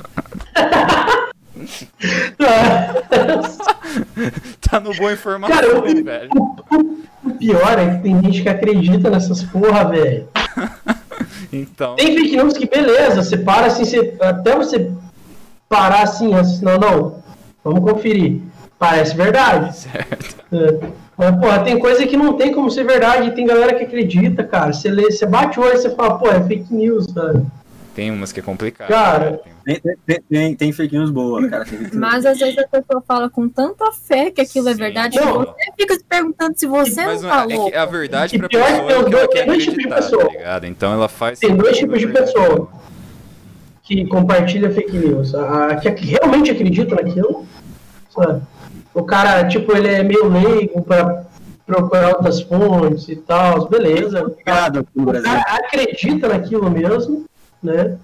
Tá 4.61 4.81
no 4.81 4.95
Boa 4.95 5.13
Informação, 5.13 5.57
Cara, 5.57 5.67
eu- 5.69 6.05
velho. 6.05 6.31
O 6.31 7.18
pior 7.31 7.79
é 7.79 7.97
que 7.97 8.03
tem 8.03 8.23
gente 8.23 8.43
que 8.43 8.49
acredita 8.49 9.11
nessas 9.11 9.43
porra, 9.43 9.85
velho. 9.85 10.29
Então, 11.53 11.97
Tem 11.97 12.15
fake 12.15 12.37
news 12.37 12.53
que 12.55 12.69
beleza, 12.69 13.23
você 13.23 13.39
para 13.39 13.67
assim, 13.67 13.85
você, 13.85 14.15
até 14.21 14.55
você 14.55 14.91
parar 15.69 16.03
assim, 16.03 16.35
assim, 16.35 16.65
não, 16.65 16.79
não, 16.79 17.23
vamos 17.65 17.91
conferir. 17.91 18.43
Parece 18.79 19.17
verdade. 19.17 19.77
certo. 19.77 20.37
É. 20.53 20.79
Mas, 21.17 21.37
porra, 21.41 21.65
tem 21.65 21.79
coisa 21.79 22.07
que 22.07 22.17
não 22.17 22.35
tem 22.35 22.53
como 22.53 22.71
ser 22.71 22.85
verdade, 22.85 23.33
tem 23.33 23.47
galera 23.47 23.75
que 23.75 23.83
acredita, 23.83 24.45
cara. 24.45 24.73
Você, 24.73 24.89
lê, 24.89 25.11
você 25.11 25.27
bate 25.27 25.59
o 25.59 25.63
olho 25.65 25.75
e 25.75 25.79
você 25.79 25.91
fala, 25.91 26.17
pô, 26.17 26.29
é 26.29 26.41
fake 26.41 26.73
news, 26.73 27.13
cara. 27.13 27.43
Tem 27.99 28.13
umas 28.13 28.31
que 28.31 28.39
é 28.39 28.43
complicado. 28.45 28.87
Cara. 28.89 29.41
Tem- 29.65 29.81
Tem, 29.81 29.97
tem, 30.07 30.21
tem, 30.31 30.55
tem 30.55 30.73
fake 30.73 30.97
news 30.97 31.11
boa, 31.11 31.47
cara. 31.49 31.65
Mas 31.93 32.25
às 32.25 32.39
vezes 32.39 32.57
a 32.57 32.69
pessoa 32.69 33.03
fala 33.07 33.29
com 33.29 33.49
tanta 33.49 33.91
fé 33.91 34.31
que 34.31 34.41
aquilo 34.41 34.69
é 34.69 34.73
Sim. 34.73 34.79
verdade 34.79 35.17
Não. 35.19 35.45
que 35.45 35.51
você 35.51 35.73
fica 35.77 35.95
se 35.95 36.05
perguntando 36.05 36.57
se 36.57 36.67
você 36.67 37.05
Mas 37.05 37.23
não 37.23 37.29
tá 37.29 37.41
é, 37.41 37.53
é 37.53 37.57
louco. 37.57 37.71
que 37.73 37.77
a 37.77 37.85
verdade 37.87 38.39
pra 38.39 38.49
que 38.49 38.57
pessoa 38.57 38.71
tem 38.87 38.91
é 38.95 38.99
o 38.99 39.05
que 39.05 39.11
dois- 39.11 39.23
ela 39.25 39.29
quer 39.33 39.39
tem 39.39 39.47
dois 39.49 39.65
tipos 39.65 39.79
de 39.83 39.87
acreditar, 39.89 39.97
tá 40.11 40.17
pessoa. 40.17 40.33
ligado? 40.39 40.65
Então 40.67 40.93
ela 40.93 41.09
faz... 41.09 41.39
Tem 41.41 41.57
dois 41.57 41.77
tipos 41.77 41.99
de 41.99 42.07
pessoa. 42.07 42.69
que 43.83 44.07
compartilha 44.07 44.71
fake 44.71 44.97
news. 44.97 45.35
A, 45.35 45.67
a- 45.73 45.77
que 45.77 46.07
realmente 46.07 46.51
acredita 46.53 46.95
naquilo. 46.95 47.45
sabe? 48.15 48.43
O 48.95 49.03
cara, 49.03 49.47
tipo, 49.49 49.77
ele 49.77 49.89
é 49.89 50.03
meio 50.05 50.29
leigo 50.29 50.83
pra 50.83 51.25
procurar 51.67 52.11
outras 52.11 52.41
fontes 52.43 53.09
e 53.09 53.17
tal, 53.17 53.69
beleza. 53.69 54.23
Obrigado 54.23 54.87
o 54.95 55.05
cara 55.13 55.43
acredita 55.67 56.29
naquilo 56.29 56.71
mesmo, 56.71 57.27
né? 57.63 57.97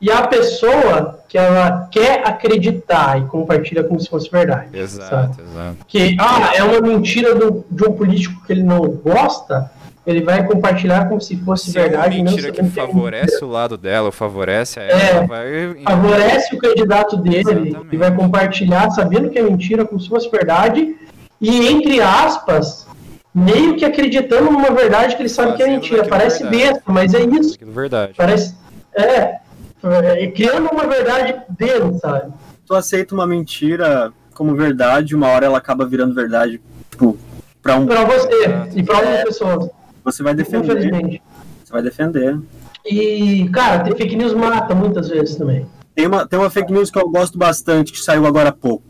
E 0.00 0.10
a 0.10 0.22
pessoa 0.26 1.20
que 1.28 1.36
ela 1.36 1.86
quer 1.90 2.26
acreditar 2.26 3.18
e 3.20 3.24
compartilha 3.26 3.84
como 3.84 4.00
se 4.00 4.08
fosse 4.08 4.30
verdade. 4.30 4.66
sabe? 4.68 4.78
Exato, 4.80 5.40
exato. 5.42 5.76
que 5.86 6.16
ah, 6.18 6.52
é 6.56 6.62
uma 6.62 6.80
mentira 6.80 7.34
do- 7.34 7.64
de 7.70 7.84
um 7.84 7.92
político 7.92 8.42
que 8.46 8.52
ele 8.52 8.62
não 8.62 8.80
gosta, 8.80 9.70
ele 10.06 10.22
vai 10.22 10.44
compartilhar 10.46 11.06
como 11.06 11.20
se 11.20 11.36
fosse 11.36 11.70
Se 11.70 11.78
é 11.78 11.82
uma 11.82 11.88
verdade. 11.90 12.22
mentira 12.22 12.50
que 12.50 12.60
é 12.62 12.64
favorece 12.64 13.44
o 13.44 13.48
lado 13.48 13.76
dela 13.76 14.10
favorece 14.10 14.80
a 14.80 14.84
ela, 14.84 15.00
É. 15.02 15.10
ela 15.10 15.26
vai... 15.26 15.74
favorece 15.84 16.54
o 16.54 16.58
candidato 16.58 17.16
dele 17.18 17.38
Exatamente. 17.40 17.88
e 17.92 17.96
vai 17.98 18.14
compartilhar 18.14 18.90
sabendo 18.90 19.28
que 19.28 19.38
é 19.38 19.42
mentira 19.42 19.84
como 19.84 20.00
se 20.00 20.08
fosse 20.08 20.30
verdade 20.30 20.96
e 21.38 21.68
entre 21.68 22.00
aspas 22.00 22.86
meio 23.34 23.76
que 23.76 23.84
acreditando 23.84 24.50
numa 24.50 24.70
verdade 24.70 25.14
que 25.14 25.22
ele 25.22 25.28
sabe 25.28 25.52
que 25.56 25.62
é 25.62 25.66
Fazendo 25.66 25.80
mentira 25.82 26.04
parece 26.08 26.42
verdade. 26.42 26.64
besta 26.64 26.82
mas 26.86 27.14
é 27.14 27.20
isso 27.22 27.58
verdade. 27.66 28.14
parece 28.16 28.54
é, 28.94 29.38
é 29.82 30.26
criando 30.30 30.68
uma 30.70 30.86
verdade 30.86 31.40
dele 31.50 31.98
sabe 31.98 32.32
Tu 32.66 32.74
aceita 32.74 33.14
uma 33.14 33.26
mentira 33.26 34.12
como 34.34 34.54
verdade, 34.54 35.14
uma 35.14 35.28
hora 35.28 35.44
ela 35.46 35.58
acaba 35.58 35.84
virando 35.84 36.14
verdade, 36.14 36.60
tipo, 36.90 37.18
pra 37.60 37.76
um. 37.76 37.86
para 37.86 38.04
você 38.04 38.44
Exato. 38.44 38.78
e 38.78 38.82
para 38.82 38.96
outras 38.98 39.22
pessoas 39.24 39.70
Você 40.04 40.22
vai 40.22 40.34
defender. 40.34 40.64
infelizmente 40.64 41.22
Você 41.64 41.72
vai 41.72 41.82
defender. 41.82 42.38
e 42.86 43.48
cara 43.50 43.84
ter 43.84 43.96
fake 43.96 44.16
news 44.16 44.32
mata 44.34 44.74
muitas 44.74 45.08
vezes 45.08 45.36
também 45.36 45.66
Tem 45.94 46.06
uma, 46.06 46.26
tem 46.26 46.38
uma 46.38 46.48
fake 46.48 46.72
news 46.72 46.90
que 46.90 46.98
eu 46.98 47.08
gosto 47.10 47.36
bastante, 47.36 47.92
que 47.92 47.98
saiu 48.00 48.24
agora 48.26 48.48
há 48.50 48.52
pouco. 48.52 48.84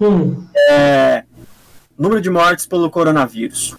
hum. 0.00 0.44
É. 0.70 1.24
Número 1.96 2.20
de 2.20 2.30
mortes 2.30 2.66
pelo 2.66 2.90
coronavírus. 2.90 3.76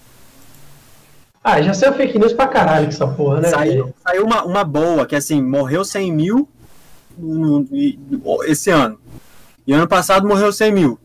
Ah 1.44 1.62
já 1.62 1.74
saiu 1.74 1.94
fake 1.94 2.18
news 2.20 2.34
pra 2.34 2.48
caralho 2.48 2.86
com 2.86 2.92
essa 2.92 3.08
porra 3.08 3.42
né 3.42 3.50
Saiu, 3.50 3.94
saiu 4.06 4.26
uma, 4.26 4.44
uma 4.44 4.64
boa, 4.64 5.06
que 5.06 5.16
assim, 5.16 5.42
morreu 5.42 5.84
100 5.86 6.12
mil 6.12 6.50
no- 7.18 7.66
e- 7.72 8.00
esse 8.46 8.70
ano. 8.70 9.00
E 9.68 9.74
ano 9.74 9.88
passado 9.88 10.28
morreu 10.28 10.52
100 10.52 10.72
mil. 10.72 11.00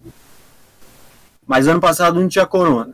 Mas 1.46 1.66
ano 1.68 1.80
passado 1.80 2.18
não 2.20 2.28
tinha 2.28 2.46
corona. 2.46 2.92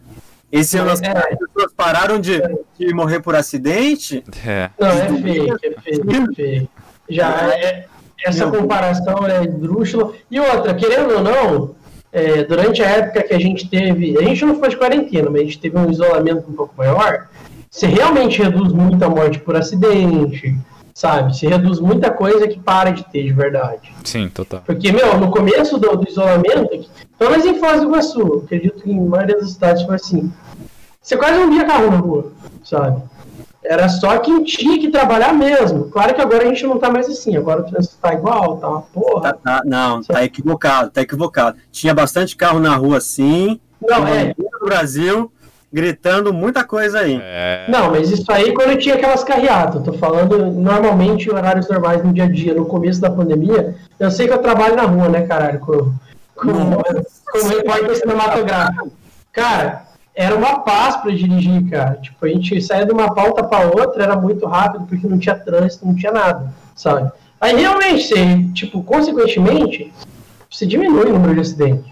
Esse 0.51 0.77
ano 0.79 0.91
as 0.91 1.01
É. 1.01 1.11
as 1.11 1.39
pessoas 1.39 1.73
pararam 1.77 2.19
de, 2.19 2.41
de 2.79 2.93
morrer 2.93 3.21
por 3.21 3.37
acidente. 3.37 4.25
É. 4.45 4.71
Não, 4.79 4.89
é 4.89 5.07
fake, 5.09 5.51
é 5.51 5.81
fake, 5.81 6.01
é 6.11 6.35
fake. 6.35 6.69
Já 7.09 7.55
é, 7.55 7.87
essa 8.25 8.51
comparação 8.51 9.27
é 9.29 9.45
esdrúxula. 9.45 10.13
E 10.31 10.41
outra, 10.41 10.75
querendo 10.75 11.15
ou 11.15 11.23
não, 11.23 11.75
é, 12.13 12.45
durante 12.45 12.83
a 12.83 12.89
época 12.89 13.23
que 13.23 13.35
a 13.35 13.39
gente 13.39 13.69
teve. 13.69 14.19
A 14.19 14.23
gente 14.23 14.45
não 14.45 14.59
foi 14.59 14.69
de 14.69 14.77
quarentena, 14.77 15.31
mas 15.31 15.41
a 15.41 15.45
gente 15.45 15.59
teve 15.59 15.79
um 15.79 15.91
isolamento 15.91 16.51
um 16.51 16.55
pouco 16.55 16.75
maior. 16.77 17.29
Você 17.71 17.87
realmente 17.87 18.43
reduz 18.43 18.73
muito 18.73 19.03
a 19.05 19.09
morte 19.09 19.39
por 19.39 19.55
acidente, 19.57 20.57
sabe? 20.93 21.37
Se 21.37 21.47
reduz 21.47 21.79
muita 21.79 22.11
coisa 22.11 22.49
que 22.49 22.59
para 22.59 22.91
de 22.91 23.05
ter 23.05 23.25
de 23.25 23.33
verdade. 23.33 23.93
Sim, 24.05 24.29
total. 24.29 24.63
Porque, 24.67 24.91
meu, 24.91 25.19
no 25.19 25.31
começo 25.31 25.79
do, 25.79 25.97
do 25.97 26.09
isolamento, 26.09 26.85
pelo 27.17 27.31
menos 27.31 27.47
em 27.47 27.59
Foz 27.61 27.81
do 27.81 27.89
Iguaçu, 27.89 28.43
acredito 28.45 28.83
que 28.83 28.91
em 28.91 29.01
maioria 29.01 29.39
das 29.39 29.53
cidades 29.53 29.83
foi 29.85 29.95
assim. 29.95 30.33
Você 31.01 31.17
quase 31.17 31.39
não 31.39 31.51
via 31.51 31.65
carro 31.65 31.91
na 31.91 31.97
rua, 31.97 32.33
sabe? 32.65 33.03
Era 33.63 33.89
só 33.89 34.19
quem 34.19 34.43
tinha 34.43 34.79
que 34.79 34.89
trabalhar 34.91 35.33
mesmo. 35.35 35.91
Claro 35.91 36.15
que 36.15 36.21
agora 36.21 36.45
a 36.45 36.47
gente 36.47 36.67
não 36.67 36.79
tá 36.79 36.91
mais 36.91 37.09
assim, 37.09 37.37
agora 37.37 37.61
o 37.61 37.65
trânsito 37.65 37.97
tá 38.01 38.15
igual, 38.15 38.57
tá 38.57 38.69
uma 38.69 38.81
Tá- 38.81 38.87
porra. 38.93 39.33
tá- 39.35 39.63
não, 39.67 40.03
tá 40.03 40.25
equivocado, 40.25 40.91
tá 40.91 41.03
equivocado. 41.03 41.59
Tinha 41.71 41.93
bastante 41.95 42.35
carro 42.37 42.59
na 42.59 42.75
rua 42.75 43.01
sim. 43.01 43.61
Não, 43.87 44.07
é. 44.07 44.35
No 44.39 44.67
Brasil, 44.67 45.31
gritando 45.73 46.33
muita 46.33 46.65
coisa 46.65 47.01
aí. 47.01 47.21
É. 47.23 47.67
Não, 47.69 47.91
mas 47.91 48.11
isso 48.11 48.31
aí 48.33 48.53
quando 48.55 48.79
tinha 48.79 48.95
aquelas 48.95 49.23
carreatas. 49.23 49.75
Eu 49.77 49.83
tô 49.83 49.99
falando 49.99 50.39
normalmente 50.53 51.29
em 51.29 51.33
horários 51.35 51.69
normais 51.69 52.03
no 52.03 52.13
dia 52.15 52.25
a 52.25 52.29
dia, 52.33 52.55
no 52.55 52.65
começo 52.65 53.01
da 53.01 53.11
pandemia. 53.11 53.75
Eu 53.99 54.11
sei 54.11 54.27
que 54.27 54.33
eu 54.33 54.39
trabalho 54.39 54.75
na 54.77 54.83
rua, 54.85 55.09
né, 55.09 55.23
caralho? 55.27 55.61
Como, 55.61 55.95
como, 56.35 56.83
como 57.31 57.49
repórter 57.51 57.97
cinematográfico. 57.97 58.91
Cara, 59.33 59.85
era 60.15 60.37
uma 60.37 60.61
paz 60.61 60.97
pra 60.97 61.11
dirigir, 61.11 61.69
cara. 61.71 61.97
Tipo, 61.97 62.27
a 62.27 62.29
gente 62.29 62.61
saía 62.61 62.85
de 62.85 62.93
uma 62.93 63.15
pauta 63.15 63.43
pra 63.45 63.61
outra, 63.61 64.03
era 64.03 64.17
muito 64.17 64.47
rápido, 64.47 64.87
porque 64.87 65.07
não 65.07 65.19
tinha 65.19 65.35
trânsito, 65.35 65.87
não 65.87 65.95
tinha 65.95 66.13
nada, 66.13 66.53
sabe? 66.75 67.11
Aí 67.41 67.57
realmente, 67.57 68.05
você, 68.05 68.43
tipo, 68.53 68.83
consequentemente, 68.83 69.93
você 70.51 70.67
diminui 70.67 71.07
o 71.07 71.13
número 71.15 71.35
de 71.35 71.41
acidentes. 71.41 71.91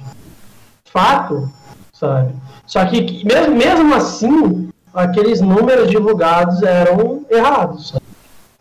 fato, 0.85 1.51
sabe? 1.93 2.35
Só 2.67 2.85
que 2.85 3.25
mesmo, 3.25 3.55
mesmo 3.57 3.95
assim, 3.95 4.69
aqueles 4.93 5.41
números 5.41 5.91
divulgados 5.91 6.63
eram 6.63 7.25
errados. 7.31 7.91
Sabe? 7.91 8.05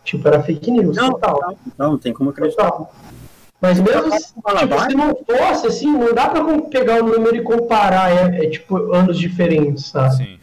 Tipo, 0.04 0.28
era 0.28 0.42
fake 0.42 0.70
news. 0.70 0.96
Não, 0.96 1.10
total. 1.12 1.40
não, 1.42 1.56
não, 1.76 1.90
não 1.92 1.98
tem 1.98 2.12
como 2.12 2.30
acreditar. 2.30 2.70
Total. 2.70 2.92
Mas 3.60 3.80
mesmo 3.80 4.12
se, 4.12 4.26
tipo, 4.34 4.80
se 4.88 4.94
não 4.96 5.16
fosse, 5.26 5.66
assim, 5.66 5.92
não 5.92 6.14
dá 6.14 6.28
pra 6.28 6.44
pegar 6.70 7.02
o 7.02 7.06
número 7.08 7.34
e 7.36 7.42
comparar, 7.42 8.10
é, 8.10 8.44
é, 8.44 8.50
tipo, 8.50 8.92
anos 8.94 9.18
diferentes, 9.18 9.86
sabe? 9.86 10.16
Sim. 10.16 10.38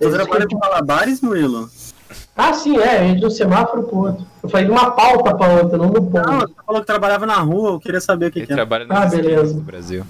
Você 0.00 0.10
trabalha 0.10 0.46
com 0.48 0.58
malabares, 0.58 1.20
Murilo? 1.20 1.70
Ah, 2.36 2.52
sim, 2.52 2.76
é, 2.78 3.14
de 3.14 3.24
um 3.24 3.30
semáforo 3.30 3.84
pro 3.84 3.96
outro. 3.98 4.26
Eu 4.42 4.48
falei 4.48 4.66
de 4.66 4.72
uma 4.72 4.90
pauta 4.90 5.34
pra 5.34 5.48
outra, 5.48 5.78
não 5.78 5.88
do 5.90 6.00
Não, 6.00 6.10
ponto. 6.10 6.48
você 6.48 6.54
falou 6.66 6.80
que 6.80 6.86
trabalhava 6.86 7.24
na 7.24 7.36
rua, 7.36 7.70
eu 7.70 7.80
queria 7.80 8.00
saber 8.00 8.26
o 8.26 8.30
que, 8.32 8.40
Ele 8.40 8.46
que 8.46 8.52
é. 8.52 8.56
trabalha 8.56 8.86
Ah, 8.90 9.06
beleza. 9.06 9.54
do 9.54 9.60
Brasil. 9.60 10.04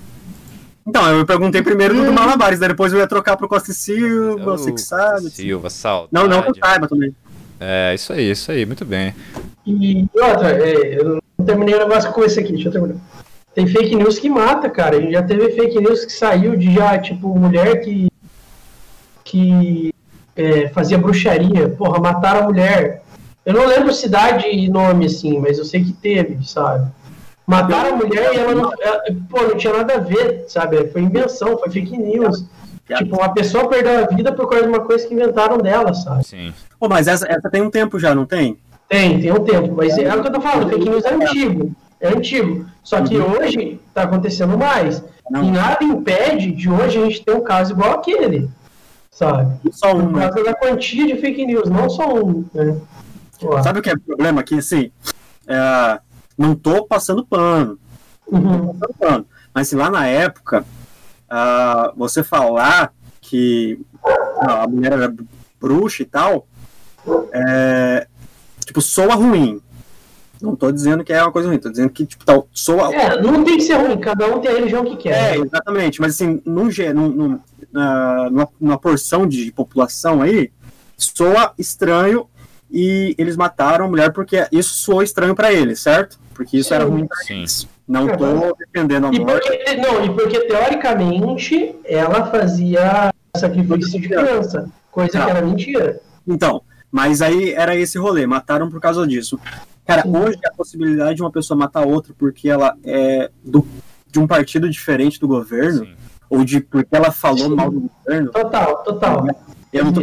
Então, 0.87 1.07
eu 1.11 1.27
perguntei 1.27 1.63
primeiro 1.63 1.95
do 1.95 2.13
malabares, 2.13 2.59
daí 2.59 2.69
depois 2.69 2.93
eu 2.93 2.99
ia 3.01 3.07
trocar 3.07 3.37
pro 3.37 3.49
Costa 3.49 3.71
e 3.71 3.75
Silva, 3.75 4.57
você 4.57 4.73
que 4.73 4.81
sabe. 4.81 5.31
Silva, 5.31 5.69
saudade. 5.69 6.09
Não, 6.13 6.27
não 6.29 6.43
que 6.43 6.51
eu 6.51 6.55
saiba 6.65 6.89
também. 6.89 7.15
É, 7.61 7.95
isso 7.95 8.13
aí, 8.13 8.31
isso 8.31 8.51
aí, 8.53 8.67
muito 8.67 8.85
bem. 8.85 9.15
E 9.67 10.07
outra, 10.15 10.51
é, 10.53 10.99
eu 11.01 11.21
não 11.39 11.47
terminei 11.47 11.75
o 11.75 11.79
negócio 11.79 12.13
com 12.13 12.23
esse 12.23 12.39
aqui, 12.39 12.53
deixa 12.53 12.69
eu 12.69 12.73
terminar. 12.73 12.97
Tem 13.55 13.67
fake 13.67 13.97
news 13.97 14.19
que 14.19 14.29
mata, 14.29 14.69
cara. 14.69 15.11
Já 15.11 15.23
teve 15.23 15.51
fake 15.53 15.81
news 15.81 16.05
que 16.05 16.13
saiu 16.13 16.57
de 16.57 16.75
já, 16.75 16.99
tipo, 16.99 17.35
mulher 17.39 17.81
que. 17.81 18.09
que 19.25 19.95
é, 20.37 20.69
fazia 20.69 20.99
bruxaria. 20.99 21.69
Porra, 21.71 21.99
mataram 21.99 22.41
a 22.41 22.47
mulher. 22.49 23.03
Eu 23.45 23.55
não 23.55 23.67
lembro 23.67 23.95
cidade 23.95 24.47
e 24.47 24.69
nome, 24.69 25.07
assim, 25.07 25.39
mas 25.39 25.57
eu 25.59 25.65
sei 25.65 25.83
que 25.83 25.93
teve, 25.93 26.47
sabe? 26.47 26.91
Mataram 27.47 27.95
a 27.95 27.97
mulher 27.97 28.35
e 28.35 28.39
ela 28.39 28.55
não. 28.55 28.73
ela- 28.81 29.03
pô, 29.31 29.41
não 29.43 29.57
tinha 29.57 29.73
nada 29.73 29.95
a 29.95 29.99
ver, 30.01 30.45
sabe? 30.49 30.89
Foi 30.89 31.01
invenção, 31.01 31.57
foi 31.57 31.71
fake 31.71 31.97
news. 31.97 32.45
Tipo, 32.87 33.17
uma 33.17 33.33
pessoa 33.33 33.69
perdeu 33.69 34.05
a 34.05 34.07
vida 34.07 34.33
por 34.33 34.49
causa 34.49 34.65
de 34.65 34.71
uma 34.71 34.81
coisa 34.81 35.07
que 35.07 35.15
inventaram 35.15 35.59
dela, 35.59 35.93
sabe? 35.93 36.25
Sim. 36.25 36.55
Pô, 36.79 36.89
mas 36.89 37.09
essa, 37.09 37.27
essa 37.27 37.51
tem 37.51 37.61
um 37.61 37.71
tempo 37.71 37.99
já, 37.99 38.15
não 38.15 38.25
tem? 38.25 38.57
Tem, 38.89 39.21
tem 39.21 39.33
um 39.33 39.45
tempo, 39.45 39.75
mas 39.77 39.99
é 39.99 40.15
o 40.15 40.23
que 40.23 40.29
eu 40.29 40.33
tô 40.33 40.41
falando, 40.41 40.71
fake 40.71 40.89
news 40.89 41.05
é 41.05 41.15
antigo. 41.15 41.73
É 42.01 42.09
antigo. 42.09 42.67
Só 42.85 43.01
que 43.01 43.19
hoje 43.19 43.81
tá 43.93 44.03
acontecendo 44.03 44.57
mais. 44.57 45.03
Não. 45.29 45.43
E 45.43 45.51
nada 45.51 45.83
impede 45.83 46.53
de 46.53 46.71
hoje 46.71 46.99
a 46.99 47.05
gente 47.05 47.25
ter 47.25 47.35
um 47.35 47.41
caso 47.41 47.73
igual 47.73 47.95
aquele. 47.95 48.49
Sabe? 49.11 49.59
Só 49.73 49.97
um, 49.97 50.13
Por 50.13 50.13
né? 50.13 50.29
causa 50.29 50.45
da 50.45 50.55
quantia 50.55 51.07
de 51.07 51.21
fake 51.21 51.47
news, 51.47 51.69
não 51.69 51.91
só 51.91 52.15
um. 52.15 52.45
Né? 52.55 52.77
Sabe 53.65 53.81
o 53.81 53.83
que 53.83 53.91
é 53.91 53.95
o 53.95 54.01
problema 54.01 54.43
aqui? 54.43 54.59
Assim, 54.59 54.93
é, 55.49 55.99
não 56.39 56.55
tô 56.55 56.85
passando 56.85 57.25
pano, 57.25 57.79
uhum. 58.27 58.75
passando 58.75 58.95
pano. 58.99 59.27
Mas 59.53 59.69
se 59.69 59.75
lá 59.75 59.91
na 59.91 60.07
época, 60.07 60.65
ah, 61.29 61.93
você 61.97 62.23
falar 62.23 62.93
que 63.21 63.81
a 64.41 64.67
mulher 64.67 64.93
era 64.93 65.15
bruxa 65.61 66.03
e 66.03 66.07
tal, 66.07 66.47
é, 67.33 68.07
tipo, 68.65 68.81
soa 68.81 69.15
ruim. 69.15 69.61
Não 70.41 70.55
tô 70.55 70.71
dizendo 70.71 71.03
que 71.03 71.13
é 71.13 71.23
uma 71.23 71.33
coisa 71.33 71.49
ruim, 71.49 71.59
tô 71.59 71.71
dizendo 71.71 71.91
que, 71.91 72.05
tipo, 72.05 72.25
tal, 72.25 72.47
soa... 72.53 72.95
É, 72.95 73.21
não 73.23 73.43
tem 73.43 73.57
que 73.57 73.63
ser 73.65 73.75
ruim, 73.75 73.99
cada 73.99 74.27
um 74.27 74.41
tem 74.41 74.51
a 74.51 74.55
religião 74.55 74.85
que 74.85 74.97
quer. 74.97 75.35
É, 75.35 75.39
exatamente. 75.39 76.01
Mas 76.01 76.15
assim, 76.15 76.43
num, 76.45 76.69
num, 76.95 77.41
numa, 77.73 78.49
numa 78.61 78.79
porção 78.79 79.27
de 79.27 79.51
população 79.51 80.21
aí, 80.21 80.53
soa 80.97 81.55
estranho 81.59 82.29
e 82.71 83.15
eles 83.17 83.37
mataram 83.37 83.87
a 83.87 83.89
mulher 83.89 84.13
porque 84.13 84.47
isso 84.53 84.75
soou 84.75 85.03
estranho 85.03 85.35
pra 85.35 85.53
eles, 85.53 85.81
certo? 85.81 86.19
Porque 86.35 86.59
isso 86.59 86.69
Sim. 86.69 86.75
era 86.75 86.85
ruim 86.85 87.07
pra 87.07 87.17
Sim. 87.19 87.45
Não 87.87 88.07
tô 88.17 88.55
defendendo 88.57 89.07
a 89.07 89.11
E 89.13 89.21
morte. 89.21 89.47
porque, 89.49 89.77
não, 89.77 90.05
e 90.05 90.11
porque 90.13 90.41
teoricamente 90.41 91.75
ela 91.85 92.27
fazia 92.27 93.13
sacrifício 93.37 94.01
de 94.01 94.09
criança, 94.09 94.69
coisa 94.91 95.19
Não. 95.19 95.25
que 95.25 95.31
era 95.31 95.43
mentira. 95.43 96.01
Então, 96.27 96.63
mas 96.91 97.23
aí 97.23 97.53
era 97.53 97.77
esse 97.77 97.99
rolê, 97.99 98.27
mataram 98.27 98.69
por 98.71 98.81
causa 98.81 99.07
disso. 99.07 99.39
Cara, 99.87 100.03
Sim. 100.03 100.17
hoje 100.17 100.39
a 100.45 100.51
possibilidade 100.53 101.17
de 101.17 101.23
uma 101.23 101.31
pessoa 101.31 101.57
matar 101.57 101.87
outra 101.87 102.13
porque 102.19 102.49
ela 102.49 102.75
é 102.85 103.31
do, 103.45 103.65
de 104.11 104.19
um 104.19 104.27
partido 104.27 104.69
diferente 104.69 105.21
do 105.21 105.29
governo, 105.29 105.85
Sim. 105.85 105.95
ou 106.29 106.45
de 106.45 106.61
porque 106.61 106.95
ela 106.97 107.13
falou 107.13 107.51
Sim. 107.51 107.55
mal 107.55 107.71
do 107.71 107.89
governo, 108.05 108.33
Total, 108.33 108.83
total. 108.83 109.27
Eu 109.73 109.85
não 109.85 109.93
tô 109.93 110.03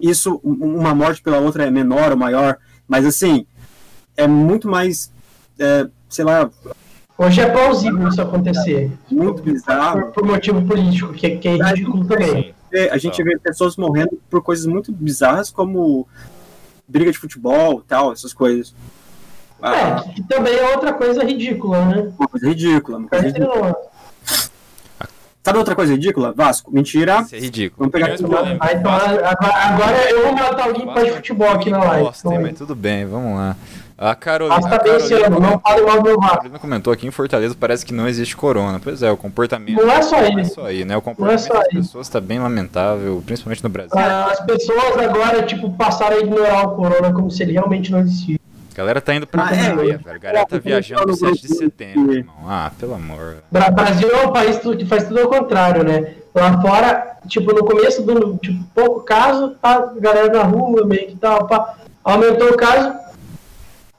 isso, 0.00 0.40
um- 0.44 0.76
uma 0.78 0.94
morte 0.94 1.20
pela 1.20 1.38
outra 1.38 1.64
é 1.66 1.70
menor 1.70 2.10
ou 2.12 2.16
maior, 2.16 2.56
mas 2.86 3.04
assim, 3.04 3.46
é 4.16 4.26
muito 4.26 4.68
mais, 4.68 5.12
é, 5.58 5.86
sei 6.08 6.24
lá, 6.24 6.48
Hoje 7.18 7.40
é 7.40 7.50
plausível 7.50 8.08
isso 8.08 8.22
acontecer. 8.22 8.92
muito 9.10 9.42
bizarro. 9.42 10.02
Por, 10.02 10.12
por 10.12 10.24
motivo 10.24 10.62
político, 10.62 11.12
que, 11.12 11.36
que 11.36 11.48
é 11.48 11.56
ridículo 11.56 12.04
também. 12.06 12.44
Sim. 12.44 12.54
É, 12.70 12.90
A 12.90 12.96
gente 12.96 13.20
vê 13.24 13.36
pessoas 13.38 13.76
morrendo 13.76 14.20
por 14.30 14.40
coisas 14.40 14.66
muito 14.66 14.92
bizarras, 14.92 15.50
como 15.50 16.06
briga 16.86 17.10
de 17.10 17.18
futebol 17.18 17.82
tal, 17.86 18.12
essas 18.12 18.32
coisas. 18.32 18.72
Ah, 19.60 19.74
É, 19.74 20.00
que, 20.02 20.14
que 20.14 20.22
também 20.28 20.54
é 20.54 20.70
outra 20.70 20.92
coisa 20.92 21.24
ridícula, 21.24 21.84
né? 21.86 22.12
uma 22.16 22.28
coisa 22.28 22.48
ridícula. 22.48 22.98
Uma 22.98 23.08
coisa 23.08 23.24
Mas, 23.24 23.34
ridícula. 23.34 23.76
Sabe 25.42 25.58
outra 25.58 25.74
coisa 25.74 25.92
ridícula? 25.94 26.32
Vasco, 26.36 26.70
mentira. 26.70 27.22
Isso 27.22 27.34
é 27.34 27.38
ridículo. 27.40 27.78
Vamos 27.78 27.92
pegar 27.92 28.12
ah, 28.60 28.72
então, 28.72 28.92
agora, 28.92 29.30
agora 29.30 30.10
eu 30.10 30.22
vou 30.24 30.32
matar 30.34 30.64
alguém 30.68 30.86
que 30.86 30.92
faz 30.92 31.14
futebol 31.16 31.48
aqui 31.48 31.70
na 31.70 31.78
live. 31.78 32.06
Hein, 32.06 32.12
Então, 32.18 32.42
mas 32.42 32.58
tudo 32.58 32.76
bem, 32.76 33.06
vamos 33.06 33.34
lá. 33.36 33.56
A 34.00 34.14
Carolina, 34.14 34.78
bem 34.78 34.94
esse 34.94 35.08
Carolina, 35.18 35.40
não 35.50 35.58
fale 35.58 35.82
mal 35.82 36.00
do 36.00 36.14
Vasco. 36.20 36.28
Carolina 36.36 36.58
comentou 36.60 36.92
aqui 36.92 37.06
em 37.06 37.10
Fortaleza 37.10 37.56
parece 37.58 37.84
que 37.84 37.92
não 37.92 38.06
existe 38.06 38.36
corona. 38.36 38.78
Pois 38.82 39.02
é, 39.02 39.10
o 39.10 39.16
comportamento. 39.16 39.74
Não 39.76 39.90
é 39.90 40.00
só 40.02 40.16
Não 40.18 40.24
é 40.24 40.28
ele. 40.28 40.44
só 40.44 40.66
aí, 40.66 40.84
né? 40.84 40.96
O 40.96 41.02
comportamento 41.02 41.40
só 41.40 41.54
das 41.54 41.64
aí. 41.64 41.70
pessoas 41.74 42.06
está 42.06 42.20
bem 42.20 42.38
lamentável, 42.38 43.20
principalmente 43.26 43.62
no 43.64 43.68
Brasil. 43.68 43.90
Ah, 43.98 44.28
As 44.30 44.40
pessoas 44.46 44.96
agora, 44.96 45.42
tipo, 45.42 45.70
passaram 45.72 46.16
a 46.16 46.20
ignorar 46.20 46.62
o 46.68 46.76
corona 46.76 47.12
como 47.12 47.28
se 47.28 47.42
ele 47.42 47.52
realmente 47.52 47.90
não 47.90 47.98
existisse. 47.98 48.38
A 48.72 48.76
galera 48.78 49.00
tá 49.00 49.12
indo 49.16 49.26
pra 49.26 49.46
Ah, 49.48 49.56
é, 49.56 49.74
velho. 49.74 50.00
A 50.06 50.18
galera 50.18 50.46
tá 50.46 50.58
viajando 50.58 51.00
eu- 51.02 51.06
pro 51.06 51.16
7 51.16 51.42
de 51.48 51.54
setembro, 51.56 52.12
irmão. 52.14 52.36
Ah, 52.46 52.70
pelo 52.78 52.94
amor. 52.94 53.38
Brasil 53.50 54.08
é 54.12 54.26
um 54.26 54.32
país 54.32 54.58
que 54.58 54.86
faz 54.86 55.08
tudo 55.08 55.18
ao 55.18 55.28
contrário, 55.28 55.82
né? 55.82 56.14
Lá 56.32 56.62
fora, 56.62 57.16
tipo, 57.26 57.52
no 57.52 57.64
começo 57.64 58.02
do 58.02 58.36
tipo, 58.36 58.62
pouco 58.72 59.00
caso, 59.00 59.56
tá 59.60 59.74
a 59.96 60.00
galera 60.00 60.32
na 60.32 60.44
rua, 60.44 60.86
meio 60.86 61.08
que 61.08 61.16
tal, 61.16 61.48
pá. 61.48 61.74
Aumentou 62.04 62.50
o 62.50 62.56
caso, 62.56 62.92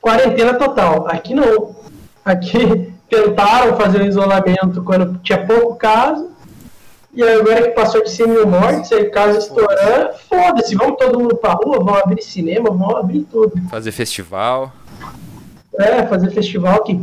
quarentena 0.01 0.53
total. 0.53 1.07
Aqui 1.09 1.33
não. 1.33 1.75
Aqui 2.23 2.91
tentaram 3.09 3.75
fazer 3.77 4.01
o 4.01 4.05
isolamento 4.05 4.83
quando 4.83 5.17
tinha 5.23 5.43
pouco 5.45 5.75
caso, 5.75 6.29
e 7.13 7.23
agora 7.23 7.63
que 7.63 7.69
passou 7.69 8.03
de 8.03 8.11
100 8.11 8.27
mil 8.27 8.47
mortes, 8.47 8.91
aí 8.91 9.05
caso 9.09 9.39
estourando, 9.39 10.11
foda-se, 10.29 10.75
vamos 10.75 10.97
todo 10.97 11.19
mundo 11.19 11.35
pra 11.35 11.53
rua, 11.53 11.79
vamos 11.79 12.01
abrir 12.03 12.21
cinema, 12.21 12.69
vamos 12.69 12.95
abrir 12.95 13.21
tudo. 13.31 13.53
Fazer 13.69 13.91
festival. 13.91 14.71
É, 15.79 16.05
fazer 16.05 16.29
festival 16.31 16.83
que 16.83 16.99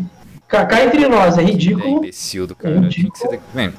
cá 0.47 0.65
cá 0.65 0.85
entre 0.85 1.09
nós 1.09 1.37
é 1.39 1.43
É 1.43 1.45
ridículo. 1.47 1.89
imbecil 1.99 2.47
do 2.47 2.55
cara. 2.55 2.77
É 2.77 2.89
que 2.89 3.19
ser. 3.19 3.41
Bem, 3.53 3.73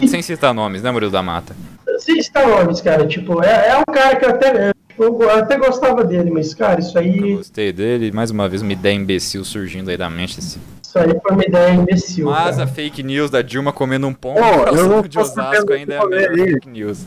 Que- 0.00 0.08
sem 0.08 0.20
citar 0.20 0.52
nomes, 0.52 0.82
né, 0.82 0.90
Murilo 0.90 1.10
da 1.12 1.22
Mata? 1.22 1.56
Sem 2.00 2.20
citar 2.20 2.46
nomes, 2.46 2.80
cara. 2.82 3.06
Tipo, 3.06 3.42
é, 3.42 3.68
é 3.70 3.78
um 3.78 3.84
cara 3.92 4.16
que 4.16 4.24
eu 4.26 4.30
até, 4.30 4.70
eu 4.98 5.30
até 5.30 5.56
gostava 5.58 6.04
dele, 6.04 6.30
mas, 6.30 6.52
cara, 6.54 6.80
isso 6.80 6.96
Eu 6.98 7.02
aí, 7.02 7.34
gostei 7.36 7.72
dele. 7.72 8.10
Mais 8.12 8.30
uma 8.30 8.48
vez, 8.48 8.62
uma 8.62 8.72
ideia 8.72 8.94
imbecil 8.94 9.44
surgindo 9.44 9.90
aí 9.90 9.96
da 9.96 10.10
mente 10.10 10.36
desse. 10.36 10.58
isso 10.82 10.98
aí 10.98 11.10
foi 11.22 11.32
uma 11.32 11.44
ideia 11.44 11.72
imbecil. 11.72 12.26
Mas 12.26 12.56
cara. 12.56 12.64
a 12.64 12.66
fake 12.66 13.02
news 13.02 13.30
da 13.30 13.42
Dilma 13.42 13.72
comendo 13.72 14.06
um 14.06 14.14
pão 14.14 14.34
Ô, 14.34 14.76
eu 14.76 14.88
não 14.88 15.02
de 15.02 15.18
Osasco 15.18 15.72
ainda 15.72 15.94
é 15.94 15.98
a 15.98 16.06
melhor 16.06 16.30
aí. 16.30 16.52
fake 16.52 16.68
news. 16.68 17.04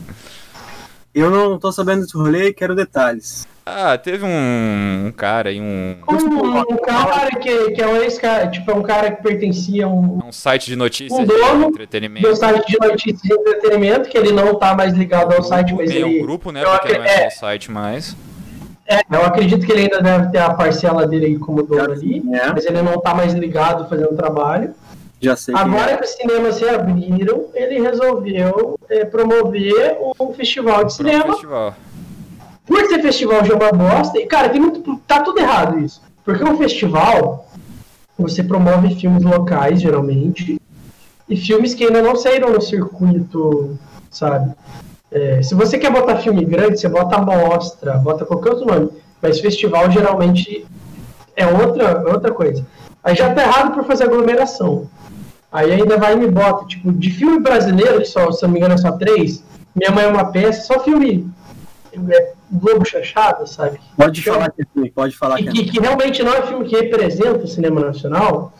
Eu 1.14 1.30
não 1.30 1.58
tô 1.58 1.70
sabendo 1.70 2.02
desse 2.02 2.16
rolê 2.16 2.48
e 2.48 2.52
quero 2.54 2.74
detalhes. 2.74 3.46
Ah, 3.64 3.96
teve 3.96 4.24
um, 4.24 5.04
um 5.06 5.12
cara 5.12 5.50
aí, 5.50 5.60
um, 5.60 5.96
Um, 6.08 6.74
um 6.74 6.76
cara 6.78 7.30
que, 7.38 7.70
que 7.72 7.80
é 7.82 7.86
um 7.86 7.96
ex-cara, 7.96 8.48
tipo, 8.48 8.68
é 8.70 8.74
um 8.74 8.82
cara 8.82 9.12
que 9.12 9.22
pertencia 9.22 9.84
a 9.84 9.88
um, 9.88 10.20
um 10.26 10.32
site 10.32 10.66
de 10.66 10.74
notícias 10.74 11.16
Um 11.16 11.24
de 11.24 11.28
dono 11.28 11.66
entretenimento. 11.68 12.26
do 12.28 12.34
site 12.34 12.66
de 12.66 12.78
notícias 12.88 13.20
de 13.22 13.32
entretenimento, 13.32 14.08
que 14.08 14.18
ele 14.18 14.32
não 14.32 14.56
tá 14.58 14.74
mais 14.74 14.94
ligado 14.94 15.32
ao 15.34 15.42
site, 15.44 15.74
mas 15.74 15.90
Meio 15.90 16.08
ele. 16.08 16.18
um 16.20 16.22
grupo, 16.22 16.50
né? 16.50 16.64
eu 16.64 16.70
Porque 16.70 16.98
não 16.98 17.04
é 17.04 17.28
o 17.28 17.30
site 17.30 17.70
mais. 17.70 18.16
É, 18.88 19.00
eu 19.12 19.24
acredito 19.24 19.64
que 19.64 19.70
ele 19.70 19.82
ainda 19.82 20.02
deve 20.02 20.30
ter 20.32 20.38
a 20.38 20.52
parcela 20.52 21.06
dele 21.06 21.26
aí 21.26 21.38
como 21.38 21.62
dono 21.62 21.92
ali, 21.92 22.20
É, 22.32 22.50
mas 22.52 22.66
ele 22.66 22.82
não 22.82 22.98
tá 23.00 23.14
mais 23.14 23.32
ligado 23.32 23.88
fazendo 23.88 24.16
trabalho. 24.16 24.74
Já 25.22 25.36
sei. 25.36 25.54
quem 25.54 25.62
Agora 25.62 25.92
é. 25.92 25.96
que 25.96 26.04
os 26.04 26.10
cinemas 26.10 26.56
se 26.56 26.68
abriram, 26.68 27.46
ele 27.54 27.80
resolveu 27.80 28.78
é, 28.88 29.04
promover 29.04 29.96
um 30.20 30.32
festival 30.34 30.84
de 30.84 30.94
cinema. 30.94 31.26
festival. 31.26 31.74
Por 32.66 32.86
ser 32.86 33.00
festival 33.00 33.44
já 33.44 33.54
é 33.54 33.56
uma 33.56 33.72
bosta, 33.72 34.18
e 34.18 34.26
cara, 34.26 34.48
tem 34.48 34.60
muito, 34.60 35.00
tá 35.06 35.20
tudo 35.20 35.38
errado 35.38 35.78
isso. 35.78 36.02
Porque 36.24 36.44
um 36.44 36.56
festival, 36.56 37.48
você 38.18 38.42
promove 38.42 38.94
filmes 38.96 39.22
locais, 39.22 39.80
geralmente, 39.80 40.60
e 41.28 41.36
filmes 41.36 41.74
que 41.74 41.84
ainda 41.84 42.02
não 42.02 42.16
saíram 42.16 42.50
no 42.50 42.60
circuito, 42.60 43.78
sabe? 44.10 44.52
É, 45.10 45.42
se 45.42 45.54
você 45.54 45.78
quer 45.78 45.92
botar 45.92 46.16
filme 46.18 46.44
grande, 46.44 46.80
você 46.80 46.88
bota 46.88 47.18
mostra, 47.18 47.94
bota 47.94 48.24
qualquer 48.24 48.50
outro 48.50 48.66
nome. 48.66 48.90
Mas 49.20 49.40
festival 49.40 49.90
geralmente 49.90 50.66
é 51.36 51.46
outra, 51.46 51.84
é 51.84 52.12
outra 52.12 52.32
coisa. 52.32 52.66
Aí 53.04 53.14
já 53.14 53.32
tá 53.34 53.42
errado 53.42 53.74
por 53.74 53.84
fazer 53.84 54.04
aglomeração. 54.04 54.88
Aí 55.52 55.70
ainda 55.70 55.98
vai 55.98 56.14
e 56.14 56.16
me 56.16 56.28
bota, 56.28 56.66
tipo, 56.66 56.90
de 56.90 57.10
filme 57.10 57.38
brasileiro, 57.40 57.98
que 57.98 58.06
só, 58.06 58.32
se 58.32 58.42
não 58.42 58.50
me 58.50 58.58
engano 58.58 58.74
é 58.74 58.78
só 58.78 58.92
três, 58.92 59.44
Minha 59.74 59.90
Mãe 59.90 60.04
é 60.04 60.08
uma 60.08 60.32
peça, 60.32 60.62
só 60.62 60.80
filme 60.80 61.30
é, 62.10 62.32
Globo 62.50 62.86
Chanchada, 62.86 63.46
sabe? 63.46 63.78
Pode 63.96 64.22
falar 64.22 64.50
que 64.50 64.62
é 64.62 64.90
pode 64.94 65.16
falar 65.16 65.36
que, 65.36 65.44
que, 65.44 65.64
que 65.64 65.80
realmente 65.80 66.22
não 66.22 66.32
é 66.32 66.42
filme 66.42 66.64
que 66.64 66.76
representa 66.76 67.44
o 67.44 67.48
cinema 67.48 67.80
nacional. 67.80 68.52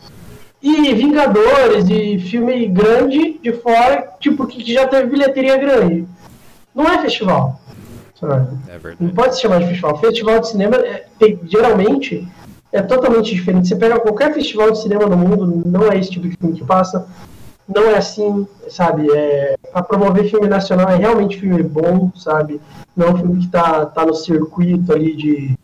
E 0.61 0.93
Vingadores, 0.93 1.89
e 1.89 2.19
filme 2.19 2.67
grande 2.67 3.37
de 3.39 3.51
fora, 3.51 4.07
tipo, 4.19 4.47
que 4.47 4.71
já 4.71 4.87
teve 4.87 5.09
bilheteria 5.09 5.57
grande. 5.57 6.07
Não 6.73 6.85
é 6.85 6.99
festival. 6.99 7.59
É 8.69 8.95
não 8.99 9.09
pode 9.09 9.35
se 9.35 9.41
chamar 9.41 9.59
de 9.59 9.67
festival. 9.67 9.99
Festival 9.99 10.39
de 10.39 10.47
cinema, 10.47 10.77
é, 10.77 11.05
tem, 11.19 11.39
geralmente, 11.43 12.25
é 12.73 12.81
totalmente 12.81 13.33
diferente. 13.33 13.67
Você 13.67 13.75
pega 13.75 13.99
qualquer 13.99 14.33
festival 14.33 14.71
de 14.71 14.81
cinema 14.81 15.05
no 15.05 15.15
mundo, 15.15 15.61
não 15.63 15.91
é 15.91 15.97
esse 15.97 16.09
tipo 16.09 16.27
de 16.27 16.35
filme 16.35 16.55
que 16.55 16.65
passa. 16.65 17.07
Não 17.67 17.83
é 17.83 17.95
assim, 17.95 18.45
sabe? 18.67 19.07
É, 19.15 19.55
para 19.71 19.83
promover 19.83 20.29
filme 20.29 20.49
nacional 20.49 20.89
é 20.89 20.95
realmente 20.97 21.39
filme 21.39 21.61
bom, 21.61 22.11
sabe? 22.15 22.59
Não 22.97 23.07
é 23.07 23.11
um 23.11 23.17
filme 23.17 23.41
que 23.41 23.47
tá, 23.47 23.85
tá 23.85 24.05
no 24.05 24.15
circuito 24.15 24.91
ali 24.91 25.15
de 25.15 25.55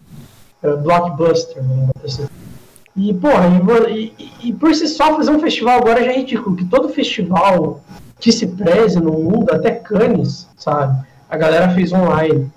uh, 0.63 0.77
blockbuster, 0.77 1.61
né? 1.61 1.89
E, 2.95 3.13
porra, 3.13 3.47
e, 3.89 4.13
e, 4.17 4.49
e, 4.49 4.53
por 4.53 4.73
si 4.73 4.87
só 4.87 5.15
fazer 5.15 5.31
um 5.31 5.39
festival 5.39 5.79
agora 5.79 6.03
já 6.03 6.11
é 6.11 6.17
ridículo, 6.17 6.55
que 6.55 6.65
todo 6.65 6.89
festival 6.89 7.81
que 8.19 8.31
se 8.31 8.47
preze 8.47 8.99
no 8.99 9.13
mundo, 9.13 9.51
até 9.51 9.71
Cannes, 9.71 10.47
sabe? 10.57 11.05
A 11.29 11.37
galera 11.37 11.69
fez 11.69 11.91
online. 11.91 12.51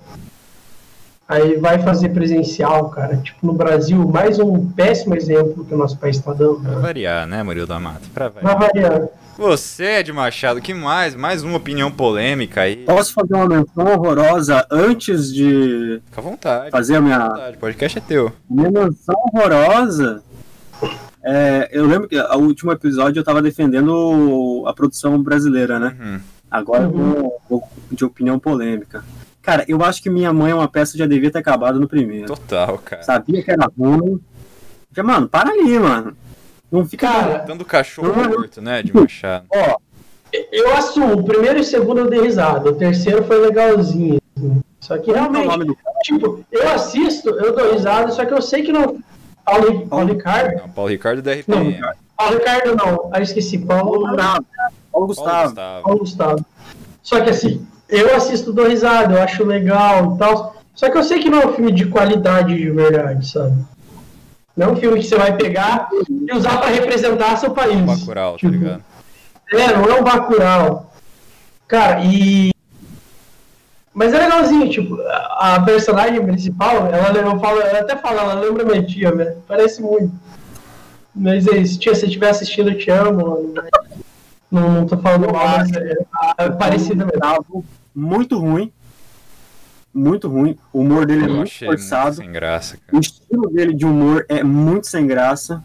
Aí 1.32 1.56
vai 1.56 1.78
fazer 1.78 2.10
presencial, 2.10 2.90
cara. 2.90 3.16
Tipo, 3.16 3.46
no 3.46 3.54
Brasil, 3.54 4.06
mais 4.06 4.38
um 4.38 4.70
péssimo 4.70 5.16
exemplo 5.16 5.64
que 5.64 5.72
o 5.72 5.78
nosso 5.78 5.96
país 5.96 6.16
está 6.16 6.34
dando. 6.34 6.60
Pra 6.60 6.78
variar, 6.78 7.26
né, 7.26 7.42
Murilo 7.42 7.66
da 7.66 7.80
Mata? 7.80 8.02
Pra 8.12 8.28
variar. 8.28 8.54
Pra 8.58 8.66
variar. 8.66 9.08
Você, 9.38 10.00
Ed 10.00 10.12
Machado, 10.12 10.60
que 10.60 10.74
mais? 10.74 11.14
Mais 11.14 11.42
uma 11.42 11.56
opinião 11.56 11.90
polêmica 11.90 12.60
aí. 12.60 12.84
Posso 12.84 13.14
fazer 13.14 13.32
uma 13.32 13.48
menção 13.48 13.86
horrorosa 13.86 14.66
antes 14.70 15.32
de. 15.32 16.02
Fica 16.04 16.20
à 16.20 16.22
vontade. 16.22 16.70
Fazer 16.70 16.96
a 16.96 17.00
minha. 17.00 17.18
Fica 17.18 17.26
à 17.26 17.30
vontade, 17.30 17.56
o 17.56 17.60
podcast 17.60 17.98
é 17.98 18.02
teu. 18.02 18.32
Minha 18.50 18.70
menção 18.70 19.14
horrorosa. 19.32 20.22
É, 21.24 21.70
eu 21.72 21.86
lembro 21.86 22.08
que 22.08 22.20
o 22.20 22.38
último 22.40 22.72
episódio 22.72 23.20
eu 23.20 23.24
tava 23.24 23.40
defendendo 23.40 24.64
a 24.66 24.74
produção 24.74 25.22
brasileira, 25.22 25.78
né? 25.78 25.96
Uhum. 25.98 26.20
Agora 26.50 26.86
uhum. 26.86 27.32
vou, 27.48 27.62
de 27.90 28.04
opinião 28.04 28.38
polêmica. 28.38 29.02
Cara, 29.42 29.64
eu 29.66 29.82
acho 29.84 30.00
que 30.00 30.08
Minha 30.08 30.32
Mãe 30.32 30.52
é 30.52 30.54
uma 30.54 30.68
peça 30.68 30.92
que 30.92 30.98
já 30.98 31.06
devia 31.06 31.30
ter 31.30 31.38
acabado 31.38 31.80
no 31.80 31.88
primeiro. 31.88 32.26
Total, 32.26 32.78
cara. 32.78 33.02
Sabia 33.02 33.42
que 33.42 33.50
era 33.50 33.68
ruim. 33.76 34.20
Já, 34.92 35.02
mano, 35.02 35.28
para 35.28 35.50
ali, 35.50 35.78
mano. 35.78 36.16
Não 36.70 36.86
fica. 36.86 37.08
Cara, 37.08 37.38
dando 37.38 37.64
cachorro 37.64 38.22
não... 38.22 38.30
morto, 38.30 38.62
né, 38.62 38.82
de 38.82 38.94
Machado. 38.94 39.46
Ó, 39.52 39.76
eu 40.50 40.74
assumo, 40.74 41.14
o 41.14 41.24
primeiro 41.24 41.58
e 41.58 41.62
o 41.62 41.64
segundo 41.64 41.98
eu 41.98 42.08
dei 42.08 42.22
risada. 42.22 42.70
O 42.70 42.74
terceiro 42.74 43.24
foi 43.24 43.38
legalzinho. 43.40 44.20
Só 44.80 44.96
que 44.96 45.10
é 45.10 45.14
realmente, 45.14 45.66
do... 45.66 45.76
tipo, 46.02 46.44
eu 46.50 46.68
assisto, 46.70 47.28
eu 47.30 47.54
dou 47.54 47.72
risada, 47.72 48.10
só 48.10 48.24
que 48.24 48.32
eu 48.32 48.40
sei 48.40 48.62
que 48.62 48.72
não. 48.72 48.98
Paulo, 49.44 49.86
Paulo 49.88 50.12
Ricardo? 50.12 50.60
Não, 50.60 50.68
Paulo 50.70 50.90
Ricardo 50.90 51.20
da 51.20 51.32
RPM. 51.32 51.78
Não, 51.78 51.92
Paulo 52.16 52.38
Ricardo 52.38 52.76
não. 52.76 53.10
Aí 53.12 53.22
esqueci. 53.22 53.58
Paulo, 53.58 54.16
Paulo, 54.16 54.46
Paulo 54.90 55.06
Gustavo. 55.08 55.54
Paulo 55.54 55.98
Gustavo. 55.98 56.46
Só 57.02 57.20
que 57.20 57.30
assim, 57.30 57.66
eu 57.92 58.16
assisto 58.16 58.52
do 58.52 58.66
risada, 58.66 59.14
eu 59.14 59.22
acho 59.22 59.44
legal 59.44 60.14
e 60.14 60.18
tal. 60.18 60.56
Só 60.74 60.90
que 60.90 60.96
eu 60.96 61.04
sei 61.04 61.20
que 61.20 61.28
não 61.28 61.42
é 61.42 61.46
um 61.46 61.52
filme 61.52 61.70
de 61.70 61.86
qualidade 61.86 62.56
de 62.56 62.70
verdade, 62.70 63.28
sabe? 63.28 63.54
Não 64.56 64.68
é 64.68 64.70
um 64.70 64.76
filme 64.76 64.98
que 64.98 65.06
você 65.06 65.16
vai 65.16 65.36
pegar 65.36 65.88
e 66.08 66.32
usar 66.34 66.58
para 66.58 66.70
representar 66.70 67.36
seu 67.36 67.50
país. 67.50 67.76
Um 67.76 67.86
Bacurau, 67.86 68.32
tá 68.32 68.38
tipo, 68.38 68.52
tá 68.52 68.58
ligado? 68.58 68.82
É, 69.52 69.76
não 69.76 69.84
é 69.84 70.00
um 70.00 70.04
Bacurau. 70.04 70.92
Cara, 71.68 72.00
e. 72.02 72.50
Mas 73.94 74.14
é 74.14 74.18
legalzinho, 74.18 74.70
tipo, 74.70 74.98
a 75.38 75.60
personagem 75.60 76.24
principal, 76.24 76.86
ela, 76.86 77.14
eu 77.14 77.38
falo, 77.38 77.60
ela 77.60 77.80
até 77.80 77.94
fala, 77.94 78.22
ela 78.22 78.40
lembra 78.40 78.64
minha 78.64 78.82
tia, 78.82 79.14
velho. 79.14 79.36
Parece 79.46 79.82
muito. 79.82 80.10
Mas 81.14 81.46
é 81.46 81.58
isso, 81.58 81.78
tia, 81.78 81.94
se 81.94 82.00
você 82.00 82.06
estiver 82.06 82.30
assistindo, 82.30 82.70
eu 82.70 82.78
te 82.78 82.90
amo. 82.90 83.52
Não, 84.50 84.70
não 84.70 84.86
tô 84.86 84.96
falando 84.96 85.30
mal, 85.30 85.58
mas 85.58 85.72
é, 85.72 85.94
é 86.38 86.50
parecido 86.50 87.06
mesmo 87.06 87.64
muito 87.94 88.38
ruim. 88.38 88.72
Muito 89.94 90.28
ruim. 90.28 90.58
O 90.72 90.80
humor 90.80 91.04
dele 91.04 91.24
é 91.24 91.28
eu 91.28 91.32
é 91.32 91.36
muito 91.36 91.58
forçado. 91.58 92.16
Muito 92.16 92.24
sem 92.24 92.32
graça, 92.32 92.78
cara. 92.86 92.96
O 92.96 93.00
estilo 93.00 93.50
dele 93.50 93.74
de 93.74 93.84
humor 93.84 94.24
é 94.28 94.42
muito 94.42 94.86
sem 94.86 95.06
graça. 95.06 95.62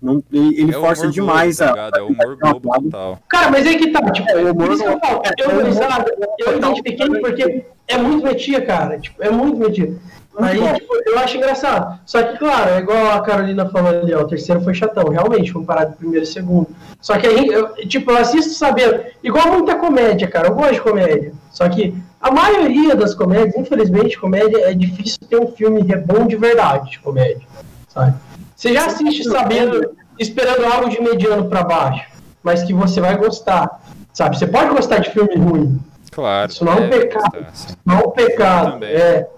Não, 0.00 0.22
ele, 0.32 0.60
ele 0.60 0.70
é 0.72 0.74
força 0.74 1.06
demais 1.08 1.58
globo, 1.58 1.74
tá 1.74 1.84
a. 1.84 1.98
É 1.98 2.02
o 2.02 2.08
humor 2.08 2.36
total. 2.82 3.20
Cara, 3.28 3.50
mas 3.52 3.64
aí 3.64 3.78
que 3.78 3.92
tá, 3.92 4.10
tipo, 4.10 4.28
é, 4.28 4.42
o 4.42 4.52
humor 4.52 4.72
isso 4.72 4.82
que 4.82 4.88
eu 4.88 4.98
falo. 4.98 5.22
Eu, 5.38 5.50
eu, 5.50 5.60
eu, 5.60 6.36
eu 6.38 6.58
identifiquei 6.58 7.20
porque 7.20 7.64
é 7.86 7.98
muito 7.98 8.24
metia, 8.24 8.60
cara. 8.66 8.98
Tipo, 8.98 9.22
é 9.22 9.30
muito 9.30 9.58
metia. 9.58 9.96
Aí, 10.38 10.58
tipo, 10.74 10.94
eu 11.06 11.18
acho 11.18 11.36
engraçado. 11.36 12.00
Só 12.06 12.22
que, 12.22 12.38
claro, 12.38 12.70
é 12.70 12.78
igual 12.78 13.10
a 13.10 13.20
Carolina 13.20 13.68
falou 13.68 13.90
ali, 13.90 14.14
ó, 14.14 14.22
o 14.22 14.26
terceiro 14.26 14.62
foi 14.62 14.72
chatão, 14.72 15.10
realmente, 15.10 15.52
comparado 15.52 15.88
com 15.88 15.94
o 15.94 15.98
primeiro 15.98 16.24
e 16.24 16.28
o 16.28 16.32
segundo. 16.32 16.68
Só 17.00 17.18
que 17.18 17.26
aí, 17.26 17.48
eu, 17.48 17.74
tipo, 17.86 18.10
eu 18.10 18.16
assisto 18.16 18.54
sabendo, 18.54 19.04
igual 19.22 19.52
muita 19.52 19.74
comédia, 19.74 20.28
cara, 20.28 20.48
eu 20.48 20.54
gosto 20.54 20.74
de 20.74 20.80
comédia. 20.80 21.32
Só 21.50 21.68
que 21.68 21.94
a 22.20 22.30
maioria 22.30 22.96
das 22.96 23.14
comédias, 23.14 23.56
infelizmente, 23.56 24.18
comédia 24.18 24.70
é 24.70 24.74
difícil 24.74 25.18
ter 25.28 25.38
um 25.38 25.48
filme 25.48 25.82
bom 25.96 26.26
de 26.26 26.36
verdade 26.36 26.92
de 26.92 26.98
comédia, 27.00 27.46
sabe? 27.88 28.14
Você 28.56 28.72
já 28.72 28.86
assiste 28.86 29.24
sabendo, 29.24 29.94
esperando 30.18 30.64
algo 30.64 30.88
de 30.88 31.00
mediano 31.00 31.46
para 31.48 31.62
baixo, 31.62 32.06
mas 32.42 32.62
que 32.62 32.72
você 32.72 33.00
vai 33.00 33.16
gostar, 33.16 33.82
sabe? 34.12 34.38
Você 34.38 34.46
pode 34.46 34.70
gostar 34.70 34.98
de 34.98 35.10
filme 35.10 35.34
ruim. 35.36 35.78
Claro. 36.10 36.50
Isso 36.50 36.64
não 36.64 36.74
é 36.74 36.76
um 36.76 36.88
pecado. 36.88 37.44
Gostar, 37.44 37.74
não 37.84 37.98
é 37.98 38.06
um 38.06 38.10
pecado. 38.10 38.84
É. 38.84 39.28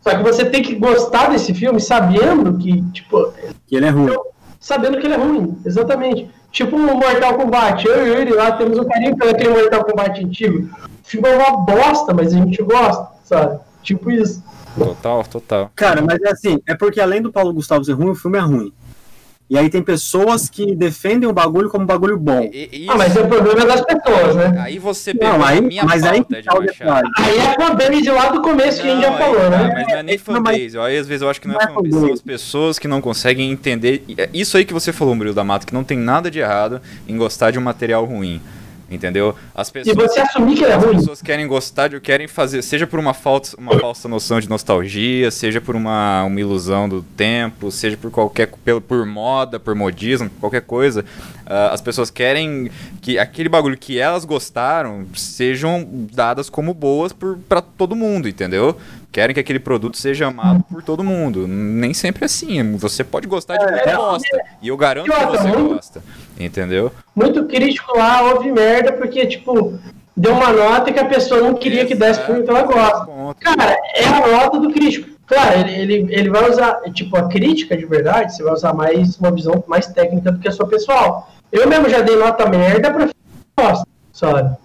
Só 0.00 0.16
que 0.16 0.22
você 0.22 0.44
tem 0.44 0.62
que 0.62 0.74
gostar 0.74 1.30
desse 1.30 1.52
filme 1.54 1.80
sabendo 1.80 2.56
que, 2.58 2.82
tipo. 2.90 3.32
Que 3.66 3.76
ele 3.76 3.86
é 3.86 3.90
ruim. 3.90 4.16
Sabendo 4.58 4.98
que 4.98 5.06
ele 5.06 5.14
é 5.14 5.18
ruim, 5.18 5.58
exatamente. 5.64 6.30
Tipo 6.50 6.76
o 6.76 6.78
Mortal 6.78 7.34
Kombat. 7.34 7.86
Eu 7.86 8.06
e 8.06 8.10
ele 8.10 8.32
lá 8.32 8.52
temos 8.52 8.78
um 8.78 8.84
carinho 8.84 9.16
pelo 9.16 9.30
aquele 9.30 9.50
Mortal 9.50 9.84
Kombat 9.84 10.24
antigo. 10.24 10.68
O 10.84 11.08
filme 11.08 11.28
é 11.28 11.36
uma 11.36 11.58
bosta, 11.64 12.12
mas 12.12 12.34
a 12.34 12.38
gente 12.38 12.62
gosta, 12.62 13.08
sabe? 13.24 13.60
Tipo 13.82 14.10
isso. 14.10 14.42
Total, 14.76 15.24
total. 15.24 15.70
Cara, 15.74 16.02
mas 16.02 16.20
é 16.22 16.30
assim, 16.30 16.60
é 16.66 16.74
porque 16.74 17.00
além 17.00 17.20
do 17.20 17.32
Paulo 17.32 17.52
Gustavo 17.52 17.84
ser 17.84 17.92
ruim, 17.92 18.10
o 18.10 18.14
filme 18.14 18.38
é 18.38 18.40
ruim. 18.40 18.72
E 19.50 19.58
aí 19.58 19.68
tem 19.68 19.82
pessoas 19.82 20.48
que 20.48 20.76
defendem 20.76 21.28
o 21.28 21.32
bagulho 21.32 21.68
como 21.68 21.82
um 21.82 21.86
bagulho 21.86 22.16
bom. 22.16 22.48
E, 22.52 22.86
ah, 22.88 22.96
mas 22.96 23.16
é 23.16 23.20
o 23.20 23.26
problema 23.26 23.66
das 23.66 23.80
pessoas, 23.80 24.36
né? 24.36 24.54
Aí 24.60 24.78
você 24.78 25.12
pegou 25.12 25.38
não, 25.38 25.44
aí, 25.44 25.58
a 25.58 25.60
minha 25.60 25.84
mas 25.84 26.04
aí, 26.04 26.20
de 26.20 26.36
Aí 27.18 27.36
é 27.36 27.54
fanbase 27.56 28.10
lá 28.10 28.28
do 28.28 28.42
começo 28.42 28.78
não, 28.78 28.84
que 28.84 28.90
a 28.90 28.94
gente 28.94 29.02
já 29.02 29.18
falou, 29.18 29.40
tá, 29.40 29.50
né? 29.50 29.70
Mas 29.74 29.88
não 29.88 29.96
é 29.96 30.02
nem 30.04 30.18
fanbase. 30.18 30.78
Aí 30.78 30.96
às 30.96 31.08
vezes 31.08 31.22
eu 31.22 31.28
acho 31.28 31.40
que 31.40 31.48
não, 31.48 31.56
é, 31.56 31.64
é 31.64 31.66
fanbase. 31.66 31.90
São 31.90 32.12
as 32.12 32.22
pessoas 32.22 32.78
que 32.78 32.86
não 32.86 33.00
conseguem 33.00 33.50
entender. 33.50 34.04
Isso 34.32 34.56
aí 34.56 34.64
que 34.64 34.72
você 34.72 34.92
falou, 34.92 35.16
Murilo 35.16 35.34
da 35.34 35.42
Mata, 35.42 35.66
que 35.66 35.74
não 35.74 35.82
tem 35.82 35.98
nada 35.98 36.30
de 36.30 36.38
errado 36.38 36.80
em 37.08 37.16
gostar 37.16 37.50
de 37.50 37.58
um 37.58 37.62
material 37.62 38.04
ruim. 38.04 38.40
Entendeu? 38.90 39.36
As 39.54 39.70
pessoas, 39.70 39.96
e 39.96 40.00
você 40.00 40.20
assumir 40.20 40.56
que 40.56 40.64
é 40.64 40.74
ruim. 40.74 40.96
As 40.96 40.96
pessoas 40.96 41.22
querem 41.22 41.46
gostar 41.46 41.88
de 41.88 42.00
querem 42.00 42.26
fazer, 42.26 42.60
seja 42.62 42.86
por 42.86 42.98
uma 42.98 43.14
falsa, 43.14 43.56
uma 43.56 43.78
falsa 43.78 44.08
noção 44.08 44.40
de 44.40 44.48
nostalgia, 44.48 45.30
seja 45.30 45.60
por 45.60 45.76
uma, 45.76 46.24
uma 46.24 46.40
ilusão 46.40 46.88
do 46.88 47.00
tempo, 47.00 47.70
seja 47.70 47.96
por 47.96 48.10
qualquer 48.10 48.48
por, 48.48 48.80
por 48.80 49.06
moda, 49.06 49.60
por 49.60 49.76
modismo, 49.76 50.28
qualquer 50.40 50.62
coisa. 50.62 51.04
Uh, 51.46 51.72
as 51.72 51.80
pessoas 51.80 52.10
querem 52.10 52.70
que 53.00 53.18
aquele 53.18 53.48
bagulho 53.48 53.78
que 53.78 53.98
elas 53.98 54.24
gostaram 54.24 55.06
sejam 55.14 55.86
dadas 56.12 56.50
como 56.50 56.74
boas 56.74 57.12
para 57.48 57.60
todo 57.60 57.94
mundo, 57.94 58.28
entendeu? 58.28 58.76
Querem 59.12 59.34
que 59.34 59.40
aquele 59.40 59.58
produto 59.58 59.96
seja 59.96 60.28
amado 60.28 60.64
por 60.70 60.82
todo 60.82 61.02
mundo. 61.02 61.48
Nem 61.48 61.92
sempre 61.92 62.22
é 62.22 62.26
assim. 62.26 62.76
Você 62.76 63.02
pode 63.02 63.26
gostar 63.26 63.56
de 63.56 63.66
quem 63.66 63.92
é, 63.92 63.96
gosta. 63.96 64.40
E 64.62 64.68
eu 64.68 64.76
garanto 64.76 65.10
que 65.10 65.26
você 65.26 65.50
gosta. 65.50 66.02
Entendeu? 66.44 66.90
Muito 67.14 67.44
crítico 67.44 67.96
lá 67.96 68.32
ouve 68.32 68.50
merda 68.50 68.92
porque, 68.92 69.26
tipo, 69.26 69.78
deu 70.16 70.32
uma 70.32 70.52
nota 70.52 70.92
que 70.92 70.98
a 70.98 71.04
pessoa 71.04 71.42
não 71.42 71.54
queria 71.54 71.84
que 71.84 71.94
desse 71.94 72.20
porque 72.22 72.48
ela 72.48 72.62
gosta. 72.62 73.06
Cara, 73.40 73.76
é 73.94 74.04
a 74.04 74.26
nota 74.26 74.58
do 74.58 74.70
crítico. 74.70 75.10
Claro, 75.26 75.60
ele, 75.60 75.72
ele, 75.72 76.14
ele 76.14 76.30
vai 76.30 76.50
usar, 76.50 76.80
tipo, 76.92 77.16
a 77.16 77.28
crítica 77.28 77.76
de 77.76 77.86
verdade, 77.86 78.34
você 78.34 78.42
vai 78.42 78.52
usar 78.52 78.72
mais 78.72 79.16
uma 79.18 79.30
visão 79.30 79.62
mais 79.68 79.86
técnica 79.86 80.32
do 80.32 80.40
que 80.40 80.48
a 80.48 80.52
sua 80.52 80.66
pessoal. 80.66 81.30
Eu 81.52 81.68
mesmo 81.68 81.88
já 81.88 82.00
dei 82.00 82.16
nota 82.16 82.48
merda 82.48 82.90
pra 82.90 83.08
gosta, 83.56 83.86
sabe? 84.12 84.56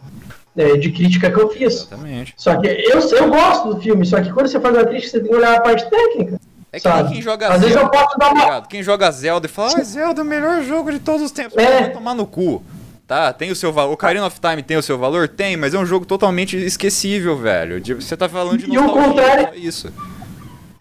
É, 0.58 0.78
de 0.78 0.90
crítica 0.92 1.30
que 1.30 1.38
eu 1.38 1.50
fiz. 1.50 1.74
Exatamente. 1.82 2.34
Só 2.38 2.56
que 2.56 2.68
eu, 2.68 3.00
eu 3.00 3.30
gosto 3.30 3.74
do 3.74 3.82
filme, 3.82 4.06
só 4.06 4.22
que 4.22 4.32
quando 4.32 4.48
você 4.48 4.60
faz 4.60 4.74
uma 4.74 4.86
crítica, 4.86 5.12
você 5.12 5.20
tem 5.20 5.30
que 5.30 5.36
olhar 5.36 5.56
a 5.56 5.62
parte 5.62 5.90
técnica. 5.90 6.40
É 6.76 6.80
que 6.80 7.14
quem 7.14 7.22
joga 7.22 7.48
Às 7.48 7.62
Zelda. 7.62 7.66
Vezes 7.68 7.82
eu 7.82 7.90
posso 7.90 8.18
dar 8.18 8.32
uma... 8.34 8.62
Quem 8.64 8.84
joga 8.84 9.12
Zelda 9.12 9.46
e 9.46 9.50
fala, 9.50 9.74
ah, 9.78 9.84
Zelda 9.84 10.22
é 10.22 10.24
o 10.24 10.28
melhor 10.28 10.62
jogo 10.64 10.92
de 10.92 11.00
todos 11.00 11.22
os 11.22 11.32
tempos. 11.32 11.58
É. 11.58 11.82
Vai 11.82 11.92
tomar 11.92 12.14
no 12.14 12.26
cu. 12.26 12.62
Tá, 13.08 13.32
tem 13.32 13.52
o 13.52 13.56
seu 13.56 13.72
valor. 13.72 13.94
O 13.94 13.98
Karina 13.98 14.26
of 14.26 14.40
Time 14.40 14.64
tem 14.64 14.78
o 14.78 14.82
seu 14.82 14.98
valor? 14.98 15.28
Tem, 15.28 15.56
mas 15.56 15.74
é 15.74 15.78
um 15.80 15.86
jogo 15.86 16.06
totalmente 16.06 16.58
esquecível, 16.58 17.38
velho. 17.38 17.82
Você 18.02 18.18
tá 18.18 18.28
falando 18.28 18.58
de 18.58 18.72
e 18.74 18.78
o 18.78 18.90
contrário, 18.90 19.50
isso. 19.56 19.94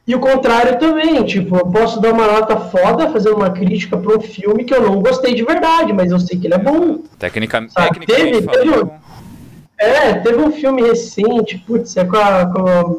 E 0.06 0.14
o 0.14 0.18
contrário 0.18 0.78
também, 0.78 1.22
tipo, 1.24 1.56
eu 1.56 1.66
posso 1.66 2.00
dar 2.00 2.12
uma 2.12 2.26
nota 2.26 2.56
foda, 2.58 3.10
fazer 3.10 3.30
uma 3.30 3.50
crítica 3.50 3.96
para 3.96 4.16
um 4.16 4.20
filme 4.20 4.64
que 4.64 4.74
eu 4.74 4.82
não 4.82 5.00
gostei 5.00 5.34
de 5.34 5.42
verdade, 5.44 5.92
mas 5.92 6.10
eu 6.10 6.18
sei 6.18 6.38
que 6.38 6.46
ele 6.46 6.54
é 6.54 6.58
bom. 6.58 6.98
Tecnica, 7.18 7.66
Sabe, 7.70 8.00
tecnicamente 8.00 8.32
teve- 8.42 8.46
teve- 8.50 8.74
é 8.74 8.84
bom. 8.84 8.98
É, 9.78 10.14
teve 10.14 10.38
um 10.40 10.52
filme 10.52 10.82
recente, 10.82 11.58
putz, 11.66 11.96
é 11.96 12.04
com 12.04 12.16
a, 12.16 12.46
com 12.46 12.66
a, 12.68 12.96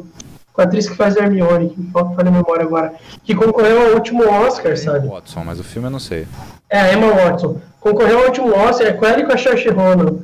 com 0.56 0.62
a 0.62 0.64
atriz 0.64 0.88
que 0.88 0.96
faz 0.96 1.14
a 1.18 1.20
Hermione, 1.24 1.68
que 1.68 1.82
falta 1.92 2.14
falha 2.16 2.28
a 2.30 2.32
memória 2.32 2.64
agora, 2.64 2.94
que 3.22 3.34
concorreu 3.34 3.88
ao 3.88 3.94
último 3.94 4.26
Oscar, 4.26 4.74
sabe? 4.78 5.06
Watson, 5.06 5.44
mas 5.44 5.60
o 5.60 5.62
filme 5.64 5.86
eu 5.88 5.92
não 5.92 5.98
sei. 5.98 6.26
É, 6.70 6.80
a 6.80 6.92
Emma 6.94 7.12
Watson. 7.12 7.60
Concorreu 7.78 8.20
ao 8.20 8.24
último 8.24 8.56
Oscar, 8.56 8.86
é 8.88 8.92
com 8.94 9.04
ela 9.04 9.20
e 9.20 9.26
com 9.26 9.32
a 9.32 9.36
Saoirse 9.38 9.68
Ronan. 9.68 10.16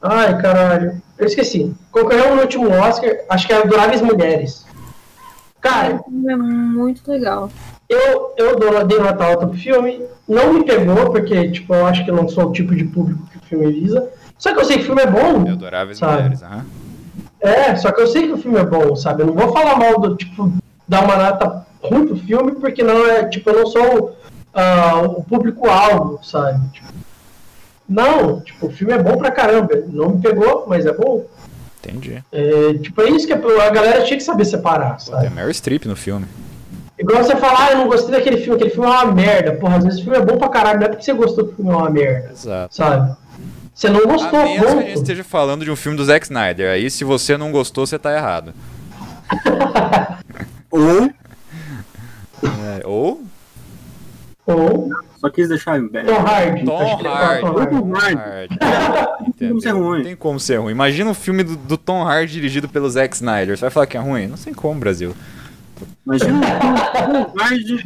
Ai, 0.00 0.40
caralho. 0.40 1.00
Eu 1.18 1.26
esqueci. 1.26 1.74
Concorreu 1.92 2.34
no 2.34 2.40
último 2.40 2.70
Oscar, 2.70 3.10
acho 3.28 3.46
que 3.46 3.52
é 3.52 3.56
Adoráveis 3.62 4.00
Mulheres. 4.00 4.64
Cara, 5.60 6.00
É 6.28 6.36
muito 6.36 7.02
legal. 7.10 7.50
eu, 7.88 8.32
eu 8.38 8.56
dou, 8.58 8.82
dei 8.84 8.98
nota 8.98 9.24
alta 9.24 9.46
pro 9.46 9.58
filme. 9.58 10.00
Não 10.26 10.54
me 10.54 10.64
pegou, 10.64 11.10
porque, 11.10 11.50
tipo, 11.50 11.74
eu 11.74 11.86
acho 11.86 12.02
que 12.04 12.10
eu 12.10 12.14
não 12.16 12.28
sou 12.28 12.46
o 12.48 12.52
tipo 12.52 12.74
de 12.74 12.84
público 12.84 13.20
que 13.30 13.36
o 13.36 13.40
filme 13.42 13.72
visa. 13.72 14.08
Só 14.38 14.54
que 14.54 14.60
eu 14.60 14.64
sei 14.64 14.76
que 14.78 14.82
o 14.84 14.86
filme 14.86 15.02
é 15.02 15.06
bom. 15.06 15.44
Eu 15.46 15.52
adorava 15.52 15.90
as 15.92 15.98
Sabe. 15.98 16.14
mulheres, 16.14 16.42
aham. 16.42 16.64
É, 17.46 17.76
só 17.76 17.92
que 17.92 18.00
eu 18.00 18.06
sei 18.08 18.26
que 18.26 18.32
o 18.32 18.38
filme 18.38 18.58
é 18.58 18.64
bom, 18.64 18.96
sabe? 18.96 19.22
Eu 19.22 19.26
não 19.26 19.34
vou 19.34 19.52
falar 19.52 19.76
mal 19.76 20.00
do, 20.00 20.16
tipo, 20.16 20.52
dar 20.86 21.04
uma 21.04 21.16
nota 21.16 21.66
ruim 21.80 22.06
pro 22.06 22.16
filme, 22.16 22.52
porque 22.52 22.82
não 22.82 23.06
é, 23.06 23.24
tipo, 23.28 23.48
eu 23.50 23.60
não 23.60 23.66
sou 23.66 24.16
ah, 24.52 25.02
o 25.02 25.22
público-alvo, 25.22 26.18
sabe? 26.24 26.68
Tipo, 26.72 26.88
não, 27.88 28.40
tipo, 28.40 28.66
o 28.66 28.70
filme 28.70 28.92
é 28.92 29.02
bom 29.02 29.16
pra 29.16 29.30
caramba. 29.30 29.84
Não 29.86 30.10
me 30.10 30.20
pegou, 30.20 30.64
mas 30.66 30.86
é 30.86 30.92
bom. 30.92 31.24
Entendi. 31.78 32.20
É, 32.32 32.74
tipo, 32.74 33.00
é 33.00 33.10
isso 33.10 33.28
que 33.28 33.32
a 33.32 33.70
galera 33.70 34.02
tinha 34.02 34.16
que 34.16 34.24
saber 34.24 34.44
separar, 34.44 34.98
sabe? 34.98 35.22
tem 35.22 35.30
Meryl 35.30 35.54
Streep 35.54 35.84
no 35.86 35.94
filme. 35.94 36.26
Igual 36.98 37.22
você 37.22 37.36
falar, 37.36 37.68
ah, 37.68 37.72
eu 37.72 37.78
não 37.78 37.88
gostei 37.88 38.10
daquele 38.10 38.38
filme, 38.38 38.56
aquele 38.56 38.70
filme 38.70 38.88
é 38.88 38.90
uma 38.90 39.12
merda. 39.12 39.52
Porra, 39.52 39.76
às 39.76 39.84
vezes 39.84 40.00
o 40.00 40.02
filme 40.02 40.18
é 40.18 40.24
bom 40.24 40.36
pra 40.36 40.48
caralho, 40.48 40.80
não 40.80 40.86
é 40.86 40.88
porque 40.88 41.04
você 41.04 41.12
gostou 41.12 41.44
que 41.44 41.52
o 41.52 41.56
filme 41.56 41.70
é 41.70 41.76
uma 41.76 41.90
merda, 41.90 42.30
Exato. 42.32 42.74
sabe? 42.74 43.14
Você 43.76 43.90
não 43.90 44.00
A 44.00 44.06
gostou, 44.06 44.42
menos 44.42 44.72
que 44.72 44.78
a 44.78 44.82
gente 44.82 44.94
esteja 44.94 45.22
falando 45.22 45.62
de 45.62 45.70
um 45.70 45.76
filme 45.76 45.98
do 45.98 46.04
Zack 46.04 46.24
Snyder. 46.24 46.70
Aí, 46.70 46.90
se 46.90 47.04
você 47.04 47.36
não 47.36 47.52
gostou, 47.52 47.86
você 47.86 47.98
tá 47.98 48.10
errado. 48.16 48.54
Ou, 50.70 51.10
É, 52.42 52.86
ou 52.86 53.22
Ou 54.46 54.90
só 55.20 55.28
quis 55.30 55.48
deixar 55.48 55.78
em 55.78 55.88
bem. 55.88 56.04
Tom 56.04 56.20
Hardy. 56.20 56.64
Tom 56.64 57.02
Hardy. 57.02 57.40
Tom 57.40 57.94
Hardy. 57.94 58.58
Tom. 58.58 59.32
Tem 59.38 59.48
como 59.48 59.60
ser 59.60 59.70
ruim. 59.70 59.98
Não 59.98 60.04
tem 60.04 60.16
como 60.16 60.40
ser 60.40 60.56
ruim. 60.56 60.72
Imagina 60.72 61.10
um 61.10 61.14
filme 61.14 61.42
do, 61.42 61.56
do 61.56 61.76
Tom 61.76 62.02
Hardy 62.02 62.32
dirigido 62.32 62.68
pelo 62.68 62.88
Zack 62.88 63.14
Snyder. 63.14 63.56
Você 63.56 63.62
vai 63.62 63.70
falar 63.70 63.86
que 63.86 63.96
é 63.96 64.00
ruim? 64.00 64.26
Não 64.26 64.36
tem 64.36 64.54
como, 64.54 64.80
Brasil. 64.80 65.14
Imagina 66.06 66.32
um 66.34 67.40
Hardy 67.40 67.84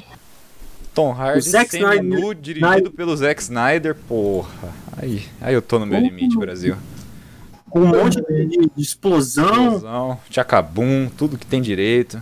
Tom 1.01 1.13
Hardy 1.13 1.41
Zack 1.49 1.71
sem 1.71 1.81
Snyder- 1.81 2.03
menu 2.05 2.35
dirigido 2.35 2.67
Snyder- 2.67 2.91
pelo 2.93 3.17
Zack 3.17 3.41
Snyder. 3.43 3.95
Porra. 4.09 4.69
Aí, 5.01 5.23
aí 5.41 5.55
eu 5.55 5.63
tô 5.63 5.79
no 5.79 5.87
meu 5.87 5.99
limite, 6.01 6.37
Brasil. 6.39 6.77
com 7.71 7.81
um 7.81 7.87
monte 7.87 8.21
de, 8.21 8.47
de 8.47 8.71
explosão. 8.77 9.75
Explosão, 9.77 10.19
Tchacabum, 10.29 11.09
tudo 11.17 11.39
que 11.39 11.47
tem 11.47 11.63
direito. 11.63 12.21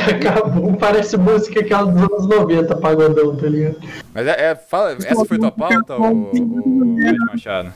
Acabou, 0.00 0.72
parece 0.76 1.16
música 1.16 1.60
aquela 1.60 1.84
dos 1.90 2.02
anos 2.02 2.26
90, 2.28 2.74
pagodão, 2.76 3.36
tá 3.36 3.46
ligado? 3.48 3.76
Mas 4.12 4.26
é, 4.26 4.50
é- 4.50 4.54
fala, 4.56 4.92
essa 4.92 5.24
foi 5.24 5.38
tua 5.38 5.52
pauta, 5.52 5.96
o, 5.96 6.30
Ed 6.34 7.18
Machado? 7.26 7.72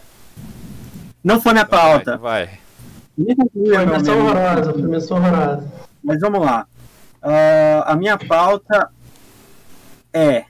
Não 1.23 1.41
foi 1.41 1.53
minha 1.53 1.65
pauta. 1.67 2.17
Vai. 2.17 2.51
Nem 3.17 3.37
concluí 3.37 3.77
a 3.77 3.87
minha- 3.87 4.01
Filmação 4.01 4.19
horrorosa, 4.27 4.73
filmação 4.75 5.17
horrorosa. 5.19 5.73
Mas 6.03 6.21
vamos 6.21 6.41
lá. 6.41 6.67
Ah, 7.23 7.85
a 7.93 7.97
minha 7.97 8.19
pauta 8.19 8.91
é 10.15 10.45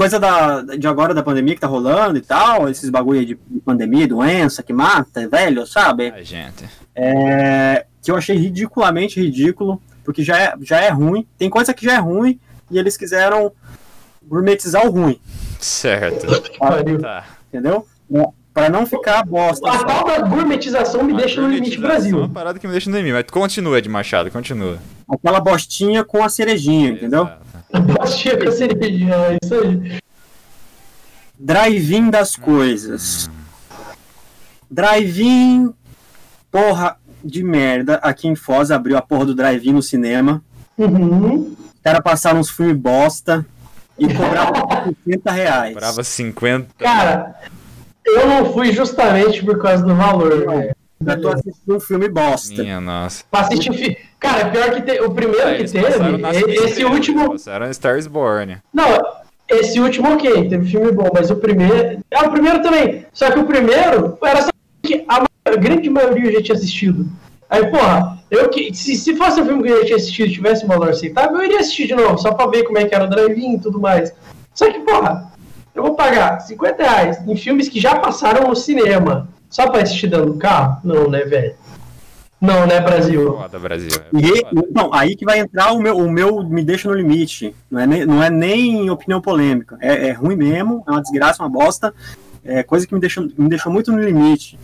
coisa 0.00 0.18
da, 0.18 0.62
de 0.62 0.86
agora 0.88 1.12
da 1.12 1.22
pandemia 1.22 1.54
que 1.54 1.60
tá 1.60 1.66
rolando 1.66 2.16
e 2.16 2.22
tal, 2.22 2.70
esses 2.70 2.88
bagulho 2.88 3.20
aí 3.20 3.26
de 3.26 3.34
pandemia, 3.64 4.08
doença 4.08 4.62
que 4.62 4.72
mata, 4.72 5.28
velho, 5.28 5.66
sabe? 5.66 6.10
Ai, 6.14 6.24
gente. 6.24 6.66
É, 6.94 7.84
que 8.02 8.10
eu 8.10 8.16
achei 8.16 8.34
ridiculamente 8.34 9.20
ridículo, 9.20 9.82
porque 10.02 10.22
já 10.22 10.38
é, 10.38 10.54
já 10.62 10.80
é 10.80 10.88
ruim. 10.88 11.26
Tem 11.36 11.50
coisa 11.50 11.74
que 11.74 11.84
já 11.84 11.94
é 11.94 11.98
ruim 11.98 12.40
e 12.70 12.78
eles 12.78 12.96
quiseram 12.96 13.52
gourmetizar 14.22 14.86
o 14.86 14.90
ruim, 14.90 15.20
Certo. 15.58 16.26
Tá. 16.98 17.26
entendeu? 17.48 17.86
Pra 18.60 18.68
não 18.68 18.84
ficar 18.84 19.24
bosta. 19.24 19.70
A 19.70 19.84
tal 19.84 20.04
da 20.04 20.18
gourmetização 20.20 21.02
me 21.02 21.14
deixa 21.16 21.40
no 21.40 21.48
limite 21.48 21.76
É 21.78 21.80
Brasil. 21.80 22.18
uma 22.18 22.28
parada 22.28 22.58
que 22.58 22.66
me 22.66 22.72
deixa 22.72 22.90
no 22.90 22.96
limite. 22.96 23.14
Mas 23.14 23.24
continua, 23.30 23.78
Ed 23.78 23.88
Machado, 23.88 24.30
continua. 24.30 24.78
Aquela 25.08 25.40
bostinha 25.40 26.04
com 26.04 26.22
a 26.22 26.28
cerejinha, 26.28 26.90
entendeu? 26.90 27.22
Exato. 27.72 27.92
Baixinha 27.98 28.36
com 28.36 28.48
a 28.48 28.52
cerejinha, 28.52 29.14
é 29.14 29.38
isso 29.42 29.54
aí. 29.54 29.98
Drive-in 31.38 32.10
das 32.10 32.36
coisas. 32.36 33.30
Drive-in, 34.70 35.72
porra 36.50 36.96
de 37.24 37.42
merda. 37.42 37.94
Aqui 38.02 38.28
em 38.28 38.34
Foz 38.34 38.70
abriu 38.70 38.98
a 38.98 39.02
porra 39.02 39.24
do 39.24 39.34
drive-in 39.34 39.72
no 39.72 39.82
cinema. 39.82 40.42
Uhum. 40.76 41.54
Os 41.74 41.80
caras 41.82 42.02
passaram 42.02 42.40
uns 42.40 42.50
filmes 42.50 42.76
bosta 42.76 43.46
e 43.98 44.06
cobravam 44.12 44.68
50 45.06 45.30
reais. 45.30 45.74
Brava 45.74 46.04
50. 46.04 46.68
Cara, 46.78 47.36
eu 48.04 48.26
não 48.26 48.52
fui 48.52 48.72
justamente 48.72 49.44
por 49.44 49.58
causa 49.60 49.84
do 49.84 49.94
valor, 49.94 50.46
velho. 50.46 50.74
Eu 51.06 51.20
tô 51.22 51.28
assistindo 51.30 51.76
um 51.76 51.80
filme 51.80 52.08
bosta. 52.08 52.62
Minha 52.62 52.80
nossa. 52.80 53.24
Pra 53.30 53.40
assistir 53.40 53.72
fi... 53.72 53.96
Cara, 54.18 54.50
pior 54.50 54.70
que 54.74 54.82
te... 54.82 55.00
o 55.00 55.10
primeiro 55.10 55.48
Ah, 55.48 55.54
que 55.54 55.64
teve, 55.64 56.54
esse 56.64 56.84
último. 56.84 57.30
Passaram 57.30 57.70
Stars 57.70 58.06
Born. 58.06 58.58
Não, 58.72 58.84
esse 59.48 59.80
último 59.80 60.12
ok, 60.12 60.48
teve 60.48 60.70
filme 60.70 60.92
bom, 60.92 61.08
mas 61.12 61.30
o 61.30 61.36
primeiro. 61.36 62.00
É 62.10 62.18
o 62.20 62.30
primeiro 62.30 62.62
também. 62.62 63.06
Só 63.14 63.30
que 63.30 63.38
o 63.38 63.46
primeiro 63.46 64.18
era 64.22 64.42
só 64.42 64.50
que 64.82 65.02
a 65.08 65.20
ma- 65.20 65.56
grande 65.56 65.88
maioria 65.88 66.26
eu 66.26 66.32
já 66.34 66.42
tinha 66.42 66.56
assistido. 66.58 67.06
Aí, 67.48 67.66
porra, 67.70 68.18
eu 68.30 68.48
que. 68.50 68.74
Se, 68.74 68.94
se 68.94 69.16
fosse 69.16 69.40
um 69.40 69.46
filme 69.46 69.62
que 69.62 69.70
eu 69.70 69.78
já 69.78 69.84
tinha 69.86 69.96
assistido 69.96 70.28
e 70.28 70.32
tivesse 70.34 70.64
um 70.66 70.68
valor 70.68 70.90
aceitável, 70.90 71.38
eu 71.38 71.44
iria 71.44 71.60
assistir 71.60 71.86
de 71.86 71.94
novo, 71.94 72.18
só 72.18 72.34
pra 72.34 72.46
ver 72.46 72.64
como 72.64 72.76
é 72.78 72.84
que 72.84 72.94
era 72.94 73.04
o 73.04 73.10
drive-in 73.10 73.54
e 73.54 73.58
tudo 73.58 73.80
mais. 73.80 74.12
Só 74.54 74.70
que, 74.70 74.80
porra, 74.80 75.29
eu 75.74 75.82
vou 75.82 75.94
pagar 75.94 76.40
50 76.40 76.82
reais 76.82 77.28
em 77.28 77.36
filmes 77.36 77.68
que 77.68 77.80
já 77.80 77.96
passaram 77.98 78.48
no 78.48 78.56
cinema. 78.56 79.28
Só 79.48 79.68
pra 79.68 79.82
assistir 79.82 80.08
dentro 80.08 80.26
do 80.26 80.38
carro? 80.38 80.80
Não, 80.84 81.10
né, 81.10 81.24
velho? 81.24 81.54
Não, 82.40 82.66
né, 82.66 82.80
Brasil? 82.80 83.36
Foda, 83.36 83.58
Brasil. 83.58 83.90
é 83.92 84.16
E, 84.16 84.42
então, 84.68 84.94
aí 84.94 85.14
que 85.14 85.26
vai 85.26 85.40
entrar 85.40 85.72
o 85.72 85.80
meu, 85.80 85.98
o 85.98 86.10
meu 86.10 86.42
me 86.42 86.64
deixa 86.64 86.88
no 86.88 86.94
limite. 86.94 87.54
Não 87.70 87.80
é 87.80 87.86
nem, 87.86 88.06
não 88.06 88.22
é 88.22 88.30
nem 88.30 88.88
opinião 88.88 89.20
polêmica. 89.20 89.76
É, 89.80 90.08
é 90.08 90.12
ruim 90.12 90.36
mesmo, 90.36 90.82
é 90.88 90.90
uma 90.90 91.02
desgraça, 91.02 91.42
uma 91.42 91.50
bosta. 91.50 91.92
É 92.42 92.62
coisa 92.62 92.86
que 92.86 92.94
me 92.94 93.00
deixou, 93.00 93.28
me 93.36 93.48
deixou 93.48 93.70
muito 93.70 93.92
no 93.92 94.00
limite. 94.00 94.58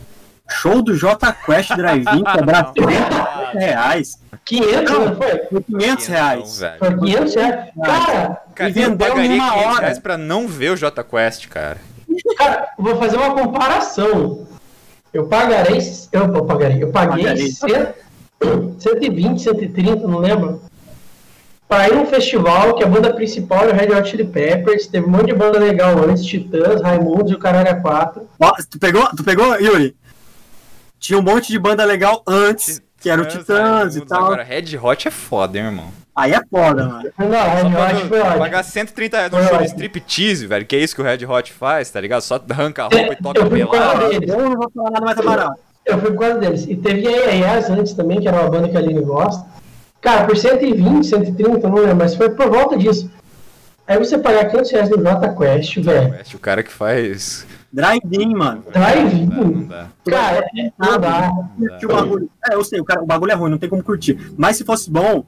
Show 0.49 0.81
do 0.81 0.95
J 0.95 1.33
Quest 1.45 1.75
Drive-In 1.75 2.23
cobrar 2.23 2.63
30 2.73 3.51
reais. 3.53 4.19
500, 4.45 4.91
não 4.99 5.15
foi? 5.15 5.37
Por 5.39 5.63
500 5.63 6.07
reais. 6.07 6.61
Foi 6.79 6.97
500 6.97 7.35
reais. 7.35 7.65
Cara, 7.83 8.41
Cara, 8.55 8.69
E 8.69 8.81
eu 8.81 8.89
vendeu 8.91 8.97
pagaria 9.09 9.29
numa 9.29 9.51
500 9.51 9.67
hora. 9.67 9.79
reais 9.81 9.99
pra 9.99 10.17
não 10.17 10.47
ver 10.47 10.71
o 10.71 10.77
J 10.77 11.03
Quest, 11.03 11.47
cara. 11.47 11.77
Cara, 12.37 12.67
vou 12.79 12.95
fazer 12.97 13.17
uma 13.17 13.33
comparação. 13.33 14.47
Eu 15.13 15.27
pagarei. 15.27 15.79
Eu, 16.11 16.33
eu 16.33 16.45
pagarei. 16.45 16.83
Eu 16.83 16.91
paguei 16.91 17.23
Pagarei. 17.25 17.51
100, 17.51 18.75
120, 18.79 19.41
130, 19.41 20.07
não 20.07 20.19
lembro. 20.19 20.61
Pra 21.67 21.89
ir 21.89 21.95
num 21.95 22.05
festival 22.05 22.75
que 22.75 22.83
a 22.83 22.87
banda 22.87 23.13
principal 23.13 23.63
era 23.65 23.73
o 23.73 23.75
Red 23.75 23.93
Hot 23.99 24.09
Chili 24.09 24.23
Peppers. 24.25 24.87
Teve 24.87 25.05
um 25.05 25.09
monte 25.09 25.25
de 25.27 25.33
banda 25.33 25.59
legal 25.59 25.97
antes: 26.07 26.23
Titãs, 26.23 26.81
Raimundos 26.81 27.31
e 27.31 27.35
o 27.35 27.39
Caralho 27.39 27.69
a 27.69 27.75
4. 27.75 28.21
Ó, 28.39 28.51
tu 28.69 28.79
pegou, 28.79 29.05
tu 29.15 29.23
pegou, 29.23 29.53
Yuri? 29.59 29.93
Tinha 30.99 31.19
um 31.19 31.21
monte 31.21 31.47
de 31.49 31.59
banda 31.59 31.83
legal 31.85 32.23
antes, 32.27 32.81
que 32.99 33.09
era 33.09 33.21
o 33.21 33.25
Titãs 33.25 33.95
e 33.95 34.01
tal. 34.01 34.25
Agora, 34.25 34.43
Red 34.43 34.77
Hot 34.81 35.07
é 35.07 35.11
foda, 35.11 35.57
hein, 35.57 35.65
irmão. 35.65 35.89
Aí 36.15 36.33
é 36.33 36.39
foda, 36.49 36.85
mano. 36.85 37.11
Não, 37.19 37.27
Red 37.29 37.95
Hot 37.99 38.07
foi 38.09 38.19
ótimo. 38.19 38.37
pagar 38.39 38.63
130 38.63 39.17
reais 39.17 39.31
no 39.31 39.37
show 39.39 39.47
de 39.49 39.53
ótimo. 39.55 39.65
striptease, 39.67 40.47
velho, 40.47 40.65
que 40.65 40.75
é 40.75 40.79
isso 40.79 40.95
que 40.95 41.01
o 41.01 41.05
Red 41.05 41.23
Hot 41.25 41.53
faz, 41.53 41.91
tá 41.91 42.01
ligado? 42.01 42.21
Só 42.21 42.41
arranca 42.49 42.85
a 42.85 42.87
roupa 42.87 43.13
e 43.13 43.15
toca 43.23 43.39
Eu 43.39 43.49
fui 43.49 43.63
por 43.65 43.71
causa 43.71 43.87
pelado. 43.97 44.09
deles. 44.09 44.29
Eu 44.29 44.49
não 44.49 44.55
vou 44.57 44.71
falar 44.71 44.89
nada 44.91 45.05
mais 45.05 45.19
barato. 45.19 45.59
Eu 45.85 45.99
fui 45.99 46.11
por 46.11 46.19
causa 46.19 46.39
deles. 46.39 46.65
E 46.67 46.75
teve 46.75 47.07
a 47.07 47.31
Yes 47.31 47.69
antes 47.69 47.93
também, 47.93 48.19
que 48.19 48.27
era 48.27 48.41
uma 48.41 48.49
banda 48.49 48.67
que 48.67 48.75
a 48.75 48.79
Aline 48.79 49.01
gosta. 49.01 49.45
Cara, 50.01 50.25
por 50.25 50.35
120, 50.35 51.05
130, 51.05 51.67
não 51.69 51.75
lembro, 51.77 51.95
mas 51.95 52.15
foi 52.15 52.29
por 52.29 52.49
volta 52.49 52.77
disso. 52.77 53.09
Aí 53.87 53.97
você 53.97 54.17
pagar 54.17 54.45
500 54.49 54.71
reais 54.71 54.89
no 54.89 55.01
Jota 55.01 55.29
Quest, 55.33 55.77
velho. 55.79 56.11
Quest, 56.13 56.33
O 56.33 56.39
cara 56.39 56.61
que 56.63 56.71
faz. 56.71 57.45
Drive-in, 57.71 58.33
mano. 58.33 58.63
Drive-in? 58.71 59.25
Não 59.25 59.63
dá. 59.67 59.87
Cara, 60.05 60.45
não 60.77 60.99
dá. 60.99 61.31
O 61.83 61.87
bagulho. 61.87 62.29
É, 62.49 62.55
eu 62.55 62.63
sei, 62.63 62.79
o, 62.79 62.85
cara, 62.85 63.03
o 63.03 63.05
bagulho 63.05 63.31
é 63.31 63.35
ruim, 63.35 63.51
não 63.51 63.57
tem 63.57 63.69
como 63.69 63.83
curtir. 63.83 64.33
Mas 64.37 64.55
se 64.57 64.63
fosse 64.63 64.89
bom, 64.89 65.25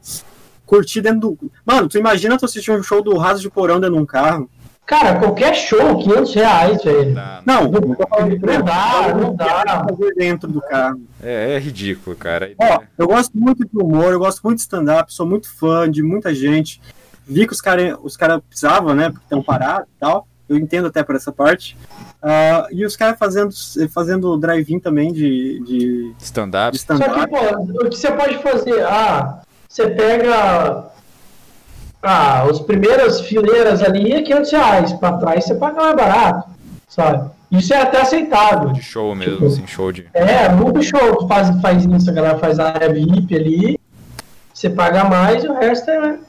curtir 0.66 1.02
dentro 1.02 1.20
do. 1.20 1.52
Mano, 1.66 1.88
tu 1.90 1.98
imagina 1.98 2.38
tu 2.38 2.46
assistir 2.46 2.72
um 2.72 2.82
show 2.84 3.04
do 3.04 3.18
Raso 3.18 3.42
de 3.42 3.50
Porão 3.50 3.80
dentro 3.80 3.96
de 3.96 4.02
um 4.02 4.06
carro. 4.06 4.50
Cara, 4.86 5.20
qualquer 5.20 5.54
show, 5.54 6.00
500 6.00 6.34
reais, 6.34 6.84
velho. 6.84 7.14
Não, 7.46 7.66
Não, 7.66 7.72
não 7.72 8.64
dá, 8.66 9.14
não 9.16 9.36
dá. 9.36 9.86
fazer 9.88 10.16
dentro 10.16 10.52
do 10.52 10.60
carro. 10.62 11.00
É, 11.22 11.54
é 11.54 11.60
ridículo, 11.60 12.16
cara. 12.16 12.52
Ó, 12.60 12.80
eu 12.98 13.06
gosto 13.08 13.38
muito 13.38 13.64
de 13.64 13.78
humor, 13.78 14.12
eu 14.14 14.18
gosto 14.18 14.42
muito 14.44 14.56
de 14.58 14.64
stand-up, 14.64 15.14
sou 15.14 15.28
muito 15.28 15.48
fã 15.54 15.88
de 15.92 16.02
muita 16.02 16.34
gente. 16.34 16.82
Vi 17.28 17.46
que 17.46 17.54
os 17.54 17.62
caras 17.62 17.96
os 18.02 18.18
cara 18.18 18.40
precisavam, 18.42 18.96
né? 18.96 19.12
Porque 19.12 19.24
estão 19.26 19.44
parados 19.44 19.88
e 19.96 20.00
tal. 20.00 20.28
Eu 20.50 20.58
entendo 20.58 20.88
até 20.88 21.04
por 21.04 21.16
essa 21.16 21.32
parte. 21.32 21.78
Ah, 22.22 22.68
e 22.72 22.84
os 22.84 22.98
caras 22.98 23.18
fazendo, 23.20 23.52
fazendo 23.94 24.38
drive-in 24.38 24.80
também 24.80 25.14
de, 25.14 25.60
de, 25.64 26.14
Stand-up. 26.20 26.78
Só 26.78 26.98
que, 26.98 27.28
pô, 27.28 27.86
o 27.86 27.90
que 27.90 27.96
você 27.96 28.12
pode 28.12 28.38
fazer? 28.40 28.84
Ah, 28.86 29.42
você 29.68 29.88
pega. 29.88 30.86
Ah, 32.02 32.44
as 32.44 32.60
primeiras 32.60 33.22
fileiras 33.22 33.84
ali 33.84 34.12
é 34.14 34.22
500 34.22 34.52
reais. 34.52 34.94
Pra 34.94 35.18
trás 35.18 35.46
você 35.46 35.56
paga 35.56 35.82
mais 35.82 35.96
barato, 35.96 36.50
sabe? 36.88 37.30
Isso 37.52 37.74
é 37.74 37.82
até 37.82 38.02
aceitável. 38.02 38.72
De 38.72 38.82
show 38.82 39.16
mesmo, 39.16 39.34
Tipo, 39.34 39.46
assim, 39.48 39.68
show 39.68 39.92
de. 39.92 40.08
É, 40.14 40.50
muito 40.50 40.84
show 40.84 41.28
faz, 41.28 41.50
faz 41.62 41.86
isso, 41.86 42.10
a 42.10 42.14
galera 42.14 42.38
faz 42.38 42.60
a 42.60 42.70
área 42.70 42.94
VIP 42.94 43.36
ali. 43.36 43.80
Você 44.54 44.70
paga 44.70 45.06
mais 45.06 45.44
e 45.44 45.48
o 45.48 45.54
resto 45.54 45.90
é 45.90 46.20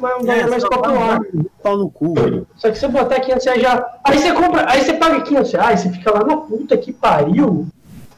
mais, 0.00 0.26
É, 0.28 0.46
mais 0.46 0.62
só 0.62 0.68
popular. 0.68 1.20
um 1.34 1.44
pau 1.62 1.76
no 1.76 1.90
cu. 1.90 2.14
Só 2.56 2.70
que 2.70 2.78
você 2.78 2.88
botar 2.88 3.20
500 3.20 3.44
reais 3.46 3.62
já. 3.62 3.86
Aí 4.04 4.18
você 4.18 4.32
compra, 4.32 4.70
aí 4.70 4.82
você 4.84 4.94
paga 4.94 5.20
500 5.20 5.52
reais, 5.52 5.80
você 5.80 5.90
fica 5.90 6.12
lá 6.12 6.24
na 6.24 6.36
puta 6.38 6.76
que 6.76 6.92
pariu 6.92 7.66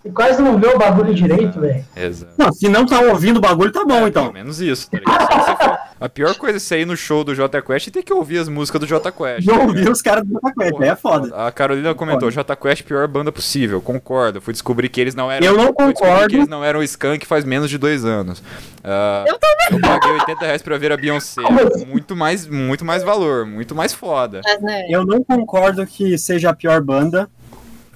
e 0.04 0.10
quase 0.10 0.42
não 0.42 0.58
vê 0.58 0.66
o 0.68 0.78
bagulho 0.78 1.14
direito, 1.14 1.60
velho. 1.60 1.84
Exato. 1.96 2.32
Não, 2.38 2.52
se 2.52 2.68
não 2.68 2.84
tá 2.86 3.00
ouvindo 3.00 3.36
o 3.36 3.40
bagulho, 3.40 3.70
tá 3.72 3.80
bom, 3.84 3.94
Pelo 3.94 4.08
então. 4.08 4.32
menos 4.32 4.60
isso, 4.60 4.90
tá 4.90 4.98
ligado? 4.98 5.20
Se 5.32 5.38
você 5.38 5.56
for- 5.56 5.71
A 6.02 6.08
pior 6.08 6.34
coisa 6.34 6.56
é 6.56 6.58
você 6.58 6.80
ir 6.80 6.84
no 6.84 6.96
show 6.96 7.22
do 7.22 7.32
Jota 7.32 7.62
Quest 7.62 7.86
e 7.86 7.90
ter 7.92 8.02
que 8.02 8.12
ouvir 8.12 8.38
as 8.38 8.48
músicas 8.48 8.80
do 8.80 8.86
Jota 8.88 9.12
Quest. 9.12 9.46
Não 9.46 9.62
ouvi 9.62 9.78
ligado? 9.78 9.92
os 9.92 10.02
caras 10.02 10.24
do 10.24 10.32
Botaquete, 10.32 10.82
aí 10.82 10.88
é 10.88 10.96
foda. 10.96 11.32
A 11.46 11.52
Carolina 11.52 11.94
comentou, 11.94 12.28
Jota 12.28 12.56
Quest 12.56 12.82
pior 12.82 13.06
banda 13.06 13.30
possível, 13.30 13.80
concordo. 13.80 14.40
Fui 14.40 14.52
descobrir 14.52 14.88
que 14.88 15.00
eles 15.00 15.14
não 15.14 15.30
eram. 15.30 15.46
Eu 15.46 15.56
não 15.56 15.72
concordo. 15.72 16.28
Que 16.28 16.36
eles 16.36 16.48
não 16.48 16.64
eram 16.64 16.82
skunk 16.82 17.24
faz 17.24 17.44
menos 17.44 17.70
de 17.70 17.78
dois 17.78 18.04
anos. 18.04 18.42
Ah, 18.82 19.24
eu 19.28 19.38
também. 19.38 19.52
Eu 19.70 19.80
paguei 19.80 20.10
80 20.10 20.44
reais 20.44 20.60
pra 20.60 20.76
ver 20.76 20.90
a 20.90 20.96
Beyoncé. 20.96 21.40
Muito 21.86 22.16
mais, 22.16 22.46
muito 22.48 22.84
mais 22.84 23.02
valor, 23.02 23.46
muito 23.46 23.74
mais 23.74 23.92
foda. 23.94 24.40
Né? 24.60 24.86
Eu 24.88 25.06
não 25.06 25.22
concordo 25.22 25.86
que 25.86 26.18
seja 26.18 26.50
a 26.50 26.54
pior 26.54 26.80
banda, 26.80 27.28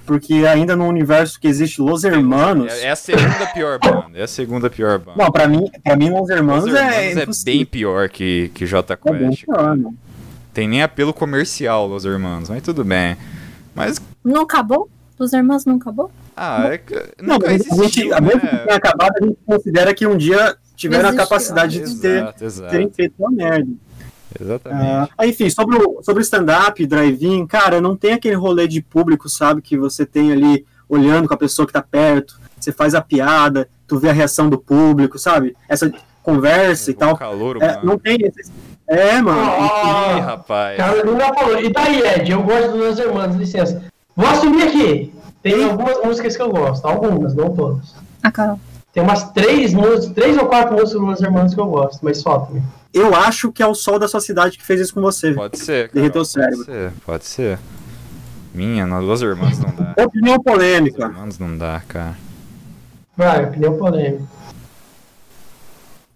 porque 0.07 0.33
ainda 0.47 0.75
no 0.75 0.87
universo 0.87 1.39
que 1.39 1.47
existe 1.47 1.79
Los 1.81 2.03
Hermanos. 2.03 2.73
É, 2.73 2.85
é 2.85 2.91
a 2.91 2.95
segunda 2.95 3.45
pior 3.53 3.77
banda. 3.77 4.17
É 4.17 4.23
a 4.23 4.27
segunda 4.27 4.69
pior 4.69 4.97
banda. 4.97 5.21
Não, 5.23 5.31
pra 5.31 5.47
mim, 5.47 5.69
pra 5.83 5.95
mim 5.95 6.09
Los 6.09 6.29
Hermanos, 6.29 6.63
Os 6.65 6.73
é, 6.73 7.09
Hermanos 7.11 7.41
é, 7.41 7.43
bem 7.45 7.65
pior 7.65 8.09
que, 8.09 8.49
que 8.55 8.65
Jota 8.65 8.97
É 9.05 9.11
bem 9.13 9.29
Quest. 9.29 9.45
pior, 9.45 9.75
né? 9.77 9.91
Tem 10.53 10.67
nem 10.67 10.81
apelo 10.81 11.13
comercial, 11.13 11.85
Los 11.87 12.05
Hermanos, 12.05 12.49
mas 12.49 12.63
tudo 12.63 12.83
bem. 12.83 13.15
Mas, 13.75 14.01
Não 14.23 14.41
acabou? 14.41 14.89
Dos 15.17 15.33
irmãos 15.33 15.65
não 15.65 15.75
acabou? 15.75 16.09
ah, 16.35 16.67
é 16.71 16.77
que 16.77 16.95
Não, 17.21 17.35
nunca 17.35 17.47
mas 17.51 17.61
a 17.61 17.63
gente, 17.65 17.79
existiu, 17.81 18.15
a 18.15 18.21
mesmo 18.21 18.39
que 18.39 18.45
né? 18.45 18.57
tenha 18.65 18.77
acabado, 18.77 19.13
a 19.21 19.25
gente 19.25 19.37
considera 19.45 19.93
que 19.93 20.07
um 20.07 20.15
dia 20.15 20.55
tiveram 20.75 21.05
a 21.09 21.11
Existiu. 21.11 21.23
capacidade 21.27 21.79
de 21.79 21.95
ter, 21.99 22.17
Exato, 22.21 22.45
exato. 22.45 22.71
terem 22.71 22.89
feito 22.91 23.13
uma 23.19 23.31
merda. 23.31 23.71
Exatamente. 24.39 25.11
Ah, 25.17 25.27
enfim, 25.27 25.49
sobre 25.49 25.77
o, 25.77 26.01
sobre 26.03 26.21
o 26.21 26.23
stand-up, 26.23 26.85
drive-in, 26.85 27.45
cara, 27.47 27.79
não 27.81 27.95
tem 27.95 28.13
aquele 28.13 28.35
rolê 28.35 28.67
de 28.67 28.81
público, 28.81 29.29
sabe, 29.29 29.61
que 29.61 29.77
você 29.77 30.05
tem 30.05 30.31
ali 30.31 30.65
olhando 30.89 31.27
com 31.27 31.33
a 31.33 31.37
pessoa 31.37 31.65
que 31.65 31.73
tá 31.73 31.81
perto, 31.81 32.39
você 32.59 32.71
faz 32.71 32.93
a 32.95 33.01
piada, 33.01 33.67
tu 33.87 33.97
vê 33.99 34.09
a 34.09 34.13
reação 34.13 34.49
do 34.49 34.57
público, 34.57 35.17
sabe? 35.19 35.55
Essa 35.67 35.91
conversa 36.23 36.91
e 36.91 36.93
O 36.93 36.97
tal. 36.97 37.17
calor, 37.17 37.57
É, 37.61 37.75
mano. 37.75 37.79
não 37.83 37.97
tem 37.97 38.17
esse... 38.21 38.51
É, 38.89 39.21
mano. 39.21 39.41
Ih, 39.41 39.69
Ó, 39.69 40.19
rapaz. 40.21 40.77
Carolina 40.77 41.33
falou. 41.33 41.59
E 41.59 41.69
daí, 41.71 41.99
Ed? 42.01 42.31
Eu 42.31 42.41
gosto 42.43 42.71
dos 42.71 42.79
meus 42.79 42.97
irmãos, 42.99 43.35
licença. 43.35 43.83
Vou 44.15 44.27
assumir 44.27 44.63
aqui. 44.63 45.13
Tem 45.43 45.63
algumas 45.63 46.01
músicas 46.03 46.35
que 46.37 46.41
eu 46.41 46.49
gosto, 46.49 46.85
algumas, 46.85 47.33
não 47.35 47.53
todas. 47.53 47.95
A 48.23 48.31
Carol. 48.31 48.59
Tem 48.97 49.03
umas 49.03 49.31
três 49.31 49.75
músicas, 49.75 50.09
três 50.15 50.35
ou 50.39 50.47
quatro 50.47 50.71
músicas 50.71 50.93
dos 50.93 51.03
meus 51.03 51.21
irmãos 51.21 51.53
que 51.53 51.59
eu 51.61 51.67
gosto, 51.67 51.99
mas 52.01 52.17
só 52.17 52.39
também. 52.39 52.63
Eu 52.91 53.13
acho 53.13 53.51
que 53.51 53.61
é 53.61 53.67
o 53.67 53.75
sol 53.75 53.99
da 53.99 54.07
sua 54.07 54.19
cidade 54.19 54.57
que 54.57 54.65
fez 54.65 54.81
isso 54.81 54.91
com 54.91 55.01
você. 55.01 55.35
Pode 55.35 55.59
ser, 55.59 55.89
cara. 55.89 55.91
Derreteu 55.93 56.23
o 56.23 56.25
Pode 56.25 56.31
cérebro. 56.31 56.65
ser, 56.65 56.91
pode 57.05 57.25
ser. 57.27 57.59
Minha, 58.55 58.87
nós 58.87 59.05
duas 59.05 59.21
irmãs 59.21 59.59
não 59.59 59.69
dá. 59.69 59.93
Opinião 60.03 60.39
Duas 60.39 60.43
polêmica. 60.43 61.03
irmãs 61.05 61.37
não 61.37 61.55
dá, 61.55 61.79
cara. 61.87 62.17
Vai, 63.15 63.45
opinião 63.45 63.77
polêmica. 63.77 64.23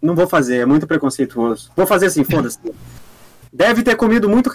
Não 0.02 0.16
vou 0.16 0.28
fazer, 0.28 0.58
é 0.62 0.66
muito 0.66 0.88
preconceituoso. 0.88 1.70
Vou 1.76 1.86
fazer 1.86 2.08
assim, 2.08 2.24
foda-se. 2.24 2.58
Deve 3.54 3.84
ter 3.84 3.96
comido 3.96 4.28
muito. 4.28 4.50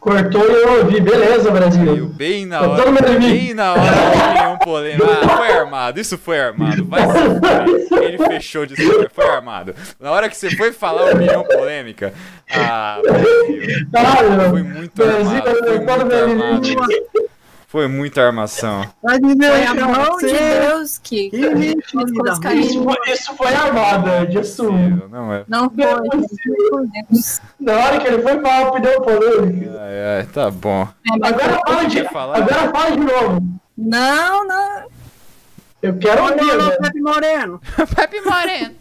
Cortou 0.00 0.42
e 0.48 0.52
eu 0.62 0.78
ouvi, 0.78 0.98
beleza, 1.00 1.50
Caiu 1.50 1.52
Brasil. 1.52 2.06
bem 2.08 2.46
na 2.46 2.62
hora. 2.62 2.90
de 3.02 3.18
mim. 3.18 3.30
Bem 3.30 3.54
na 3.54 3.72
hora 3.72 3.82
da 3.82 4.28
opinião 4.30 4.58
polêmica. 4.58 5.06
Ah, 5.22 5.36
foi 5.36 5.52
armado, 5.52 6.00
isso 6.00 6.16
foi 6.18 6.40
armado. 6.40 6.84
Vai 6.86 7.02
se. 7.02 7.94
Ele 8.04 8.18
fechou 8.18 8.64
de 8.64 8.74
história, 8.80 9.10
foi 9.12 9.26
armado. 9.28 9.74
Na 10.00 10.10
hora 10.10 10.28
que 10.28 10.36
você 10.36 10.50
foi 10.50 10.72
falar 10.72 11.12
opinião 11.12 11.44
polêmica. 11.44 12.14
Ah, 12.50 12.98
Brasil. 13.02 13.86
Caralho, 13.92 14.50
Foi 14.50 14.62
muito 14.62 14.92
Brasil, 14.96 15.26
armado. 15.28 15.58
Foi 15.58 15.78
muito 15.78 15.90
armado. 15.92 17.29
Foi 17.70 17.86
muita 17.86 18.26
armação. 18.26 18.82
Foi 19.00 19.14
a 19.64 19.74
mão 19.74 20.16
de. 20.16 20.26
Deus 20.26 20.98
que 20.98 21.30
Que 21.30 21.36
Isso 22.58 22.82
foi, 22.82 23.12
isso 23.12 23.36
foi 23.36 23.54
armado, 23.54 24.26
de 24.26 24.38
assumo. 24.40 25.08
Não 25.08 25.32
é. 25.32 25.44
Não 25.46 25.70
foi. 25.70 25.84
Na 27.60 27.72
hora 27.76 28.00
que 28.00 28.08
ele 28.08 28.22
foi 28.22 28.40
falar 28.40 28.58
a 28.58 28.68
opinião 28.70 29.00
polêmica. 29.02 29.70
Ai, 29.82 30.18
ai, 30.18 30.26
tá 30.26 30.50
bom. 30.50 30.82
É, 30.82 31.28
Agora 31.28 31.60
fala 31.64 31.84
de, 31.84 31.98
agora 32.00 32.70
fala 32.72 32.90
de 32.90 33.04
novo. 33.04 33.60
Não, 33.78 34.48
não. 34.48 34.86
Eu 35.80 35.96
quero 35.96 36.24
ouvir, 36.24 36.58
né? 36.58 36.76
Pepe 36.82 37.00
Moreno. 37.00 37.60
Pepe 37.94 38.20
Moreno. 38.22 38.74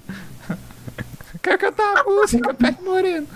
Quero 1.43 1.57
cantar 1.59 1.99
a 1.99 2.03
música, 2.05 2.55
Pepe 2.55 2.83
Moreno. 2.83 3.27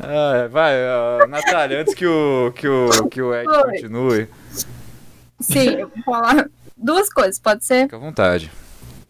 Ah, 0.00 0.48
vai, 0.50 0.74
ah, 0.74 1.26
Natália, 1.28 1.82
antes 1.82 1.92
que 1.92 2.06
o, 2.06 2.50
que 2.56 2.66
o, 2.66 3.08
que 3.08 3.20
o 3.20 3.34
Ed 3.34 3.46
Oi. 3.46 3.62
continue, 3.62 4.28
Sim, 5.40 5.70
eu 5.70 5.88
vou 5.94 6.04
falar 6.04 6.48
duas 6.76 7.08
coisas, 7.08 7.38
pode 7.38 7.64
ser? 7.64 7.82
fica 7.82 7.96
à 7.96 8.00
vontade. 8.00 8.50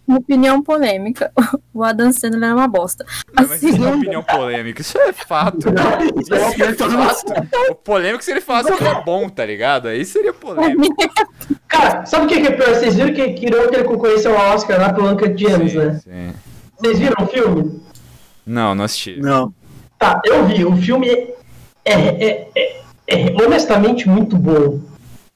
Uma 0.06 0.18
opinião 0.18 0.62
polêmica. 0.62 1.32
O 1.74 1.84
Adam 1.84 2.10
Sandler 2.10 2.50
é 2.50 2.54
uma 2.54 2.68
bosta. 2.68 3.04
A 3.36 3.42
Mas 3.42 3.62
isso 3.62 3.66
é 3.66 3.68
uma 3.68 3.76
segunda, 3.76 3.96
opinião 3.96 4.22
polêmica, 4.22 4.80
isso 4.80 4.96
é 4.96 5.12
fato. 5.12 5.66
Isso 6.18 6.34
é 6.34 6.70
Isso 6.70 6.84
é 6.84 6.90
fato. 6.90 7.70
O 7.70 7.74
polêmico 7.74 8.24
se 8.24 8.30
ele 8.30 8.40
falasse 8.40 8.74
que 8.74 8.84
é 8.84 9.02
bom, 9.02 9.28
tá 9.28 9.44
ligado? 9.44 9.88
Aí 9.88 10.04
seria 10.06 10.32
polêmico. 10.32 10.96
Cara, 11.68 12.06
sabe 12.06 12.24
o 12.24 12.28
que 12.28 12.40
que 12.40 12.46
é 12.46 12.50
pior? 12.52 12.68
Vocês 12.74 12.94
viram 12.94 13.12
que 13.12 13.30
que 13.34 13.46
ele 13.46 13.84
concorresse 13.84 14.26
ao 14.26 14.34
Oscar 14.54 14.80
lá 14.80 14.92
pelo 14.92 15.10
Uncut 15.10 15.36
James, 15.36 15.72
Sim, 15.72 15.78
né? 15.78 16.00
sim. 16.02 16.32
Vocês 16.78 16.98
viram 16.98 17.22
o 17.22 17.26
filme? 17.26 17.82
Não, 18.46 18.74
não 18.74 18.84
assisti. 18.84 19.20
Não. 19.20 19.52
Tá, 19.98 20.20
eu 20.24 20.46
vi. 20.46 20.64
O 20.64 20.76
filme 20.76 21.08
é, 21.84 21.92
é, 21.92 22.48
é, 22.54 22.82
é 23.06 23.42
honestamente 23.44 24.08
muito 24.08 24.36
bom. 24.36 24.80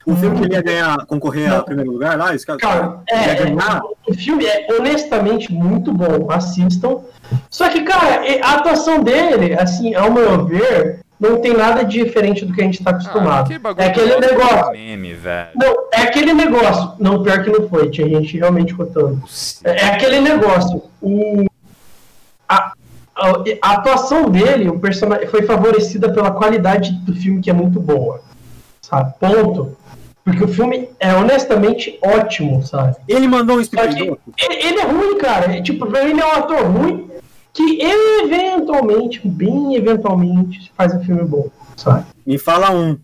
O 0.06 0.16
filme 0.16 0.38
que 0.38 0.44
ele 0.46 0.54
ia 0.54 0.62
ganhar, 0.62 1.06
concorrer 1.06 1.52
a 1.52 1.62
primeiro 1.62 1.92
lugar 1.92 2.16
lá, 2.16 2.34
esse 2.34 2.46
cara. 2.46 2.58
Cara, 2.58 3.02
ia 3.10 3.16
é, 3.16 3.34
ganhar. 3.34 3.80
o 4.08 4.14
filme 4.14 4.46
é 4.46 4.66
honestamente 4.78 5.52
muito 5.52 5.92
bom. 5.92 6.30
Assistam. 6.30 7.00
Só 7.50 7.68
que, 7.68 7.82
cara, 7.82 8.22
a 8.42 8.54
atuação 8.54 9.02
dele, 9.02 9.54
assim, 9.54 9.94
ao 9.94 10.10
meu 10.10 10.46
ver, 10.46 11.00
não 11.20 11.38
tem 11.40 11.54
nada 11.54 11.84
de 11.84 12.02
diferente 12.02 12.46
do 12.46 12.54
que 12.54 12.62
a 12.62 12.64
gente 12.64 12.82
tá 12.82 12.90
Ah, 12.90 12.94
acostumado. 12.94 13.58
bagulho 13.60 13.84
é 13.84 13.88
aquele 13.88 14.16
negócio. 14.18 14.72
meme, 14.72 15.12
velho. 15.12 15.48
Não, 15.54 15.76
é 15.92 16.00
aquele 16.00 16.32
negócio. 16.32 16.92
Não, 16.98 17.22
pior 17.22 17.44
que 17.44 17.50
não 17.50 17.68
foi, 17.68 17.90
tinha 17.90 18.08
gente 18.08 18.38
realmente 18.38 18.74
contando. 18.74 19.22
É, 19.62 19.82
é 19.82 19.84
aquele 19.90 20.18
negócio. 20.20 20.82
O, 21.02 21.44
a, 22.48 22.72
a, 23.14 23.44
a 23.62 23.72
atuação 23.72 24.30
dele, 24.30 24.70
o 24.70 24.80
personagem, 24.80 25.26
foi 25.28 25.42
favorecida 25.42 26.10
pela 26.10 26.30
qualidade 26.30 26.90
do 26.92 27.14
filme, 27.14 27.42
que 27.42 27.50
é 27.50 27.52
muito 27.52 27.78
boa. 27.78 28.22
Sabe? 28.80 29.12
Ponto. 29.20 29.76
Porque 30.30 30.44
o 30.44 30.48
filme 30.48 30.88
é 31.00 31.14
honestamente 31.14 31.98
ótimo, 32.02 32.64
sabe? 32.64 32.96
Ele 33.08 33.26
mandou 33.26 33.56
um 33.56 33.60
espírito. 33.60 34.18
ele, 34.38 34.54
ele 34.66 34.78
é 34.80 34.84
ruim, 34.84 35.18
cara. 35.18 35.56
É, 35.56 35.60
Tipo, 35.62 35.94
ele 35.96 36.20
é 36.20 36.26
um 36.26 36.32
ator 36.32 36.62
ruim 36.66 37.10
que 37.52 37.80
eventualmente, 37.82 39.20
bem 39.26 39.74
eventualmente, 39.74 40.70
faz 40.76 40.94
um 40.94 41.00
filme 41.00 41.24
bom, 41.24 41.48
sabe? 41.76 42.04
Me 42.24 42.38
fala 42.38 42.70
um. 42.70 42.96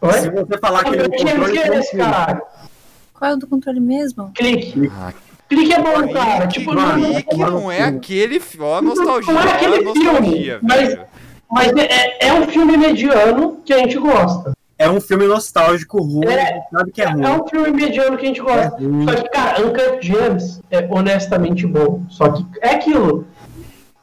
Oi? 0.00 0.12
Se 0.12 0.30
você 0.30 0.58
falar 0.58 0.84
que 0.84 0.90
ele 0.90 1.02
é 1.02 1.04
é 1.06 1.08
controle, 1.08 1.58
esse 1.58 1.78
um 1.78 1.82
filme. 1.82 2.04
caralho? 2.04 2.42
Qual 3.14 3.30
é 3.30 3.34
o 3.34 3.36
do 3.36 3.46
controle 3.48 3.80
mesmo? 3.80 4.30
Clique. 4.34 4.90
Ah, 4.94 5.12
Clique 5.48 5.72
é 5.72 5.80
bom, 5.82 6.08
cara. 6.12 6.46
Clique, 6.46 6.60
Tipo, 6.60 6.74
mano, 6.74 6.98
não, 6.98 7.12
Clique 7.14 7.36
não 7.36 7.72
é 7.72 7.82
aquele. 7.82 8.38
fi- 8.38 8.60
Ó, 8.60 8.76
a 8.78 8.82
nostalgia. 8.82 9.32
Não 9.34 9.40
é 9.40 9.52
aquele 9.52 9.80
nostalgia, 9.80 10.58
filme, 10.58 10.58
mas-. 10.62 10.98
Mas 11.50 11.72
é, 11.78 12.26
é 12.28 12.32
um 12.34 12.46
filme 12.46 12.76
mediano 12.76 13.60
que 13.64 13.72
a 13.72 13.78
gente 13.78 13.98
gosta. 13.98 14.52
É 14.78 14.88
um 14.88 15.00
filme 15.00 15.26
nostálgico 15.26 16.00
ruim, 16.00 16.26
É. 16.28 16.60
sabe 16.72 16.92
que 16.92 17.02
é 17.02 17.04
É 17.06 17.10
ruim. 17.10 17.26
um 17.26 17.48
filme 17.48 17.70
mediano 17.72 18.16
que 18.16 18.24
a 18.24 18.28
gente 18.28 18.40
É 18.40 18.44
gosta. 18.44 18.76
ruim. 18.78 19.04
Só 19.08 19.14
que, 19.16 19.28
cara, 19.30 19.60
Uncut 19.66 20.06
Gems 20.06 20.60
é 20.70 20.86
honestamente 20.90 21.66
bom. 21.66 22.02
Só 22.08 22.28
que 22.30 22.46
é 22.62 22.70
aquilo. 22.76 23.26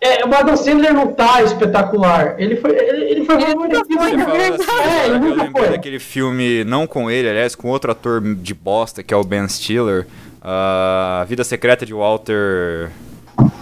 É, 0.01 0.25
o 0.25 0.35
Adam 0.35 0.55
Sandler 0.57 0.93
não 0.93 1.13
tá 1.13 1.41
espetacular. 1.41 2.35
Ele 2.37 2.57
foi. 2.57 2.71
Ele, 2.77 3.05
ele 3.05 3.25
foi 3.25 3.41
Ele 3.41 3.55
nunca 3.55 3.83
foi, 3.85 4.05
assim, 4.05 4.63
É, 4.81 5.05
ele 5.05 5.15
eu 5.15 5.19
nunca 5.19 5.43
lembrei 5.43 5.63
foi. 5.65 5.71
daquele 5.77 5.99
filme, 5.99 6.63
não 6.65 6.85
com 6.85 7.09
ele, 7.09 7.29
aliás, 7.29 7.55
com 7.55 7.69
outro 7.69 7.91
ator 7.91 8.21
de 8.21 8.53
bosta, 8.53 9.01
que 9.01 9.13
é 9.13 9.17
o 9.17 9.23
Ben 9.23 9.47
Stiller. 9.47 10.05
ah, 10.41 11.21
A 11.21 11.25
Vida 11.25 11.43
Secreta 11.45 11.85
de 11.85 11.93
Walter. 11.93 12.91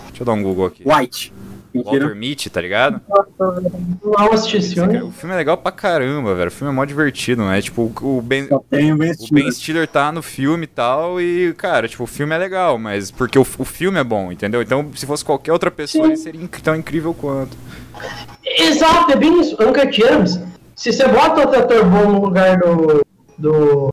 Deixa 0.07 0.21
eu 0.21 0.25
dar 0.25 0.33
um 0.33 0.43
Google 0.43 0.65
aqui. 0.65 0.83
White. 0.85 1.31
Walter 1.73 2.15
Mitty, 2.15 2.49
tá 2.49 2.61
ligado? 2.61 3.01
Não 4.03 4.31
assisti 4.33 4.57
esse 4.57 4.73
filme. 4.73 5.01
O 5.01 5.11
filme 5.11 5.33
é 5.33 5.37
legal 5.37 5.57
pra 5.57 5.71
caramba, 5.71 6.35
velho. 6.35 6.47
O 6.47 6.51
filme 6.51 6.71
é 6.71 6.75
mó 6.75 6.85
divertido, 6.85 7.43
né? 7.45 7.61
Tipo, 7.61 7.91
o 8.01 8.21
Ben, 8.21 8.47
o 8.51 8.63
Ben 8.69 8.91
o 8.93 9.13
Stiller. 9.13 9.43
Ben 9.43 9.51
Stiller 9.51 9.87
tá 9.87 10.11
no 10.11 10.21
filme 10.21 10.63
e 10.65 10.67
tal, 10.67 11.19
e, 11.21 11.53
cara, 11.53 11.87
tipo, 11.87 12.03
o 12.03 12.07
filme 12.07 12.33
é 12.35 12.37
legal, 12.37 12.77
mas 12.77 13.11
porque 13.11 13.37
o, 13.37 13.41
o 13.41 13.65
filme 13.65 13.99
é 13.99 14.03
bom, 14.03 14.31
entendeu? 14.31 14.61
Então, 14.61 14.91
se 14.95 15.05
fosse 15.05 15.23
qualquer 15.25 15.51
outra 15.51 15.71
pessoa, 15.71 16.05
Sim. 16.05 16.11
ele 16.11 16.17
seria 16.17 16.41
inc- 16.43 16.61
tão 16.61 16.75
incrível 16.75 17.13
quanto. 17.13 17.57
Exato, 18.45 19.11
é 19.11 19.15
bem 19.15 19.39
isso. 19.39 19.55
Uncut 19.61 19.91
Gems, 19.91 20.39
se 20.75 20.91
você 20.91 21.07
bota 21.07 21.41
outro 21.41 21.59
ator 21.59 21.85
bom 21.85 22.11
no 22.11 22.21
lugar 22.21 22.57
do, 22.57 23.05
do, 23.37 23.92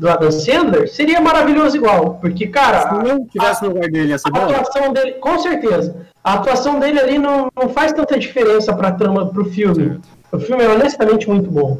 do 0.00 0.08
Adam 0.08 0.30
Sandler, 0.30 0.88
seria 0.90 1.20
maravilhoso 1.20 1.76
igual. 1.76 2.14
Porque, 2.20 2.46
cara, 2.46 2.88
Se 2.88 2.94
não 3.04 3.24
tivesse 3.26 3.62
no 3.62 3.68
lugar 3.68 3.90
dele, 3.90 4.08
ia 4.08 4.18
ser 4.18 4.28
a 4.28 4.30
bom? 4.32 4.40
atuação 4.50 4.92
dele, 4.94 5.12
com 5.12 5.38
certeza, 5.38 5.94
a 6.24 6.34
atuação 6.34 6.80
dele 6.80 6.98
ali 6.98 7.18
não, 7.18 7.48
não 7.54 7.68
faz 7.68 7.92
tanta 7.92 8.18
diferença 8.18 8.72
pra 8.74 8.92
trama, 8.92 9.26
pro 9.26 9.44
filme. 9.44 9.74
Certo. 9.90 10.00
O 10.32 10.38
filme 10.38 10.64
é 10.64 10.68
honestamente 10.70 11.28
muito 11.28 11.50
bom. 11.50 11.78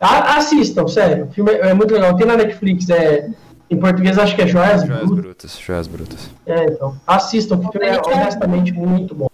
A- 0.00 0.36
assistam, 0.38 0.88
sério. 0.88 1.26
O 1.26 1.32
filme 1.32 1.52
é, 1.52 1.68
é 1.70 1.74
muito 1.74 1.94
legal. 1.94 2.16
Tem 2.16 2.26
na 2.26 2.36
Netflix, 2.36 2.88
é, 2.90 3.28
em 3.70 3.76
português 3.76 4.18
acho 4.18 4.34
que 4.34 4.42
é 4.42 4.46
Joias 4.46 4.82
Joias 4.82 5.10
Brutas. 5.10 5.58
joias 5.58 5.86
brutas. 5.86 6.28
É, 6.46 6.64
então. 6.64 6.96
Assistam, 7.06 7.56
o 7.58 7.70
filme 7.72 7.86
é 7.86 8.00
honestamente 8.04 8.72
muito 8.72 9.14
bom. 9.14 9.28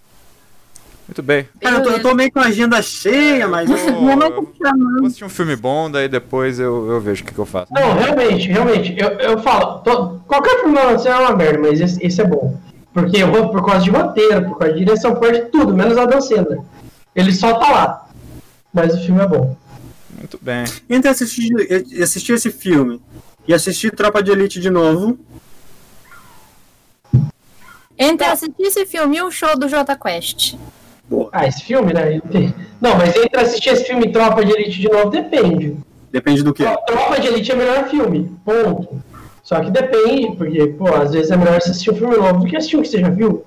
Muito 1.12 1.22
bem. 1.22 1.46
Cara, 1.60 1.76
eu 1.76 1.82
tô, 1.82 1.90
eu 1.90 2.00
tô 2.02 2.14
meio 2.14 2.32
com 2.32 2.38
a 2.38 2.46
agenda 2.46 2.80
cheia, 2.80 3.46
mas. 3.46 3.68
Vou, 3.68 3.76
vou 3.76 5.04
assistir 5.04 5.26
um 5.26 5.28
filme 5.28 5.54
bom, 5.54 5.90
daí 5.90 6.08
depois 6.08 6.58
eu, 6.58 6.90
eu 6.90 7.00
vejo 7.02 7.22
o 7.22 7.26
que, 7.26 7.34
que 7.34 7.38
eu 7.38 7.44
faço. 7.44 7.70
Não, 7.70 7.92
realmente, 7.94 8.48
realmente. 8.48 8.96
Eu, 8.98 9.10
eu 9.18 9.38
falo, 9.42 9.80
to- 9.80 10.22
qualquer 10.26 10.60
filme 10.60 10.74
da 10.74 10.84
Lancer 10.84 11.12
é 11.12 11.16
uma 11.18 11.36
merda, 11.36 11.58
mas 11.58 11.82
esse, 11.82 12.02
esse 12.02 12.18
é 12.22 12.24
bom. 12.24 12.58
Porque 12.94 13.18
eu 13.22 13.30
vou 13.30 13.50
por 13.50 13.62
causa 13.62 13.84
de 13.84 13.90
roteiro, 13.90 14.46
por 14.46 14.58
causa 14.58 14.72
de 14.72 14.78
direção, 14.86 15.12
por 15.12 15.20
causa 15.20 15.40
de 15.42 15.50
tudo, 15.50 15.76
menos 15.76 15.98
a 15.98 16.06
Dan 16.06 16.22
Sandler. 16.22 16.60
Ele 17.14 17.30
só 17.34 17.58
tá 17.58 17.70
lá. 17.70 18.08
Mas 18.72 18.94
o 18.94 19.04
filme 19.04 19.20
é 19.20 19.26
bom. 19.26 19.54
Muito 20.16 20.38
bem. 20.40 20.64
Entre 20.88 21.10
assistir, 21.10 21.52
assistir 22.02 22.32
esse 22.32 22.50
filme 22.50 23.02
e 23.46 23.52
assistir 23.52 23.90
Tropa 23.94 24.22
de 24.22 24.30
Elite 24.30 24.58
de 24.60 24.70
novo, 24.70 25.18
Entre 27.98 28.26
assistir 28.26 28.62
esse 28.62 28.86
filme 28.86 29.18
e 29.18 29.22
o 29.22 29.30
show 29.30 29.58
do 29.58 29.68
Jota 29.68 29.94
Quest. 29.94 30.54
Ah, 31.32 31.46
esse 31.46 31.62
filme, 31.62 31.92
né? 31.92 32.20
Não, 32.80 32.96
mas 32.96 33.14
entre 33.16 33.40
assistir 33.40 33.70
esse 33.70 33.84
filme 33.84 34.06
e 34.06 34.12
Tropa 34.12 34.44
de 34.44 34.52
Elite 34.52 34.80
de 34.80 34.88
novo, 34.88 35.10
depende. 35.10 35.76
depende 36.10 36.42
do 36.42 36.52
que. 36.52 36.64
Tropa 36.64 37.20
de 37.20 37.26
Elite 37.28 37.52
é 37.52 37.56
melhor 37.56 37.88
filme, 37.88 38.30
ponto. 38.44 39.02
Só 39.42 39.60
que 39.60 39.70
depende, 39.70 40.36
porque, 40.36 40.66
pô, 40.68 40.94
às 40.94 41.12
vezes 41.12 41.30
é 41.30 41.36
melhor 41.36 41.60
você 41.60 41.70
assistir 41.70 41.90
um 41.90 41.96
filme 41.96 42.16
novo 42.16 42.40
do 42.40 42.46
que 42.46 42.56
assistir 42.56 42.76
um 42.76 42.82
que 42.82 42.88
você 42.88 43.00
já 43.00 43.10
viu. 43.10 43.44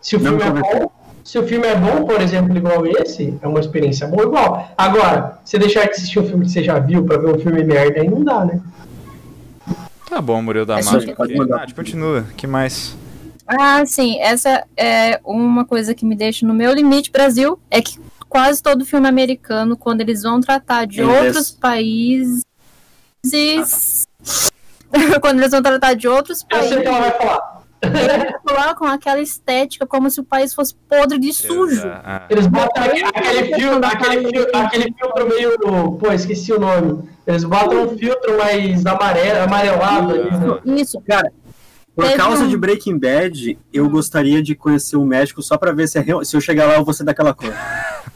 Se 0.00 0.16
o 0.16 0.20
filme 0.20 0.42
é 0.42 0.50
bom, 0.50 0.90
se 1.24 1.38
o 1.38 1.46
filme 1.46 1.66
é 1.66 1.74
bom, 1.74 2.04
por 2.04 2.20
exemplo, 2.20 2.56
igual 2.56 2.86
esse, 2.86 3.36
é 3.42 3.46
uma 3.48 3.60
experiência 3.60 4.06
boa 4.06 4.22
igual. 4.22 4.68
Agora, 4.78 5.38
você 5.44 5.58
deixar 5.58 5.84
de 5.84 5.90
assistir 5.90 6.20
um 6.20 6.26
filme 6.26 6.44
que 6.44 6.52
você 6.52 6.62
já 6.62 6.78
viu 6.78 7.04
pra 7.04 7.18
ver 7.18 7.34
um 7.34 7.38
filme 7.38 7.62
merda, 7.64 8.00
aí 8.00 8.08
não 8.08 8.22
dá, 8.22 8.44
né? 8.44 8.60
Tá 10.08 10.20
bom, 10.20 10.40
Murilo 10.40 10.64
da 10.64 10.78
É 10.78 10.82
Mata. 10.84 11.12
pode 11.14 11.34
mandar. 11.36 11.58
Nath, 11.58 11.72
continua. 11.74 12.24
que 12.36 12.46
mais? 12.46 12.96
Ah, 13.46 13.84
sim, 13.86 14.18
essa 14.20 14.64
é 14.76 15.20
uma 15.24 15.64
coisa 15.64 15.94
que 15.94 16.04
me 16.04 16.16
deixa 16.16 16.46
no 16.46 16.52
meu 16.54 16.72
limite, 16.72 17.10
Brasil, 17.12 17.58
é 17.70 17.80
que 17.80 17.98
quase 18.28 18.62
todo 18.62 18.84
filme 18.84 19.08
americano, 19.08 19.76
quando 19.76 20.00
eles 20.00 20.22
vão 20.22 20.40
tratar 20.40 20.86
de 20.86 21.00
Eles- 21.00 21.16
outros 21.26 21.50
países. 21.52 22.42
quando 25.20 25.38
eles 25.40 25.50
vão 25.50 25.62
tratar 25.62 25.94
de 25.94 26.08
outros 26.08 26.44
Eu 26.50 26.62
sei 26.62 26.78
o 26.78 26.82
países, 26.82 26.82
que 26.82 26.88
ela 26.88 27.00
vai 27.00 27.10
falar. 27.12 27.62
eles 27.82 28.32
colocam 28.44 28.88
aquela 28.88 29.20
estética 29.20 29.86
como 29.86 30.08
se 30.10 30.20
o 30.20 30.24
país 30.24 30.54
fosse 30.54 30.74
podre 30.88 31.18
de 31.18 31.32
sujo. 31.32 31.82
Ah, 31.86 32.26
Eles 32.30 32.46
botam 32.46 32.82
aquele, 32.84 33.04
aquele, 33.04 33.54
filtro, 33.54 33.86
aquele, 33.86 34.28
filtro, 34.30 34.58
aquele 34.58 34.94
filtro 34.98 35.28
meio. 35.28 35.58
Pô, 35.98 36.12
esqueci 36.12 36.52
o 36.52 36.58
nome. 36.60 37.08
Eles 37.26 37.44
botam 37.44 37.84
um 37.84 37.98
filtro 37.98 38.38
mais 38.38 38.84
amarelo, 38.86 39.40
amarelado 39.44 40.14
ali. 40.14 40.30
né? 40.30 40.80
Isso. 40.80 41.00
Cara, 41.02 41.32
por 41.96 42.12
causa 42.16 42.44
um- 42.44 42.48
de 42.48 42.56
Breaking 42.56 42.98
Bad, 42.98 43.58
eu 43.72 43.88
gostaria 43.88 44.42
de 44.42 44.54
conhecer 44.54 44.96
um 44.96 45.06
médico 45.06 45.42
só 45.42 45.56
pra 45.56 45.72
ver 45.72 45.88
se, 45.88 45.98
é 45.98 46.02
real- 46.02 46.24
se 46.24 46.36
eu 46.36 46.40
chegar 46.40 46.66
lá 46.66 46.74
eu 46.76 46.84
vou 46.84 46.92
ser 46.94 47.04
daquela 47.04 47.32
cor. 47.34 47.52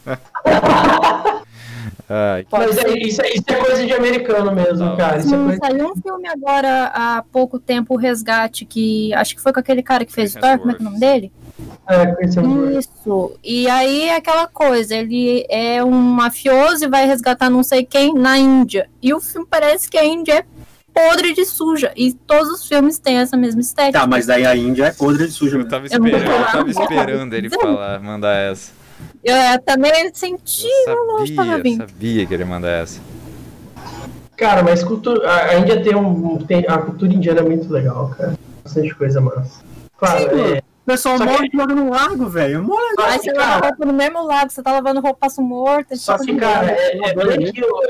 ai, 2.09 2.47
Mas 2.51 2.77
é, 2.78 2.98
isso, 2.98 3.23
é- 3.23 3.32
isso 3.35 3.44
é 3.48 3.55
coisa 3.55 3.86
de 3.86 3.93
americano 3.93 4.52
mesmo, 4.52 4.85
Não. 4.85 4.97
cara. 4.97 5.19
Isso 5.19 5.35
é 5.35 5.39
Hum, 5.39 5.44
coisa... 5.44 5.59
saiu 5.61 5.86
um 5.93 5.94
filme 5.97 6.28
agora 6.28 6.86
há 6.93 7.24
pouco 7.32 7.59
tempo, 7.59 7.94
o 7.94 7.97
Resgate, 7.97 8.65
que 8.65 9.12
acho 9.15 9.35
que 9.35 9.40
foi 9.43 9.52
com 9.52 9.61
aquele 9.61 9.82
cara 9.82 10.05
que 10.05 10.12
fez 10.12 10.35
Chris 10.35 10.44
Thor, 10.44 10.59
como 10.59 10.73
é 10.73 10.74
que 10.74 10.81
é 10.82 10.82
o 10.82 10.85
nome 10.89 11.01
dele? 11.01 11.32
É, 11.89 12.16
Isso. 12.78 13.32
E 13.44 13.69
aí 13.69 14.05
é 14.05 14.16
aquela 14.16 14.47
coisa, 14.47 14.94
ele 14.97 15.44
é 15.48 15.82
um 15.85 15.90
mafioso 15.90 16.85
e 16.85 16.89
vai 16.89 17.07
resgatar 17.07 17.48
não 17.51 17.62
sei 17.62 17.85
quem 17.85 18.15
na 18.15 18.39
Índia. 18.39 18.89
E 19.02 19.12
o 19.15 19.20
filme 19.20 19.47
parece 19.48 19.89
que 19.90 19.98
a 19.98 20.05
Índia 20.05 20.35
é 20.35 20.44
podre 20.93 21.33
de 21.35 21.45
suja. 21.45 21.93
E 21.97 22.12
todos 22.12 22.51
os 22.51 22.69
filmes 22.69 22.99
têm 22.99 23.19
essa 23.19 23.37
mesma 23.37 23.61
estética. 23.61 24.01
Tá, 24.01 24.07
mas 24.07 24.27
daí 24.27 24.47
a 24.47 24.55
Índia 24.57 24.87
é 24.87 24.91
podre 24.93 25.27
de 25.27 25.33
suja 25.33 25.59
eu 25.59 25.69
tava 25.69 25.87
Eu 25.87 25.87
esperando, 25.87 26.25
vou 26.25 26.39
eu 26.39 26.47
tava 26.47 26.71
esperando 26.71 27.35
ele 27.35 27.51
falar, 27.51 28.01
mandar 28.01 28.35
essa. 28.35 28.73
Eu 29.25 29.35
é, 29.35 29.59
também 29.59 30.11
senti 30.12 30.69
Eu 30.87 30.95
longe 31.07 31.35
tava 31.35 31.51
sabia, 31.51 31.62
vindo. 31.62 31.89
sabia 31.89 32.27
que 32.27 32.35
ele 32.35 32.43
ia 32.43 32.49
mandar 32.49 32.71
essa. 32.71 33.01
Cara, 34.37 34.62
mas 34.62 34.83
cultura, 34.83 35.31
a 35.31 35.51
a 35.51 35.59
Índia 35.59 35.83
tem 35.83 35.95
um. 35.95 36.39
Tem, 36.39 36.65
a 36.67 36.79
cultura 36.79 37.12
indiana 37.12 37.41
é 37.41 37.45
muito 37.45 37.71
legal, 37.71 38.09
cara. 38.17 38.39
Bastante 38.65 38.95
coisa 38.95 39.21
massa. 39.21 39.62
Claro, 39.99 40.31
Sim, 40.31 40.55
é. 40.55 40.60
O 40.82 40.86
pessoal 40.90 41.19
Só 41.19 41.24
que- 41.27 41.32
morre 41.32 41.51
e 41.52 41.57
joga 41.57 41.74
no 41.74 41.90
lago, 41.90 42.27
velho. 42.28 42.57
É 42.57 42.59
mó 42.61 42.74
legal. 42.74 43.07
Aí 43.07 43.12
Só 43.12 43.19
você 43.23 43.31
que, 43.32 43.39
lava 43.39 43.51
cara, 43.52 43.66
roupa 43.69 43.85
no 43.86 43.93
mesmo 43.93 44.23
lado, 44.27 44.51
você 44.51 44.62
tá 44.62 44.73
lavando 44.73 45.01
roupa 45.01 45.19
passo 45.20 45.40
morto. 45.43 45.97
só 45.97 46.19
que, 46.19 46.35
cara, 46.36 46.70
é, 46.73 46.97
é, 46.97 47.12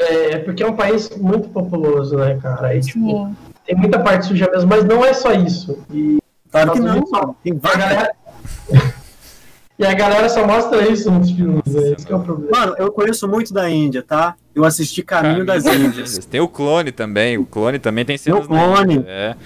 é, 0.01 0.33
é 0.35 0.39
porque 0.39 0.63
é 0.63 0.67
um 0.67 0.77
país 0.77 1.09
muito 1.17 1.49
populoso, 1.49 2.17
né, 2.17 2.39
cara? 2.43 2.69
Aí, 2.69 2.81
tipo, 2.81 2.99
Sim. 2.99 3.37
tem 3.65 3.77
muita 3.77 3.99
parte 4.01 4.27
suja 4.27 4.51
mesmo, 4.51 4.69
mas 4.69 4.85
não 4.85 5.05
é 5.05 5.13
só 5.15 5.33
isso. 5.33 5.79
E 5.93 6.19
Claro 6.51 6.73
que 6.73 6.81
não, 6.81 7.01
mano. 7.11 7.37
Tem 7.43 7.53
a 7.53 7.57
várias. 7.57 7.79
galera. 7.89 8.11
e 9.79 9.87
a 9.87 9.95
galera 9.95 10.29
só 10.29 10.47
mostra 10.47 10.87
isso 10.89 11.11
nos 11.11 11.31
filmes, 11.31 11.63
né? 11.67 11.93
Esse 11.93 12.05
que 12.05 12.13
é 12.13 12.17
o 12.17 12.21
problema. 12.21 12.51
Mano, 12.59 12.75
eu 12.77 12.91
conheço 12.93 13.27
muito 13.29 13.55
da 13.55 13.71
Índia, 13.71 14.03
tá? 14.03 14.35
Eu 14.55 14.65
assisti 14.65 15.03
Caminho 15.03 15.47
das 15.47 15.65
Índias. 15.65 16.19
Tem 16.27 16.41
o 16.41 16.49
clone 16.49 16.91
também. 16.93 17.39
O 17.39 17.47
clone 17.47 17.79
também 17.79 18.05
tem 18.05 18.19
cenas. 18.19 18.47
Tem 18.47 18.57
o 18.57 18.61
clone. 18.61 18.99
na- 18.99 19.05
É. 19.11 19.37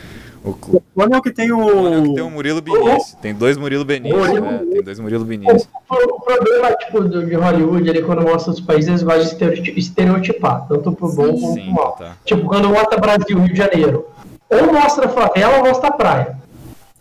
O 0.45 0.53
clone 0.53 0.83
O 0.95 1.03
é 1.15 1.19
o 1.19 1.23
que 1.23 1.31
tem 1.33 1.49
é 1.49 1.55
o 1.55 1.57
que 2.03 2.15
tem 2.15 2.21
o 2.23 2.27
o. 2.27 2.31
Murilo 2.31 2.61
Benício. 2.61 3.17
Tem 3.23 3.33
dois 3.35 3.57
Murilo 3.57 3.85
Benício. 3.85 4.19
Murilo- 4.19 4.45
né? 4.45 4.59
Tem 4.71 4.83
dois 4.83 5.01
Murilo 5.01 5.25
Benício. 5.25 5.69
O, 5.91 5.95
o 6.17 6.21
problema, 6.21 6.71
tipo, 6.77 7.01
do, 7.01 7.25
de 7.25 7.35
Hollywood, 7.35 7.89
ele 7.89 8.03
quando 8.03 8.21
mostra 8.23 8.53
os 8.53 8.61
países, 8.61 8.89
eles 8.89 9.03
gostam 9.03 9.51
de 9.51 9.71
estereotipar, 9.79 10.67
tanto 10.69 10.93
pro 10.93 11.09
bom 11.13 11.35
Sim. 11.35 11.41
como 11.41 11.55
Sim, 11.55 11.65
pro 11.65 11.73
mal. 11.75 11.93
tá. 11.93 12.13
Tipo, 12.27 12.47
quando 12.47 12.69
mostra 12.69 13.01
Brasil, 13.01 13.39
Rio 13.39 13.49
de 13.53 13.57
Janeiro, 13.57 14.07
ou 14.51 14.73
mostra 14.73 15.09
favela 15.09 15.57
ou 15.59 15.65
mostra 15.65 15.91
praia. 15.91 16.37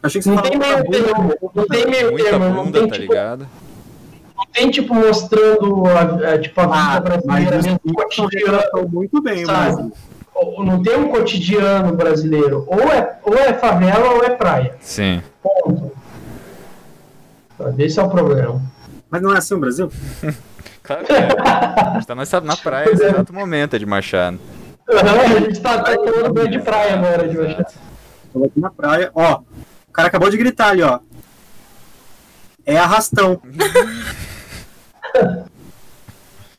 Achei 0.01 0.19
que 0.21 0.25
você 0.29 0.35
Não 0.35 0.41
tem 0.41 0.57
meio 0.57 0.83
termo, 0.89 1.33
não 1.53 1.67
tem 1.67 1.85
meio 1.87 2.15
termo, 2.15 2.45
não 2.53 2.71
tem, 2.71 2.87
tá 2.87 2.95
tipo, 2.95 3.11
ligado? 3.13 3.47
não 4.37 4.45
tem, 4.53 4.69
tipo, 4.71 4.93
mostrando 4.93 5.85
a, 5.85 6.33
a- 6.33 6.37
tipo, 6.39 6.59
a 6.61 6.65
vida 6.65 6.75
Ah, 6.77 6.99
brasileira 6.99 7.61
mesmo, 7.61 7.79
muito 8.91 9.21
bem, 9.21 9.45
sabe? 9.45 9.83
mas 9.83 9.91
Não 10.63 10.81
tem 10.83 10.97
um 10.97 11.09
cotidiano 11.09 11.95
brasileiro, 11.95 12.63
ou 12.67 12.79
é, 12.81 13.19
ou 13.23 13.35
é 13.35 13.53
favela 13.53 14.09
ou 14.15 14.23
é 14.23 14.29
praia, 14.31 14.75
Sim. 14.81 15.21
ponto. 15.41 15.91
Sabe, 17.57 17.83
Esse 17.83 17.99
é 17.99 18.03
o 18.03 18.09
problema. 18.09 18.61
Mas 19.09 19.21
não 19.21 19.33
é 19.33 19.37
assim 19.37 19.53
o 19.55 19.59
Brasil? 19.59 19.91
Claro 20.83 21.05
que 21.05 21.13
é. 21.13 21.27
A 21.39 21.93
gente 21.93 22.07
tá 22.07 22.13
nessa- 22.13 22.41
na 22.41 22.57
praia 22.57 22.89
nesse 22.89 23.05
exato 23.05 23.31
momento, 23.33 23.73
é 23.73 23.79
de 23.79 23.85
Machado. 23.85 24.37
a 24.85 25.39
gente 25.39 25.61
tá, 25.61 25.81
tá 25.81 25.95
tomando 25.95 26.33
banho 26.33 26.51
de 26.51 26.59
praia 26.59 26.95
agora, 26.95 27.25
de. 27.25 27.37
Exato. 27.37 27.73
Tô 28.33 28.43
aqui 28.43 28.59
na 28.59 28.69
praia. 28.69 29.09
Ó, 29.15 29.39
o 29.87 29.91
cara 29.93 30.09
acabou 30.09 30.29
de 30.29 30.35
gritar 30.35 30.71
ali, 30.71 30.83
ó. 30.83 30.99
É 32.65 32.77
arrastão. 32.77 33.39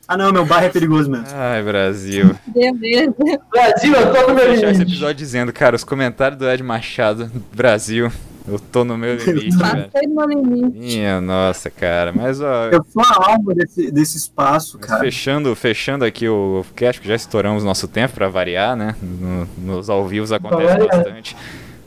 ah 0.07 0.17
não, 0.17 0.31
meu 0.31 0.45
bairro 0.45 0.67
é 0.67 0.69
perigoso 0.69 1.09
mesmo. 1.09 1.25
Ai, 1.33 1.63
Brasil. 1.63 2.35
Beleza. 2.47 3.13
Brasil, 3.51 3.93
eu 3.93 4.13
tô 4.13 4.19
no 4.21 4.25
Vou 4.27 4.35
meu 4.35 4.45
deixar 4.47 4.67
esse 4.69 4.79
limite. 4.79 4.91
episódio 4.91 5.15
dizendo, 5.15 5.51
cara, 5.53 5.75
os 5.75 5.83
comentários 5.83 6.37
do 6.39 6.49
Ed 6.49 6.61
Machado, 6.63 7.29
Brasil, 7.53 8.11
eu 8.47 8.59
tô 8.59 8.83
no 8.83 8.97
meu 8.97 9.15
limite. 9.15 9.57
Passei 9.57 10.07
no 10.07 10.25
limite. 10.27 10.77
Minha 10.77 11.19
nossa, 11.19 11.69
cara. 11.71 12.11
Mas, 12.13 12.39
ó, 12.41 12.65
Eu 12.71 12.85
sou 12.91 13.01
a 13.03 13.31
alma 13.31 13.55
desse, 13.55 13.91
desse 13.91 14.17
espaço, 14.17 14.77
cara. 14.77 14.99
fechando, 14.99 15.55
fechando 15.55 16.05
aqui 16.05 16.29
o 16.29 16.63
cast, 16.75 17.01
que 17.01 17.07
já 17.07 17.15
estouramos 17.15 17.63
nosso 17.63 17.87
tempo 17.87 18.13
pra 18.13 18.27
variar, 18.29 18.75
né? 18.75 18.95
No- 19.01 19.47
nos 19.57 19.89
ao 19.89 20.05
vivos 20.07 20.31
acontece 20.31 20.77
bastante. 20.87 21.35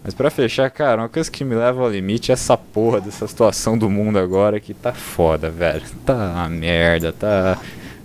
Mas 0.02 0.14
para 0.14 0.30
fechar, 0.30 0.70
cara, 0.70 1.02
uma 1.02 1.08
coisa 1.08 1.30
que 1.30 1.44
me 1.44 1.54
leva 1.54 1.82
ao 1.82 1.90
limite 1.90 2.30
é 2.30 2.32
essa 2.32 2.56
porra 2.56 2.98
dessa 3.00 3.26
situação 3.28 3.76
do 3.76 3.90
mundo 3.90 4.18
agora 4.18 4.58
que 4.58 4.72
tá 4.72 4.92
foda, 4.92 5.50
velho. 5.50 5.82
Tá 6.06 6.14
uma 6.34 6.48
merda, 6.48 7.12
tá. 7.12 7.58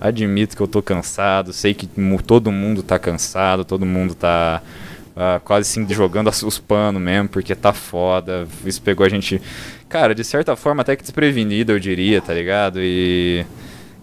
Admito 0.04 0.58
que 0.58 0.62
eu 0.62 0.68
tô 0.68 0.82
cansado, 0.82 1.54
sei 1.54 1.74
que 1.74 1.88
todo 2.28 2.52
mundo 2.52 2.84
tá 2.84 3.00
cansado, 3.00 3.64
todo 3.64 3.86
mundo 3.86 4.14
tá 4.14 4.62
uh, 5.16 5.40
quase 5.46 5.70
assim 5.70 5.88
jogando 5.94 6.28
os 6.28 6.60
panos 6.60 7.02
mesmo, 7.02 7.30
porque 7.30 7.56
tá 7.56 7.72
foda. 7.72 8.46
Isso 8.66 8.82
pegou 8.82 9.06
a 9.06 9.10
gente, 9.10 9.42
cara, 9.88 10.14
de 10.14 10.26
certa 10.26 10.58
forma 10.58 10.82
até 10.82 10.98
que 10.98 11.04
desprevenido, 11.04 11.72
eu 11.72 11.80
diria, 11.80 12.22
tá 12.22 12.34
ligado? 12.34 12.80
E. 12.82 13.46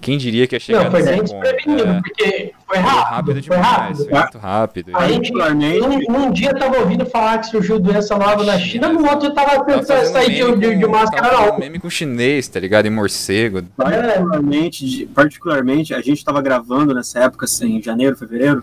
Quem 0.01 0.17
diria 0.17 0.47
que 0.47 0.57
ia 0.57 0.61
chegar 0.61 0.85
Não, 0.85 0.91
foi 0.91 1.03
bem 1.03 1.23
desprevenido, 1.23 1.89
é... 1.89 2.01
porque 2.01 2.53
foi 2.67 2.79
rápido. 2.79 3.05
Foi 3.05 3.11
rápido 3.11 3.41
demais, 3.41 3.99
foi 3.99 4.07
rápido. 4.09 4.09
Foi 4.09 4.21
muito 4.21 4.39
rápido. 4.39 4.97
A 4.97 5.09
gente, 5.09 5.33
num, 5.33 5.99
num 6.09 6.33
dia 6.33 6.55
tava 6.55 6.79
ouvindo 6.79 7.05
falar 7.05 7.39
que 7.39 7.49
surgiu 7.49 7.79
doença 7.79 8.17
nova 8.17 8.43
na 8.43 8.59
China, 8.59 8.89
no 8.89 9.07
outro 9.07 9.33
tava 9.35 9.63
pensando 9.65 10.03
em 10.03 10.07
sair 10.07 10.53
de, 10.53 10.57
de, 10.59 10.77
de 10.77 10.87
máscara 10.87 11.33
não. 11.33 11.59
meme 11.59 11.79
com 11.79 11.91
chinês, 11.91 12.49
tá 12.49 12.59
ligado? 12.59 12.87
Em 12.87 12.91
morcego. 12.91 13.63
Particularmente, 13.77 15.07
particularmente, 15.15 15.95
a 15.95 16.01
gente 16.01 16.25
tava 16.25 16.41
gravando 16.41 16.95
nessa 16.95 17.21
época, 17.21 17.45
assim, 17.45 17.77
em 17.77 17.83
janeiro, 17.83 18.17
fevereiro, 18.17 18.63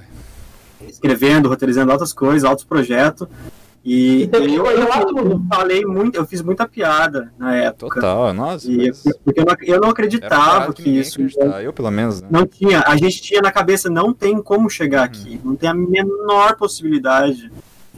escrevendo, 0.88 1.49
roteirizando 1.49 1.91
outras 1.91 2.14
coisas, 2.14 2.43
altos 2.43 2.65
projetos. 2.65 3.27
E, 3.89 4.23
então, 4.23 4.45
e 4.45 4.53
eu, 4.53 4.65
eu, 4.65 5.41
falei 5.47 5.85
muito, 5.85 6.18
eu 6.18 6.26
fiz 6.26 6.41
muita 6.41 6.68
piada 6.68 7.31
na 7.39 7.55
época. 7.55 8.01
Total, 8.01 8.34
nossa. 8.34 8.69
E. 8.69 8.91
Porque 9.23 9.39
eu 9.39 9.45
não, 9.45 9.55
eu 9.61 9.80
não 9.80 9.89
acreditava 9.89 10.73
que, 10.73 10.84
que 10.84 10.89
isso. 10.89 11.22
Eu, 11.61 11.72
pelo 11.72 11.89
menos. 11.89 12.22
Né? 12.22 12.27
Não 12.30 12.45
tinha. 12.45 12.84
A 12.85 12.97
gente 12.97 13.22
tinha 13.22 13.41
na 13.41 13.49
cabeça, 13.49 13.89
não 13.89 14.14
tem 14.14 14.41
como 14.41 14.69
chegar 14.69 15.03
hum. 15.03 15.05
aqui. 15.05 15.41
Não 15.41 15.55
tem 15.55 15.69
a 15.69 15.73
menor 15.73 16.57
possibilidade. 16.57 17.49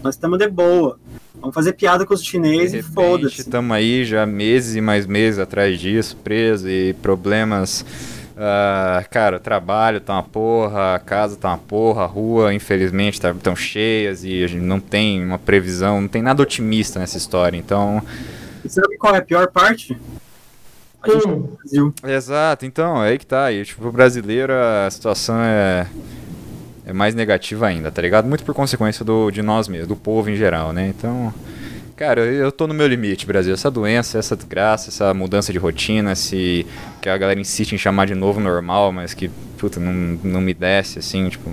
Nós 0.04 0.14
estamos 0.14 0.38
de 0.38 0.48
boa. 0.48 1.00
Vamos 1.42 1.56
fazer 1.56 1.74
piada 1.74 2.06
com 2.06 2.14
os 2.14 2.24
chineses 2.24 2.86
e 2.86 2.94
foda-se. 2.94 3.42
Estamos 3.42 3.76
aí 3.76 4.06
já 4.06 4.28
meses 4.28 4.76
e 4.76 4.82
mais 4.82 5.08
meses 5.08 5.40
atrás 5.40 5.80
disso, 5.80 6.16
preso 6.18 6.70
e 6.70 6.94
problemas 7.02 7.84
Uh, 8.40 9.04
cara, 9.10 9.36
o 9.36 9.40
trabalho 9.40 10.00
tá 10.00 10.14
uma 10.14 10.24
porra, 10.24 10.96
a 10.96 11.00
casa 11.00 11.36
tá 11.36 11.50
uma 11.50 11.58
porra, 11.58 12.04
a 12.04 12.06
rua, 12.06 12.54
infelizmente, 12.54 13.20
tá 13.20 13.34
tão 13.34 13.54
cheias 13.54 14.24
e 14.24 14.42
a 14.42 14.48
gente 14.48 14.64
não 14.64 14.80
tem 14.80 15.22
uma 15.22 15.38
previsão, 15.38 16.00
não 16.00 16.08
tem 16.08 16.22
nada 16.22 16.42
otimista 16.42 17.00
nessa 17.00 17.18
história. 17.18 17.58
Então. 17.58 18.02
E 18.64 18.70
sabe 18.70 18.98
qual 18.98 19.14
é 19.14 19.18
a 19.18 19.22
pior 19.22 19.52
parte? 19.52 20.00
A 21.04 21.12
gente 21.12 21.28
hum. 21.28 21.50
Brasil. 21.58 21.94
Exato, 22.02 22.66
então, 22.66 23.04
é 23.04 23.10
aí 23.10 23.18
que 23.18 23.26
tá. 23.26 23.52
E, 23.52 23.66
tipo, 23.66 23.86
o 23.86 23.92
brasileiro 23.92 24.54
a 24.54 24.90
situação 24.90 25.36
é, 25.42 25.86
é 26.86 26.94
mais 26.94 27.14
negativa 27.14 27.68
ainda, 27.68 27.92
tá 27.92 28.02
ligado? 28.02 28.26
Muito 28.26 28.46
por 28.46 28.56
consequência 28.56 29.04
do, 29.04 29.30
de 29.32 29.42
nós 29.42 29.68
mesmos, 29.68 29.90
do 29.90 29.98
povo 29.98 30.30
em 30.30 30.38
geral, 30.38 30.72
né? 30.72 30.88
Então. 30.88 31.34
Cara, 32.00 32.22
eu 32.22 32.50
tô 32.50 32.66
no 32.66 32.74
meu 32.74 32.88
limite, 32.88 33.26
Brasil. 33.26 33.54
Essa 33.54 33.70
doença, 33.70 34.18
essa 34.18 34.34
desgraça, 34.34 34.90
essa 34.90 35.14
mudança 35.14 35.52
de 35.52 35.60
rotina, 35.60 36.14
esse 36.14 36.66
que 37.02 37.10
a 37.10 37.18
galera 37.18 37.38
insiste 37.38 37.74
em 37.74 37.78
chamar 37.78 38.08
de 38.08 38.16
novo 38.16 38.40
normal, 38.40 38.94
mas 38.94 39.14
que, 39.14 39.28
puta, 39.58 39.82
não, 39.82 39.92
não 40.24 40.40
me 40.40 40.54
desce, 40.54 41.00
assim, 41.00 41.28
tipo. 41.28 41.52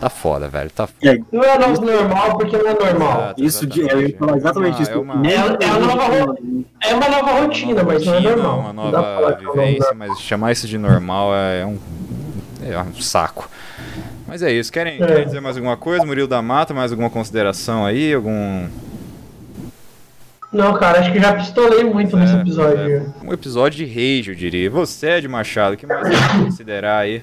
Tá 0.00 0.08
foda, 0.08 0.48
velho. 0.48 0.70
Tá 0.70 0.86
foda. 0.86 1.20
Não 1.30 1.44
é 1.44 1.58
novo 1.58 1.84
normal 1.84 2.38
porque 2.38 2.56
não 2.56 2.66
é 2.66 2.72
normal. 2.72 3.12
Exato, 3.12 3.44
isso 3.44 3.66
de, 3.66 3.80
eu 3.82 4.08
ia 4.08 4.16
falar 4.16 4.38
exatamente 4.38 4.78
é 4.78 4.82
isso. 4.84 4.90
É 4.90 4.96
uma, 4.96 5.26
é, 5.28 5.34
é, 5.34 5.72
uma 5.76 5.94
nova, 5.96 6.38
é 6.80 6.94
uma 6.94 7.08
nova 7.10 7.40
rotina, 7.42 7.82
mas 7.82 8.06
não 8.06 8.14
é 8.14 8.20
normal. 8.20 8.58
Uma 8.58 8.72
nova 8.72 9.38
vivência, 9.38 9.92
mas 9.94 10.18
chamar 10.18 10.52
isso 10.52 10.66
de 10.66 10.78
normal 10.78 11.34
é 11.34 11.66
um, 11.66 11.78
é 12.64 12.78
um 12.78 13.02
saco. 13.02 13.50
Mas 14.26 14.42
é 14.42 14.50
isso. 14.50 14.72
Querem, 14.72 14.94
é. 14.94 15.06
querem 15.06 15.26
dizer 15.26 15.40
mais 15.42 15.58
alguma 15.58 15.76
coisa? 15.76 16.06
Murilo 16.06 16.26
da 16.26 16.40
Mata, 16.40 16.72
mais 16.72 16.90
alguma 16.90 17.10
consideração 17.10 17.84
aí? 17.84 18.14
Algum 18.14 18.66
não, 20.52 20.74
cara, 20.74 21.00
acho 21.00 21.12
que 21.12 21.20
já 21.20 21.34
pistolei 21.34 21.82
muito 21.82 22.16
é, 22.16 22.20
nesse 22.20 22.34
episódio. 22.34 22.78
É. 22.78 23.06
Um 23.24 23.32
episódio 23.32 23.84
de 23.84 23.86
rage, 23.86 24.30
eu 24.30 24.34
diria. 24.34 24.70
Você, 24.70 25.10
Ed 25.12 25.26
Machado, 25.26 25.76
que 25.76 25.86
mais 25.86 26.06
você 26.06 26.44
considerar 26.44 26.98
aí? 26.98 27.22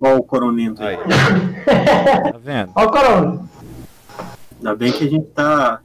Olha 0.00 0.16
o 0.16 0.22
coronento 0.22 0.82
aí. 0.82 0.96
tá 1.66 2.38
vendo? 2.42 2.70
Olha 2.74 2.86
o 2.86 2.90
coronento. 2.90 3.48
Ainda 4.58 4.74
bem 4.76 4.92
que 4.92 5.04
a 5.04 5.10
gente 5.10 5.26
tá 5.26 5.80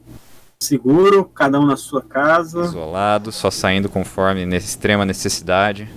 seguro, 0.62 1.24
cada 1.24 1.58
um 1.58 1.66
na 1.66 1.76
sua 1.76 2.02
casa. 2.02 2.62
Isolado, 2.62 3.32
só 3.32 3.50
saindo 3.50 3.88
conforme 3.88 4.46
nessa 4.46 4.66
extrema 4.66 5.04
necessidade. 5.04 5.88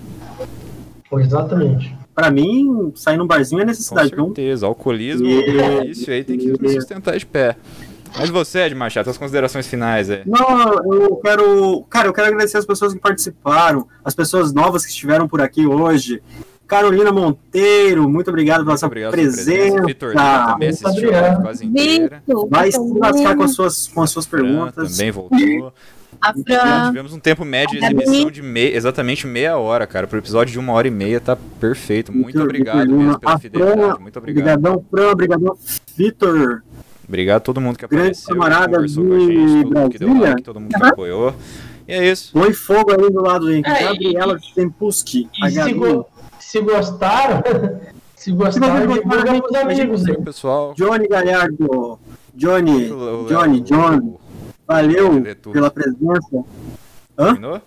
Exatamente. 1.12 1.96
Pra 2.14 2.30
mim, 2.30 2.92
sair 2.94 3.16
num 3.16 3.26
barzinho 3.26 3.62
é 3.62 3.64
necessidade. 3.64 4.10
Com 4.10 4.26
certeza, 4.26 4.66
alcoolismo, 4.66 5.26
e... 5.26 5.90
isso 5.90 6.10
aí 6.10 6.24
tem 6.24 6.38
que 6.38 6.46
nos 6.46 6.72
sustentar 6.72 7.16
de 7.16 7.26
pé. 7.26 7.56
Mas 8.16 8.30
você, 8.30 8.60
Ed 8.60 8.74
Machado, 8.74 9.04
suas 9.06 9.18
considerações 9.18 9.66
finais 9.66 10.08
aí. 10.08 10.22
Não, 10.24 10.74
eu 10.92 11.16
quero. 11.16 11.84
Cara, 11.90 12.08
eu 12.08 12.12
quero 12.12 12.28
agradecer 12.28 12.58
as 12.58 12.66
pessoas 12.66 12.94
que 12.94 13.00
participaram, 13.00 13.88
as 14.04 14.14
pessoas 14.14 14.52
novas 14.52 14.84
que 14.84 14.90
estiveram 14.90 15.26
por 15.28 15.40
aqui 15.40 15.66
hoje. 15.66 16.22
Carolina 16.66 17.12
Monteiro, 17.12 18.08
muito 18.08 18.30
obrigado 18.30 18.64
pela 18.64 18.76
sua 18.76 18.86
obrigado 18.86 19.12
presença. 19.12 19.84
Vitor 19.84 20.14
também 20.14 20.70
assistiu 20.70 21.14
a 21.14 21.36
quase 21.36 21.66
inteira. 21.66 22.22
Vai 22.48 22.72
se 22.72 22.78
lascar 22.98 23.36
com 23.36 23.42
as 23.42 23.54
suas, 23.54 23.88
com 23.88 24.02
as 24.02 24.10
suas 24.10 24.26
perguntas. 24.26 24.96
Também 24.96 25.10
voltou. 25.10 25.72
A 26.20 26.32
Fran. 26.32 26.88
Tivemos 26.88 27.12
um 27.12 27.18
tempo 27.18 27.44
médio 27.44 27.78
de 27.78 27.84
exibição 27.84 28.30
de 28.30 28.40
meia, 28.40 28.74
exatamente 28.74 29.26
meia 29.26 29.58
hora, 29.58 29.86
cara. 29.86 30.06
Pro 30.06 30.18
episódio 30.18 30.52
de 30.52 30.58
uma 30.58 30.72
hora 30.72 30.88
e 30.88 30.90
meia 30.90 31.20
tá 31.20 31.36
perfeito. 31.60 32.12
Muito, 32.12 32.24
muito 32.24 32.42
obrigado 32.42 32.88
mesmo 32.88 33.18
pela 33.18 33.38
fidelidade. 33.38 34.00
Muito 34.00 34.18
obrigado. 34.18 34.58
Obrigadão, 34.58 34.84
Fran. 34.90 35.10
Obrigadão, 35.10 35.58
Vitor. 35.96 36.62
Obrigado 37.06 37.36
a 37.36 37.40
todo 37.40 37.60
mundo 37.60 37.76
que 37.76 37.86
Grande 37.86 38.10
apareceu, 38.10 38.34
camarada 38.34 38.76
conversou 38.76 39.04
com 39.04 39.14
a 39.14 39.18
gente, 39.18 39.62
todo 39.62 39.78
mundo 39.78 39.90
que 39.90 39.98
deu 39.98 40.20
like, 40.20 40.42
todo 40.42 40.60
mundo 40.60 40.74
que 40.74 40.84
apoiou. 40.84 41.34
E 41.86 41.92
é 41.92 42.10
isso. 42.10 42.32
Põe 42.32 42.52
fogo 42.52 42.92
ali 42.92 43.10
do 43.10 43.20
lado, 43.20 43.52
gente. 43.52 43.68
É, 43.68 43.84
Gabriela 43.84 44.38
Tempuski. 44.54 45.28
E 45.44 45.50
se, 45.50 45.72
go 45.74 46.06
se 46.40 46.60
gostaram, 46.60 47.42
se 48.16 48.32
gostaram, 48.32 48.86
divulga 48.86 49.42
pros 49.42 49.54
amigos 49.54 50.06
aí. 50.06 50.16
Pessoal. 50.22 50.74
Johnny 50.76 51.06
Galhardo. 51.08 51.98
Johnny, 52.34 52.88
Johnny, 53.28 53.60
John. 53.60 54.18
Valeu 54.66 55.22
pela 55.52 55.70
presença. 55.70 56.44
Hã? 57.18 57.34
Terminou? 57.34 57.62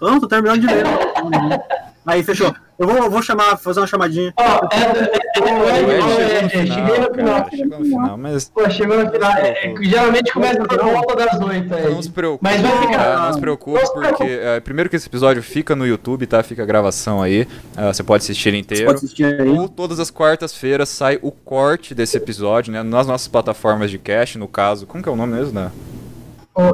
Não, 0.00 0.20
tô 0.20 0.28
terminando 0.28 0.60
de 0.60 0.66
ler. 0.66 0.84
Aí, 2.06 2.22
fechou. 2.22 2.54
Eu 2.78 2.86
vou, 2.86 3.10
vou 3.10 3.20
chamar, 3.20 3.56
fazer 3.56 3.80
uma 3.80 3.88
chamadinha. 3.88 4.32
Ó, 4.36 4.60
oh, 4.62 4.68
é, 5.68 6.44
é, 6.44 6.48
cheguei 6.48 6.98
no 6.98 7.12
final. 7.12 7.48
Chegou 7.50 7.78
no 7.80 7.84
final, 7.84 8.16
mas. 8.16 8.48
Pô, 8.50 8.70
chegou 8.70 9.04
no 9.04 9.10
final. 9.10 9.32
É, 9.32 9.74
geralmente 9.80 10.32
começa 10.32 10.62
por 10.62 10.78
volta 10.78 11.16
das 11.16 11.40
oito 11.40 11.74
aí. 11.74 11.92
Não 11.92 12.00
se 12.00 12.10
preocupe. 12.10 12.44
Mas 12.44 12.60
vai 12.60 12.86
ficar. 12.86 13.18
Não 13.18 13.32
se 13.32 13.40
preocupe, 13.40 13.80
porque. 13.92 14.22
É, 14.22 14.60
primeiro 14.60 14.88
que 14.88 14.94
esse 14.94 15.08
episódio 15.08 15.42
fica 15.42 15.74
no 15.74 15.84
YouTube, 15.84 16.24
tá? 16.28 16.40
Fica 16.44 16.62
a 16.62 16.66
gravação 16.66 17.20
aí. 17.20 17.42
Uh, 17.76 17.92
você 17.92 18.04
pode 18.04 18.22
assistir 18.22 18.54
inteiro. 18.54 18.84
Você 18.84 18.86
pode 18.86 18.98
assistir 18.98 19.24
aí. 19.24 19.48
Ou 19.48 19.68
todas 19.68 19.98
as 19.98 20.08
quartas-feiras 20.08 20.88
sai 20.88 21.18
o 21.20 21.32
corte 21.32 21.96
desse 21.96 22.16
episódio, 22.16 22.72
né? 22.72 22.84
Nas 22.84 23.08
nossas 23.08 23.26
plataformas 23.26 23.90
de 23.90 23.98
cast, 23.98 24.38
no 24.38 24.46
caso. 24.46 24.86
Como 24.86 25.02
que 25.02 25.08
é 25.08 25.12
o 25.12 25.16
nome 25.16 25.34
mesmo, 25.34 25.52
né? 25.52 25.72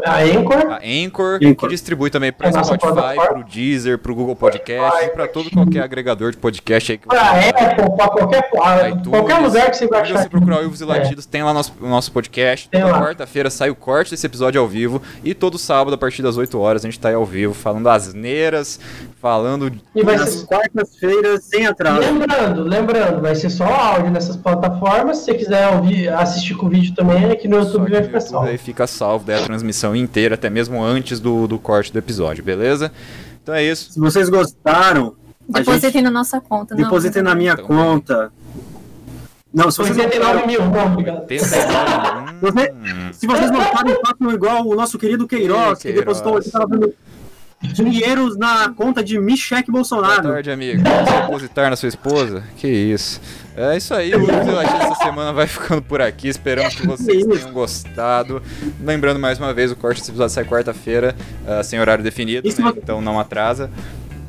A 0.05 0.21
Anchor. 0.21 0.73
A 0.73 0.77
Anchor, 0.77 1.39
Anchor. 1.43 1.57
que 1.57 1.69
distribui 1.69 2.11
também 2.11 2.33
para 2.33 2.49
o 2.49 2.65
Spotify, 2.65 3.17
para 3.17 3.39
o 3.39 3.45
Deezer, 3.45 3.99
para 3.99 4.13
o 4.13 4.15
Google 4.15 4.35
Podcast, 4.35 5.11
para 5.11 5.29
todo 5.29 5.51
qualquer 5.51 5.83
agregador 5.83 6.31
de 6.31 6.39
podcast 6.39 6.93
aí 6.93 6.99
que 6.99 7.07
você 7.07 7.17
Para 7.17 7.49
Apple, 7.49 7.97
para 7.97 8.09
qualquer, 8.09 8.51
qualquer 8.51 9.39
lugar 9.39 9.71
que 9.71 9.77
você 9.77 9.87
vai 9.87 10.01
achar. 10.01 10.17
Se 10.17 10.23
você 10.23 10.29
procurar 10.29 10.61
Uivos 10.61 10.81
e 10.81 10.85
Latidos, 10.85 11.27
é. 11.27 11.29
tem 11.31 11.43
lá 11.43 11.53
nosso, 11.53 11.73
o 11.81 11.87
nosso 11.87 12.11
podcast. 12.13 12.69
Tem 12.69 12.81
Toda 12.81 12.95
quarta-feira 12.95 13.51
sai 13.51 13.71
o 13.71 13.75
corte 13.75 14.11
desse 14.11 14.27
episódio 14.27 14.61
ao 14.61 14.67
vivo. 14.67 15.03
E 15.23 15.35
todo 15.35 15.59
sábado, 15.59 15.95
a 15.95 15.99
partir 15.99 16.23
das 16.23 16.37
8 16.37 16.59
horas, 16.59 16.85
a 16.85 16.89
gente 16.89 16.99
está 16.99 17.09
aí 17.09 17.15
ao 17.15 17.25
vivo, 17.27 17.53
falando 17.53 17.89
asneiras, 17.89 18.81
falando. 19.25 19.73
E 19.95 20.03
vai 20.03 20.19
ser 20.19 20.45
quartas-feiras 20.45 21.45
sem 21.45 21.67
atraso. 21.67 22.01
Lembrando, 22.01 22.63
lembrando, 22.63 23.23
vai 23.23 23.35
ser 23.35 23.49
só 23.49 23.65
áudio 23.65 24.11
nessas 24.11 24.37
plataformas. 24.37 25.17
Se 25.17 25.25
você 25.25 25.35
quiser 25.35 25.67
ouvir, 25.69 26.11
assistir 26.11 26.55
com 26.55 26.67
o 26.67 26.69
vídeo 26.69 26.95
também, 26.95 27.31
aqui 27.31 27.49
no 27.49 27.57
YouTube 27.57 27.91
vai 27.91 28.03
ficar 28.03 28.21
salvo. 28.21 28.47
Aí 28.47 28.59
fica 28.59 28.87
salvo, 28.87 29.25
daí 29.25 29.41
a 29.41 29.45
transmissão 29.45 29.97
inteira, 29.97 30.35
até 30.35 30.51
mesmo 30.51 30.85
antes 30.85 31.21
do, 31.21 31.47
do 31.47 31.59
corte 31.59 31.91
do 31.91 31.99
episódio, 31.99 32.45
beleza? 32.45 32.93
Então 33.43 33.55
é 33.55 33.65
isso. 33.65 33.93
Se 33.93 33.99
vocês 33.99 34.29
gostaram. 34.29 35.15
Depositem 35.49 35.91
gente... 35.91 36.03
na 36.03 36.11
nossa 36.11 36.39
conta. 36.39 36.75
Depositem 36.75 37.23
na 37.23 37.35
minha 37.35 37.55
então, 37.55 37.65
conta. 37.65 38.31
Não, 39.55 39.71
se 39.71 39.79
vocês 39.79 39.97
89 39.97 40.47
mil, 40.47 40.61
não, 40.67 40.93
obrigado. 40.93 41.23
Hum. 41.23 43.11
se 43.11 43.27
vocês 43.27 43.51
gostaram, 43.51 44.01
façam 44.05 44.31
igual 44.35 44.67
o 44.67 44.75
nosso 44.75 44.99
querido 44.99 45.27
Queiroz, 45.27 45.79
que 45.79 45.93
depositou 45.95 46.39
dinheiros 47.73 48.37
na 48.37 48.69
conta 48.71 49.03
de 49.03 49.19
Michele 49.19 49.65
Bolsonaro. 49.69 50.23
Boa 50.23 50.35
tarde, 50.35 50.51
amigo. 50.51 50.83
Depositar 50.83 51.71
na 51.71 51.77
sua 51.77 51.89
esposa? 51.89 52.43
Que 52.57 52.69
isso. 52.69 53.21
É 53.57 53.77
isso 53.77 53.95
aí, 53.95 54.13
o 54.13 54.27
Brasil 54.27 54.61
essa 54.61 54.95
semana 54.97 55.33
vai 55.33 55.47
ficando 55.47 55.81
por 55.81 56.03
aqui. 56.03 56.29
Esperamos 56.29 56.75
que 56.75 56.87
vocês 56.87 57.25
tenham 57.25 57.53
gostado. 57.53 58.43
Lembrando 58.81 59.21
mais 59.21 59.39
uma 59.39 59.55
vez, 59.55 59.71
o 59.71 59.77
corte 59.77 60.01
desse 60.01 60.11
episódio 60.11 60.35
sai 60.35 60.45
quarta-feira, 60.45 61.15
uh, 61.47 61.63
sem 61.63 61.79
horário 61.79 62.03
definido, 62.03 62.49
né? 62.49 62.73
então 62.77 63.01
não 63.01 63.19
atrasa. 63.19 63.71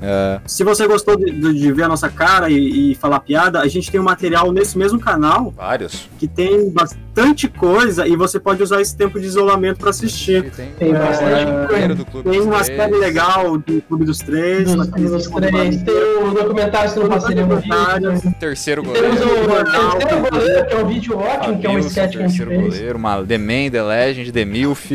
É. 0.02 0.40
Se 0.46 0.64
você 0.64 0.88
gostou 0.88 1.18
de, 1.18 1.32
de, 1.32 1.72
ver 1.72 1.84
a 1.84 1.88
nossa 1.88 2.10
cara 2.10 2.50
e, 2.50 2.92
e, 2.92 2.96
falar 2.96 3.20
piada, 3.20 3.62
a 3.62 3.68
gente 3.68 3.92
tem 3.92 4.00
um 4.00 4.04
material 4.04 4.52
nesse 4.52 4.78
mesmo 4.78 5.00
canal. 5.00 5.52
Vários. 5.56 6.10
Que 6.20 6.28
tem 6.28 6.70
bastante 6.70 7.48
coisa 7.48 8.08
e 8.08 8.16
você 8.16 8.40
pode 8.40 8.62
usar 8.62 8.82
esse 8.82 8.96
tempo 8.96 9.20
de 9.20 9.26
isolamento 9.26 9.80
para 9.80 9.90
assistir. 9.90 10.52
Tem, 10.52 10.72
tem 10.72 10.94
bastante 10.94 11.52
é, 11.52 11.68
coisa. 11.68 11.96
Do 11.96 12.06
Clube 12.06 12.30
tem 12.30 12.42
uma 12.42 12.64
série 12.64 12.96
legal 12.98 13.58
do 13.58 13.82
Clube 13.82 14.06
dos 14.06 14.20
Três. 14.20 14.74
Dos, 14.74 14.88
dos 14.88 15.28
Três. 15.28 15.84
Tem 15.84 15.94
o 15.94 16.32
documentário 16.34 16.96
não 16.96 17.10
passaria 17.10 17.46
no 17.46 18.32
Terceiro 18.40 18.84
goleiro. 18.84 19.16
Temos 19.16 19.22
o 19.22 19.98
terceiro 19.98 20.30
goleiro, 20.30 20.66
que 20.66 20.74
é 20.74 20.78
um 20.78 20.88
vídeo 20.88 21.18
ótimo, 21.18 21.60
que 21.60 21.68
é 21.68 21.70
um 21.70 21.80
sketch 21.80 22.12
que 22.12 22.24
a 22.24 22.28
gente 22.28 22.46
fez. 22.46 22.62
goleiro, 22.62 22.98
uma 22.98 23.24
The 23.24 23.38
Man, 23.38 23.70
The 23.72 23.84
Legend, 23.84 24.32
The 24.32 24.46
Milf. 24.46 24.92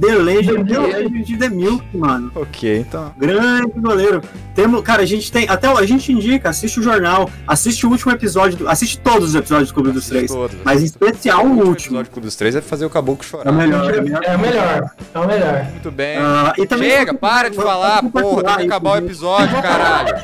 The 0.00 0.14
Legend, 0.14 0.64
The 0.64 0.78
Legend 0.78 1.24
de 1.24 1.36
The 1.36 1.48
Milk, 1.48 1.84
mano. 1.96 2.30
Ok, 2.34 2.78
então. 2.80 3.12
Grande 3.16 3.72
goleiro. 3.76 4.22
Temos, 4.54 4.82
cara, 4.82 5.02
a 5.02 5.06
gente 5.06 5.30
tem. 5.30 5.48
Até 5.48 5.68
a 5.68 5.86
gente 5.86 6.12
indica, 6.12 6.50
assiste 6.50 6.80
o 6.80 6.82
jornal, 6.82 7.30
assiste 7.46 7.86
o 7.86 7.90
último 7.90 8.12
episódio, 8.12 8.58
do, 8.58 8.68
assiste 8.68 8.98
todos 8.98 9.30
os 9.30 9.34
episódios 9.34 9.70
do 9.70 9.74
Clube 9.74 9.92
dos 9.92 10.06
Três. 10.06 10.30
Todos, 10.30 10.56
mas 10.64 10.82
em 10.82 10.84
especial 10.84 11.46
o, 11.46 11.50
último. 11.50 11.68
O 11.68 11.74
episódio 11.74 12.04
do 12.04 12.10
Clube 12.10 12.26
dos 12.26 12.36
Três 12.36 12.54
é 12.54 12.60
fazer 12.60 12.84
o 12.84 12.90
caboclo 12.90 13.24
chorar. 13.24 13.46
É 13.46 13.50
o 13.50 13.54
melhor, 13.54 13.94
é 13.94 14.00
o 14.00 14.02
melhor. 14.02 14.24
É 14.24 14.36
o 14.36 14.38
melhor. 14.38 14.90
É 15.14 15.18
o 15.18 15.26
melhor. 15.26 15.64
Muito 15.70 15.90
bem. 15.90 16.18
Uh, 16.18 16.66
também, 16.66 16.90
Chega, 16.90 17.14
para 17.14 17.48
de 17.48 17.56
falar, 17.56 18.02
porra, 18.02 18.42
tem 18.42 18.56
que 18.56 18.62
acabar 18.62 18.92
o 18.92 18.96
episódio, 18.96 19.54
caralho. 19.62 20.14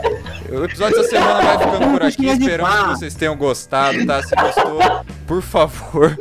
O 0.51 0.65
episódio 0.65 0.97
dessa 0.97 1.09
semana 1.09 1.43
vai 1.43 1.59
ficando 1.59 1.93
por 1.93 2.03
aqui. 2.03 2.27
Esperamos 2.27 2.93
que 2.93 2.99
vocês 2.99 3.15
tenham 3.15 3.37
gostado, 3.37 4.05
tá? 4.07 4.23
Se 4.23 4.35
gostou, 4.35 5.05
por 5.27 5.43
favor. 5.43 6.17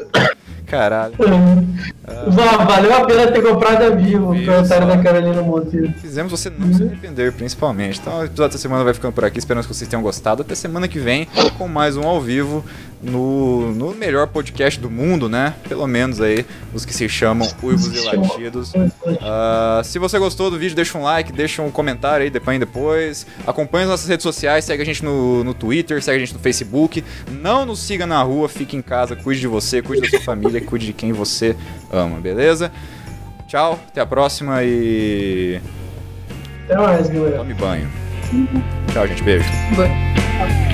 Caralho. 0.74 1.14
Ah. 2.04 2.66
Valeu 2.66 2.94
a 2.96 3.06
pena 3.06 3.32
ter 3.32 3.44
comprado 3.44 3.84
a 3.84 3.90
Vivo, 3.92 4.26
comentário 4.26 4.88
da 4.88 4.98
Carolina 4.98 5.44
Monteiro. 5.44 5.94
Fizemos 6.02 6.32
você 6.32 6.50
não 6.50 6.66
uhum. 6.66 6.74
se 6.74 6.84
arrepender, 6.84 7.32
principalmente. 7.32 8.00
Então, 8.00 8.22
o 8.22 8.24
episódio 8.24 8.50
dessa 8.50 8.58
semana 8.58 8.84
vai 8.84 8.92
ficando 8.92 9.14
por 9.14 9.24
aqui. 9.24 9.38
Esperamos 9.38 9.68
que 9.68 9.74
vocês 9.74 9.88
tenham 9.88 10.02
gostado. 10.02 10.42
Até 10.42 10.56
semana 10.56 10.88
que 10.88 10.98
vem 10.98 11.28
com 11.60 11.68
mais 11.68 11.96
um 11.96 12.02
ao 12.02 12.20
vivo 12.20 12.66
no, 13.04 13.74
no 13.74 13.94
melhor 13.94 14.28
podcast 14.28 14.80
do 14.80 14.90
mundo, 14.90 15.28
né? 15.28 15.54
Pelo 15.68 15.86
menos 15.86 16.22
aí, 16.22 16.46
os 16.74 16.86
que 16.86 16.94
se 16.94 17.10
chamam 17.10 17.48
Uivos 17.62 17.94
e 17.94 18.00
Latidos. 18.06 18.74
Uh, 18.74 19.84
se 19.84 20.00
você 20.00 20.18
gostou 20.18 20.50
do 20.50 20.58
vídeo, 20.58 20.76
deixa 20.76 20.98
um 20.98 21.04
like, 21.04 21.32
deixa 21.32 21.62
um 21.62 21.70
comentário 21.70 22.24
aí, 22.24 22.30
depois 22.30 22.60
depois. 22.60 23.28
Acompanhe 23.46 23.84
as 23.84 23.90
nossas 23.90 24.08
redes 24.08 24.24
sociais, 24.24 24.64
segue 24.64 24.82
a 24.82 24.86
gente 24.86 25.04
no, 25.04 25.44
no 25.44 25.54
Twitter, 25.54 26.02
segue 26.02 26.18
a 26.18 26.20
gente 26.20 26.34
no 26.34 26.40
Facebook. 26.40 27.04
Não 27.30 27.66
nos 27.66 27.80
siga 27.80 28.08
na 28.08 28.22
rua, 28.24 28.48
fique 28.48 28.78
em 28.78 28.82
casa, 28.82 29.16
cuide 29.16 29.42
de 29.42 29.48
você, 29.48 29.82
cuide 29.82 30.02
da 30.02 30.10
sua 30.10 30.22
família, 30.22 30.62
cuide 30.66 30.86
de 30.86 30.94
quem 30.94 31.12
você 31.12 31.56
ama, 31.92 32.20
beleza? 32.20 32.72
Tchau, 33.48 33.80
até 33.88 34.02
a 34.02 34.06
próxima 34.06 34.64
e. 34.64 35.60
Até 36.66 36.78
mais, 36.78 37.10
galera. 37.10 37.38
Tome 37.38 37.54
banho. 37.54 37.92
Tchau, 38.92 39.08
gente. 39.08 39.24
Beijo. 39.24 39.46
Banho. 39.76 40.73